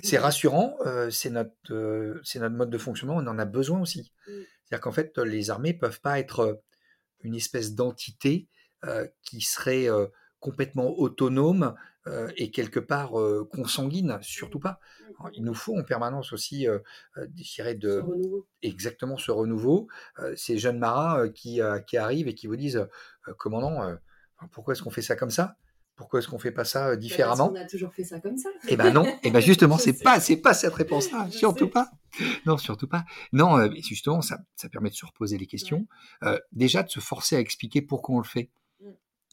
C'est 0.04 0.18
rassurant. 0.18 0.78
c'est 1.10 1.30
notre 1.30 2.22
c'est 2.24 2.39
notre 2.39 2.56
mode 2.56 2.70
de 2.70 2.78
fonctionnement. 2.78 3.18
On 3.18 3.28
en 3.28 3.39
a 3.39 3.45
besoin 3.45 3.82
aussi. 3.82 4.14
C'est-à-dire 4.26 4.82
qu'en 4.82 4.91
fait, 4.91 5.18
les 5.18 5.49
armées 5.49 5.74
peuvent 5.74 6.01
pas 6.01 6.20
être 6.20 6.62
une 7.22 7.36
espèce 7.36 7.74
d'entité 7.74 8.47
qui 9.24 9.41
serait 9.41 9.88
complètement 10.43 10.99
autonome 10.99 11.73
euh, 12.05 12.29
et 12.35 12.51
quelque 12.51 12.81
part 12.81 13.17
euh, 13.17 13.47
consanguine, 13.49 14.19
surtout 14.21 14.59
pas. 14.59 14.79
Mmh. 14.99 15.29
il 15.35 15.43
nous 15.43 15.53
faut 15.53 15.77
en 15.77 15.83
permanence 15.83 16.33
aussi, 16.33 16.67
euh, 16.67 16.79
de 17.15 17.43
ce 17.43 18.41
exactement 18.61 19.17
ce 19.17 19.31
renouveau. 19.31 19.87
ces 20.35 20.57
jeunes 20.57 20.79
marins 20.79 21.29
qui, 21.29 21.61
qui 21.87 21.97
arrivent 21.97 22.27
et 22.27 22.35
qui 22.35 22.47
vous 22.47 22.57
disent, 22.57 22.87
commandant, 23.37 23.97
pourquoi 24.51 24.73
est-ce 24.73 24.83
qu'on 24.83 24.91
fait 24.91 25.01
ça 25.01 25.15
comme 25.15 25.31
ça? 25.31 25.55
Pourquoi 25.95 26.19
est-ce 26.19 26.27
qu'on 26.27 26.39
fait 26.39 26.51
pas 26.51 26.65
ça 26.65 26.87
euh, 26.87 26.91
Bah, 26.91 26.97
différemment 26.97 27.49
qu'on 27.49 27.55
a 27.55 27.65
toujours 27.65 27.93
fait 27.93 28.03
ça 28.03 28.19
comme 28.19 28.37
ça. 28.37 28.49
Eh 28.67 28.75
ben 28.75 28.91
non, 28.91 29.05
eh 29.23 29.29
ben 29.29 29.39
justement, 29.41 29.77
c'est 29.77 30.01
pas, 30.01 30.19
c'est 30.19 30.37
pas 30.37 30.53
cette 30.53 30.73
réponse-là, 30.73 31.29
surtout 31.29 31.65
sais. 31.65 31.71
pas. 31.71 31.91
Non, 32.45 32.57
surtout 32.57 32.87
pas. 32.87 33.05
Non, 33.31 33.57
euh, 33.57 33.69
justement, 33.75 34.21
ça, 34.21 34.39
ça 34.55 34.69
permet 34.69 34.89
de 34.89 34.95
se 34.95 35.05
reposer 35.05 35.37
les 35.37 35.45
questions. 35.45 35.87
Euh, 36.23 36.39
déjà, 36.51 36.83
de 36.83 36.89
se 36.89 36.99
forcer 36.99 37.35
à 37.35 37.39
expliquer 37.39 37.81
pourquoi 37.81 38.15
on 38.15 38.19
le 38.19 38.25
fait. 38.25 38.49
Mm. 38.81 38.89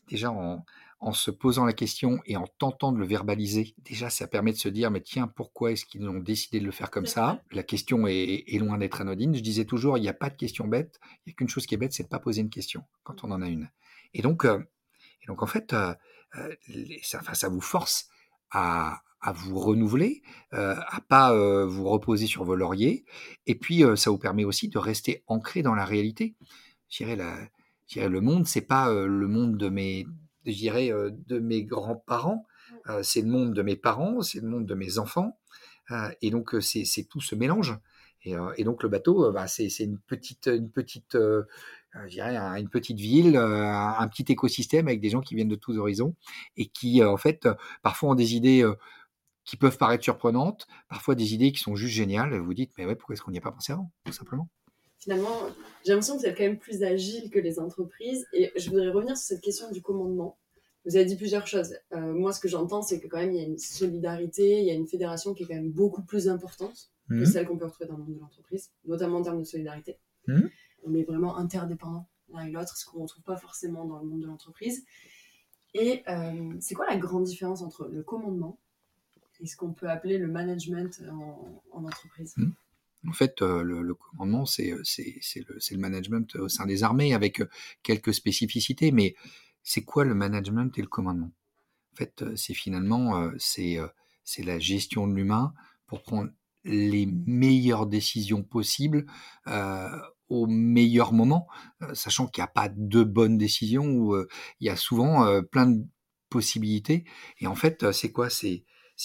Déjà, 0.09 0.31
en, 0.31 0.65
en 1.01 1.13
se 1.13 1.31
posant 1.31 1.65
la 1.65 1.73
question 1.73 2.21
et 2.27 2.37
en 2.37 2.47
tentant 2.59 2.93
de 2.93 2.99
le 2.99 3.07
verbaliser, 3.07 3.75
déjà, 3.79 4.11
ça 4.11 4.27
permet 4.27 4.53
de 4.53 4.59
se 4.59 4.69
dire, 4.69 4.91
mais 4.91 5.01
tiens, 5.01 5.27
pourquoi 5.27 5.73
est-ce 5.73 5.87
qu'ils 5.87 6.07
ont 6.07 6.19
décidé 6.21 6.61
de 6.61 6.67
le 6.67 6.71
faire 6.73 6.91
comme 6.91 7.07
ça? 7.07 7.43
La 7.53 7.63
question 7.63 8.07
est, 8.07 8.45
est 8.47 8.59
loin 8.59 8.77
d'être 8.77 9.01
anodine. 9.01 9.35
Je 9.35 9.41
disais 9.41 9.65
toujours, 9.65 9.97
il 9.97 10.03
n'y 10.03 10.09
a 10.09 10.15
pas 10.15 10.29
de 10.29 10.37
question 10.37 10.69
bête. 10.69 11.01
Il 11.03 11.31
n'y 11.31 11.33
a 11.33 11.35
qu'une 11.37 11.49
chose 11.49 11.67
qui 11.67 11.75
est 11.75 11.79
bête, 11.79 11.95
c'est 11.95 12.03
de 12.03 12.09
pas 12.09 12.19
poser 12.19 12.43
une 12.43 12.51
question 12.51 12.83
quand 13.03 13.25
on 13.25 13.31
en 13.31 13.41
a 13.41 13.49
une. 13.49 13.71
Et 14.13 14.21
donc, 14.21 14.45
euh, 14.45 14.63
et 15.23 15.27
donc 15.27 15.43
en 15.43 15.47
fait, 15.47 15.73
euh, 15.73 15.95
euh, 16.37 16.55
les- 16.69 17.01
ça, 17.03 17.19
enfin, 17.21 17.35
ça 17.35 17.49
vous 17.49 17.63
force 17.63 18.09
à, 18.51 19.01
à 19.23 19.33
vous 19.33 19.59
renouveler, 19.59 20.23
euh, 20.53 20.77
à 20.87 21.01
pas 21.01 21.33
euh, 21.33 21.67
vous 21.67 21.89
reposer 21.89 22.27
sur 22.27 22.45
vos 22.45 22.57
lauriers, 22.57 23.05
et 23.47 23.55
puis 23.55 23.85
euh, 23.85 23.97
ça 23.97 24.11
vous 24.11 24.19
permet 24.19 24.45
aussi 24.45 24.69
de 24.69 24.79
rester 24.79 25.25
ancré 25.27 25.63
dans 25.63 25.75
la 25.75 25.85
réalité. 25.85 26.37
Je 26.91 27.05
dirais, 27.05 27.17
le 28.09 28.21
monde, 28.21 28.47
c'est 28.47 28.61
pas 28.67 28.93
le 28.93 29.29
monde 29.29 29.57
de 29.57 29.69
mes, 29.69 30.07
je 30.47 30.53
dirais, 30.53 30.91
de 30.91 31.39
mes 31.39 31.65
grands-parents, 31.65 32.47
c'est 33.03 33.23
le 33.23 33.29
monde 33.29 33.55
de 33.55 33.63
mes 33.63 33.77
parents, 33.77 34.23
c'est 34.23 34.41
le 34.41 34.49
monde 34.49 34.67
de 34.67 34.75
mes 34.75 34.99
enfants, 34.99 35.39
et 36.23 36.31
donc 36.31 36.55
c'est 36.61 37.09
tout 37.09 37.21
ce 37.21 37.35
mélange. 37.35 37.79
Et, 38.25 38.35
et 38.57 38.65
donc 38.65 38.83
le 38.83 38.89
bateau, 38.89 39.33
bah, 39.33 39.47
c'est 39.49 39.69
une 39.81 39.99
petite, 39.99 40.47
une 40.47 40.71
petite, 40.71 41.15
euh, 41.15 41.45
je 42.05 42.11
dirais, 42.11 42.37
un- 42.37 42.57
une 42.57 42.69
petite 42.69 42.99
ville, 42.99 43.37
un, 43.37 44.07
petit 44.09 44.31
écosystème 44.31 44.89
avec 44.89 45.01
des 45.01 45.09
gens 45.11 45.21
qui 45.21 45.35
viennent 45.35 45.49
de 45.49 45.57
tous 45.57 45.79
horizons 45.79 46.15
et 46.57 46.67
qui, 46.67 47.03
en 47.03 47.17
fait, 47.17 47.49
parfois 47.83 48.11
ont 48.11 48.15
des 48.15 48.35
idées 48.35 48.65
qui 49.45 49.57
peuvent 49.57 49.79
paraître 49.79 50.05
surprenantes, 50.05 50.67
parfois 50.89 51.15
des 51.15 51.35
idées 51.35 51.51
qui 51.51 51.61
sont 51.61 51.75
juste 51.75 51.95
géniales. 51.95 52.35
Et 52.35 52.39
vous 52.39 52.45
vous 52.45 52.55
dites, 52.55 52.73
mais 52.79 52.85
ouais, 52.85 52.95
pourquoi 52.95 53.15
est-ce 53.15 53.23
qu'on 53.23 53.31
n'y 53.31 53.39
a 53.39 53.43
pas 53.43 53.53
pensé 53.53 53.73
avant, 53.73 53.91
tout 54.05 54.13
simplement? 54.13 54.49
Finalement, 54.99 55.49
j'ai 55.85 55.93
l'impression 55.93 56.15
que 56.17 56.21
vous 56.21 56.27
êtes 56.27 56.37
quand 56.37 56.45
même 56.45 56.59
plus 56.59 56.83
agile 56.83 57.31
que 57.31 57.39
les 57.39 57.59
entreprises. 57.59 58.27
Et 58.33 58.51
je 58.57 58.71
voudrais 58.71 58.89
revenir 58.91 59.17
sur 59.17 59.27
cette 59.27 59.41
question 59.41 59.71
du 59.71 59.83
commandement. 59.83 60.37
Vous 60.87 60.97
avez 60.97 61.05
dit 61.05 61.17
plusieurs 61.17 61.47
choses. 61.47 61.75
Euh, 61.93 62.13
moi, 62.15 62.33
ce 62.33 62.41
que 62.41 62.49
j'entends, 62.49 62.83
c'est 62.83 63.01
que 63.01 63.07
quand 63.07 63.19
même, 63.19 63.33
il 63.33 63.37
y 63.39 63.45
a 63.45 63.47
une 63.47 63.59
solidarité, 63.59 64.61
il 64.61 64.65
y 64.67 64.71
a 64.71 64.75
une 64.75 64.87
fédération 64.87 65.35
qui 65.35 65.43
est 65.43 65.47
quand 65.47 65.55
même 65.55 65.71
beaucoup 65.71 66.03
plus 66.03 66.29
importante 66.29 66.91
que 67.09 67.15
Mhm. 67.15 67.27
celle 67.27 67.47
qu'on 67.47 67.59
peut 67.59 67.65
retrouver 67.67 67.89
dans 67.89 67.97
le 67.97 68.05
monde 68.05 68.15
de 68.15 68.21
l'entreprise, 68.21 68.71
notamment 68.85 69.19
en 69.19 69.23
termes 69.23 69.41
de 69.41 69.45
solidarité. 69.45 69.99
Mhm. 70.27 70.49
On 70.85 70.95
est 70.95 71.03
vraiment 71.03 71.37
interdépendants 71.37 72.07
l'un 72.33 72.47
et 72.47 72.51
l'autre, 72.51 72.77
ce 72.77 72.87
qu'on 72.87 72.99
ne 72.99 73.03
retrouve 73.03 73.25
pas 73.25 73.37
forcément 73.37 73.85
dans 73.85 73.99
le 73.99 74.07
monde 74.07 74.21
de 74.21 74.27
l'entreprise. 74.27 74.85
Et 75.75 76.03
euh, 76.09 76.55
c'est 76.61 76.75
quoi 76.75 76.87
la 76.89 76.97
grande 76.97 77.25
différence 77.25 77.63
entre 77.63 77.87
le 77.89 78.03
commandement 78.03 78.59
et 79.41 79.47
ce 79.47 79.57
qu'on 79.57 79.73
peut 79.73 79.89
appeler 79.91 80.19
le 80.19 80.29
management 80.29 81.03
en, 81.11 81.63
en 81.73 81.85
entreprise? 81.85 82.35
En 83.09 83.13
fait, 83.13 83.41
euh, 83.43 83.63
le, 83.63 83.95
commandement, 83.95 84.45
c'est 84.45 84.73
euh, 84.73 84.83
le, 85.37 85.79
management 85.79 86.37
au 86.37 86.49
sein 86.49 86.67
des 86.67 86.83
armées 86.83 87.15
avec 87.15 87.41
euh, 87.41 87.49
quelques 87.83 88.13
spécificités. 88.13 88.93
Mais 88.93 89.15
c'est 89.63 89.83
quoi 89.85 90.05
le 90.05 90.15
management 90.15 90.77
et 90.79 90.83
le 90.83 90.89
commandement? 90.89 91.33
En 91.93 91.97
fait, 91.97 92.23
euh, 92.23 92.37
c'est 92.37 92.55
finalement 92.55 93.19
euh, 93.19 93.31
c'est 93.39 93.79
euh, 93.79 93.89
la 94.39 94.59
gestion 94.59 95.07
de 95.07 95.15
l'humain 95.15 95.53
pour 95.87 96.03
prendre 96.03 96.31
les 96.65 97.07
meilleures 97.07 97.87
décisions 97.87 98.43
possibles 98.43 99.07
euh, 99.47 99.89
au 100.29 100.47
meilleur 100.47 101.13
moment, 101.13 101.49
euh, 101.83 101.95
sachant 101.95 102.27
qu'il 102.27 102.43
n'y 102.43 102.45
a 102.45 102.53
pas 102.53 102.69
de 102.69 103.03
bonnes 103.03 103.39
décisions 103.39 104.15
euh, 104.15 104.29
il 104.61 104.67
y 104.67 104.71
a 104.71 104.77
souvent 104.77 105.25
euh, 105.25 105.43
plein 105.43 105.67
de 105.67 105.85
possibilités. 106.29 107.05
Et 107.39 107.47
en 107.47 107.57
fait, 107.57 107.83
euh, 107.83 107.93
c'est 107.93 108.13
quoi? 108.13 108.29
C'est 108.31 108.65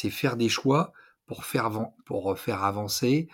faire 0.09 0.37
des 0.37 0.49
choix 0.49 0.93
pour 1.25 1.45
faire 1.45 1.71
pour 2.05 2.37
faire 2.37 2.63
avancer 2.63 3.29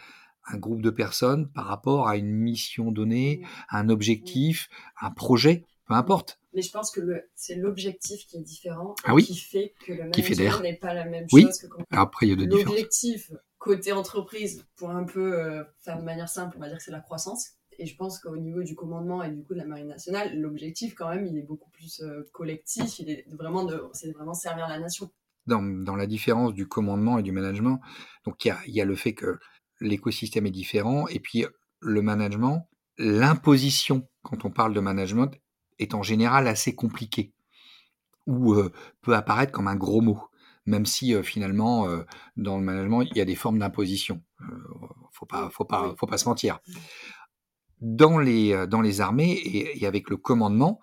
un 0.47 0.57
groupe 0.57 0.81
de 0.81 0.89
personnes 0.89 1.49
par 1.51 1.65
rapport 1.65 2.07
à 2.07 2.17
une 2.17 2.31
mission 2.31 2.91
donnée, 2.91 3.43
à 3.69 3.79
un 3.79 3.89
objectif, 3.89 4.69
un 5.01 5.11
projet, 5.11 5.65
peu 5.87 5.93
importe. 5.93 6.39
Mais 6.53 6.61
je 6.61 6.71
pense 6.71 6.91
que 6.91 7.01
c'est 7.35 7.55
l'objectif 7.55 8.25
qui 8.27 8.37
est 8.37 8.41
différent 8.41 8.95
Ah 9.05 9.13
oui. 9.13 9.23
qui 9.23 9.37
fait 9.37 9.73
que 9.85 9.93
le 9.93 10.03
management 10.09 10.61
n'est 10.61 10.77
pas 10.77 10.93
la 10.93 11.05
même 11.05 11.25
Oui. 11.31 11.43
chose 11.43 11.59
que 11.59 11.67
quand 11.67 11.83
Après, 11.91 12.27
il 12.27 12.29
y 12.39 12.43
a 12.43 12.45
l'objectif 12.45 13.31
côté 13.57 13.91
entreprise, 13.91 14.65
pour 14.75 14.89
un 14.89 15.03
peu 15.03 15.39
euh, 15.39 15.63
faire 15.81 15.99
de 15.99 16.03
manière 16.03 16.27
simple, 16.27 16.55
on 16.57 16.59
va 16.59 16.67
dire 16.67 16.77
que 16.77 16.83
c'est 16.83 16.91
la 16.91 16.99
croissance. 16.99 17.51
Et 17.77 17.85
je 17.85 17.95
pense 17.95 18.19
qu'au 18.19 18.35
niveau 18.35 18.63
du 18.63 18.75
commandement 18.75 19.23
et 19.23 19.31
du 19.31 19.43
coup 19.43 19.53
de 19.53 19.59
la 19.59 19.65
marine 19.65 19.87
nationale, 19.87 20.37
l'objectif 20.39 20.93
quand 20.95 21.09
même, 21.09 21.25
il 21.27 21.37
est 21.37 21.43
beaucoup 21.43 21.69
plus 21.69 22.01
euh, 22.01 22.27
collectif. 22.33 22.99
Il 22.99 23.09
est 23.09 23.25
vraiment 23.31 23.63
de, 23.63 23.81
c'est 23.93 24.11
vraiment 24.11 24.33
servir 24.33 24.67
la 24.67 24.79
nation. 24.79 25.09
dans, 25.45 25.61
dans 25.61 25.95
la 25.95 26.05
différence 26.07 26.53
du 26.53 26.67
commandement 26.67 27.17
et 27.19 27.23
du 27.23 27.31
management. 27.31 27.79
Donc 28.25 28.43
il 28.43 28.49
y 28.49 28.51
a, 28.51 28.57
il 28.67 28.73
y 28.75 28.81
a 28.81 28.85
le 28.85 28.95
fait 28.95 29.13
que 29.13 29.37
l'écosystème 29.81 30.45
est 30.45 30.51
différent 30.51 31.07
et 31.07 31.19
puis 31.19 31.45
le 31.79 32.01
management, 32.01 32.69
l'imposition 32.97 34.07
quand 34.23 34.45
on 34.45 34.51
parle 34.51 34.73
de 34.73 34.79
management 34.79 35.35
est 35.79 35.93
en 35.93 36.03
général 36.03 36.47
assez 36.47 36.75
compliqué 36.75 37.33
ou 38.27 38.53
euh, 38.53 38.71
peut 39.01 39.15
apparaître 39.15 39.51
comme 39.51 39.67
un 39.67 39.75
gros 39.75 40.01
mot, 40.01 40.21
même 40.65 40.85
si 40.85 41.13
euh, 41.13 41.23
finalement 41.23 41.87
euh, 41.87 42.03
dans 42.37 42.57
le 42.57 42.63
management 42.63 43.01
il 43.01 43.17
y 43.17 43.21
a 43.21 43.25
des 43.25 43.35
formes 43.35 43.59
d'imposition. 43.59 44.21
Euh, 44.41 44.45
faut 45.11 45.25
pas, 45.25 45.49
faut 45.49 45.65
pas, 45.65 45.93
faut 45.97 46.07
pas 46.07 46.17
se 46.17 46.29
mentir. 46.29 46.59
Dans 47.79 48.19
les, 48.19 48.53
euh, 48.53 48.67
dans 48.67 48.81
les 48.81 49.01
armées 49.01 49.31
et, 49.31 49.81
et 49.81 49.87
avec 49.87 50.09
le 50.09 50.17
commandement, 50.17 50.79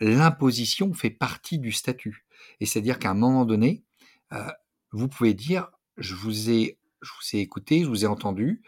l'imposition 0.00 0.92
fait 0.92 1.10
partie 1.10 1.58
du 1.58 1.72
statut. 1.72 2.26
Et 2.60 2.66
c'est-à-dire 2.66 2.98
qu'à 2.98 3.10
un 3.10 3.14
moment 3.14 3.44
donné, 3.44 3.84
euh, 4.32 4.50
vous 4.92 5.08
pouvez 5.08 5.34
dire, 5.34 5.70
je 5.96 6.14
vous 6.14 6.50
ai, 6.50 6.78
je 7.04 7.10
vous 7.12 7.36
ai 7.36 7.40
écouté, 7.40 7.84
je 7.84 7.88
vous 7.88 8.04
ai 8.04 8.08
entendu, 8.08 8.62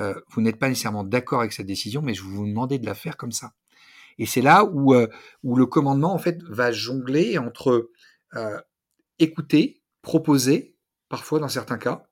euh, 0.00 0.14
vous 0.30 0.40
n'êtes 0.40 0.58
pas 0.58 0.68
nécessairement 0.68 1.04
d'accord 1.04 1.40
avec 1.40 1.52
cette 1.52 1.66
décision, 1.66 2.02
mais 2.02 2.14
je 2.14 2.22
vous 2.22 2.46
demandais 2.46 2.78
de 2.78 2.86
la 2.86 2.94
faire 2.94 3.16
comme 3.16 3.32
ça. 3.32 3.52
Et 4.18 4.26
c'est 4.26 4.42
là 4.42 4.64
où, 4.64 4.94
euh, 4.94 5.06
le 5.44 5.66
commandement, 5.66 6.12
en 6.12 6.18
fait, 6.18 6.42
va 6.44 6.72
jongler 6.72 7.38
entre 7.38 7.90
euh, 8.34 8.60
écouter, 9.18 9.82
proposer, 10.02 10.76
parfois 11.08 11.38
dans 11.38 11.48
certains 11.48 11.78
cas, 11.78 12.06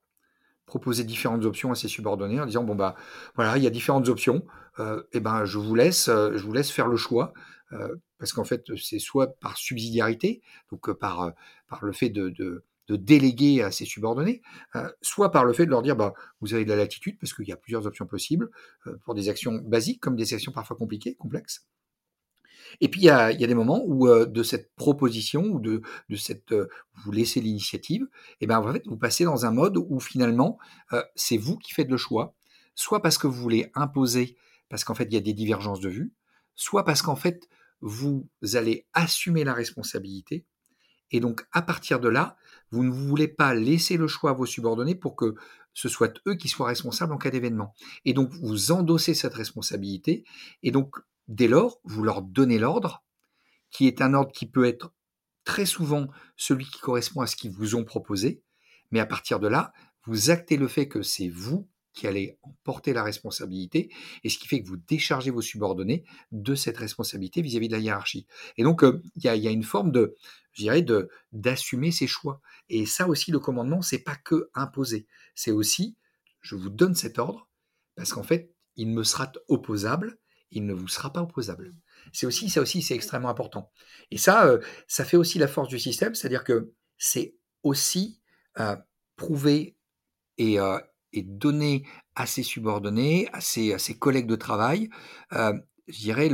proposer 0.67 1.05
différentes 1.05 1.45
options 1.45 1.73
à 1.73 1.75
ses 1.75 1.89
subordonnés 1.89 2.41
en 2.41 2.47
disant 2.47 2.63
bon 2.63 2.77
bah 2.77 2.95
voilà 3.35 3.57
il 3.57 3.65
y 3.65 3.67
a 3.67 3.71
différentes 3.71 4.09
options 4.09 4.45
et 5.13 5.19
ben 5.19 5.45
je 5.45 5.59
vous 5.59 5.75
laisse 5.75 6.07
je 6.07 6.41
vous 6.45 6.53
laisse 6.53 6.71
faire 6.71 6.87
le 6.87 6.97
choix 6.97 7.33
parce 8.19 8.33
qu'en 8.33 8.45
fait 8.45 8.65
c'est 8.77 9.01
soit 9.01 9.35
par 9.41 9.57
subsidiarité 9.57 10.43
donc 10.71 10.93
par 10.93 11.33
par 11.67 11.85
le 11.85 11.91
fait 11.91 12.09
de 12.09 12.63
de 12.91 12.97
déléguer 12.97 13.63
à 13.63 13.71
ses 13.71 13.85
subordonnés, 13.85 14.43
euh, 14.75 14.91
soit 15.01 15.31
par 15.31 15.45
le 15.45 15.53
fait 15.53 15.65
de 15.65 15.71
leur 15.71 15.83
dire 15.83 15.95
bah, 15.95 16.13
vous 16.41 16.55
avez 16.55 16.65
de 16.65 16.71
la 16.71 16.77
latitude 16.77 17.17
parce 17.21 17.33
qu'il 17.33 17.47
y 17.47 17.53
a 17.53 17.57
plusieurs 17.57 17.87
options 17.87 18.07
possibles 18.07 18.51
euh, 18.89 18.97
pour 19.05 19.15
des 19.15 19.29
actions 19.29 19.61
basiques 19.65 20.01
comme 20.01 20.17
des 20.17 20.35
actions 20.35 20.51
parfois 20.51 20.77
compliquées, 20.77 21.15
complexes. 21.15 21.69
Et 22.81 22.89
puis 22.89 23.03
il 23.03 23.05
y 23.05 23.11
a, 23.11 23.33
des 23.33 23.55
moments 23.55 23.83
où 23.87 24.09
euh, 24.09 24.27
de 24.27 24.43
cette 24.43 24.75
proposition 24.75 25.43
ou 25.45 25.61
de, 25.61 25.83
cette 26.17 26.51
euh, 26.51 26.69
vous 27.05 27.13
laissez 27.13 27.41
l'initiative, 27.41 28.09
et 28.41 28.49
ben 28.49 28.59
en 28.59 28.73
fait 28.73 28.83
vous 28.87 28.97
passez 28.97 29.25
dans 29.25 29.47
un 29.47 29.53
mode 29.53 29.77
où 29.77 30.01
finalement 30.01 30.59
c'est 31.15 31.37
vous 31.37 31.57
qui 31.57 31.73
faites 31.73 31.89
le 31.89 31.97
choix, 31.97 32.35
soit 32.75 33.03
parce 33.03 33.19
que 33.19 33.29
vous 33.29 33.41
voulez 33.41 33.71
imposer, 33.75 34.37
parce 34.69 34.83
qu'en 34.83 34.95
fait 34.95 35.05
il 35.05 35.15
y 35.15 35.17
a 35.17 35.21
des 35.21 35.33
divergences 35.33 35.81
de 35.81 35.89
vues, 35.89 36.13
soit 36.57 36.85
parce 36.85 37.03
qu'en 37.03 37.17
fait 37.17 37.49
vous 37.81 38.29
allez 38.55 38.87
assumer 38.95 39.45
la 39.45 39.55
responsabilité. 39.55 40.45
Et 41.11 41.21
donc, 41.21 41.47
à 41.53 41.63
partir 41.63 42.01
de 42.01 42.09
là, 42.09 42.37
vous 42.71 42.85
ne 42.85 42.91
voulez 42.91 43.29
pas 43.29 43.55
laisser 43.55 43.97
le 43.97 44.07
choix 44.07 44.31
à 44.31 44.35
vos 44.35 44.47
subordonnés 44.47 44.95
pour 44.95 45.17
que 45.17 45.35
ce 45.75 45.89
soit 45.89 46.21
eux 46.27 46.35
qui 46.35 46.49
soient 46.49 46.69
responsables 46.69 47.13
en 47.13 47.19
cas 47.19 47.31
d'événement. 47.31 47.75
Et 48.05 48.13
donc, 48.13 48.31
vous 48.33 48.73
endossez 48.73 49.15
cette 49.15 49.35
responsabilité. 49.35 50.25
Et 50.63 50.71
donc, 50.71 50.97
dès 51.29 51.49
lors, 51.49 51.81
vous 51.85 52.03
leur 52.03 52.23
donnez 52.23 52.59
l'ordre, 52.59 53.05
qui 53.71 53.87
est 53.87 54.03
un 54.03 54.15
ordre 54.15 54.33
qui 54.33 54.47
peut 54.47 54.65
être 54.65 54.93
très 55.45 55.67
souvent 55.67 56.09
celui 56.37 56.67
qui 56.67 56.81
correspond 56.81 57.21
à 57.21 57.27
ce 57.27 57.37
qu'ils 57.37 57.53
vous 57.53 57.75
ont 57.75 57.85
proposé. 57.85 58.43
Mais 58.91 59.01
à 59.01 59.07
partir 59.07 59.41
de 59.41 59.49
là, 59.49 59.73
vous 60.07 60.31
actez 60.31 60.57
le 60.57 60.69
fait 60.69 60.89
que 60.89 61.03
c'est 61.03 61.29
vous 61.29 61.69
qui 61.93 62.07
allez 62.07 62.39
en 62.43 62.55
porter 62.63 62.93
la 62.93 63.03
responsabilité, 63.03 63.93
et 64.23 64.29
ce 64.29 64.39
qui 64.39 64.47
fait 64.47 64.63
que 64.63 64.69
vous 64.69 64.77
déchargez 64.77 65.31
vos 65.31 65.43
subordonnés 65.43 66.05
de 66.31 66.55
cette 66.55 66.79
responsabilité 66.79 67.43
vis-à-vis 67.43 67.69
de 67.69 67.73
la 67.75 67.81
hiérarchie. 67.81 68.27
Et 68.57 68.63
donc, 68.63 68.85
euh, 68.85 69.03
il 69.17 69.25
y, 69.25 69.29
a, 69.29 69.51
une 69.51 69.65
forme 69.65 69.91
de, 69.91 70.15
je 70.53 70.63
dirais, 70.63 70.85
d'assumer 71.33 71.91
ses 71.91 72.07
choix. 72.07 72.41
Et 72.69 72.87
ça 72.87 73.09
aussi, 73.09 73.31
le 73.33 73.41
commandement, 73.41 73.83
c'est 73.83 73.99
pas 73.99 74.17
que 74.17 74.51
imposer, 74.55 75.07
c'est 75.35 75.51
aussi, 75.51 75.97
je 76.41 76.55
vous 76.55 76.71
donne 76.71 76.95
cet 76.95 77.19
ordre, 77.19 77.49
parce 77.97 78.13
qu'en 78.13 78.23
fait, 78.23 78.53
il 78.77 78.89
me 78.89 79.03
sera 79.03 79.31
opposable, 79.49 80.19
il 80.53 80.67
ne 80.67 80.75
vous 80.75 80.89
sera 80.89 81.13
pas 81.13 81.23
opposable. 81.23 81.75
C'est 82.13 82.27
aussi, 82.27 82.49
ça 82.49 82.61
aussi, 82.61 82.83
c'est 82.83 82.95
extrêmement 82.95 83.29
important. 83.29 83.71
Et 84.11 84.19
ça, 84.19 84.47
euh, 84.47 84.61
ça 84.87 85.05
fait 85.05 85.17
aussi 85.17 85.39
la 85.39 85.49
force 85.49 85.69
du 85.69 85.79
système, 85.79 86.15
c'est-à-dire 86.15 86.45
que 86.45 86.73
c'est 86.97 87.35
aussi 87.63 88.21
euh, 88.59 88.77
prouver 89.17 89.77
et, 90.39 90.59
et 91.13 91.23
donner 91.23 91.85
à 92.15 92.27
ses 92.27 92.43
subordonnés, 92.43 93.29
à 93.33 93.41
ses, 93.41 93.77
collègues 93.99 94.27
de 94.27 94.37
travail, 94.37 94.89
euh, 95.33 95.53
je 95.89 95.99
dirais, 95.99 96.31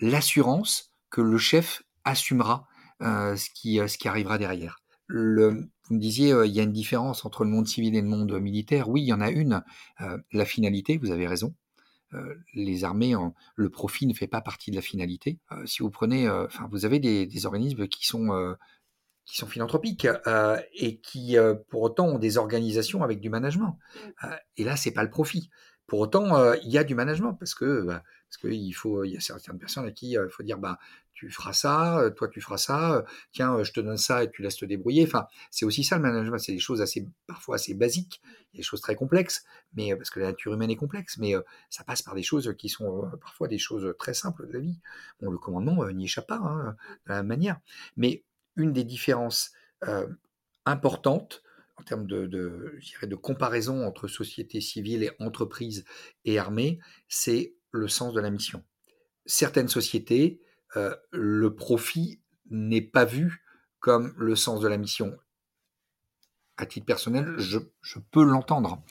l'assurance 0.00 0.92
que 1.10 1.20
le 1.20 1.38
chef 1.38 1.82
assumera 2.04 2.66
ce, 3.00 3.50
qui, 3.50 3.80
ce 3.86 3.98
qui 3.98 4.08
arrivera 4.08 4.38
derrière. 4.38 4.78
Vous 5.08 5.94
me 5.94 6.00
disiez, 6.00 6.34
il 6.46 6.52
y 6.52 6.60
a 6.60 6.62
une 6.62 6.72
différence 6.72 7.24
entre 7.24 7.44
le 7.44 7.50
monde 7.50 7.66
civil 7.66 7.94
et 7.94 8.00
le 8.00 8.08
monde 8.08 8.32
militaire. 8.40 8.88
Oui, 8.88 9.02
il 9.02 9.06
y 9.06 9.12
en 9.12 9.20
a 9.20 9.30
une. 9.30 9.62
la 10.32 10.44
finalité, 10.44 10.96
vous 10.96 11.10
avez 11.10 11.26
raison. 11.26 11.54
les 12.54 12.84
armées, 12.84 13.14
le 13.56 13.70
profit 13.70 14.06
ne 14.06 14.14
fait 14.14 14.26
pas 14.26 14.40
partie 14.40 14.70
de 14.70 14.76
la 14.76 14.82
finalité. 14.82 15.38
si 15.66 15.82
vous 15.82 15.90
prenez, 15.90 16.28
enfin, 16.28 16.68
vous 16.70 16.84
avez 16.84 16.98
des, 17.00 17.46
organismes 17.46 17.86
qui 17.88 18.06
sont 18.06 18.56
qui 19.26 19.36
sont 19.38 19.46
philanthropiques 19.46 20.06
et 20.74 20.98
qui, 21.00 21.36
pour 21.68 21.82
autant, 21.82 22.06
ont 22.06 22.18
des 22.18 22.36
organisations 22.38 23.02
avec 23.02 23.20
du 23.20 23.30
management. 23.30 23.78
Mmh. 24.22 24.26
et 24.58 24.64
là, 24.64 24.76
c'est 24.76 24.92
pas 24.92 25.02
le 25.02 25.10
profit. 25.10 25.50
Pour 25.86 26.00
autant, 26.00 26.52
il 26.54 26.70
y 26.70 26.78
a 26.78 26.84
du 26.84 26.94
management 26.94 27.34
parce 27.34 27.54
que 27.54 27.82
bah, 27.82 28.02
parce 28.28 28.52
qu'il 28.52 28.74
faut, 28.74 29.04
il 29.04 29.12
y 29.12 29.16
a 29.16 29.20
certaines 29.20 29.58
personnes 29.58 29.86
à 29.86 29.92
qui 29.92 30.12
il 30.12 30.28
faut 30.30 30.42
dire, 30.42 30.58
bah, 30.58 30.78
tu 31.12 31.30
feras 31.30 31.52
ça, 31.52 32.10
toi 32.16 32.28
tu 32.28 32.40
feras 32.40 32.58
ça, 32.58 33.04
tiens, 33.32 33.62
je 33.62 33.72
te 33.72 33.80
donne 33.80 33.96
ça 33.96 34.24
et 34.24 34.30
tu 34.30 34.42
laisses 34.42 34.56
te 34.56 34.64
débrouiller. 34.64 35.04
Enfin, 35.04 35.26
c'est 35.50 35.64
aussi 35.64 35.84
ça 35.84 35.96
le 35.96 36.02
management. 36.02 36.38
C'est 36.38 36.52
des 36.52 36.58
choses 36.58 36.82
assez, 36.82 37.06
parfois 37.26 37.56
assez 37.56 37.74
basiques, 37.74 38.20
des 38.52 38.62
choses 38.62 38.80
très 38.80 38.96
complexes, 38.96 39.44
mais 39.74 39.94
parce 39.94 40.10
que 40.10 40.20
la 40.20 40.26
nature 40.26 40.52
humaine 40.52 40.70
est 40.70 40.76
complexe, 40.76 41.16
mais 41.18 41.34
ça 41.70 41.84
passe 41.84 42.02
par 42.02 42.14
des 42.14 42.24
choses 42.24 42.54
qui 42.58 42.68
sont 42.68 43.08
parfois 43.20 43.46
des 43.46 43.58
choses 43.58 43.94
très 43.98 44.14
simples 44.14 44.48
de 44.48 44.52
la 44.52 44.60
vie. 44.60 44.80
Bon, 45.20 45.30
le 45.30 45.38
commandement 45.38 45.88
n'y 45.90 46.04
échappe 46.04 46.26
pas 46.26 46.36
hein, 46.36 46.76
de 47.06 47.10
la 47.10 47.16
même 47.16 47.28
manière, 47.28 47.60
mais 47.96 48.24
une 48.56 48.72
des 48.72 48.84
différences 48.84 49.52
importantes 50.64 51.42
en 51.76 51.82
termes 51.82 52.06
de, 52.06 52.26
de, 52.26 52.78
de 53.02 53.14
comparaison 53.16 53.86
entre 53.86 54.06
société 54.08 54.60
civile 54.60 55.02
et 55.02 55.10
entreprise 55.18 55.84
et 56.24 56.38
armée, 56.38 56.78
c'est 57.08 57.56
le 57.72 57.88
sens 57.88 58.14
de 58.14 58.20
la 58.20 58.30
mission. 58.30 58.62
Certaines 59.26 59.68
sociétés, 59.68 60.40
le 61.10 61.54
profit 61.54 62.20
n'est 62.50 62.82
pas 62.82 63.04
vu 63.04 63.44
comme 63.80 64.14
le 64.16 64.36
sens 64.36 64.60
de 64.60 64.68
la 64.68 64.76
mission. 64.76 65.18
À 66.56 66.66
titre 66.66 66.86
personnel, 66.86 67.34
je, 67.38 67.58
je 67.82 67.98
peux 67.98 68.22
l'entendre. 68.22 68.82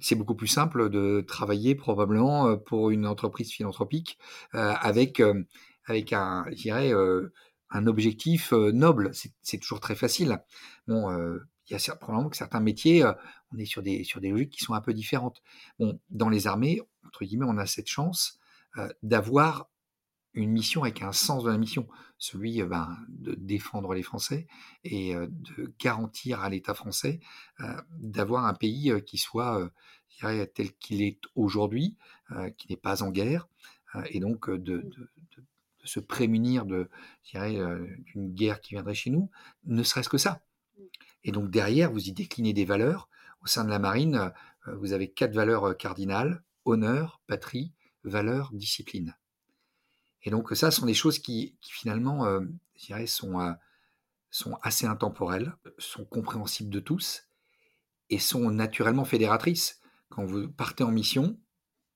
c'est 0.00 0.14
beaucoup 0.14 0.36
plus 0.36 0.46
simple 0.46 0.88
de 0.90 1.24
travailler 1.26 1.74
probablement 1.74 2.56
pour 2.56 2.90
une 2.90 3.06
entreprise 3.06 3.50
philanthropique 3.50 4.18
avec, 4.52 5.20
avec 5.86 6.12
un, 6.12 6.44
je 6.50 6.54
dirais, 6.54 6.92
un 7.70 7.86
objectif 7.86 8.52
noble. 8.52 9.10
C'est 9.42 9.58
toujours 9.58 9.80
très 9.80 9.94
facile. 9.94 10.38
Bon, 10.86 11.10
il 11.68 11.72
y 11.72 11.74
a 11.74 11.96
probablement 11.96 12.30
que 12.30 12.36
certains 12.36 12.60
métiers, 12.60 13.04
on 13.52 13.58
est 13.58 13.64
sur 13.64 13.82
des, 13.82 14.04
sur 14.04 14.20
des 14.20 14.30
logiques 14.30 14.50
qui 14.50 14.64
sont 14.64 14.74
un 14.74 14.80
peu 14.80 14.94
différentes. 14.94 15.42
Bon, 15.78 16.00
dans 16.10 16.28
les 16.28 16.46
armées, 16.46 16.80
entre 17.04 17.24
guillemets, 17.24 17.46
on 17.48 17.58
a 17.58 17.66
cette 17.66 17.88
chance 17.88 18.38
d'avoir 19.02 19.68
une 20.34 20.50
mission 20.50 20.82
avec 20.82 21.02
un 21.02 21.12
sens 21.12 21.44
de 21.44 21.50
la 21.50 21.56
mission, 21.56 21.88
celui 22.18 22.62
ben, 22.62 22.96
de 23.08 23.34
défendre 23.34 23.94
les 23.94 24.02
Français 24.02 24.46
et 24.84 25.14
de 25.14 25.74
garantir 25.80 26.40
à 26.40 26.50
l'État 26.50 26.74
français 26.74 27.20
d'avoir 27.98 28.44
un 28.44 28.54
pays 28.54 28.92
qui 29.06 29.18
soit 29.18 29.70
tel 30.54 30.72
qu'il 30.78 31.02
est 31.02 31.20
aujourd'hui, 31.34 31.96
qui 32.58 32.70
n'est 32.70 32.76
pas 32.76 33.02
en 33.02 33.10
guerre, 33.10 33.48
et 34.10 34.20
donc 34.20 34.50
de, 34.50 34.90
se 35.86 36.00
prémunir 36.00 36.66
de, 36.66 36.88
euh, 37.34 37.86
d'une 38.06 38.32
guerre 38.32 38.60
qui 38.60 38.74
viendrait 38.74 38.94
chez 38.94 39.10
nous, 39.10 39.30
ne 39.64 39.82
serait-ce 39.82 40.08
que 40.08 40.18
ça. 40.18 40.42
Et 41.24 41.32
donc 41.32 41.50
derrière, 41.50 41.90
vous 41.90 42.08
y 42.08 42.12
déclinez 42.12 42.52
des 42.52 42.64
valeurs. 42.64 43.08
Au 43.42 43.46
sein 43.46 43.64
de 43.64 43.70
la 43.70 43.78
marine, 43.78 44.32
euh, 44.68 44.76
vous 44.76 44.92
avez 44.92 45.10
quatre 45.10 45.34
valeurs 45.34 45.68
euh, 45.68 45.74
cardinales 45.74 46.42
honneur, 46.64 47.20
patrie, 47.28 47.72
valeur, 48.02 48.50
discipline. 48.52 49.16
Et 50.22 50.30
donc 50.30 50.50
ça, 50.56 50.72
ce 50.72 50.80
sont 50.80 50.86
des 50.86 50.94
choses 50.94 51.20
qui, 51.20 51.56
finalement, 51.62 52.24
je 52.74 52.86
dirais, 52.86 53.06
sont, 53.06 53.54
sont 54.30 54.58
assez 54.62 54.84
intemporelles, 54.84 55.54
sont 55.78 56.04
compréhensibles 56.04 56.70
de 56.70 56.80
tous 56.80 57.28
et 58.10 58.18
sont 58.18 58.50
naturellement 58.50 59.04
fédératrices. 59.04 59.80
Quand 60.08 60.24
vous 60.24 60.48
partez 60.48 60.82
en 60.82 60.90
mission, 60.90 61.38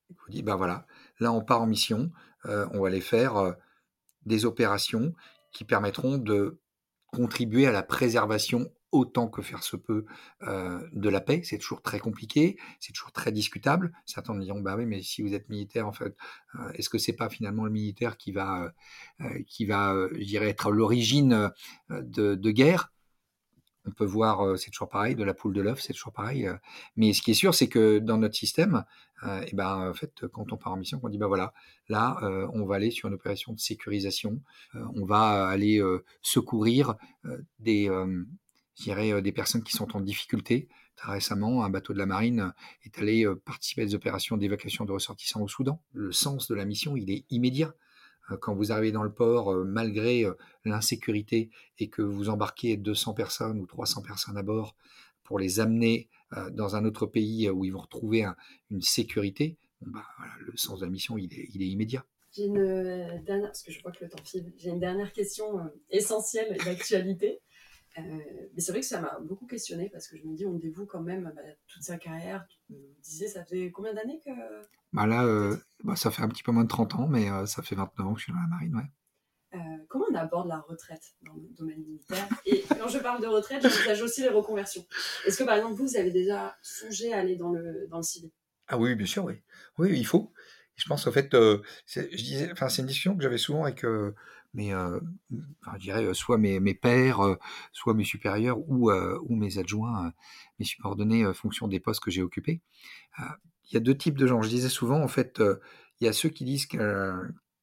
vous 0.09 0.31
dites, 0.31 0.45
ben 0.45 0.55
voilà, 0.55 0.87
là 1.19 1.33
on 1.33 1.43
part 1.43 1.61
en 1.61 1.67
mission, 1.67 2.09
on 2.45 2.79
va 2.79 2.87
aller 2.87 3.01
faire 3.01 3.57
des 4.25 4.45
opérations 4.45 5.13
qui 5.51 5.65
permettront 5.65 6.17
de 6.17 6.59
contribuer 7.07 7.67
à 7.67 7.71
la 7.71 7.83
préservation 7.83 8.71
autant 8.91 9.27
que 9.27 9.41
faire 9.41 9.63
se 9.63 9.75
peut 9.77 10.05
euh, 10.43 10.85
de 10.93 11.09
la 11.09 11.21
paix. 11.21 11.41
C'est 11.43 11.57
toujours 11.57 11.81
très 11.81 11.99
compliqué, 11.99 12.57
c'est 12.79 12.93
toujours 12.93 13.11
très 13.11 13.31
discutable. 13.31 13.93
Certains 14.05 14.33
me 14.33 14.43
diront, 14.43 14.61
bah 14.61 14.75
oui, 14.77 14.85
mais 14.85 15.01
si 15.01 15.21
vous 15.21 15.33
êtes 15.33 15.49
militaire, 15.49 15.87
en 15.87 15.93
fait, 15.93 16.15
euh, 16.55 16.71
est-ce 16.73 16.89
que 16.89 16.97
c'est 16.97 17.13
pas 17.13 17.29
finalement 17.29 17.63
le 17.63 17.71
militaire 17.71 18.17
qui 18.17 18.31
va, 18.31 18.73
euh, 19.21 19.43
qui 19.47 19.65
va, 19.65 19.95
je 20.13 20.23
dirais, 20.23 20.49
être 20.49 20.71
l'origine 20.71 21.51
de 21.89 22.51
guerre? 22.51 22.91
On 23.85 23.91
peut 23.91 24.05
voir, 24.05 24.57
c'est 24.57 24.69
toujours 24.71 24.89
pareil, 24.89 25.15
de 25.15 25.23
la 25.23 25.33
poule 25.33 25.53
de 25.53 25.61
l'œuf, 25.61 25.81
c'est 25.81 25.93
toujours 25.93 26.13
pareil. 26.13 26.49
Mais 26.95 27.13
ce 27.13 27.21
qui 27.21 27.31
est 27.31 27.35
sûr, 27.35 27.53
c'est 27.53 27.67
que 27.67 27.99
dans 27.99 28.17
notre 28.17 28.35
système, 28.35 28.85
et 29.23 29.47
eh 29.47 29.55
ben, 29.55 29.89
en 29.89 29.93
fait, 29.93 30.27
quand 30.31 30.51
on 30.51 30.57
part 30.57 30.73
en 30.73 30.77
mission, 30.77 30.99
on 31.01 31.09
dit, 31.09 31.17
bah 31.17 31.27
voilà, 31.27 31.53
là, 31.89 32.19
on 32.53 32.65
va 32.65 32.75
aller 32.75 32.91
sur 32.91 33.07
une 33.07 33.15
opération 33.15 33.53
de 33.53 33.59
sécurisation, 33.59 34.41
on 34.73 35.05
va 35.05 35.47
aller 35.47 35.81
secourir 36.21 36.95
des, 37.59 37.89
des 38.85 39.31
personnes 39.31 39.63
qui 39.63 39.73
sont 39.73 39.95
en 39.95 40.01
difficulté. 40.01 40.67
Très 40.95 41.13
récemment, 41.13 41.63
un 41.63 41.69
bateau 41.69 41.93
de 41.93 41.97
la 41.97 42.05
marine 42.05 42.53
est 42.83 42.99
allé 42.99 43.25
participer 43.45 43.81
à 43.81 43.85
des 43.85 43.95
opérations 43.95 44.37
d'évacuation 44.37 44.85
de 44.85 44.91
ressortissants 44.91 45.41
au 45.41 45.47
Soudan. 45.47 45.81
Le 45.93 46.11
sens 46.11 46.47
de 46.47 46.55
la 46.55 46.65
mission, 46.65 46.95
il 46.95 47.09
est 47.09 47.25
immédiat. 47.31 47.73
Euh, 48.31 48.37
quand 48.37 48.55
vous 48.55 48.71
arrivez 48.71 48.91
dans 48.91 49.03
le 49.03 49.13
port, 49.13 49.51
euh, 49.51 49.63
malgré 49.63 50.23
euh, 50.23 50.33
l'insécurité, 50.65 51.49
et 51.79 51.89
que 51.89 52.01
vous 52.01 52.29
embarquez 52.29 52.77
200 52.77 53.13
personnes 53.13 53.59
ou 53.59 53.65
300 53.65 54.01
personnes 54.01 54.37
à 54.37 54.43
bord 54.43 54.75
pour 55.23 55.39
les 55.39 55.59
amener 55.59 56.09
dans 56.51 56.75
un 56.75 56.85
autre 56.85 57.05
pays 57.05 57.49
où 57.49 57.65
ils 57.65 57.71
vont 57.71 57.81
retrouver 57.81 58.25
une 58.69 58.81
sécurité, 58.81 59.57
bah, 59.81 60.05
le 60.39 60.55
sens 60.55 60.79
de 60.79 60.85
la 60.85 60.91
mission, 60.91 61.17
il 61.17 61.33
est, 61.33 61.67
immédiat. 61.67 62.05
J'ai 62.31 62.45
une 62.45 63.21
dernière, 63.25 63.47
parce 63.47 63.63
que 63.63 63.71
je 63.71 63.81
vois 63.81 63.91
que 63.91 64.03
le 64.03 64.09
temps 64.09 64.23
file, 64.23 64.51
j'ai 64.57 64.69
une 64.69 64.79
dernière 64.79 65.11
question 65.13 65.59
essentielle 65.89 66.57
d'actualité. 66.65 67.41
Mais 67.97 68.59
c'est 68.59 68.71
vrai 68.71 68.81
que 68.81 68.87
ça 68.87 68.99
m'a 68.99 69.19
beaucoup 69.19 69.45
questionné 69.45 69.89
parce 69.89 70.07
que 70.07 70.17
je 70.17 70.23
me 70.25 70.35
dis, 70.35 70.45
on 70.45 70.55
dévoue 70.55 70.85
quand 70.85 71.01
même 71.01 71.31
bah, 71.35 71.41
toute 71.67 71.83
sa 71.83 71.97
carrière. 71.97 72.45
Me 72.69 72.77
disais, 73.01 73.27
ça 73.27 73.45
fait 73.45 73.71
combien 73.71 73.93
d'années 73.93 74.19
que. 74.25 74.31
Bah 74.93 75.05
là, 75.05 75.23
euh, 75.25 75.55
bah 75.83 75.95
ça 75.95 76.11
fait 76.11 76.21
un 76.21 76.27
petit 76.27 76.43
peu 76.43 76.51
moins 76.51 76.63
de 76.63 76.69
30 76.69 76.95
ans, 76.95 77.07
mais 77.07 77.29
euh, 77.29 77.45
ça 77.45 77.61
fait 77.61 77.75
29 77.75 78.07
ans 78.07 78.13
que 78.13 78.19
je 78.19 78.25
suis 78.25 78.33
dans 78.33 78.39
la 78.39 78.47
marine, 78.47 78.75
ouais. 78.75 79.59
comment 79.87 80.05
on 80.11 80.15
aborde 80.15 80.47
la 80.47 80.59
retraite 80.59 81.13
dans 81.21 81.33
le 81.33 81.47
domaine 81.57 81.81
militaire? 81.81 82.27
Et 82.45 82.63
quand 82.69 82.87
je 82.87 82.99
parle 82.99 83.21
de 83.21 83.27
retraite, 83.27 83.63
j'envisage 83.63 84.01
aussi 84.01 84.21
les 84.21 84.29
reconversions. 84.29 84.85
Est-ce 85.25 85.37
que 85.37 85.43
par 85.43 85.55
exemple, 85.55 85.75
vous, 85.75 85.87
vous 85.87 85.97
avez 85.97 86.11
déjà 86.11 86.55
songé 86.61 87.13
à 87.13 87.19
aller 87.19 87.35
dans 87.35 87.51
le, 87.51 87.87
dans 87.89 87.97
le 87.97 88.03
civil 88.03 88.31
Ah 88.67 88.77
oui, 88.77 88.95
bien 88.95 89.07
sûr, 89.07 89.25
oui. 89.25 89.35
Oui, 89.77 89.91
il 89.97 90.05
faut. 90.05 90.33
Je 90.75 90.87
pense 90.87 91.05
en 91.05 91.11
fait, 91.11 91.29
je 91.33 92.15
disais, 92.15 92.51
enfin, 92.51 92.69
c'est 92.69 92.81
une 92.81 92.87
discussion 92.87 93.15
que 93.15 93.21
j'avais 93.21 93.37
souvent 93.37 93.63
avec 93.63 93.85
mais 94.53 94.73
euh, 94.73 94.99
je 95.29 95.79
dirais 95.79 96.03
euh, 96.03 96.13
soit 96.13 96.37
mes, 96.37 96.59
mes 96.59 96.73
pairs, 96.73 97.21
euh, 97.21 97.37
soit 97.71 97.93
mes 97.93 98.03
supérieurs 98.03 98.59
ou, 98.69 98.91
ou 98.91 99.35
mes 99.35 99.57
adjoints, 99.57 100.11
mes 100.59 100.65
subordonnés, 100.65 101.33
fonction 101.33 101.67
des 101.67 101.79
postes 101.79 102.03
que 102.03 102.11
j'ai 102.11 102.21
occupés. 102.21 102.61
Il 103.71 103.75
y 103.75 103.77
a 103.77 103.79
deux 103.79 103.97
types 103.97 104.17
de 104.17 104.27
gens. 104.27 104.41
Je 104.41 104.49
disais 104.49 104.69
souvent, 104.69 105.01
en 105.01 105.07
fait, 105.07 105.41
il 105.99 106.05
y 106.05 106.07
a 106.07 106.13
ceux 106.13 106.29
qui 106.29 106.43
disent 106.43 106.65
que, 106.65 107.13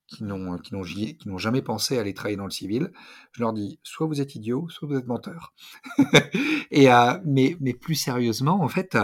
qui 0.06 0.24
n'ont 0.24 0.56
qui 0.58 0.74
n'ont 0.74 1.38
jamais 1.38 1.62
pensé 1.62 1.98
à 1.98 2.00
aller 2.00 2.14
travailler 2.14 2.36
dans 2.36 2.44
le 2.44 2.50
civil. 2.50 2.92
Je 3.32 3.42
leur 3.42 3.52
dis 3.52 3.78
soit 3.82 4.06
vous 4.06 4.20
êtes 4.20 4.34
idiot, 4.34 4.68
soit 4.70 4.88
vous 4.88 4.96
êtes 4.96 5.06
menteur. 5.06 5.52
Et 6.70 6.88
mais 7.26 7.74
plus 7.74 7.94
sérieusement, 7.94 8.62
en 8.62 8.68
fait, 8.68 8.96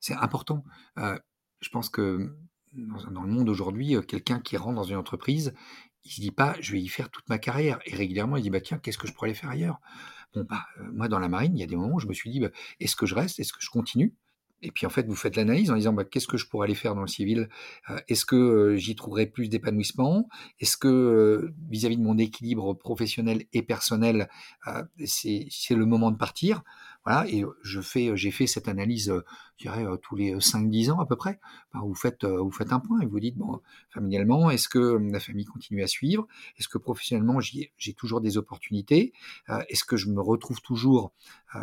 c'est 0.00 0.14
important. 0.14 0.64
je 0.96 1.68
pense 1.70 1.88
que 1.88 2.36
dans, 2.74 3.22
le 3.22 3.30
monde 3.30 3.48
aujourd'hui, 3.48 3.96
quelqu'un 4.06 4.40
qui 4.40 4.56
rentre 4.56 4.74
dans 4.74 4.84
une 4.84 4.96
entreprise, 4.96 5.54
il 6.04 6.10
se 6.10 6.20
dit 6.20 6.32
pas, 6.32 6.56
je 6.60 6.72
vais 6.72 6.80
y 6.80 6.88
faire 6.88 7.10
toute 7.10 7.28
ma 7.28 7.38
carrière. 7.38 7.78
Et 7.86 7.94
régulièrement, 7.94 8.36
il 8.36 8.42
dit, 8.42 8.50
bah 8.50 8.60
tiens, 8.60 8.78
qu'est-ce 8.78 8.98
que 8.98 9.06
je 9.06 9.12
pourrais 9.14 9.28
aller 9.28 9.34
faire 9.34 9.50
ailleurs? 9.50 9.80
Bah, 10.34 10.66
euh, 10.80 10.90
moi, 10.92 11.08
dans 11.08 11.20
la 11.20 11.28
marine, 11.28 11.56
il 11.56 11.60
y 11.60 11.62
a 11.62 11.66
des 11.66 11.76
moments 11.76 11.94
où 11.94 12.00
je 12.00 12.08
me 12.08 12.12
suis 12.12 12.30
dit, 12.30 12.40
bah, 12.40 12.50
est-ce 12.80 12.96
que 12.96 13.06
je 13.06 13.14
reste? 13.14 13.38
Est-ce 13.38 13.52
que 13.52 13.60
je 13.60 13.70
continue? 13.70 14.14
Et 14.62 14.70
puis 14.70 14.86
en 14.86 14.90
fait, 14.90 15.06
vous 15.06 15.14
faites 15.14 15.36
l'analyse 15.36 15.70
en 15.70 15.76
disant 15.76 15.92
bah, 15.92 16.04
qu'est-ce 16.04 16.26
que 16.26 16.36
je 16.36 16.46
pourrais 16.46 16.66
aller 16.66 16.74
faire 16.74 16.94
dans 16.94 17.02
le 17.02 17.06
civil? 17.06 17.48
Euh, 17.90 17.98
Est-ce 18.08 18.24
que 18.24 18.36
euh, 18.36 18.76
j'y 18.76 18.94
trouverais 18.96 19.26
plus 19.26 19.48
d'épanouissement? 19.48 20.28
Est-ce 20.60 20.76
que 20.76 21.52
vis-à-vis 21.68 21.96
de 21.98 22.02
mon 22.02 22.18
équilibre 22.18 22.74
professionnel 22.74 23.44
et 23.52 23.62
personnel, 23.62 24.28
c'est 25.04 25.48
le 25.70 25.84
moment 25.86 26.10
de 26.10 26.16
partir? 26.16 26.62
Voilà, 27.04 27.28
et 27.28 27.44
je 27.62 27.80
fais, 27.80 28.16
j'ai 28.16 28.30
fait 28.30 28.46
cette 28.46 28.68
analyse, 28.68 29.12
je 29.56 29.62
dirais, 29.62 29.84
tous 30.02 30.16
les 30.16 30.34
5-10 30.36 30.90
ans 30.90 31.00
à 31.00 31.06
peu 31.06 31.16
près. 31.16 31.38
vous 31.74 31.94
faites, 31.94 32.24
vous 32.24 32.50
faites 32.50 32.72
un 32.72 32.80
point 32.80 33.00
et 33.00 33.06
vous 33.06 33.20
dites, 33.20 33.36
bon, 33.36 33.60
familialement, 33.90 34.50
est-ce 34.50 34.68
que 34.68 34.98
la 35.12 35.20
famille 35.20 35.44
continue 35.44 35.82
à 35.82 35.86
suivre? 35.86 36.26
Est-ce 36.58 36.68
que 36.68 36.78
professionnellement, 36.78 37.40
j'ai 37.40 37.94
toujours 37.94 38.20
des 38.20 38.38
opportunités? 38.38 39.12
Est-ce 39.68 39.84
que 39.84 39.96
je 39.96 40.08
me 40.08 40.20
retrouve 40.20 40.62
toujours 40.62 41.12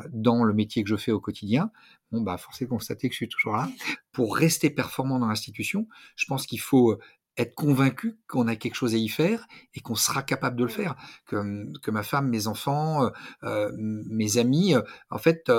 dans 0.10 0.44
le 0.44 0.54
métier 0.54 0.84
que 0.84 0.90
je 0.90 0.96
fais 0.96 1.12
au 1.12 1.20
quotidien? 1.20 1.72
Bon, 2.12 2.22
bah, 2.22 2.38
force 2.38 2.62
est 2.62 2.66
de 2.66 2.70
constater 2.70 3.08
que 3.08 3.14
je 3.14 3.18
suis 3.18 3.30
toujours 3.30 3.56
là. 3.56 3.70
Pour 4.12 4.36
rester 4.36 4.70
performant 4.70 5.18
dans 5.18 5.28
l'institution, 5.28 5.88
je 6.18 6.26
pense 6.26 6.46
qu'il 6.46 6.60
faut 6.60 7.00
être 7.38 7.56
convaincu 7.56 8.18
qu'on 8.28 8.48
a 8.48 8.56
quelque 8.56 8.76
chose 8.76 8.94
à 8.94 8.98
y 8.98 9.08
faire 9.08 9.48
et 9.74 9.80
qu'on 9.80 9.96
sera 9.96 10.22
capable 10.24 10.58
de 10.58 10.64
le 10.64 10.70
faire. 10.70 10.96
Que, 11.26 11.72
que 11.80 11.92
ma 11.92 12.04
femme, 12.04 12.30
mes 12.30 12.48
enfants, 12.48 13.10
euh, 13.44 13.72
mes 13.78 14.38
amis, 14.38 14.76
en 15.10 15.18
fait, 15.18 15.52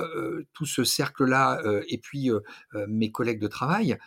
tout 0.52 0.66
ce 0.66 0.84
cercle-là, 0.84 1.62
et 1.88 1.98
puis 1.98 2.30
mes 2.88 3.10
collègues 3.10 3.40
de 3.40 3.48
travail, 3.48 3.98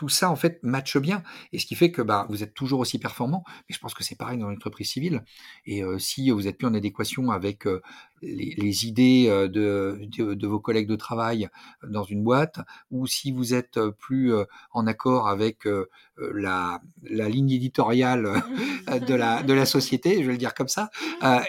tout 0.00 0.08
ça 0.08 0.30
en 0.30 0.36
fait 0.36 0.60
matche 0.62 0.96
bien. 0.96 1.22
Et 1.52 1.58
ce 1.58 1.66
qui 1.66 1.74
fait 1.74 1.90
que 1.90 2.00
bah, 2.00 2.26
vous 2.30 2.42
êtes 2.42 2.54
toujours 2.54 2.80
aussi 2.80 2.98
performant. 2.98 3.44
Mais 3.68 3.74
je 3.74 3.78
pense 3.78 3.92
que 3.92 4.02
c'est 4.02 4.14
pareil 4.14 4.38
dans 4.38 4.48
l'entreprise 4.48 4.88
civile. 4.88 5.22
Et 5.66 5.84
euh, 5.84 5.98
si 5.98 6.30
vous 6.30 6.48
êtes 6.48 6.56
plus 6.56 6.66
en 6.66 6.72
adéquation 6.72 7.30
avec 7.30 7.66
euh, 7.66 7.82
les, 8.22 8.86
idées 8.86 9.26
euh, 9.28 9.46
de, 9.46 10.00
de, 10.08 10.46
vos 10.46 10.58
collègues 10.58 10.88
de 10.88 10.96
travail 10.96 11.50
dans 11.86 12.02
une 12.02 12.24
boîte 12.24 12.60
ou 12.90 13.06
si 13.06 13.30
vous 13.30 13.52
êtes 13.52 13.78
plus 13.98 14.32
en 14.72 14.86
accord 14.86 15.28
avec 15.28 15.68
la, 16.16 16.80
la, 17.02 17.28
ligne 17.28 17.50
éditoriale 17.50 18.42
de 19.06 19.14
la, 19.14 19.42
de 19.42 19.52
la 19.52 19.66
société 19.66 20.22
je 20.22 20.26
vais 20.26 20.32
le 20.32 20.38
dire 20.38 20.54
comme 20.54 20.68
ça 20.68 20.90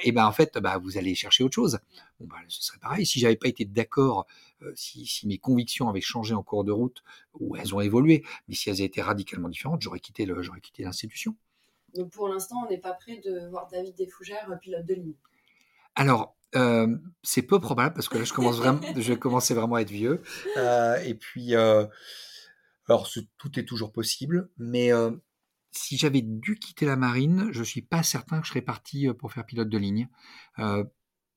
et 0.03 0.11
ben 0.11 0.25
en 0.25 0.31
fait 0.31 0.57
bah, 0.57 0.77
vous 0.77 0.97
allez 0.97 1.15
chercher 1.15 1.43
autre 1.43 1.55
chose. 1.55 1.79
Bon, 2.19 2.27
bah, 2.27 2.37
ce 2.47 2.63
serait 2.63 2.79
pareil. 2.79 3.05
Si 3.05 3.19
j'avais 3.19 3.35
pas 3.35 3.47
été 3.47 3.65
d'accord 3.65 4.25
euh, 4.61 4.71
si, 4.75 5.27
mes 5.27 5.37
convictions 5.37 5.89
avaient 5.89 6.01
changé 6.01 6.33
en 6.33 6.43
cours 6.43 6.63
de 6.63 6.71
route, 6.71 7.03
ou 7.39 7.55
elles 7.55 7.73
ont 7.75 7.81
évolué, 7.81 8.23
mais 8.47 8.55
si 8.55 8.69
elles 8.69 8.77
avaient 8.77 8.85
été 8.85 9.01
radicalement 9.01 9.49
différentes, 9.49 9.81
j'aurais 9.81 9.99
quitté, 9.99 10.25
l'institution. 10.79 11.35
Donc 11.95 12.11
pour 12.11 12.27
l'instant, 12.27 12.63
on 12.65 12.69
n'est 12.69 12.77
pas 12.77 12.93
prêt 12.93 13.21
de 13.23 13.49
voir 13.49 13.67
David 13.71 13.95
Desfougères 13.95 14.49
euh, 14.51 14.55
pilote 14.55 14.85
de 14.85 14.93
ligne. 14.93 15.13
Alors, 15.95 16.35
euh, 16.55 16.97
c'est 17.23 17.41
peu 17.41 17.59
probable 17.59 17.95
parce 17.95 18.07
que 18.07 18.17
là, 18.17 18.23
je 18.23 18.33
commence 18.33 18.57
vraiment, 18.57 18.81
je 18.97 19.13
commençais 19.13 19.53
vraiment 19.53 19.75
à 19.75 19.81
être 19.81 19.91
vieux. 19.91 20.21
et 21.03 21.13
puis, 21.15 21.55
alors, 21.55 23.09
tout 23.37 23.59
est 23.59 23.65
toujours 23.65 23.91
possible, 23.91 24.49
mais 24.57 24.91
si 25.71 25.97
j'avais 25.97 26.21
dû 26.21 26.57
quitter 26.57 26.85
la 26.85 26.95
marine, 26.95 27.49
je 27.51 27.63
suis 27.63 27.81
pas 27.81 28.03
certain 28.03 28.39
que 28.39 28.45
je 28.45 28.51
serais 28.51 28.61
parti 28.61 29.07
pour 29.13 29.33
faire 29.33 29.45
pilote 29.45 29.69
de 29.69 29.77
ligne 29.77 30.07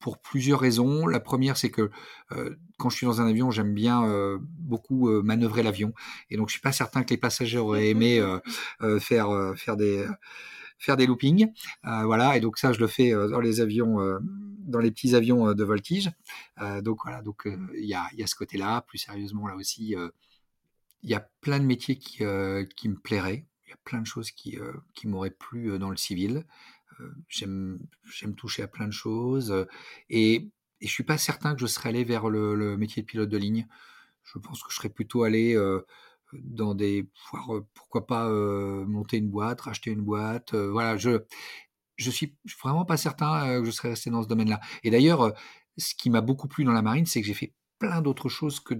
pour 0.04 0.18
plusieurs 0.18 0.60
raisons. 0.60 1.06
La 1.06 1.20
première, 1.20 1.56
c'est 1.56 1.70
que 1.70 1.90
euh, 2.32 2.56
quand 2.78 2.90
je 2.90 2.96
suis 2.96 3.06
dans 3.06 3.20
un 3.20 3.26
avion, 3.26 3.50
j'aime 3.50 3.72
bien 3.72 4.04
euh, 4.04 4.38
beaucoup 4.40 5.08
euh, 5.08 5.22
manœuvrer 5.22 5.62
l'avion, 5.62 5.94
et 6.28 6.36
donc 6.36 6.48
je 6.48 6.52
suis 6.52 6.60
pas 6.60 6.72
certain 6.72 7.02
que 7.02 7.10
les 7.10 7.16
passagers 7.16 7.58
auraient 7.58 7.88
aimé 7.90 8.22
faire 9.00 9.54
faire 9.56 9.76
des 9.76 10.06
faire 10.78 10.96
des 10.96 11.06
loopings, 11.06 11.50
voilà. 11.82 12.36
Et 12.36 12.40
donc 12.40 12.58
ça, 12.58 12.72
je 12.72 12.80
le 12.80 12.86
fais 12.86 13.12
dans 13.12 13.40
les 13.40 13.60
avions, 13.60 13.98
dans 14.20 14.80
les 14.80 14.90
petits 14.90 15.14
avions 15.14 15.54
de 15.54 15.64
voltige. 15.64 16.10
donc 16.82 16.98
voilà, 17.04 17.22
donc 17.22 17.48
il 17.74 17.86
y 17.86 17.94
a, 17.94 18.06
y, 18.14 18.22
a, 18.22 18.26
ce 18.26 18.34
côté-là. 18.34 18.82
Plus 18.82 18.98
sérieusement, 18.98 19.46
là 19.46 19.56
aussi, 19.56 19.94
il 21.02 21.10
y 21.10 21.14
a 21.14 21.26
plein 21.40 21.60
de 21.60 21.64
métiers 21.64 21.96
qui, 21.96 22.24
qui 22.76 22.88
me 22.88 22.96
plairaient. 22.96 23.46
Il 23.66 23.70
y 23.70 23.72
a 23.72 23.78
plein 23.84 24.02
de 24.02 24.06
choses 24.06 24.30
qui, 24.30 24.58
qui 24.94 25.08
m'auraient 25.08 25.30
plu 25.30 25.78
dans 25.78 25.90
le 25.90 25.96
civil. 25.96 26.44
Euh, 27.00 27.14
j'aime, 27.28 27.78
toucher 28.36 28.62
à 28.62 28.68
plein 28.68 28.86
de 28.86 28.92
choses. 28.92 29.50
Euh, 29.50 29.64
et, 30.10 30.50
et 30.80 30.86
je 30.86 30.92
suis 30.92 31.04
pas 31.04 31.18
certain 31.18 31.54
que 31.54 31.60
je 31.60 31.66
serais 31.66 31.90
allé 31.90 32.04
vers 32.04 32.28
le, 32.28 32.76
métier 32.76 33.02
de 33.02 33.06
pilote 33.06 33.28
de 33.28 33.38
ligne. 33.38 33.66
Je 34.22 34.38
pense 34.38 34.62
que 34.62 34.70
je 34.70 34.76
serais 34.76 34.88
plutôt 34.88 35.22
allé 35.22 35.54
euh, 35.54 35.86
dans 36.32 36.74
des, 36.74 37.08
pourquoi 37.74 38.06
pas 38.06 38.28
monter 38.28 39.18
une 39.18 39.28
boîte, 39.28 39.62
racheter 39.62 39.90
une 39.90 40.02
boîte. 40.02 40.54
voilà, 40.54 40.96
je 40.96 41.24
je 41.96 42.10
suis 42.10 42.36
vraiment 42.60 42.84
pas 42.84 42.96
certain 42.96 43.60
que 43.60 43.66
je 43.66 43.70
serais 43.70 43.90
resté 43.90 44.10
dans 44.10 44.22
ce 44.22 44.28
domaine-là. 44.28 44.60
Et 44.82 44.90
d'ailleurs, 44.90 45.32
ce 45.78 45.94
qui 45.94 46.10
m'a 46.10 46.22
beaucoup 46.22 46.48
plu 46.48 46.64
dans 46.64 46.72
la 46.72 46.82
marine, 46.82 47.06
c'est 47.06 47.20
que 47.20 47.26
j'ai 47.26 47.34
fait 47.34 47.54
plein 47.78 48.02
d'autres 48.02 48.28
choses 48.28 48.58
que 48.58 48.74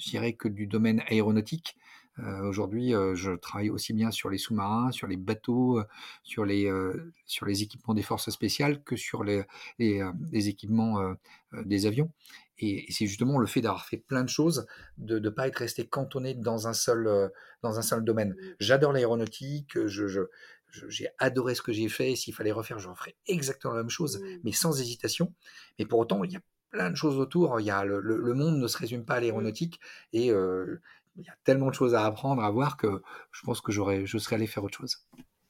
dirais 0.00 0.34
que 0.34 0.48
du 0.48 0.66
domaine 0.66 1.02
aéronautique. 1.08 1.76
Euh, 2.18 2.42
aujourd'hui, 2.42 2.94
euh, 2.94 3.14
je 3.14 3.32
travaille 3.32 3.70
aussi 3.70 3.92
bien 3.92 4.10
sur 4.10 4.30
les 4.30 4.38
sous-marins, 4.38 4.90
sur 4.90 5.06
les 5.06 5.16
bateaux, 5.16 5.78
euh, 5.78 5.84
sur 6.22 6.44
les, 6.44 6.70
sur 7.26 7.46
les 7.46 7.62
équipements 7.62 7.94
des 7.94 8.02
forces 8.02 8.30
spéciales 8.30 8.82
que 8.82 8.96
sur 8.96 9.24
les, 9.24 9.44
les, 9.78 10.48
équipements 10.48 11.16
des 11.52 11.86
avions. 11.86 12.10
Et, 12.58 12.86
c'est 12.90 13.06
justement 13.06 13.38
le 13.38 13.46
fait 13.46 13.60
d'avoir 13.60 13.84
fait 13.84 13.98
plein 13.98 14.24
de 14.24 14.28
choses, 14.28 14.66
de 14.98 15.18
ne 15.18 15.28
pas 15.28 15.46
être 15.46 15.56
resté 15.56 15.86
cantonné 15.86 16.34
dans 16.34 16.68
un 16.68 16.72
seul, 16.72 17.30
dans 17.62 17.78
un 17.78 17.82
seul 17.82 18.02
domaine. 18.04 18.30
Mmh. 18.30 18.54
J'adore 18.60 18.92
l'aéronautique, 18.92 19.78
je, 19.86 20.06
je, 20.06 20.20
j'ai 20.88 21.08
adoré 21.18 21.54
ce 21.54 21.62
que 21.62 21.72
j'ai 21.72 21.88
fait. 21.88 22.16
S'il 22.16 22.34
fallait 22.34 22.52
refaire, 22.52 22.78
je 22.78 22.88
referais 22.88 23.16
exactement 23.26 23.74
la 23.74 23.82
même 23.82 23.90
chose, 23.90 24.18
mmh. 24.18 24.26
mais 24.44 24.52
sans 24.52 24.80
hésitation. 24.80 25.32
Mais 25.78 25.84
pour 25.84 25.98
autant, 25.98 26.24
il 26.24 26.32
y 26.32 26.36
a 26.36 26.42
plein 26.70 26.90
de 26.90 26.96
choses 26.96 27.18
autour. 27.18 27.60
Il 27.60 27.66
y 27.66 27.70
a 27.70 27.84
le, 27.84 28.00
le, 28.00 28.34
monde 28.34 28.58
ne 28.58 28.66
se 28.66 28.78
résume 28.78 29.04
pas 29.04 29.14
à 29.14 29.18
mmh. 29.18 29.22
l'aéronautique 29.22 29.80
et 30.12 30.32
il 31.16 31.24
y 31.24 31.28
a 31.28 31.36
tellement 31.44 31.68
de 31.68 31.74
choses 31.74 31.94
à 31.94 32.04
apprendre, 32.04 32.42
à 32.42 32.50
voir 32.50 32.76
que 32.76 33.02
je 33.32 33.42
pense 33.42 33.60
que 33.60 33.72
j'aurais, 33.72 34.06
je 34.06 34.18
serais 34.18 34.36
allé 34.36 34.46
faire 34.46 34.64
autre 34.64 34.78
chose. 34.78 35.06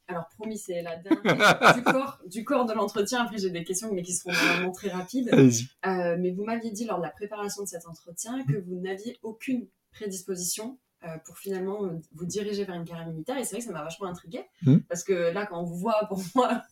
Alors 0.08 0.28
promis, 0.38 0.56
c'est 0.56 0.82
la 0.82 0.96
dernière 0.96 1.74
du, 1.74 1.82
corps, 1.82 2.18
du 2.26 2.44
corps 2.44 2.64
de 2.64 2.72
l'entretien. 2.72 3.24
Après, 3.24 3.38
j'ai 3.38 3.50
des 3.50 3.64
questions, 3.64 3.92
mais 3.92 4.02
qui 4.02 4.12
seront 4.12 4.32
vraiment 4.32 4.70
très 4.70 4.88
rapides. 4.88 5.30
Euh, 5.34 6.16
mais 6.20 6.30
vous 6.30 6.44
m'aviez 6.44 6.70
dit 6.70 6.84
lors 6.84 6.98
de 6.98 7.02
la 7.02 7.10
préparation 7.10 7.64
de 7.64 7.68
cet 7.68 7.86
entretien 7.86 8.44
que 8.44 8.56
vous 8.56 8.80
n'aviez 8.80 9.18
aucune 9.22 9.66
prédisposition 9.90 10.78
euh, 11.04 11.08
pour 11.24 11.38
finalement 11.38 11.80
vous 12.14 12.24
diriger 12.24 12.64
vers 12.64 12.76
une 12.76 12.84
carrière 12.84 13.08
militaire. 13.08 13.36
Et 13.36 13.42
c'est 13.42 13.56
vrai 13.56 13.58
que 13.58 13.64
ça 13.64 13.72
m'a 13.72 13.82
vachement 13.82 14.06
intrigué. 14.06 14.44
Mmh. 14.62 14.78
Parce 14.88 15.02
que 15.02 15.12
là, 15.12 15.44
quand 15.44 15.60
on 15.60 15.64
vous 15.64 15.76
voit, 15.76 16.06
pour 16.08 16.22
moi, 16.36 16.62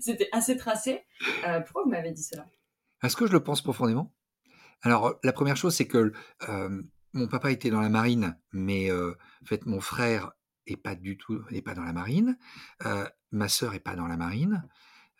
c'était 0.00 0.28
assez 0.32 0.56
tracé. 0.56 1.04
Euh, 1.46 1.60
pourquoi 1.60 1.84
vous 1.84 1.90
m'avez 1.90 2.10
dit 2.10 2.24
cela? 2.24 2.44
Est-ce 3.04 3.14
que 3.14 3.26
je 3.28 3.32
le 3.32 3.44
pense 3.44 3.62
profondément 3.62 4.12
Alors, 4.82 5.20
la 5.22 5.32
première 5.32 5.56
chose, 5.56 5.76
c'est 5.76 5.86
que 5.86 6.12
mon 7.16 7.26
papa 7.26 7.50
était 7.50 7.70
dans 7.70 7.80
la 7.80 7.88
marine, 7.88 8.38
mais 8.52 8.90
euh, 8.90 9.16
en 9.42 9.46
fait, 9.46 9.66
mon 9.66 9.80
frère 9.80 10.32
est 10.66 10.76
pas 10.76 10.94
du 10.94 11.16
tout, 11.16 11.42
n'est 11.50 11.62
pas 11.62 11.74
dans 11.74 11.84
la 11.84 11.92
marine. 11.92 12.38
Euh, 12.84 13.08
ma 13.32 13.48
sœur 13.48 13.74
est 13.74 13.80
pas 13.80 13.96
dans 13.96 14.06
la 14.06 14.16
marine. 14.16 14.68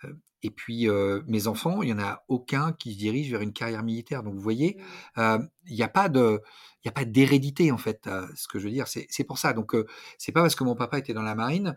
Euh, 0.05 0.13
et 0.43 0.51
puis 0.51 0.87
mes 1.27 1.47
enfants, 1.49 1.83
il 1.83 1.89
y 1.89 1.93
en 1.93 1.99
a 1.99 2.25
aucun 2.29 2.73
qui 2.73 2.93
se 2.93 2.99
dirige 2.99 3.31
vers 3.31 3.41
une 3.41 3.53
carrière 3.53 3.83
militaire. 3.83 4.23
Donc 4.23 4.35
vous 4.35 4.41
voyez, 4.41 4.81
mmh. 5.17 5.39
il 5.67 5.75
n'y 5.75 5.83
a 5.83 5.89
pas 5.89 6.09
de, 6.09 6.41
il 6.85 6.87
y 6.87 6.89
a 6.89 6.93
pas 6.93 7.05
d'hérédité 7.05 7.73
en 7.73 7.79
fait. 7.79 8.09
ce 8.37 8.47
que 8.47 8.61
je 8.61 8.67
veux 8.67 8.71
dire, 8.71 8.87
c'est 8.87 9.25
pour 9.25 9.39
ça. 9.39 9.55
Donc 9.55 9.75
c'est 10.19 10.31
pas 10.31 10.43
parce 10.43 10.55
que 10.55 10.63
mon 10.63 10.77
papa 10.77 10.99
était 10.99 11.15
dans 11.15 11.23
la 11.23 11.35
marine 11.35 11.75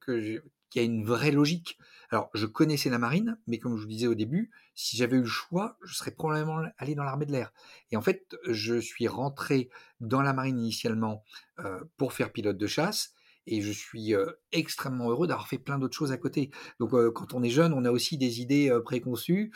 que 0.00 0.42
qu'il 0.68 0.82
y 0.82 0.84
a 0.84 0.86
une 0.86 1.04
vraie 1.04 1.30
logique. 1.30 1.78
Alors, 2.10 2.28
je 2.34 2.46
connaissais 2.46 2.90
la 2.90 2.98
marine, 2.98 3.38
mais 3.46 3.58
comme 3.58 3.76
je 3.76 3.82
vous 3.82 3.88
disais 3.88 4.08
au 4.08 4.16
début, 4.16 4.50
si 4.74 4.96
j'avais 4.96 5.16
eu 5.16 5.20
le 5.20 5.26
choix, 5.26 5.78
je 5.84 5.94
serais 5.94 6.10
probablement 6.10 6.62
allé 6.76 6.96
dans 6.96 7.04
l'armée 7.04 7.26
de 7.26 7.32
l'air. 7.32 7.52
Et 7.92 7.96
en 7.96 8.02
fait, 8.02 8.36
je 8.48 8.80
suis 8.80 9.06
rentré 9.06 9.70
dans 10.00 10.20
la 10.20 10.32
marine 10.32 10.58
initialement 10.58 11.22
euh, 11.60 11.80
pour 11.96 12.12
faire 12.12 12.32
pilote 12.32 12.58
de 12.58 12.66
chasse. 12.66 13.14
Et 13.46 13.62
je 13.62 13.70
suis 13.70 14.14
euh, 14.14 14.26
extrêmement 14.52 15.08
heureux 15.08 15.26
d'avoir 15.26 15.48
fait 15.48 15.58
plein 15.58 15.78
d'autres 15.78 15.96
choses 15.96 16.12
à 16.12 16.18
côté. 16.18 16.50
Donc, 16.78 16.94
euh, 16.94 17.12
quand 17.12 17.32
on 17.32 17.42
est 17.42 17.50
jeune, 17.50 17.72
on 17.72 17.84
a 17.84 17.90
aussi 17.90 18.18
des 18.18 18.40
idées 18.40 18.76
préconçues. 18.84 19.52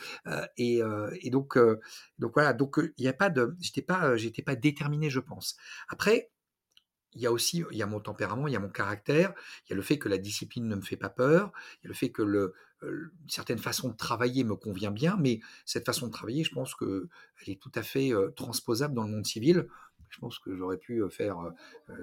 Et, 0.57 0.81
donc, 1.31 1.57
donc 2.19 2.31
voilà. 2.33 2.53
Donc, 2.53 2.77
il 2.97 3.01
n'y 3.01 3.09
a 3.09 3.13
pas 3.13 3.29
de, 3.29 3.55
j'étais 3.59 3.81
pas, 3.81 4.15
j'étais 4.15 4.41
pas 4.41 4.55
déterminé, 4.55 5.09
je 5.09 5.19
pense. 5.19 5.57
Après, 5.89 6.31
il 7.15 7.21
y 7.21 7.27
a 7.27 7.31
aussi 7.31 7.63
il 7.71 7.77
y 7.77 7.81
a 7.81 7.85
mon 7.85 7.99
tempérament, 7.99 8.47
il 8.47 8.53
y 8.53 8.55
a 8.55 8.59
mon 8.59 8.69
caractère, 8.69 9.33
il 9.65 9.71
y 9.71 9.73
a 9.73 9.75
le 9.75 9.81
fait 9.81 9.97
que 9.97 10.09
la 10.09 10.17
discipline 10.17 10.67
ne 10.67 10.75
me 10.75 10.81
fait 10.81 10.97
pas 10.97 11.09
peur, 11.09 11.51
il 11.81 11.85
y 11.85 11.87
a 11.87 11.89
le 11.89 11.95
fait 11.95 12.11
que 12.11 12.21
le, 12.21 12.53
euh, 12.83 13.11
une 13.23 13.29
certaine 13.29 13.57
façon 13.57 13.89
de 13.89 13.95
travailler 13.95 14.43
me 14.43 14.55
convient 14.55 14.91
bien, 14.91 15.17
mais 15.19 15.39
cette 15.65 15.85
façon 15.85 16.07
de 16.07 16.11
travailler, 16.11 16.43
je 16.43 16.51
pense 16.51 16.75
qu'elle 16.75 17.07
est 17.47 17.61
tout 17.61 17.71
à 17.75 17.83
fait 17.83 18.11
transposable 18.35 18.93
dans 18.93 19.03
le 19.03 19.11
monde 19.11 19.25
civil. 19.25 19.67
Je 20.15 20.21
pense 20.21 20.39
que 20.39 20.55
j'aurais 20.55 20.77
pu 20.77 21.03
faire 21.09 21.37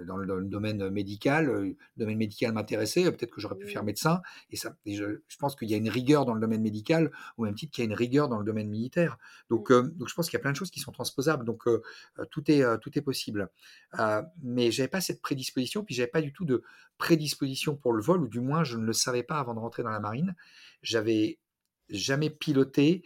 dans 0.06 0.18
le, 0.18 0.44
domaine 0.44 0.90
médical. 0.90 1.46
Le 1.46 1.76
domaine 1.96 2.18
médical 2.18 2.52
m'intéressait. 2.52 3.10
Peut-être 3.10 3.30
que 3.30 3.40
j'aurais 3.40 3.56
pu 3.56 3.66
faire 3.66 3.84
médecin. 3.84 4.20
Et, 4.50 4.56
ça, 4.56 4.76
je, 4.84 5.18
pense 5.38 5.56
qu'il 5.56 5.70
y 5.70 5.74
a 5.74 5.78
une 5.78 5.88
rigueur 5.88 6.26
dans 6.26 6.34
le 6.34 6.40
domaine 6.40 6.60
médical, 6.60 7.10
au 7.38 7.44
même 7.44 7.54
titre 7.54 7.72
qu'il 7.72 7.84
y 7.84 7.86
a 7.86 7.90
une 7.90 7.96
rigueur 7.96 8.28
dans 8.28 8.38
le 8.38 8.44
domaine 8.44 8.68
militaire. 8.68 9.16
Donc, 9.48 9.72
donc 9.72 10.08
je 10.08 10.14
pense 10.14 10.28
qu'il 10.28 10.36
y 10.36 10.40
a 10.40 10.42
plein 10.42 10.52
de 10.52 10.56
choses 10.56 10.70
qui 10.70 10.80
sont 10.80 10.92
transposables. 10.92 11.46
Donc, 11.46 11.64
tout, 12.30 12.50
est, 12.50 12.62
tout 12.80 12.98
est 12.98 13.00
possible. 13.00 13.48
mais 14.42 14.70
j'avais 14.70 14.88
pas 14.88 15.00
cette 15.00 15.22
prédisposition. 15.22 15.82
Puis, 15.82 15.94
j'avais 15.94 16.10
pas 16.10 16.20
du 16.20 16.34
tout 16.34 16.44
de 16.44 16.62
prédisposition 16.98 17.76
pour 17.76 17.94
le 17.94 18.02
vol, 18.02 18.20
ou 18.20 18.28
du 18.28 18.40
moins, 18.40 18.62
je 18.62 18.76
ne 18.76 18.84
le 18.84 18.92
savais 18.92 19.22
pas 19.22 19.38
avant 19.38 19.54
de 19.54 19.60
rentrer 19.60 19.82
dans 19.82 19.90
la 19.90 20.00
marine. 20.00 20.34
J'avais 20.82 21.38
jamais 21.88 22.28
piloté. 22.28 23.04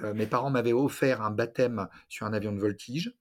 mes 0.00 0.26
parents 0.26 0.50
m'avaient 0.50 0.72
offert 0.72 1.22
un 1.22 1.30
baptême 1.30 1.86
sur 2.08 2.26
un 2.26 2.32
avion 2.32 2.50
de 2.50 2.58
voltige 2.58 3.14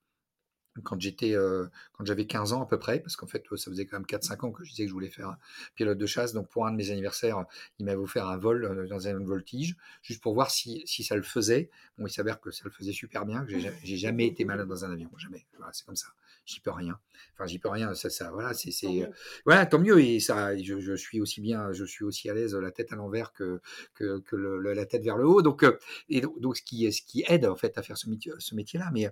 quand 0.82 1.00
j'étais 1.00 1.36
euh, 1.36 1.68
quand 1.92 2.06
j'avais 2.06 2.26
15 2.26 2.54
ans 2.54 2.64
à 2.64 2.66
peu 2.66 2.80
près 2.80 3.00
parce 3.00 3.16
qu'en 3.16 3.28
fait 3.28 3.44
ça 3.56 3.70
faisait 3.70 3.86
quand 3.86 3.98
même 3.98 4.06
4 4.06 4.24
5 4.24 4.44
ans 4.44 4.52
que 4.52 4.64
je 4.64 4.72
disais 4.72 4.84
que 4.84 4.90
je 4.90 4.94
voulais 4.94 5.10
faire 5.10 5.38
pilote 5.76 5.98
de 5.98 6.06
chasse. 6.06 6.34
Donc 6.34 6.50
pour 6.50 6.66
un 6.66 6.72
de 6.72 6.78
mes 6.78 6.92
anniversaires 6.92 7.46
il 7.80 7.86
m'avait 7.86 7.98
offert 7.98 8.28
un 8.28 8.38
vol 8.38 8.88
dans 8.90 9.08
un 9.08 9.24
voltige 9.24 9.76
juste 10.02 10.22
pour 10.22 10.34
voir 10.34 10.50
si, 10.50 10.82
si 10.86 11.04
ça 11.04 11.16
le 11.16 11.22
faisait. 11.22 11.70
Bon 11.98 12.08
il 12.08 12.12
s'avère 12.12 12.40
que 12.40 12.52
ça 12.52 12.64
le 12.66 12.72
faisait 12.72 12.92
super 12.92 13.26
bien 13.26 13.46
que 13.46 13.54
j'ai 13.58 13.98
jamais 13.98 14.28
été 14.28 14.46
malade 14.46 14.68
dans 14.68 14.86
un 14.86 14.92
avion 14.92 15.10
jamais. 15.18 15.46
Voilà, 15.58 15.72
c'est 15.74 15.86
comme 15.86 15.96
ça. 15.96 16.08
J'y 16.46 16.60
peux 16.60 16.72
rien. 16.72 17.00
Enfin 17.34 17.46
j'y 17.46 17.60
peux 17.60 17.70
rien 17.70 17.94
ça 17.94 18.10
ça 18.10 18.32
voilà 18.32 18.54
c'est 18.54 18.72
c'est 18.72 19.10
voilà 19.46 19.66
tant 19.66 19.80
mieux. 19.80 20.00
Et 20.02 20.20
ça 20.20 20.58
je, 20.58 20.80
je, 20.80 20.96
suis 20.96 21.22
aussi 21.22 21.40
bien 21.40 21.72
je 21.72 21.86
suis 21.86 22.04
aussi 22.04 22.30
à 22.30 22.34
l'aise 22.34 22.56
la 22.56 22.72
tête 22.72 22.92
à 22.92 22.96
l'envers 22.96 23.32
que 23.32 23.62
que, 23.94 24.20
que 24.20 24.36
le, 24.36 24.74
la 24.74 24.86
tête 24.86 25.04
vers 25.04 25.18
le 25.18 25.28
haut. 25.28 25.42
Donc 25.42 25.66
et 26.10 26.22
donc, 26.22 26.58
ce 26.58 26.64
qui 26.64 26.92
ce 26.92 27.02
qui 27.02 27.24
aide 27.28 27.46
en 27.46 27.56
fait 27.56 27.78
à 27.78 27.84
faire 27.84 27.98
ce 27.98 28.10
métier 28.10 28.34
ce 28.40 28.56
métier 28.56 28.80
là 28.80 28.90
mais 28.92 29.10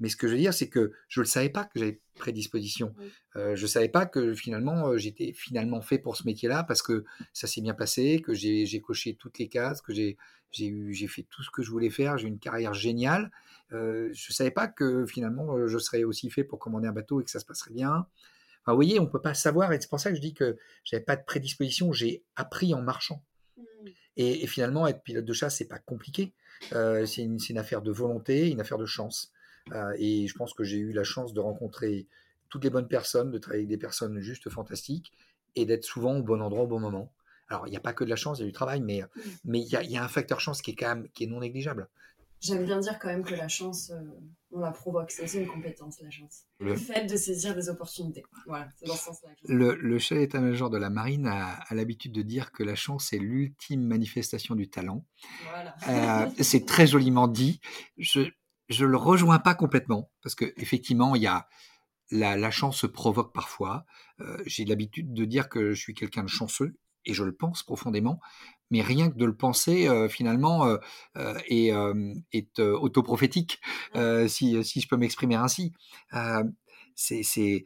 Mais 0.00 0.08
ce 0.08 0.16
que 0.16 0.28
je 0.28 0.32
veux 0.32 0.38
dire, 0.38 0.54
c'est 0.54 0.68
que 0.68 0.92
je 1.08 1.20
ne 1.20 1.26
savais 1.26 1.48
pas 1.48 1.64
que 1.64 1.78
j'avais 1.78 2.00
prédisposition. 2.16 2.94
Oui. 2.98 3.10
Euh, 3.36 3.56
je 3.56 3.62
ne 3.62 3.66
savais 3.66 3.88
pas 3.88 4.06
que 4.06 4.34
finalement, 4.34 4.88
euh, 4.88 4.98
j'étais 4.98 5.32
finalement 5.32 5.80
fait 5.80 5.98
pour 5.98 6.16
ce 6.16 6.24
métier-là 6.24 6.64
parce 6.64 6.82
que 6.82 7.04
ça 7.32 7.46
s'est 7.46 7.60
bien 7.60 7.74
passé, 7.74 8.20
que 8.20 8.34
j'ai 8.34 8.80
coché 8.80 9.14
toutes 9.14 9.38
les 9.38 9.48
cases, 9.48 9.80
que 9.82 9.92
j'ai 9.92 10.16
fait 11.08 11.26
tout 11.30 11.42
ce 11.42 11.50
que 11.50 11.62
je 11.62 11.70
voulais 11.70 11.90
faire, 11.90 12.18
j'ai 12.18 12.26
eu 12.26 12.30
une 12.30 12.38
carrière 12.38 12.74
géniale. 12.74 13.30
Euh, 13.72 14.08
je 14.12 14.30
ne 14.30 14.34
savais 14.34 14.50
pas 14.50 14.68
que 14.68 15.04
finalement, 15.06 15.66
je 15.66 15.78
serais 15.78 16.04
aussi 16.04 16.30
fait 16.30 16.44
pour 16.44 16.58
commander 16.58 16.88
un 16.88 16.92
bateau 16.92 17.20
et 17.20 17.24
que 17.24 17.30
ça 17.30 17.40
se 17.40 17.46
passerait 17.46 17.74
bien. 17.74 18.06
Enfin, 18.62 18.72
vous 18.72 18.76
voyez, 18.76 19.00
on 19.00 19.04
ne 19.04 19.08
peut 19.08 19.20
pas 19.20 19.34
savoir 19.34 19.72
et 19.72 19.80
c'est 19.80 19.88
pour 19.88 20.00
ça 20.00 20.10
que 20.10 20.16
je 20.16 20.20
dis 20.20 20.34
que 20.34 20.56
j'avais 20.84 21.04
pas 21.04 21.16
de 21.16 21.24
prédisposition, 21.24 21.92
j'ai 21.92 22.22
appris 22.36 22.74
en 22.74 22.82
marchant. 22.82 23.24
Et, 24.16 24.42
et 24.42 24.46
finalement, 24.48 24.86
être 24.86 25.02
pilote 25.02 25.24
de 25.24 25.32
chasse, 25.32 25.56
c'est 25.56 25.68
pas 25.68 25.78
compliqué. 25.78 26.32
Euh, 26.72 27.06
c'est 27.06 27.22
une, 27.22 27.38
c'est 27.38 27.50
une 27.52 27.58
affaire 27.58 27.82
de 27.82 27.92
volonté, 27.92 28.50
une 28.50 28.60
affaire 28.60 28.78
de 28.78 28.86
chance. 28.86 29.32
Euh, 29.72 29.92
et 29.98 30.26
je 30.26 30.34
pense 30.34 30.54
que 30.54 30.64
j'ai 30.64 30.78
eu 30.78 30.92
la 30.92 31.04
chance 31.04 31.32
de 31.32 31.40
rencontrer 31.40 32.06
toutes 32.48 32.64
les 32.64 32.70
bonnes 32.70 32.88
personnes, 32.88 33.30
de 33.30 33.38
travailler 33.38 33.62
avec 33.64 33.68
des 33.70 33.78
personnes 33.78 34.20
juste 34.20 34.48
fantastiques 34.50 35.12
et 35.56 35.66
d'être 35.66 35.84
souvent 35.84 36.16
au 36.16 36.22
bon 36.22 36.40
endroit 36.40 36.64
au 36.64 36.66
bon 36.68 36.80
moment. 36.80 37.12
Alors, 37.50 37.66
il 37.66 37.70
n'y 37.70 37.76
a 37.76 37.80
pas 37.80 37.92
que 37.94 38.04
de 38.04 38.10
la 38.10 38.16
chance, 38.16 38.38
il 38.38 38.42
y 38.42 38.44
a 38.44 38.46
du 38.46 38.52
travail, 38.52 38.80
mais 38.80 39.02
mais 39.44 39.60
il 39.60 39.66
y, 39.68 39.76
a, 39.76 39.82
il 39.82 39.90
y 39.90 39.96
a 39.96 40.04
un 40.04 40.08
facteur 40.08 40.40
chance 40.40 40.60
qui 40.62 40.72
est 40.72 40.74
quand 40.74 40.88
même 40.94 41.08
qui 41.10 41.24
est 41.24 41.26
non 41.26 41.40
négligeable. 41.40 41.88
J'aime 42.40 42.64
bien 42.64 42.78
dire 42.78 42.98
quand 43.00 43.08
même 43.08 43.24
que 43.24 43.34
la 43.34 43.48
chance, 43.48 43.90
euh, 43.90 44.00
on 44.52 44.60
la 44.60 44.70
provoque. 44.70 45.10
C'est 45.10 45.24
aussi 45.24 45.38
une 45.38 45.48
compétence, 45.48 46.00
la 46.00 46.10
chance. 46.10 46.44
Le- 46.60 46.68
Le 46.70 46.76
fait 46.76 47.04
de 47.06 47.16
saisir 47.16 47.52
des 47.56 47.68
opportunités. 47.68 48.22
Voilà, 48.46 48.68
c'est 48.76 48.86
dans 48.86 48.94
ce 48.94 49.04
sens-là. 49.06 49.30
Le, 49.48 49.74
le 49.74 49.98
chef 49.98 50.18
d'état-major 50.18 50.70
de 50.70 50.78
la 50.78 50.88
marine 50.88 51.26
a, 51.26 51.54
a 51.54 51.74
l'habitude 51.74 52.12
de 52.12 52.22
dire 52.22 52.52
que 52.52 52.62
la 52.62 52.76
chance 52.76 53.12
est 53.12 53.18
l'ultime 53.18 53.82
manifestation 53.82 54.54
du 54.54 54.68
talent. 54.70 55.04
Voilà. 55.50 55.74
Euh, 55.88 56.30
c'est 56.40 56.64
très 56.64 56.86
joliment 56.86 57.26
dit. 57.26 57.60
Je 57.96 58.20
je 58.68 58.84
le 58.84 58.96
rejoins 58.96 59.38
pas 59.38 59.54
complètement 59.54 60.10
parce 60.22 60.34
que 60.34 60.52
effectivement 60.56 61.14
il 61.14 61.22
y 61.22 61.26
a 61.26 61.48
la, 62.10 62.36
la 62.36 62.50
chance 62.50 62.78
se 62.78 62.86
provoque 62.86 63.34
parfois. 63.34 63.84
Euh, 64.20 64.38
J'ai 64.46 64.64
l'habitude 64.64 65.12
de 65.12 65.24
dire 65.24 65.48
que 65.48 65.72
je 65.72 65.80
suis 65.80 65.94
quelqu'un 65.94 66.22
de 66.22 66.28
chanceux 66.28 66.76
et 67.04 67.14
je 67.14 67.24
le 67.24 67.34
pense 67.34 67.62
profondément. 67.62 68.20
Mais 68.70 68.82
rien 68.82 69.10
que 69.10 69.16
de 69.16 69.24
le 69.24 69.36
penser, 69.36 69.88
euh, 69.88 70.08
finalement, 70.08 70.66
euh, 70.66 70.76
est, 71.48 71.72
est 72.32 72.58
autoprophétique, 72.60 73.60
si, 74.26 74.64
si 74.64 74.80
je 74.80 74.88
peux 74.88 74.96
m'exprimer 74.96 75.36
ainsi. 75.36 75.72
C'est, 76.94 77.22
c'est 77.22 77.64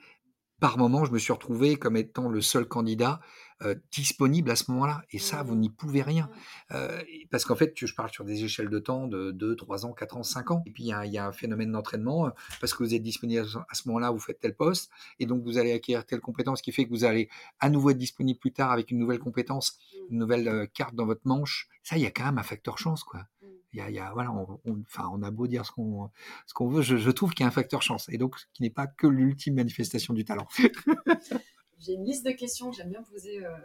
par 0.61 0.79
moment, 0.79 1.05
je 1.05 1.11
me 1.11 1.19
suis 1.19 1.33
retrouvé 1.33 1.77
comme 1.77 1.97
étant 1.97 2.29
le 2.29 2.41
seul 2.41 2.67
candidat 2.67 3.21
euh, 3.65 3.75
disponible 3.91 4.51
à 4.51 4.57
ce 4.57 4.71
moment-là. 4.71 5.03
Et 5.11 5.19
ça, 5.19 5.43
vous 5.43 5.55
n'y 5.57 5.71
pouvez 5.71 6.03
rien. 6.03 6.29
Euh, 6.73 7.01
parce 7.31 7.45
qu'en 7.45 7.57
fait, 7.57 7.73
je 7.77 7.95
parle 7.95 8.11
sur 8.11 8.25
des 8.25 8.45
échelles 8.45 8.69
de 8.71 8.79
temps 8.79 9.07
de 9.07 9.31
2, 9.31 9.57
3 9.57 9.87
ans, 9.87 9.93
4 9.93 10.17
ans, 10.17 10.23
5 10.23 10.51
ans. 10.51 10.63
Et 10.67 10.71
puis, 10.71 10.85
il 10.85 10.87
y 10.89 10.93
a, 10.93 11.07
il 11.07 11.13
y 11.13 11.19
a 11.19 11.27
un 11.27 11.33
phénomène 11.33 11.73
d'entraînement. 11.73 12.27
euh, 12.27 12.31
Parce 12.61 12.75
que 12.75 12.83
vous 12.83 12.95
êtes 12.95 13.03
disponible 13.03 13.47
à 13.69 13.75
ce 13.75 13.89
moment-là, 13.89 14.11
vous 14.11 14.19
faites 14.19 14.41
tel 14.41 14.55
poste. 14.55 14.91
Et 15.19 15.27
donc, 15.27 15.43
vous 15.45 15.59
allez 15.59 15.73
acquérir 15.73 16.05
telle 16.07 16.21
compétence 16.21 16.63
qui 16.63 16.73
fait 16.73 16.85
que 16.85 16.91
vous 16.91 17.05
allez 17.05 17.29
à 17.61 17.71
nouveau 17.71 17.91
être 17.91 17.99
disponible 17.99 18.39
plus 18.39 18.53
tard 18.53 18.71
avec 18.73 18.91
une 18.91 18.99
nouvelle 18.99 19.19
compétence, 19.19 19.79
une 20.11 20.19
nouvelle 20.19 20.69
carte 20.75 20.95
dans 20.95 21.07
votre 21.07 21.23
manche. 21.25 21.69
Ça, 21.83 21.97
il 21.97 22.03
y 22.03 22.07
a 22.07 22.11
quand 22.11 22.25
même 22.25 22.39
un 22.39 22.43
facteur 22.43 22.79
chance, 22.79 23.05
quoi. 23.05 23.27
Il 23.75 23.79
y 23.79 23.81
a, 23.81 23.89
il 23.89 23.97
y 23.97 23.99
a- 23.99 24.13
voilà, 24.13 24.31
on, 24.33 24.61
on- 24.67 24.83
enfin, 24.87 25.09
on 25.15 25.23
a 25.23 25.31
beau 25.31 25.47
dire 25.47 25.65
ce 25.65 25.73
qu'on 25.73 26.11
ce 26.47 26.53
qu'on 26.53 26.69
veut, 26.69 26.83
je, 26.83 26.99
je 26.99 27.11
trouve 27.11 27.33
qu'il 27.33 27.43
y 27.43 27.45
a 27.45 27.49
un 27.49 27.51
facteur 27.53 27.81
chance. 27.81 28.07
Et 28.11 28.19
donc, 28.19 28.37
qui 28.53 28.63
n'est 28.63 28.69
pas 28.71 28.87
que 28.87 29.07
l'ultime 29.07 29.55
manifestation 29.55 30.13
du 30.13 30.25
talent. 30.27 30.47
J'ai 31.85 31.95
une 31.95 32.05
liste 32.05 32.25
de 32.25 32.31
questions 32.31 32.71
que 32.71 32.77
j'aime 32.77 32.91
bien 32.91 33.03
poser 33.03 33.45
euh, 33.45 33.57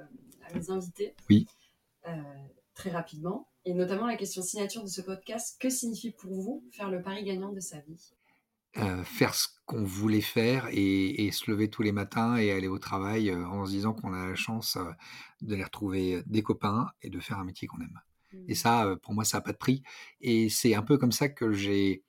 à 0.49 0.53
mes 0.53 0.71
invités. 0.71 1.13
Oui. 1.29 1.45
Euh, 2.07 2.11
très 2.73 2.89
rapidement. 2.89 3.47
Et 3.63 3.73
notamment 3.73 4.07
la 4.07 4.15
question 4.15 4.41
signature 4.41 4.83
de 4.83 4.89
ce 4.89 5.01
podcast. 5.01 5.57
Que 5.59 5.69
signifie 5.69 6.11
pour 6.11 6.33
vous 6.33 6.63
faire 6.71 6.89
le 6.89 7.01
pari 7.01 7.23
gagnant 7.23 7.51
de 7.51 7.59
sa 7.59 7.79
vie? 7.79 8.13
Euh, 8.77 9.03
faire 9.03 9.35
ce 9.35 9.47
qu'on 9.65 9.83
voulait 9.83 10.21
faire 10.21 10.67
et, 10.71 11.25
et 11.25 11.31
se 11.31 11.49
lever 11.49 11.69
tous 11.69 11.83
les 11.83 11.91
matins 11.91 12.37
et 12.37 12.51
aller 12.51 12.67
au 12.67 12.79
travail 12.79 13.29
euh, 13.29 13.47
en 13.47 13.65
se 13.65 13.71
disant 13.71 13.93
qu'on 13.93 14.13
a 14.13 14.27
la 14.27 14.35
chance 14.35 14.77
euh, 14.77 14.91
d'aller 15.41 15.63
retrouver 15.63 16.23
des 16.25 16.41
copains 16.41 16.87
et 17.01 17.09
de 17.09 17.19
faire 17.19 17.39
un 17.39 17.45
métier 17.45 17.67
qu'on 17.67 17.81
aime. 17.81 17.99
Et 18.47 18.55
ça, 18.55 18.85
euh, 18.85 18.95
pour 18.95 19.13
moi, 19.13 19.23
ça 19.25 19.37
n'a 19.37 19.41
pas 19.41 19.51
de 19.51 19.57
prix. 19.57 19.83
Et 20.21 20.49
c'est 20.49 20.75
un 20.75 20.81
peu 20.81 20.97
comme 20.97 21.11
ça 21.11 21.29
que 21.29 21.51
j'ai 21.53 22.03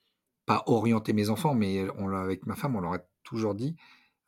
pas 0.46 0.62
orienté 0.66 1.12
mes 1.12 1.28
enfants, 1.28 1.54
mais 1.54 1.86
on, 1.96 2.08
avec 2.08 2.46
ma 2.46 2.56
femme, 2.56 2.76
on 2.76 2.80
leur 2.80 2.94
a 2.94 3.00
toujours 3.22 3.54
dit 3.54 3.76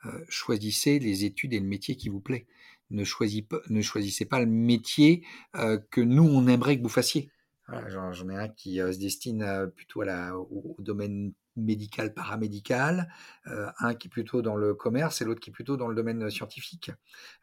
euh, 0.07 0.24
choisissez 0.28 0.98
les 0.98 1.24
études 1.24 1.53
et 1.53 1.61
le 1.61 1.66
métier 1.66 1.96
qui 1.96 2.09
vous 2.09 2.20
plaît. 2.20 2.46
Ne, 2.90 3.05
choisis 3.05 3.42
pas- 3.42 3.61
ne 3.68 3.82
choisissez 3.82 4.24
pas 4.24 4.40
le 4.40 4.46
métier 4.46 5.24
euh, 5.57 5.78
que 5.90 6.01
nous, 6.01 6.24
on 6.24 6.46
aimerait 6.48 6.76
que 6.78 6.82
vous 6.82 6.88
fassiez. 6.88 7.30
Voilà, 7.68 7.88
j'en, 8.12 8.28
ai 8.30 8.34
un 8.36 8.48
qui 8.48 8.80
euh, 8.80 8.92
se 8.92 8.98
destine 8.98 9.70
plutôt 9.76 10.01
à 10.01 10.07
la, 10.07 10.36
au, 10.36 10.74
au 10.76 10.82
domaine 10.82 11.32
médical, 11.57 12.14
paramédical, 12.14 13.12
euh, 13.46 13.66
un 13.78 13.94
qui 13.94 14.09
est 14.09 14.11
plutôt 14.11 14.42
dans 14.42 14.57
le 14.57 14.74
commerce 14.74 15.20
et 15.20 15.24
l'autre 15.24 15.40
qui 15.40 15.51
est 15.51 15.53
plutôt 15.53 15.76
dans 15.76 15.86
le 15.88 15.94
domaine 15.94 16.30
scientifique, 16.30 16.90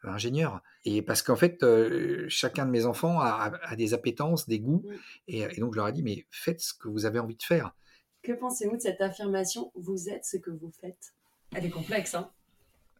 euh, 0.04 0.08
ingénieur. 0.10 0.62
Et 0.84 1.00
parce 1.02 1.22
qu'en 1.22 1.36
fait, 1.36 1.62
euh, 1.62 2.26
chacun 2.28 2.66
de 2.66 2.70
mes 2.70 2.84
enfants 2.84 3.20
a, 3.20 3.28
a- 3.28 3.70
a 3.72 3.76
des 3.76 3.94
appétences, 3.94 4.46
des 4.48 4.60
goûts, 4.60 4.84
et, 5.28 5.40
et 5.42 5.60
donc 5.60 5.72
je 5.74 5.78
leur 5.78 5.88
ai 5.88 5.92
dit, 5.92 6.02
mais 6.02 6.26
faites 6.30 6.60
ce 6.60 6.74
que 6.74 6.88
vous 6.88 7.06
avez 7.06 7.18
envie 7.20 7.36
de 7.36 7.42
faire. 7.42 7.74
Que 8.22 8.32
pensez-vous 8.32 8.76
de 8.76 8.82
cette 8.82 9.00
affirmation 9.00 9.70
Vous 9.76 10.08
êtes 10.10 10.24
ce 10.26 10.36
que 10.36 10.50
vous 10.50 10.72
faites. 10.80 11.14
Elle 11.54 11.64
est 11.64 11.70
complexe, 11.70 12.14
hein 12.14 12.30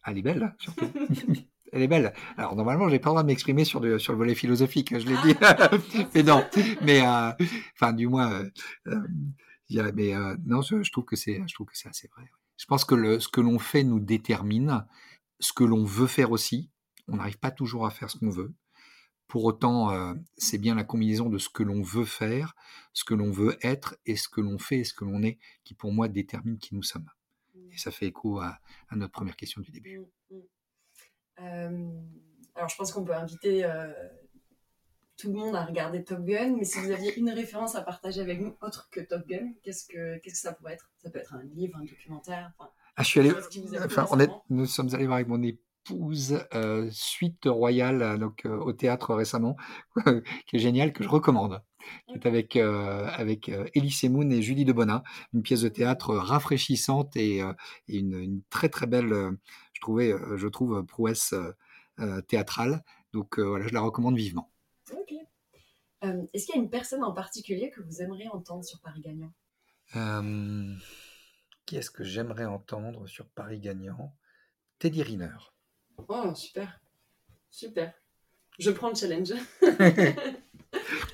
Elle 0.06 0.18
est 0.18 0.22
belle, 0.22 0.54
surtout. 0.58 0.86
Elle 1.72 1.82
est 1.82 1.88
belle. 1.88 2.12
Alors 2.36 2.56
normalement, 2.56 2.88
j'ai 2.88 2.98
pas 2.98 3.10
le 3.10 3.12
droit 3.12 3.22
de 3.22 3.26
m'exprimer 3.26 3.64
sur, 3.64 3.80
le 3.80 3.98
volet 4.14 4.34
philosophique, 4.34 4.98
je 4.98 5.06
l'ai 5.06 5.16
dit. 5.22 5.38
mais 6.14 6.22
non, 6.22 6.44
mais 6.82 7.06
euh, 7.06 7.30
enfin 7.74 7.92
du 7.92 8.08
moins, 8.08 8.32
euh, 8.32 8.50
euh, 8.86 9.92
mais 9.94 10.14
non, 10.46 10.62
je, 10.62 10.82
je 10.82 10.90
trouve 10.90 11.04
que 11.04 11.16
c'est, 11.16 11.42
je 11.46 11.54
trouve 11.54 11.66
que 11.66 11.76
c'est 11.76 11.88
assez 11.88 12.08
vrai. 12.08 12.30
Je 12.56 12.66
pense 12.66 12.84
que 12.84 12.94
le, 12.94 13.20
ce 13.20 13.28
que 13.28 13.40
l'on 13.40 13.58
fait 13.58 13.84
nous 13.84 14.00
détermine, 14.00 14.86
ce 15.40 15.52
que 15.52 15.64
l'on 15.64 15.84
veut 15.84 16.06
faire 16.06 16.30
aussi. 16.30 16.70
On 17.06 17.16
n'arrive 17.16 17.38
pas 17.38 17.50
toujours 17.50 17.86
à 17.86 17.90
faire 17.90 18.10
ce 18.10 18.18
qu'on 18.18 18.30
veut. 18.30 18.54
Pour 19.28 19.44
autant, 19.44 20.14
c'est 20.38 20.58
bien 20.58 20.74
la 20.74 20.84
combinaison 20.84 21.28
de 21.28 21.36
ce 21.36 21.50
que 21.50 21.62
l'on 21.62 21.82
veut 21.82 22.06
faire, 22.06 22.54
ce 22.94 23.04
que 23.04 23.14
l'on 23.14 23.30
veut 23.30 23.58
être 23.60 23.96
et 24.06 24.16
ce 24.16 24.28
que 24.28 24.40
l'on 24.40 24.58
fait 24.58 24.78
et 24.78 24.84
ce 24.84 24.94
que 24.94 25.04
l'on 25.04 25.22
est 25.22 25.38
qui, 25.64 25.74
pour 25.74 25.92
moi, 25.92 26.08
détermine 26.08 26.58
qui 26.58 26.74
nous 26.74 26.82
sommes. 26.82 27.08
Ça 27.78 27.90
fait 27.90 28.06
écho 28.06 28.40
à, 28.40 28.58
à 28.88 28.96
notre 28.96 29.12
première 29.12 29.36
question 29.36 29.60
du 29.60 29.70
début. 29.70 29.98
Mm, 29.98 30.36
mm. 30.36 30.42
Euh, 31.40 31.88
alors, 32.54 32.68
je 32.68 32.76
pense 32.76 32.92
qu'on 32.92 33.04
peut 33.04 33.14
inviter 33.14 33.64
euh, 33.64 33.92
tout 35.16 35.28
le 35.28 35.34
monde 35.34 35.54
à 35.54 35.64
regarder 35.64 36.04
Top 36.04 36.24
Gun, 36.24 36.56
mais 36.56 36.64
si 36.64 36.80
vous 36.80 36.90
aviez 36.90 37.16
une 37.18 37.30
référence 37.30 37.74
à 37.74 37.82
partager 37.82 38.20
avec 38.20 38.40
nous 38.40 38.56
autre 38.62 38.88
que 38.90 39.00
Top 39.00 39.26
Gun, 39.26 39.52
qu'est-ce 39.62 39.86
que, 39.86 40.18
qu'est-ce 40.18 40.34
que 40.34 40.40
ça 40.40 40.52
pourrait 40.52 40.74
être? 40.74 40.90
Ça 40.98 41.10
peut 41.10 41.18
être 41.18 41.34
un 41.34 41.42
livre, 41.42 41.76
un 41.76 41.84
documentaire. 41.84 42.52
enfin, 42.58 42.70
Ah, 42.96 43.02
je 43.02 43.08
suis 43.08 43.20
allé. 43.20 43.32
Enfin, 43.84 44.06
on 44.10 44.18
est, 44.18 44.24
récemment? 44.24 44.44
nous 44.50 44.66
sommes 44.66 44.94
allés 44.94 45.06
voir 45.06 45.16
avec 45.16 45.28
mon 45.28 45.42
épouse 45.42 46.44
euh, 46.54 46.88
Suite 46.90 47.46
Royale 47.46 48.18
donc, 48.18 48.44
euh, 48.44 48.56
au 48.58 48.72
théâtre 48.72 49.14
récemment, 49.14 49.56
qui 50.46 50.56
est 50.56 50.60
génial, 50.60 50.92
que 50.92 51.02
je 51.02 51.08
recommande. 51.08 51.62
Qui 52.06 52.14
est 52.14 52.26
avec, 52.26 52.56
euh, 52.56 53.06
avec 53.06 53.48
euh, 53.48 53.66
Elie 53.74 53.90
Semoun 53.90 54.32
et 54.32 54.42
Julie 54.42 54.64
Debona, 54.64 55.02
une 55.32 55.42
pièce 55.42 55.62
de 55.62 55.68
théâtre 55.68 56.14
rafraîchissante 56.14 57.16
et, 57.16 57.42
euh, 57.42 57.52
et 57.88 57.98
une, 57.98 58.18
une 58.18 58.42
très 58.50 58.68
très 58.68 58.86
belle, 58.86 59.12
euh, 59.12 59.30
je, 59.72 59.80
trouvais, 59.80 60.12
euh, 60.12 60.36
je 60.36 60.48
trouve, 60.48 60.84
prouesse 60.84 61.32
euh, 61.32 61.52
euh, 62.00 62.20
théâtrale. 62.22 62.82
Donc 63.12 63.38
euh, 63.38 63.44
voilà, 63.44 63.66
je 63.66 63.72
la 63.74 63.80
recommande 63.80 64.16
vivement. 64.16 64.50
Ok. 64.92 65.14
Euh, 66.04 66.22
Est-ce 66.32 66.46
qu'il 66.46 66.54
y 66.54 66.58
a 66.58 66.62
une 66.62 66.70
personne 66.70 67.02
en 67.02 67.12
particulier 67.12 67.70
que 67.70 67.80
vous 67.80 68.02
aimeriez 68.02 68.28
entendre 68.28 68.64
sur 68.64 68.80
Paris 68.80 69.00
Gagnant? 69.00 69.32
Euh, 69.96 70.74
qui 71.64 71.76
est-ce 71.76 71.90
que 71.90 72.04
j'aimerais 72.04 72.44
entendre 72.44 73.06
sur 73.06 73.26
Paris 73.28 73.60
Gagnant? 73.60 74.14
Teddy 74.78 75.02
Riner. 75.02 75.36
Oh, 76.08 76.34
super. 76.34 76.80
Super. 77.50 77.94
Je 78.58 78.70
prends 78.70 78.90
le 78.90 78.94
challenge. 78.94 79.32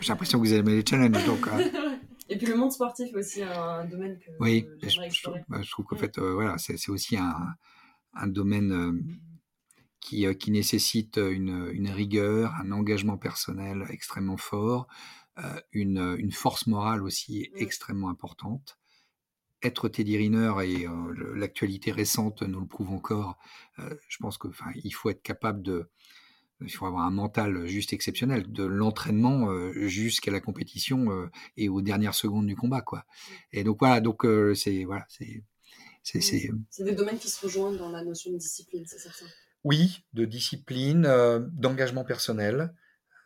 J'ai 0.04 0.12
l'impression 0.12 0.38
que 0.38 0.46
vous 0.46 0.52
aimez 0.52 0.76
les 0.76 0.84
challenges, 0.86 1.24
donc. 1.24 1.48
Et 2.28 2.36
puis 2.36 2.46
le 2.46 2.56
monde 2.56 2.72
sportif 2.72 3.14
aussi, 3.14 3.42
un 3.42 3.86
domaine 3.86 4.18
que 4.18 4.30
Oui, 4.38 4.66
je, 4.82 4.88
je 5.10 5.30
bah, 5.48 5.62
je 5.62 5.70
trouve 5.70 5.86
qu'en 5.86 5.96
Mm. 5.96 5.98
fait, 5.98 6.18
euh, 6.18 6.34
voilà, 6.34 6.58
c'est 6.58 6.90
aussi 6.90 7.16
un, 7.16 7.54
un 8.12 8.26
domaine 8.26 8.72
euh, 8.72 8.92
qui, 10.00 10.26
euh, 10.26 10.34
qui 10.34 10.50
nécessite 10.50 11.16
une, 11.16 11.70
une 11.72 11.88
rigueur, 11.88 12.52
un 12.60 12.70
engagement 12.70 13.16
personnel 13.16 13.86
extrêmement 13.88 14.36
fort, 14.36 14.88
une, 15.72 16.16
une 16.18 16.32
force 16.32 16.66
morale 16.66 17.02
aussi 17.02 17.48
Mm. 17.54 17.56
extrêmement 17.62 18.10
importante. 18.10 18.78
Être 19.62 19.88
Teddy 19.88 20.18
Riner 20.18 20.52
et 20.66 20.86
l'actualité 21.34 21.92
récente 21.92 22.42
nous 22.42 22.60
le 22.60 22.66
prouve 22.66 22.90
encore. 22.90 23.38
je 23.78 24.16
pense 24.20 24.36
que, 24.36 24.48
enfin, 24.48 24.70
il 24.84 24.90
faut 24.92 25.08
être 25.08 25.22
capable 25.22 25.62
de, 25.62 25.88
il 26.64 26.70
faut 26.70 26.86
avoir 26.86 27.04
un 27.06 27.10
mental 27.10 27.66
juste 27.66 27.92
exceptionnel, 27.92 28.50
de 28.50 28.64
l'entraînement 28.64 29.50
euh, 29.50 29.72
jusqu'à 29.88 30.30
la 30.30 30.40
compétition 30.40 31.10
euh, 31.12 31.30
et 31.56 31.68
aux 31.68 31.82
dernières 31.82 32.14
secondes 32.14 32.46
du 32.46 32.56
combat, 32.56 32.82
quoi. 32.82 33.04
Et 33.52 33.64
donc 33.64 33.78
voilà, 33.80 34.00
donc 34.00 34.24
euh, 34.24 34.54
c'est 34.54 34.84
voilà, 34.84 35.06
c'est 35.08 35.44
c'est 36.02 36.84
des 36.84 36.94
domaines 36.94 37.18
qui 37.18 37.30
se 37.30 37.44
rejoignent 37.44 37.78
dans 37.78 37.88
la 37.90 38.04
notion 38.04 38.30
de 38.30 38.36
discipline, 38.36 38.84
c'est 38.86 38.98
certain. 38.98 39.26
oui, 39.64 40.04
de 40.12 40.24
discipline, 40.26 41.06
euh, 41.06 41.40
d'engagement 41.52 42.04
personnel, 42.04 42.74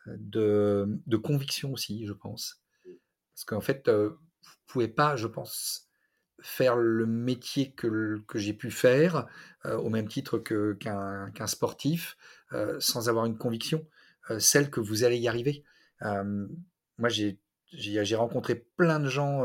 de 0.07 0.87
de 1.05 1.17
conviction 1.17 1.73
aussi, 1.73 2.05
je 2.05 2.13
pense, 2.13 2.61
parce 3.33 3.45
qu'en 3.45 3.61
fait, 3.61 3.87
euh, 3.89 4.09
vous 4.43 4.51
pouvez 4.67 4.87
pas, 4.87 5.15
je 5.17 5.27
pense, 5.27 5.89
faire 6.41 6.77
le 6.77 7.05
métier 7.05 7.73
que, 7.73 8.21
que 8.27 8.39
j'ai 8.39 8.53
pu 8.53 8.71
faire, 8.71 9.27
au 9.65 9.89
même 9.89 10.07
titre 10.07 10.39
qu'un 10.39 11.31
qu'un 11.31 11.47
sportif, 11.47 12.15
sans 12.79 13.09
avoir 13.09 13.25
une 13.25 13.37
conviction, 13.37 13.85
celle 14.39 14.69
que 14.69 14.79
vous 14.79 15.03
allez 15.03 15.17
y 15.17 15.27
arriver. 15.27 15.63
moi, 16.01 17.09
j'ai 17.09 17.39
j'ai 17.71 18.15
rencontré 18.15 18.55
plein 18.55 18.99
de 18.99 19.09
gens 19.09 19.43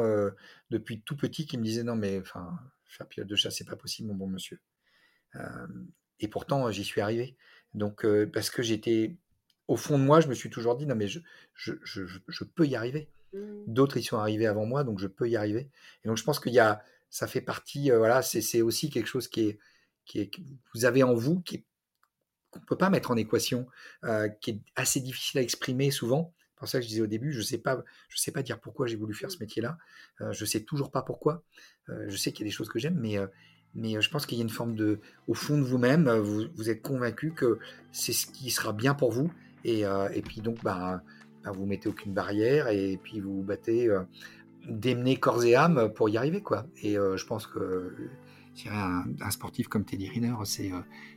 depuis 0.70 1.02
tout 1.02 1.16
petit 1.16 1.46
qui 1.46 1.58
me 1.58 1.62
disaient 1.62 1.82
non 1.82 1.94
mais 1.94 2.18
enfin 2.18 2.58
faire 2.86 3.06
pilote 3.06 3.28
de 3.28 3.36
chasse 3.36 3.56
c'est 3.56 3.68
pas 3.68 3.76
possible 3.76 4.08
mon 4.08 4.14
bon 4.14 4.28
monsieur 4.28 4.60
et 6.20 6.28
pourtant 6.28 6.70
j'y 6.70 6.84
suis 6.84 7.02
arrivé 7.02 7.36
donc 7.74 8.06
parce 8.32 8.48
que 8.48 8.62
j'étais 8.62 9.16
au 9.68 9.76
fond 9.76 9.98
de 9.98 10.04
moi 10.04 10.20
je 10.20 10.28
me 10.28 10.34
suis 10.34 10.50
toujours 10.50 10.76
dit 10.76 10.86
non 10.86 10.94
mais 10.94 11.08
je, 11.08 11.20
je, 11.54 11.74
je, 11.82 12.06
je 12.28 12.44
peux 12.44 12.66
y 12.66 12.76
arriver 12.76 13.10
mmh. 13.34 13.64
d'autres 13.66 13.98
y 13.98 14.02
sont 14.02 14.18
arrivés 14.18 14.46
avant 14.46 14.64
moi 14.64 14.84
donc 14.84 14.98
je 14.98 15.06
peux 15.06 15.28
y 15.28 15.36
arriver 15.36 15.70
et 16.02 16.08
donc 16.08 16.16
je 16.16 16.24
pense 16.24 16.40
qu'il 16.40 16.52
y 16.52 16.60
a 16.60 16.82
ça 17.10 17.26
fait 17.26 17.40
partie 17.40 17.90
voilà 17.90 18.22
c'est 18.22 18.62
aussi 18.62 18.90
quelque 18.90 19.06
chose 19.08 19.28
qui 19.28 19.48
est 19.48 19.58
qui 20.06 20.20
est 20.20 20.28
que 20.28 20.40
vous 20.74 20.84
avez 20.84 21.02
en 21.02 21.14
vous 21.14 21.40
qui 21.40 21.64
qu'on 22.54 22.66
peut 22.66 22.78
pas 22.78 22.90
mettre 22.90 23.10
en 23.10 23.16
équation 23.16 23.66
qui 24.40 24.50
est 24.50 24.58
assez 24.76 25.00
difficile 25.00 25.40
à 25.40 25.42
exprimer 25.42 25.90
souvent 25.90 26.32
pour 26.64 26.70
ça 26.70 26.78
que 26.78 26.84
je 26.84 26.88
disais 26.88 27.02
au 27.02 27.06
début, 27.06 27.32
je 27.32 27.42
sais 27.42 27.58
pas, 27.58 27.84
je 28.08 28.18
sais 28.18 28.32
pas 28.32 28.42
dire 28.42 28.58
pourquoi 28.58 28.86
j'ai 28.86 28.96
voulu 28.96 29.14
faire 29.14 29.30
ce 29.30 29.38
métier-là. 29.38 29.76
Euh, 30.20 30.32
je 30.32 30.44
sais 30.44 30.60
toujours 30.60 30.90
pas 30.90 31.02
pourquoi. 31.02 31.42
Euh, 31.90 32.06
je 32.08 32.16
sais 32.16 32.32
qu'il 32.32 32.46
y 32.46 32.48
a 32.48 32.50
des 32.50 32.54
choses 32.54 32.70
que 32.70 32.78
j'aime, 32.78 32.98
mais 32.98 33.18
euh, 33.18 33.26
mais 33.74 34.00
je 34.00 34.08
pense 34.08 34.24
qu'il 34.24 34.38
y 34.38 34.40
a 34.40 34.44
une 34.44 34.50
forme 34.50 34.76
de, 34.76 35.00
au 35.26 35.34
fond 35.34 35.58
de 35.58 35.64
vous-même, 35.64 36.08
vous, 36.08 36.44
vous, 36.54 36.70
êtes 36.70 36.80
convaincu 36.80 37.32
que 37.32 37.58
c'est 37.90 38.12
ce 38.12 38.28
qui 38.28 38.52
sera 38.52 38.72
bien 38.72 38.94
pour 38.94 39.10
vous, 39.10 39.32
et, 39.64 39.80
et 39.80 40.22
puis 40.22 40.40
donc 40.40 40.62
bah, 40.62 41.02
bah, 41.42 41.50
vous 41.50 41.66
mettez 41.66 41.88
aucune 41.88 42.14
barrière, 42.14 42.68
et 42.68 43.00
puis 43.02 43.18
vous 43.18 43.38
vous 43.38 43.42
battez 43.42 43.92
démener 44.68 45.16
corps 45.16 45.42
et 45.42 45.56
âme 45.56 45.92
pour 45.92 46.08
y 46.08 46.16
arriver, 46.16 46.40
quoi. 46.40 46.68
Et 46.84 46.94
je 46.94 47.26
pense 47.26 47.48
que 47.48 47.92
un, 48.70 49.04
un, 49.20 49.30
sportif 49.30 49.68
comme 49.68 49.84
Teddy 49.84 50.08
Riner, 50.08 50.34
c'est 50.44 50.70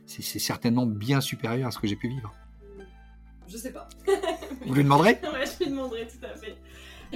c'est 0.06 0.38
certainement 0.38 0.86
bien 0.86 1.20
supérieur 1.20 1.68
à 1.68 1.70
ce 1.70 1.78
que 1.78 1.86
j'ai 1.86 1.96
pu 1.96 2.08
vivre. 2.08 2.32
Je 3.48 3.56
sais 3.56 3.72
pas. 3.72 3.88
Vous 4.66 4.74
lui 4.74 4.84
demanderez? 4.84 5.18
Ouais, 5.22 5.44
je 5.46 5.64
lui 5.64 5.70
demanderai 5.70 6.06
tout 6.06 6.24
à 6.24 6.36
fait. 6.36 6.56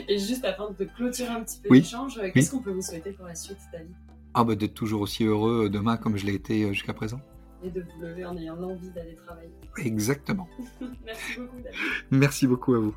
Et 0.08 0.18
juste 0.18 0.44
afin 0.44 0.70
de 0.70 0.84
clôturer 0.84 1.28
un 1.28 1.42
petit 1.42 1.60
peu 1.60 1.74
l'échange, 1.74 2.18
qu'est-ce 2.32 2.50
qu'on 2.50 2.62
peut 2.62 2.70
vous 2.70 2.82
souhaiter 2.82 3.12
pour 3.12 3.26
la 3.26 3.34
suite, 3.34 3.58
David 3.70 3.94
Ah 4.32 4.42
bah 4.42 4.54
d'être 4.54 4.72
toujours 4.72 5.02
aussi 5.02 5.24
heureux 5.24 5.68
demain 5.68 5.98
comme 5.98 6.16
je 6.16 6.24
l'ai 6.24 6.34
été 6.34 6.64
euh, 6.64 6.72
jusqu'à 6.72 6.94
présent. 6.94 7.20
Et 7.62 7.70
de 7.70 7.82
vous 7.82 8.00
lever 8.00 8.24
en 8.24 8.36
ayant 8.36 8.56
l'envie 8.56 8.90
d'aller 8.90 9.14
travailler. 9.14 9.52
Exactement. 9.76 10.48
Merci 11.04 11.38
beaucoup, 11.38 11.60
David. 11.62 11.78
Merci 12.10 12.46
beaucoup 12.46 12.74
à 12.74 12.78
vous. 12.78 12.94